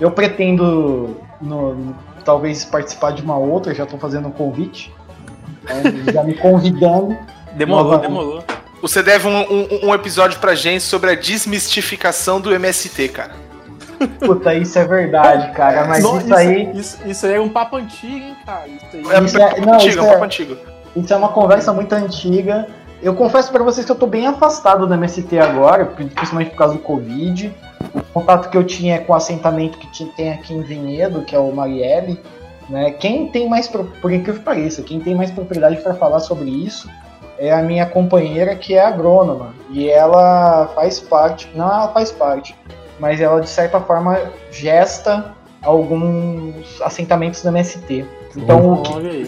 Eu 0.00 0.10
pretendo 0.10 1.16
no- 1.40 1.94
talvez 2.24 2.64
participar 2.64 3.12
de 3.12 3.22
uma 3.22 3.36
outra, 3.36 3.74
já 3.74 3.84
estou 3.84 3.98
fazendo 3.98 4.28
um 4.28 4.32
convite. 4.32 4.92
né, 5.64 6.12
já 6.12 6.22
me 6.24 6.34
convidando. 6.34 7.16
Demorou, 7.52 7.98
demorou. 7.98 8.44
Você 8.80 9.02
deve 9.02 9.26
um, 9.26 9.40
um- 9.40 9.88
um 9.88 9.94
episódio 9.94 10.38
pra 10.38 10.54
gente 10.54 10.82
sobre 10.82 11.10
a 11.10 11.14
desmistificação 11.14 12.40
do 12.40 12.54
MST, 12.54 13.08
cara. 13.08 13.32
Puta, 14.24 14.54
isso 14.54 14.78
é 14.78 14.84
verdade, 14.86 15.52
cara. 15.52 15.84
Mas 15.86 16.02
Não, 16.04 16.18
isso 16.18 16.34
aí. 16.34 16.70
Isso, 16.72 16.98
isso 17.04 17.26
aí 17.26 17.34
é 17.34 17.40
um 17.40 17.48
papo 17.48 17.76
antigo, 17.76 18.14
hein, 18.14 18.36
cara. 18.46 18.68
Isso 18.68 18.86
aí. 18.94 19.02
É 19.16 19.20
um 19.20 19.24
Isso 19.24 19.38
papo 19.38 19.60
não, 19.66 19.74
antigo, 19.74 19.90
isso 19.90 19.98
é 19.98 20.02
um 20.02 20.06
é- 20.06 20.12
papo 20.12 20.24
antigo. 20.24 20.56
Isso 20.96 21.12
é 21.12 21.16
uma 21.16 21.28
conversa 21.30 21.72
muito 21.72 21.92
antiga. 21.92 22.66
Eu 23.02 23.14
confesso 23.14 23.50
pra 23.52 23.62
vocês 23.62 23.84
que 23.84 23.90
eu 23.92 23.96
tô 23.96 24.06
bem 24.06 24.26
afastado 24.26 24.86
do 24.86 24.94
MST 24.94 25.38
agora, 25.38 25.84
principalmente 25.86 26.50
por 26.50 26.56
causa 26.56 26.74
do 26.74 26.80
Covid. 26.80 27.52
Contato 28.18 28.50
que 28.50 28.56
eu 28.56 28.64
tinha 28.64 28.96
é 28.96 28.98
com 28.98 29.12
o 29.12 29.16
assentamento 29.16 29.78
que 29.78 30.04
tem 30.06 30.32
aqui 30.32 30.52
em 30.52 30.60
Vinhedo, 30.60 31.22
que 31.22 31.36
é 31.36 31.38
o 31.38 31.52
Marielle. 31.52 32.20
Né? 32.68 32.90
Quem 32.90 33.28
tem 33.28 33.48
mais, 33.48 33.68
por 33.68 34.12
incrível 34.12 34.34
que 34.34 34.40
pareça, 34.40 34.82
quem 34.82 34.98
tem 34.98 35.14
mais 35.14 35.30
propriedade 35.30 35.76
para 35.76 35.94
falar 35.94 36.18
sobre 36.18 36.50
isso 36.50 36.90
é 37.38 37.52
a 37.52 37.62
minha 37.62 37.86
companheira, 37.86 38.56
que 38.56 38.74
é 38.74 38.84
agrônoma. 38.84 39.54
E 39.70 39.88
ela 39.88 40.66
faz 40.74 40.98
parte, 40.98 41.48
não 41.54 41.66
ela 41.66 41.92
faz 41.92 42.10
parte, 42.10 42.56
mas 42.98 43.20
ela 43.20 43.40
de 43.40 43.48
certa 43.48 43.80
forma 43.80 44.20
gesta 44.50 45.32
alguns 45.62 46.82
assentamentos 46.82 47.40
do 47.40 47.50
MST. 47.50 48.04
Então, 48.36 48.72
o 48.72 48.82
que. 48.82 49.26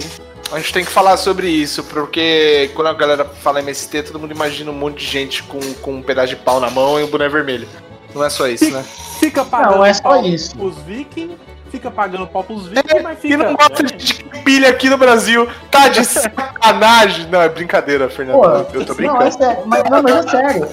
A 0.51 0.59
gente 0.59 0.73
tem 0.73 0.85
que 0.85 0.91
falar 0.91 1.17
sobre 1.17 1.49
isso, 1.49 1.85
porque 1.85 2.73
quando 2.75 2.89
a 2.89 2.93
galera 2.93 3.25
fala 3.25 3.61
MST, 3.61 4.03
todo 4.03 4.19
mundo 4.19 4.35
imagina 4.35 4.69
um 4.73 4.75
monte 4.75 4.99
de 4.99 5.07
gente 5.07 5.45
com, 5.45 5.61
com 5.75 5.93
um 5.93 6.03
pedaço 6.03 6.31
de 6.31 6.37
pau 6.37 6.59
na 6.59 6.69
mão 6.69 6.99
e 6.99 7.05
um 7.05 7.07
boné 7.07 7.29
vermelho. 7.29 7.69
Não 8.15 8.24
é 8.24 8.31
só 8.31 8.47
isso, 8.49 8.70
né? 8.70 8.85
Fica 9.20 9.45
pagando 9.45 9.77
Não, 9.77 9.85
é 9.85 9.93
só 9.95 10.03
pau 10.03 10.24
isso. 10.24 10.57
pros 10.57 10.77
vikings, 10.78 11.37
fica 11.70 11.91
pagando 11.91 12.27
pau 12.27 12.43
pros 12.43 12.66
vikings, 12.66 13.03
mas 13.03 13.19
fica. 13.19 13.35
E 13.35 13.37
não 13.37 13.55
gosta 13.55 13.82
de 13.85 14.24
pilha 14.45 14.69
aqui 14.70 14.89
no 14.89 14.97
Brasil. 14.99 15.49
Tá 15.70 15.89
de 15.89 16.05
sacanagem. 16.05 17.27
Não, 17.28 17.41
é 17.41 17.49
brincadeira, 17.49 18.09
Fernando. 18.09 18.37
Pô, 18.41 18.47
eu, 18.74 18.85
tô 18.85 18.93
não, 18.93 18.95
brincando. 18.97 19.23
é 19.24 19.31
sério, 19.31 19.62
mas, 19.66 19.82
não, 19.91 20.03
mas 20.03 20.16
é 20.27 20.28
sério. 20.31 20.69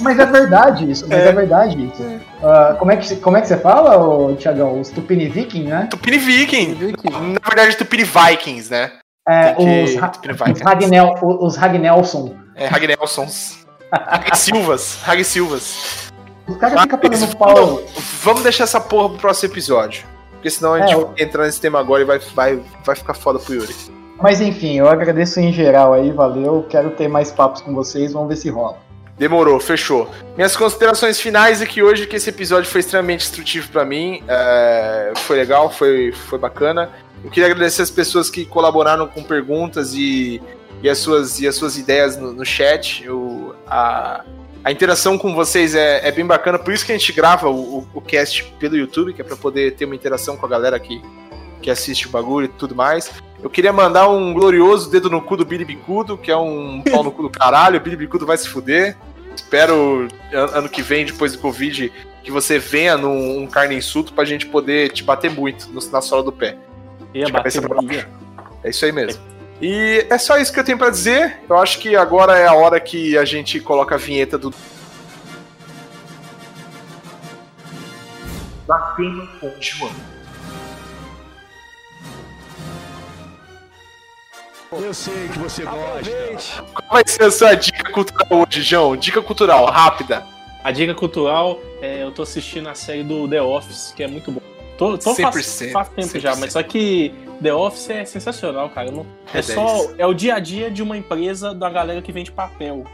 Mas 0.00 0.18
é 0.18 0.24
verdade 0.24 0.90
isso, 0.90 1.06
mas 1.06 1.18
é, 1.18 1.32
verdade 1.32 1.84
isso. 1.84 2.20
Ah, 2.42 2.74
como, 2.78 2.90
é 2.92 2.96
que, 2.96 3.14
como 3.16 3.36
é 3.36 3.42
que 3.42 3.46
você 3.48 3.58
fala, 3.58 3.98
ô, 3.98 4.34
Tiagão? 4.36 4.80
Os 4.80 4.88
Tupini 4.88 5.28
Viking, 5.28 5.64
né? 5.64 5.86
Tupini 5.90 6.16
Viking. 6.16 6.76
Na 7.12 7.48
verdade, 7.54 7.76
Tupini 7.76 8.02
Vikings, 8.04 8.70
né? 8.70 8.90
É, 9.28 9.52
que- 9.52 9.62
os, 9.84 9.94
Ra- 9.96 10.08
Tupini 10.08 10.32
os, 10.32 10.38
Vikings. 10.40 10.64
Ragnel, 10.64 11.14
os 11.22 11.56
Ragnelson. 11.56 12.34
É, 12.56 12.66
Ragnelsons. 12.68 13.58
Rag 13.92 14.34
Silvas. 14.34 14.98
Rag 15.04 15.22
Silvas. 15.22 16.10
Os 16.46 16.56
caras 16.56 16.80
ficam 16.82 16.98
pagando 16.98 17.36
pau. 17.36 17.82
vamos- 18.22 18.42
deixar 18.42 18.64
essa 18.64 18.80
porra 18.80 19.10
pro 19.10 19.18
próximo 19.18 19.52
episódio. 19.52 20.04
Porque 20.32 20.50
senão 20.50 20.74
a 20.74 20.80
gente 20.80 20.92
É, 20.92 20.96
vai 20.96 21.14
entrar 21.18 21.44
nesse 21.44 21.60
tema 21.60 21.78
agora 21.78 22.02
e 22.02 22.04
vai, 22.04 22.18
vai, 22.18 22.60
vai 22.84 22.96
ficar 22.96 23.14
foda 23.14 23.38
pro 23.38 23.54
Yuri. 23.54 23.74
Mas 24.20 24.40
enfim, 24.40 24.78
eu 24.78 24.88
agradeço 24.88 25.38
em 25.40 25.52
geral 25.52 25.92
aí, 25.92 26.10
valeu. 26.10 26.66
Quero 26.68 26.90
ter 26.90 27.08
mais 27.08 27.30
papos 27.30 27.60
com 27.60 27.72
vocês, 27.74 28.12
vamos 28.12 28.28
ver 28.28 28.36
se 28.36 28.50
rola. 28.50 28.76
Demorou, 29.18 29.60
fechou. 29.60 30.08
Minhas 30.36 30.56
considerações 30.56 31.20
finais 31.20 31.62
é 31.62 31.66
que 31.66 31.82
hoje 31.82 32.06
que 32.06 32.16
esse 32.16 32.28
episódio 32.30 32.68
foi 32.68 32.80
extremamente 32.80 33.24
instrutivo 33.24 33.68
pra 33.70 33.84
mim, 33.84 34.22
é, 34.26 35.12
foi 35.16 35.36
legal, 35.36 35.70
foi, 35.70 36.10
foi 36.12 36.38
bacana. 36.38 36.90
Eu 37.24 37.30
queria 37.30 37.48
agradecer 37.50 37.82
as 37.82 37.90
pessoas 37.90 38.28
que 38.28 38.44
colaboraram 38.44 39.06
com 39.06 39.22
perguntas 39.22 39.94
e, 39.94 40.42
e, 40.82 40.88
as, 40.90 40.98
suas, 40.98 41.38
e 41.40 41.46
as 41.46 41.54
suas 41.54 41.76
ideias 41.78 42.16
no, 42.16 42.32
no 42.32 42.44
chat. 42.44 43.04
Eu, 43.04 43.54
a, 43.66 44.24
a 44.64 44.70
interação 44.70 45.18
com 45.18 45.34
vocês 45.34 45.74
é, 45.74 46.06
é 46.06 46.12
bem 46.12 46.24
bacana, 46.24 46.58
por 46.58 46.72
isso 46.72 46.84
que 46.86 46.92
a 46.92 46.98
gente 46.98 47.12
grava 47.12 47.48
o, 47.48 47.78
o, 47.78 47.86
o 47.94 48.00
cast 48.00 48.44
pelo 48.60 48.76
YouTube, 48.76 49.12
que 49.12 49.20
é 49.20 49.24
pra 49.24 49.36
poder 49.36 49.74
ter 49.74 49.84
uma 49.84 49.94
interação 49.94 50.36
com 50.36 50.46
a 50.46 50.48
galera 50.48 50.78
que, 50.78 51.02
que 51.60 51.70
assiste 51.70 52.06
o 52.06 52.10
bagulho 52.10 52.44
e 52.46 52.48
tudo 52.48 52.74
mais. 52.74 53.10
Eu 53.42 53.50
queria 53.50 53.72
mandar 53.72 54.08
um 54.08 54.32
glorioso 54.32 54.88
dedo 54.90 55.10
no 55.10 55.20
cu 55.20 55.36
do 55.36 55.44
Billy 55.44 55.64
Bicudo, 55.64 56.16
que 56.16 56.30
é 56.30 56.36
um 56.36 56.80
pau 56.90 57.02
no 57.02 57.10
cu 57.10 57.22
do 57.22 57.30
caralho. 57.30 57.76
O 57.78 57.80
Billy 57.80 57.96
Bicudo 57.96 58.24
vai 58.24 58.36
se 58.38 58.48
fuder. 58.48 58.96
Espero 59.34 60.06
an- 60.32 60.58
ano 60.58 60.68
que 60.68 60.80
vem, 60.82 61.04
depois 61.06 61.32
do 61.32 61.38
Covid, 61.38 61.92
que 62.22 62.30
você 62.30 62.58
venha 62.58 62.96
num 62.96 63.38
um 63.42 63.46
carne 63.48 63.74
insulto 63.74 64.12
pra 64.12 64.24
gente 64.24 64.46
poder 64.46 64.90
te 64.92 65.02
bater 65.02 65.30
muito 65.30 65.68
no- 65.70 65.80
na 65.90 66.00
sola 66.00 66.22
do 66.22 66.30
pé. 66.30 66.56
Ia 67.12 67.26
De 67.26 67.32
bater 67.32 67.52
cabeça 67.52 67.62
pra 67.62 67.82
baixo. 67.82 68.08
É 68.62 68.70
isso 68.70 68.84
aí 68.84 68.92
mesmo. 68.92 69.20
E 69.62 70.04
é 70.10 70.18
só 70.18 70.38
isso 70.38 70.52
que 70.52 70.58
eu 70.58 70.64
tenho 70.64 70.76
pra 70.76 70.90
dizer. 70.90 71.38
Eu 71.48 71.56
acho 71.56 71.78
que 71.78 71.94
agora 71.94 72.36
é 72.36 72.48
a 72.48 72.52
hora 72.52 72.80
que 72.80 73.16
a 73.16 73.24
gente 73.24 73.60
coloca 73.60 73.94
a 73.94 73.98
vinheta 73.98 74.36
do. 74.36 74.52
Cama 78.66 79.28
com 79.40 79.52
João. 79.60 79.92
Eu 84.72 84.94
sei 84.94 85.28
que 85.28 85.38
você 85.38 85.62
gosta. 85.64 86.64
Qual 86.72 86.90
vai 86.90 87.04
ser 87.06 87.24
a 87.24 87.30
sua 87.30 87.54
dica 87.54 87.92
cultural 87.92 88.26
hoje, 88.30 88.62
João? 88.62 88.96
Dica 88.96 89.22
cultural, 89.22 89.66
rápida. 89.66 90.26
A 90.64 90.72
dica 90.72 90.94
cultural, 90.94 91.60
é, 91.80 92.02
eu 92.02 92.10
tô 92.10 92.22
assistindo 92.22 92.68
a 92.68 92.74
série 92.74 93.04
do 93.04 93.28
The 93.28 93.42
Office, 93.42 93.92
que 93.94 94.02
é 94.02 94.08
muito 94.08 94.32
bom. 94.32 94.51
Tô, 94.78 94.96
tô 94.98 95.14
faz, 95.14 95.36
100%, 95.46 95.72
faz 95.72 95.88
tempo 95.90 96.18
já, 96.18 96.32
100%. 96.32 96.40
mas 96.40 96.52
só 96.52 96.62
que 96.62 97.12
The 97.42 97.52
Office 97.54 97.90
é 97.90 98.04
sensacional, 98.04 98.68
cara. 98.70 98.90
Não- 98.90 99.06
é, 99.32 99.38
É 99.38 99.42
só 99.42 99.64
10. 99.86 99.94
é 99.98 100.06
o 100.06 100.14
dia 100.14 100.34
a 100.34 100.38
dia 100.38 100.70
de 100.70 100.82
uma 100.82 100.96
empresa 100.96 101.54
da 101.54 101.68
galera 101.70 102.00
que 102.02 102.10
vende 102.12 102.32
papel. 102.32 102.84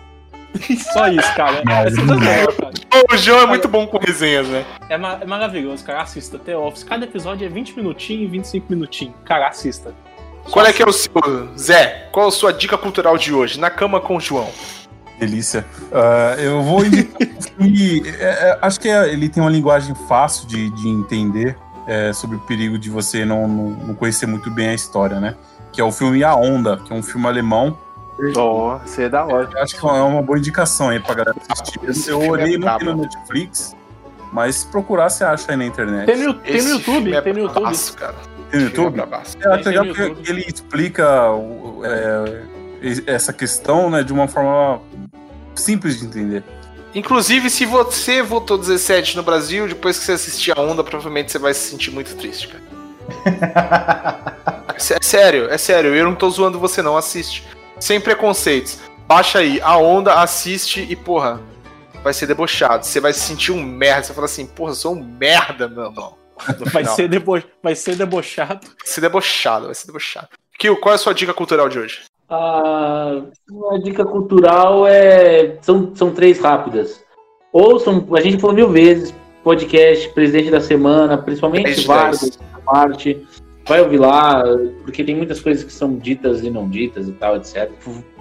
só 0.92 1.08
isso, 1.08 1.34
cara. 1.34 1.62
É 1.62 1.90
sensacional, 1.90 2.52
cara. 2.52 2.74
O 3.12 3.16
João 3.16 3.40
é 3.40 3.46
muito 3.46 3.68
bom 3.68 3.86
com 3.86 3.98
resenhas, 3.98 4.46
né? 4.48 4.64
É, 4.88 4.96
ma- 4.96 5.18
é 5.20 5.26
maravilhoso, 5.26 5.84
cara. 5.84 6.02
Assista 6.02 6.38
The 6.38 6.56
Office. 6.56 6.82
Cada 6.84 7.04
episódio 7.04 7.46
é 7.46 7.48
20 7.48 7.76
minutinhos, 7.76 8.30
25 8.30 8.66
minutinhos. 8.70 9.14
Cara, 9.24 9.48
assista. 9.48 9.94
Qual 10.50 10.64
é 10.64 10.72
que 10.72 10.82
é 10.82 10.86
o 10.86 10.92
seu, 10.92 11.12
Zé? 11.58 12.08
Qual 12.10 12.28
a 12.28 12.30
sua 12.30 12.52
dica 12.52 12.78
cultural 12.78 13.18
de 13.18 13.34
hoje? 13.34 13.60
Na 13.60 13.68
cama 13.70 14.00
com 14.00 14.16
o 14.16 14.20
João. 14.20 14.48
Delícia. 15.20 15.66
Ah, 15.92 16.36
eu 16.38 16.62
vou 16.62 16.84
indicar 16.84 17.20
um 17.60 17.64
filme. 17.68 18.08
é, 18.18 18.24
é, 18.24 18.58
acho 18.62 18.80
que 18.80 18.88
é- 18.88 19.08
ele 19.12 19.28
tem 19.28 19.42
uma 19.42 19.50
linguagem 19.50 19.94
fácil 20.08 20.46
de, 20.48 20.70
de 20.70 20.88
entender 20.88 21.56
é, 21.88 22.12
sobre 22.12 22.36
o 22.36 22.40
perigo 22.40 22.78
de 22.78 22.90
você 22.90 23.24
não, 23.24 23.48
não, 23.48 23.70
não 23.70 23.94
conhecer 23.94 24.26
muito 24.26 24.50
bem 24.50 24.68
a 24.68 24.74
história, 24.74 25.18
né? 25.18 25.34
Que 25.72 25.80
é 25.80 25.84
o 25.84 25.90
filme 25.90 26.22
A 26.22 26.34
Onda, 26.36 26.76
que 26.76 26.92
é 26.92 26.96
um 26.96 27.02
filme 27.02 27.26
alemão. 27.26 27.76
Ó, 28.36 28.78
você 28.78 29.04
é 29.04 29.08
da 29.08 29.24
hora. 29.24 29.48
Eu 29.50 29.62
acho 29.62 29.74
que 29.78 29.86
é 29.86 29.90
uma 29.90 30.20
boa 30.20 30.38
indicação 30.38 30.90
aí 30.90 31.00
pra 31.00 31.14
galera 31.14 31.36
assistir. 31.48 31.80
Esse 31.88 32.10
Eu 32.10 32.20
filme 32.20 32.28
olhei 32.32 32.54
é 32.56 32.58
no 32.58 32.96
Netflix, 32.96 33.74
mas 34.32 34.56
se 34.56 34.66
procurar, 34.66 35.08
você 35.08 35.24
acha 35.24 35.50
aí 35.50 35.56
na 35.56 35.64
internet. 35.64 36.06
Tem 36.06 36.16
no, 36.26 36.34
tem 36.34 36.62
no 36.62 36.68
YouTube, 36.68 37.14
é 37.14 37.20
tem 37.22 37.32
no 37.32 37.38
YouTube. 37.40 37.60
bravaço, 37.60 37.96
cara. 37.96 38.14
Tem 38.50 38.60
no 38.60 38.70
filme 38.70 38.98
YouTube? 38.98 39.44
é 39.44 39.56
Tem 39.56 39.64
legal 39.64 39.84
no 39.84 39.94
porque 39.94 40.08
YouTube. 40.08 40.30
ele 40.30 40.40
explica 40.46 41.06
é, 41.84 42.42
essa 43.06 43.32
questão 43.32 43.88
né, 43.88 44.02
de 44.02 44.12
uma 44.12 44.28
forma 44.28 44.82
simples 45.54 45.98
de 45.98 46.06
entender. 46.06 46.44
Inclusive, 46.94 47.50
se 47.50 47.64
você 47.66 48.22
votou 48.22 48.56
17 48.58 49.16
no 49.16 49.22
Brasil, 49.22 49.68
depois 49.68 49.98
que 49.98 50.04
você 50.04 50.12
assistir 50.12 50.56
a 50.56 50.60
onda, 50.60 50.82
provavelmente 50.82 51.30
você 51.30 51.38
vai 51.38 51.52
se 51.54 51.70
sentir 51.70 51.90
muito 51.90 52.14
triste, 52.16 52.48
cara. 52.48 52.62
É 54.74 54.78
sé- 54.80 54.96
é 55.00 55.02
sério, 55.04 55.50
é 55.50 55.58
sério. 55.58 55.94
Eu 55.94 56.04
não 56.06 56.14
tô 56.14 56.28
zoando 56.30 56.58
você, 56.58 56.82
não. 56.82 56.96
Assiste. 56.96 57.44
Sem 57.78 58.00
preconceitos. 58.00 58.78
Baixa 59.06 59.38
aí, 59.38 59.60
a 59.62 59.76
onda, 59.76 60.14
assiste 60.14 60.86
e, 60.88 60.96
porra, 60.96 61.40
vai 62.02 62.12
ser 62.12 62.26
debochado. 62.26 62.84
Você 62.84 63.00
vai 63.00 63.12
se 63.12 63.20
sentir 63.20 63.52
um 63.52 63.62
merda. 63.62 64.04
Você 64.04 64.14
fala 64.14 64.26
assim, 64.26 64.46
porra, 64.46 64.70
eu 64.72 64.74
sou 64.74 64.94
um 64.94 65.02
merda, 65.04 65.68
meu 65.68 65.84
irmão. 65.84 66.16
Vai 66.72 66.84
ser, 66.84 67.08
debo... 67.08 67.42
vai 67.62 67.74
ser 67.74 67.96
debochado. 67.96 68.66
Vai 68.66 68.86
ser 68.86 69.00
debochado, 69.00 69.66
vai 69.66 69.74
ser 69.74 69.86
debochado. 69.86 70.28
Kill, 70.58 70.76
qual 70.76 70.92
é 70.92 70.96
a 70.96 70.98
sua 70.98 71.14
dica 71.14 71.34
cultural 71.34 71.68
de 71.68 71.78
hoje? 71.78 72.02
A, 72.28 73.22
a 73.72 73.78
dica 73.78 74.04
cultural 74.04 74.86
é. 74.86 75.56
São, 75.62 75.92
são 75.94 76.10
três 76.10 76.38
rápidas. 76.38 77.02
Ouçam, 77.52 78.06
a 78.12 78.20
gente 78.20 78.38
falou 78.38 78.54
mil 78.54 78.68
vezes, 78.68 79.14
podcast, 79.42 80.08
presidente 80.10 80.50
da 80.50 80.60
semana, 80.60 81.16
principalmente 81.16 81.86
Vargas, 81.86 82.38
parte. 82.64 83.24
Vai 83.66 83.80
ouvir 83.82 83.98
lá, 83.98 84.42
porque 84.82 85.04
tem 85.04 85.14
muitas 85.14 85.40
coisas 85.40 85.62
que 85.62 85.72
são 85.72 85.96
ditas 85.96 86.42
e 86.42 86.50
não 86.50 86.68
ditas 86.68 87.08
e 87.08 87.12
tal, 87.12 87.36
etc. 87.36 87.70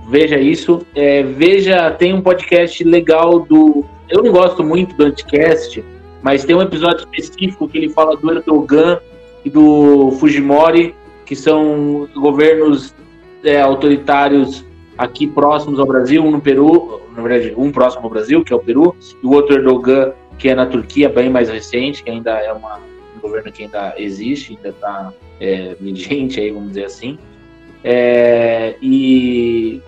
Veja 0.10 0.38
isso. 0.38 0.86
É, 0.96 1.24
veja, 1.24 1.92
tem 1.92 2.14
um 2.14 2.22
podcast 2.22 2.84
legal 2.84 3.40
do. 3.40 3.86
Eu 4.10 4.24
não 4.24 4.32
gosto 4.32 4.64
muito 4.64 4.96
do 4.96 5.06
Anticast, 5.06 5.84
mas 6.22 6.46
tem 6.46 6.56
um 6.56 6.62
episódio 6.62 7.08
específico 7.14 7.68
que 7.68 7.78
ele 7.78 7.90
fala 7.90 8.16
do 8.16 8.32
Erdogan 8.32 9.00
e 9.44 9.50
do 9.50 10.12
Fujimori, 10.12 10.96
que 11.26 11.36
são 11.36 12.08
governos 12.16 12.94
é, 13.44 13.62
autoritários 13.62 14.66
aqui 14.98 15.28
próximos 15.28 15.80
ao 15.80 15.86
Brasil, 15.86 16.24
um 16.24 16.32
no 16.32 16.42
Peru, 16.42 17.02
na 17.16 17.22
verdade, 17.22 17.54
um 17.58 17.72
próximo 17.72 18.04
ao 18.04 18.10
Brasil, 18.10 18.44
que 18.44 18.52
é 18.52 18.56
o 18.56 18.60
Peru, 18.60 18.96
e 19.24 19.26
o 19.26 19.32
outro 19.32 19.56
Erdogan 19.56 20.14
que 20.38 20.50
é 20.50 20.56
na 20.56 20.66
Turquia, 20.66 21.10
bem 21.10 21.30
mais 21.30 21.50
recente, 21.50 22.04
que 22.04 22.10
ainda 22.10 22.32
é 22.40 22.52
uma, 22.54 22.80
um 23.16 23.20
governo 23.20 23.52
que 23.52 23.64
ainda 23.64 23.96
existe, 23.98 24.56
ainda 24.56 24.70
está 24.70 25.12
é, 25.40 25.76
vigente, 25.80 26.40
aí, 26.40 26.52
vamos 26.52 26.70
dizer 26.70 26.86
assim. 26.86 27.18
É, 27.84 28.76
e, 28.82 29.82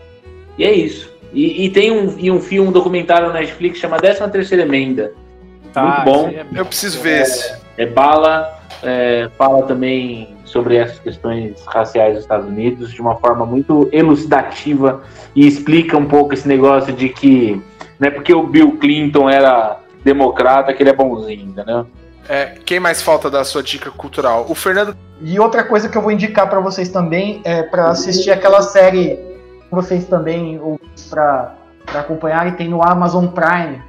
e 0.57 0.63
é 0.63 0.73
isso. 0.73 1.11
E, 1.31 1.65
e 1.65 1.69
tem 1.69 1.91
um, 1.91 2.17
e 2.17 2.31
um 2.31 2.41
filme, 2.41 2.69
um 2.69 2.71
documentário 2.71 3.27
na 3.27 3.33
Netflix 3.33 3.75
que 3.75 3.81
chama 3.81 3.97
13 3.97 4.27
Terceira 4.31 4.63
Emenda. 4.63 5.13
Tá, 5.71 6.03
Muito 6.03 6.05
bom. 6.05 6.29
é- 6.29 6.45
Eu 6.55 6.65
preciso 6.65 6.99
ver 6.99 7.21
esse. 7.21 7.55
É 7.77 7.85
bala, 7.85 8.59
é, 8.81 9.29
fala 9.37 9.63
também 9.67 10.35
sobre 10.49 10.75
essas 10.75 10.99
questões 10.99 11.63
raciais 11.65 12.15
dos 12.15 12.23
Estados 12.23 12.47
Unidos 12.47 12.91
de 12.91 13.01
uma 13.01 13.15
forma 13.15 13.45
muito 13.45 13.87
elucidativa 13.91 15.01
e 15.35 15.47
explica 15.47 15.97
um 15.97 16.05
pouco 16.05 16.33
esse 16.33 16.47
negócio 16.47 16.91
de 16.93 17.09
que 17.09 17.61
não 17.99 18.07
é 18.07 18.11
porque 18.11 18.33
o 18.33 18.43
Bill 18.43 18.77
Clinton 18.77 19.29
era 19.29 19.79
democrata 20.03 20.73
que 20.73 20.81
ele 20.81 20.89
é 20.89 20.93
bonzinho, 20.93 21.49
entendeu? 21.49 21.85
É, 22.27 22.53
quem 22.63 22.79
mais 22.79 23.01
falta 23.01 23.29
da 23.29 23.43
sua 23.43 23.63
dica 23.63 23.89
cultural? 23.89 24.45
O 24.47 24.55
Fernando. 24.55 24.95
E 25.21 25.39
outra 25.39 25.63
coisa 25.63 25.89
que 25.89 25.97
eu 25.97 26.01
vou 26.01 26.11
indicar 26.11 26.49
pra 26.49 26.59
vocês 26.59 26.89
também 26.89 27.41
é 27.43 27.63
pra 27.63 27.89
assistir 27.89 28.31
aquela 28.31 28.61
série 28.61 29.15
que 29.67 29.75
vocês 29.75 30.05
também 30.05 30.59
ou 30.59 30.79
para 31.09 31.55
acompanharem 31.95 32.53
tem 32.53 32.67
no 32.69 32.83
Amazon 32.83 33.27
Prime, 33.27 33.81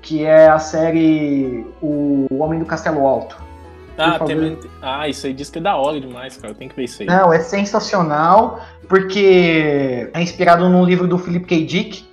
que 0.00 0.24
é 0.24 0.48
a 0.48 0.58
série 0.58 1.66
O 1.82 2.26
Homem 2.38 2.60
do 2.60 2.64
Castelo 2.64 3.06
Alto. 3.06 3.47
Ah, 3.98 4.12
favor. 4.12 4.26
tem- 4.26 4.58
ah, 4.80 5.08
isso 5.08 5.26
aí 5.26 5.32
diz 5.32 5.50
que 5.50 5.58
é 5.58 5.62
da 5.62 5.76
hora 5.76 6.00
demais, 6.00 6.36
cara. 6.36 6.54
Tem 6.54 6.68
que 6.68 6.76
ver 6.76 6.84
isso 6.84 7.02
aí. 7.02 7.08
Não, 7.08 7.32
é 7.32 7.40
sensacional, 7.40 8.60
porque 8.88 10.10
é 10.12 10.22
inspirado 10.22 10.68
num 10.68 10.84
livro 10.84 11.06
do 11.06 11.18
Philip 11.18 11.46
K. 11.46 11.64
Dick, 11.64 12.04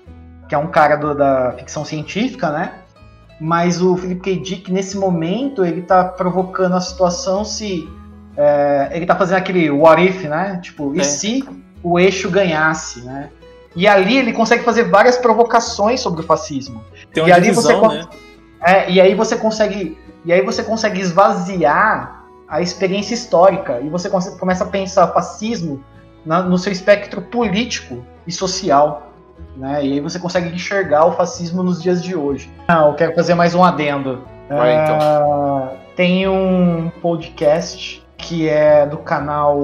que 0.47 0.55
é 0.55 0.57
um 0.57 0.67
cara 0.67 0.95
do- 0.95 1.15
da 1.15 1.53
ficção 1.57 1.83
científica, 1.85 2.49
né? 2.51 2.73
Mas 3.39 3.81
o 3.81 3.97
Philip 3.97 4.21
K. 4.21 4.35
Dick, 4.37 4.71
nesse 4.71 4.97
momento, 4.97 5.65
ele 5.65 5.81
tá 5.81 6.03
provocando 6.05 6.75
a 6.75 6.81
situação 6.81 7.43
se. 7.43 7.87
é, 8.37 8.89
ele 8.91 9.05
tá 9.05 9.15
fazendo 9.15 9.37
aquele 9.37 9.69
what 9.71 10.01
if, 10.05 10.23
né? 10.25 10.59
Tipo, 10.61 10.93
e 10.93 10.99
É. 10.99 11.03
se 11.03 11.41
o 11.81 11.97
eixo 11.97 12.29
ganhasse, 12.29 13.01
né? 13.05 13.29
E 13.73 13.87
ali 13.87 14.17
ele 14.17 14.33
consegue 14.33 14.61
fazer 14.63 14.83
várias 14.89 15.17
provocações 15.17 16.01
sobre 16.01 16.19
o 16.19 16.23
fascismo. 16.23 16.83
Tem 17.13 17.23
e 17.23 17.27
uma 17.27 17.35
ali 17.35 17.45
divisão, 17.45 17.73
você 17.73 17.79
con- 17.79 17.93
né? 17.93 18.03
é, 18.61 18.91
e 18.91 18.99
aí 18.99 19.15
você 19.15 19.37
consegue 19.37 19.97
e 20.25 20.33
aí 20.33 20.41
você 20.41 20.63
consegue 20.63 20.99
esvaziar 20.99 22.23
a 22.47 22.61
experiência 22.61 23.13
histórica 23.13 23.79
e 23.81 23.89
você 23.89 24.09
começa 24.09 24.63
a 24.63 24.67
pensar 24.67 25.07
fascismo 25.07 25.83
na- 26.25 26.41
no 26.43 26.57
seu 26.57 26.71
espectro 26.71 27.21
político 27.21 28.03
e 28.27 28.31
social, 28.31 29.09
né? 29.57 29.83
E 29.85 29.93
aí 29.93 29.99
você 29.99 30.19
consegue 30.19 30.49
enxergar 30.53 31.05
o 31.05 31.11
fascismo 31.13 31.63
nos 31.63 31.81
dias 31.81 32.03
de 32.03 32.15
hoje. 32.15 32.51
Não, 32.67 32.89
eu 32.89 32.93
quero 32.95 33.13
fazer 33.15 33.35
mais 33.35 33.53
um 33.55 33.63
adendo. 33.63 34.21
Vai, 34.49 34.83
então. 34.83 34.97
Ah, 35.01 35.69
Tem 35.95 36.27
um 36.27 36.91
podcast 37.01 38.03
que 38.17 38.49
é 38.49 38.85
do 38.85 38.97
canal 38.97 39.57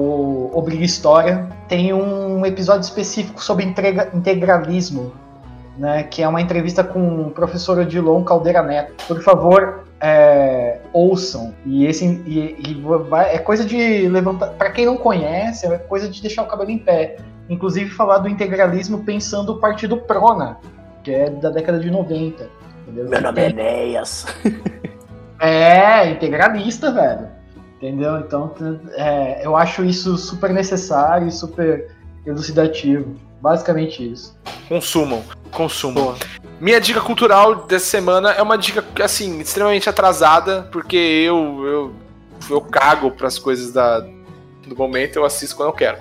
Obriga 0.56 0.84
História. 0.84 1.46
Tem 1.68 1.92
um 1.92 2.44
episódio 2.46 2.82
específico 2.82 3.42
sobre 3.42 3.64
integra- 3.64 4.08
integralismo 4.14 5.12
né, 5.78 6.02
que 6.02 6.22
é 6.22 6.28
uma 6.28 6.40
entrevista 6.40 6.84
com 6.84 7.22
o 7.22 7.30
professor 7.30 7.78
Odilon 7.78 8.22
Caldeira 8.24 8.62
Neto. 8.62 8.92
Por 9.08 9.22
favor, 9.22 9.84
é, 10.02 10.80
ouçam. 10.92 11.54
E 11.64 11.86
esse 11.86 12.04
e, 12.04 12.56
e 12.68 12.74
vai- 13.08 13.34
é 13.34 13.38
coisa 13.38 13.64
de 13.64 14.08
levantar. 14.08 14.48
Para 14.48 14.70
quem 14.70 14.84
não 14.84 14.96
conhece, 14.96 15.66
é 15.66 15.78
coisa 15.78 16.08
de 16.08 16.20
deixar 16.20 16.42
o 16.42 16.46
cabelo 16.46 16.70
em 16.70 16.78
pé. 16.78 17.16
Inclusive 17.48 17.88
falar 17.90 18.18
do 18.18 18.28
integralismo 18.28 19.04
pensando 19.04 19.52
o 19.52 19.60
partido 19.60 19.96
Prona, 19.98 20.58
que 21.04 21.12
é 21.12 21.30
da 21.30 21.50
década 21.50 21.78
de 21.78 21.90
90. 21.90 22.48
Entendeu? 22.82 23.08
Meu 23.08 23.20
nome 23.20 23.40
é 23.40 23.48
Enéas. 23.50 24.26
É, 25.44 26.08
integralista, 26.08 26.92
velho. 26.92 27.26
Entendeu? 27.76 28.18
Então, 28.20 28.52
é, 28.92 29.44
eu 29.44 29.56
acho 29.56 29.84
isso 29.84 30.16
super 30.16 30.50
necessário 30.50 31.26
e 31.26 31.32
super 31.32 31.88
elucidativo. 32.24 33.16
Basicamente 33.40 34.08
isso. 34.12 34.38
Consumam, 34.68 35.20
consumam. 35.50 36.14
Minha 36.62 36.80
dica 36.80 37.00
cultural 37.00 37.66
dessa 37.66 37.86
semana 37.86 38.30
é 38.30 38.40
uma 38.40 38.56
dica, 38.56 38.84
assim, 39.02 39.40
extremamente 39.40 39.88
atrasada, 39.88 40.68
porque 40.70 40.96
eu 40.96 41.66
eu, 41.66 41.94
eu 42.48 42.60
cago 42.60 43.10
pras 43.10 43.36
coisas 43.36 43.72
da, 43.72 43.98
do 43.98 44.76
momento, 44.76 45.16
eu 45.16 45.24
assisto 45.24 45.56
quando 45.56 45.70
eu 45.70 45.72
quero. 45.72 45.98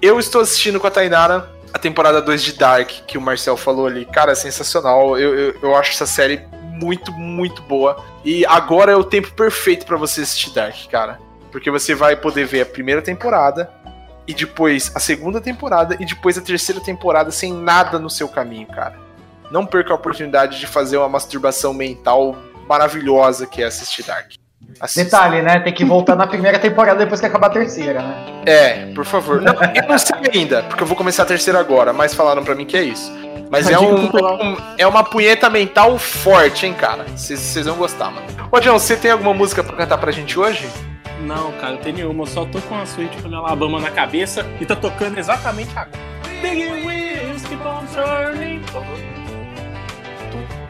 Eu 0.00 0.20
estou 0.20 0.42
assistindo 0.42 0.78
com 0.78 0.86
a 0.86 0.92
Tainara 0.92 1.50
a 1.74 1.78
temporada 1.78 2.22
2 2.22 2.40
de 2.40 2.52
Dark, 2.52 2.88
que 3.04 3.18
o 3.18 3.20
Marcel 3.20 3.56
falou 3.56 3.88
ali. 3.88 4.04
Cara, 4.04 4.30
é 4.30 4.36
sensacional. 4.36 5.18
Eu, 5.18 5.36
eu, 5.36 5.54
eu 5.60 5.74
acho 5.74 5.90
essa 5.90 6.06
série 6.06 6.40
muito, 6.62 7.10
muito 7.10 7.60
boa. 7.62 8.00
E 8.24 8.46
agora 8.46 8.92
é 8.92 8.96
o 8.96 9.02
tempo 9.02 9.32
perfeito 9.32 9.84
pra 9.84 9.96
você 9.96 10.20
assistir 10.20 10.50
Dark, 10.50 10.86
cara. 10.88 11.18
Porque 11.50 11.68
você 11.68 11.96
vai 11.96 12.14
poder 12.14 12.46
ver 12.46 12.60
a 12.60 12.66
primeira 12.66 13.02
temporada, 13.02 13.68
e 14.24 14.32
depois 14.32 14.92
a 14.94 15.00
segunda 15.00 15.40
temporada 15.40 15.96
e 15.98 16.04
depois 16.04 16.38
a 16.38 16.40
terceira 16.40 16.80
temporada 16.80 17.32
sem 17.32 17.52
nada 17.52 17.98
no 17.98 18.08
seu 18.08 18.28
caminho, 18.28 18.68
cara. 18.68 19.05
Não 19.50 19.64
perca 19.66 19.92
a 19.92 19.96
oportunidade 19.96 20.58
de 20.58 20.66
fazer 20.66 20.96
uma 20.96 21.08
masturbação 21.08 21.72
mental 21.72 22.36
maravilhosa 22.68 23.46
que 23.46 23.62
é 23.62 23.66
assistir 23.66 24.02
Dark. 24.04 24.32
Assista. 24.80 25.04
Detalhe, 25.04 25.42
né? 25.42 25.60
Tem 25.60 25.72
que 25.72 25.84
voltar 25.84 26.16
na 26.16 26.26
primeira 26.26 26.58
temporada 26.58 26.98
depois 26.98 27.20
que 27.20 27.26
acabar 27.26 27.46
a 27.46 27.50
terceira, 27.50 28.02
né? 28.02 28.42
É, 28.44 28.92
por 28.94 29.04
favor. 29.04 29.40
Não, 29.40 29.54
eu 29.74 29.88
não 29.88 29.98
sei 29.98 30.16
ainda, 30.34 30.62
porque 30.64 30.82
eu 30.82 30.86
vou 30.86 30.96
começar 30.96 31.22
a 31.22 31.26
terceira 31.26 31.58
agora, 31.60 31.92
mas 31.92 32.12
falaram 32.14 32.42
pra 32.44 32.54
mim 32.54 32.66
que 32.66 32.76
é 32.76 32.82
isso. 32.82 33.10
Mas 33.50 33.70
é, 33.70 33.78
um, 33.78 34.06
um- 34.06 34.56
é 34.76 34.84
uma 34.86 35.04
punheta 35.04 35.48
mental 35.48 35.96
forte, 35.98 36.66
hein, 36.66 36.74
cara. 36.74 37.04
Vocês 37.14 37.64
vão 37.64 37.76
gostar, 37.76 38.10
mano. 38.10 38.26
Ô, 38.50 38.58
John, 38.58 38.72
você 38.78 38.96
tem 38.96 39.12
alguma 39.12 39.32
música 39.32 39.62
pra 39.62 39.76
cantar 39.76 39.98
pra 39.98 40.10
gente 40.10 40.36
hoje? 40.38 40.68
Não, 41.20 41.52
cara, 41.52 41.74
não 41.74 41.78
tem 41.78 41.92
nenhuma. 41.92 42.24
Eu 42.24 42.26
só 42.26 42.44
tô 42.44 42.60
com 42.62 42.74
a 42.76 42.84
suíte 42.84 43.16
com 43.22 43.32
Alabama 43.34 43.78
na 43.80 43.90
cabeça 43.90 44.44
e 44.60 44.66
tá 44.66 44.74
tocando 44.74 45.16
exatamente 45.16 45.70
agora. 45.78 45.90
Big 46.42 46.64
wheels 46.84 47.42
keep 47.48 47.62
on 47.64 47.84
turning. 47.94 48.60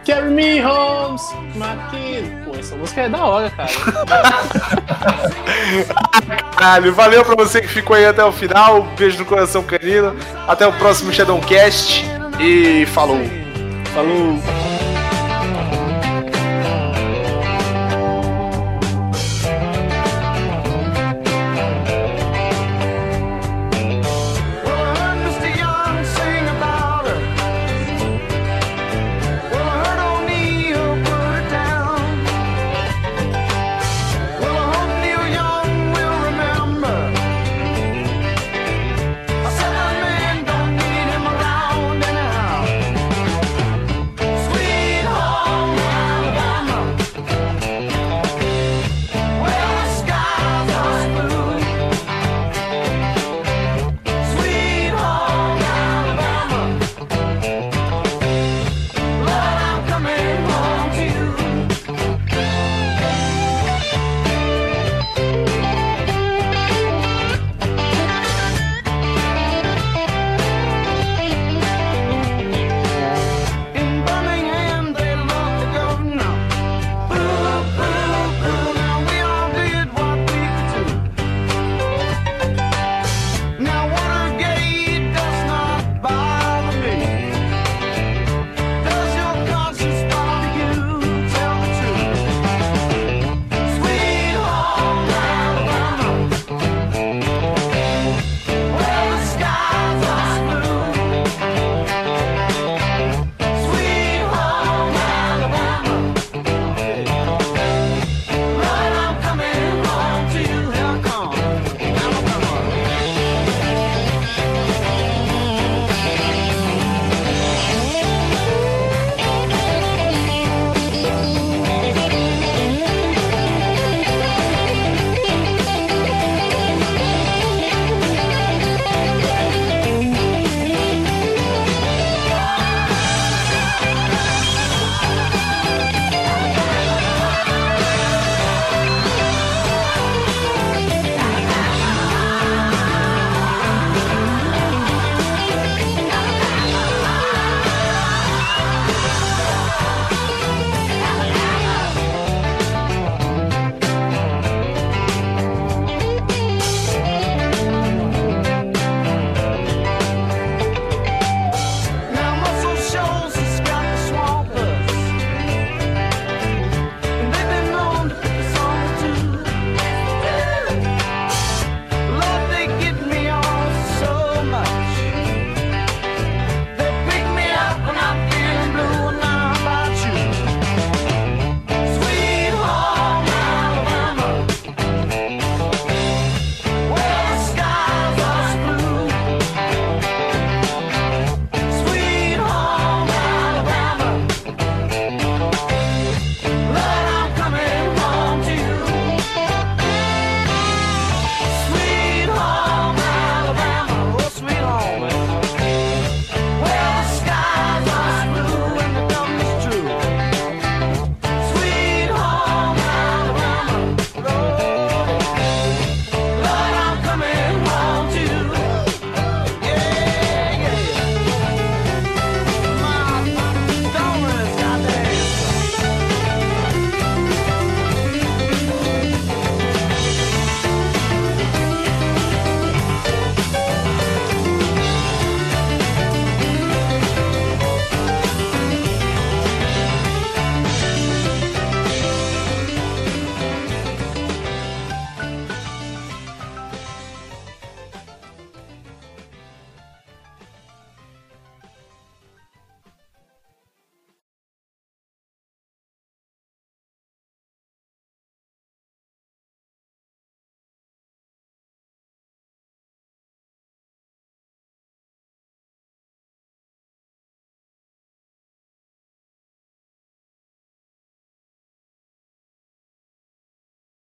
Carry 0.06 0.30
me 0.30 0.60
home, 0.60 1.18
my 1.56 1.76
kid. 1.90 2.30
Pô, 2.44 2.54
essa 2.56 2.76
música 2.76 3.00
é 3.00 3.08
da 3.08 3.24
hora, 3.24 3.50
cara. 3.50 3.68
Caralho, 6.56 6.94
valeu 6.94 7.24
pra 7.24 7.34
você 7.34 7.60
que 7.60 7.66
ficou 7.66 7.96
aí 7.96 8.06
até 8.06 8.24
o 8.24 8.30
final. 8.30 8.82
Um 8.82 8.94
beijo 8.94 9.18
no 9.18 9.24
coração 9.24 9.64
canino. 9.64 10.14
Até 10.46 10.64
o 10.64 10.72
próximo 10.74 11.12
Shadowcast. 11.12 12.04
E 12.38 12.86
falou. 12.86 13.18
Falou. 13.92 14.40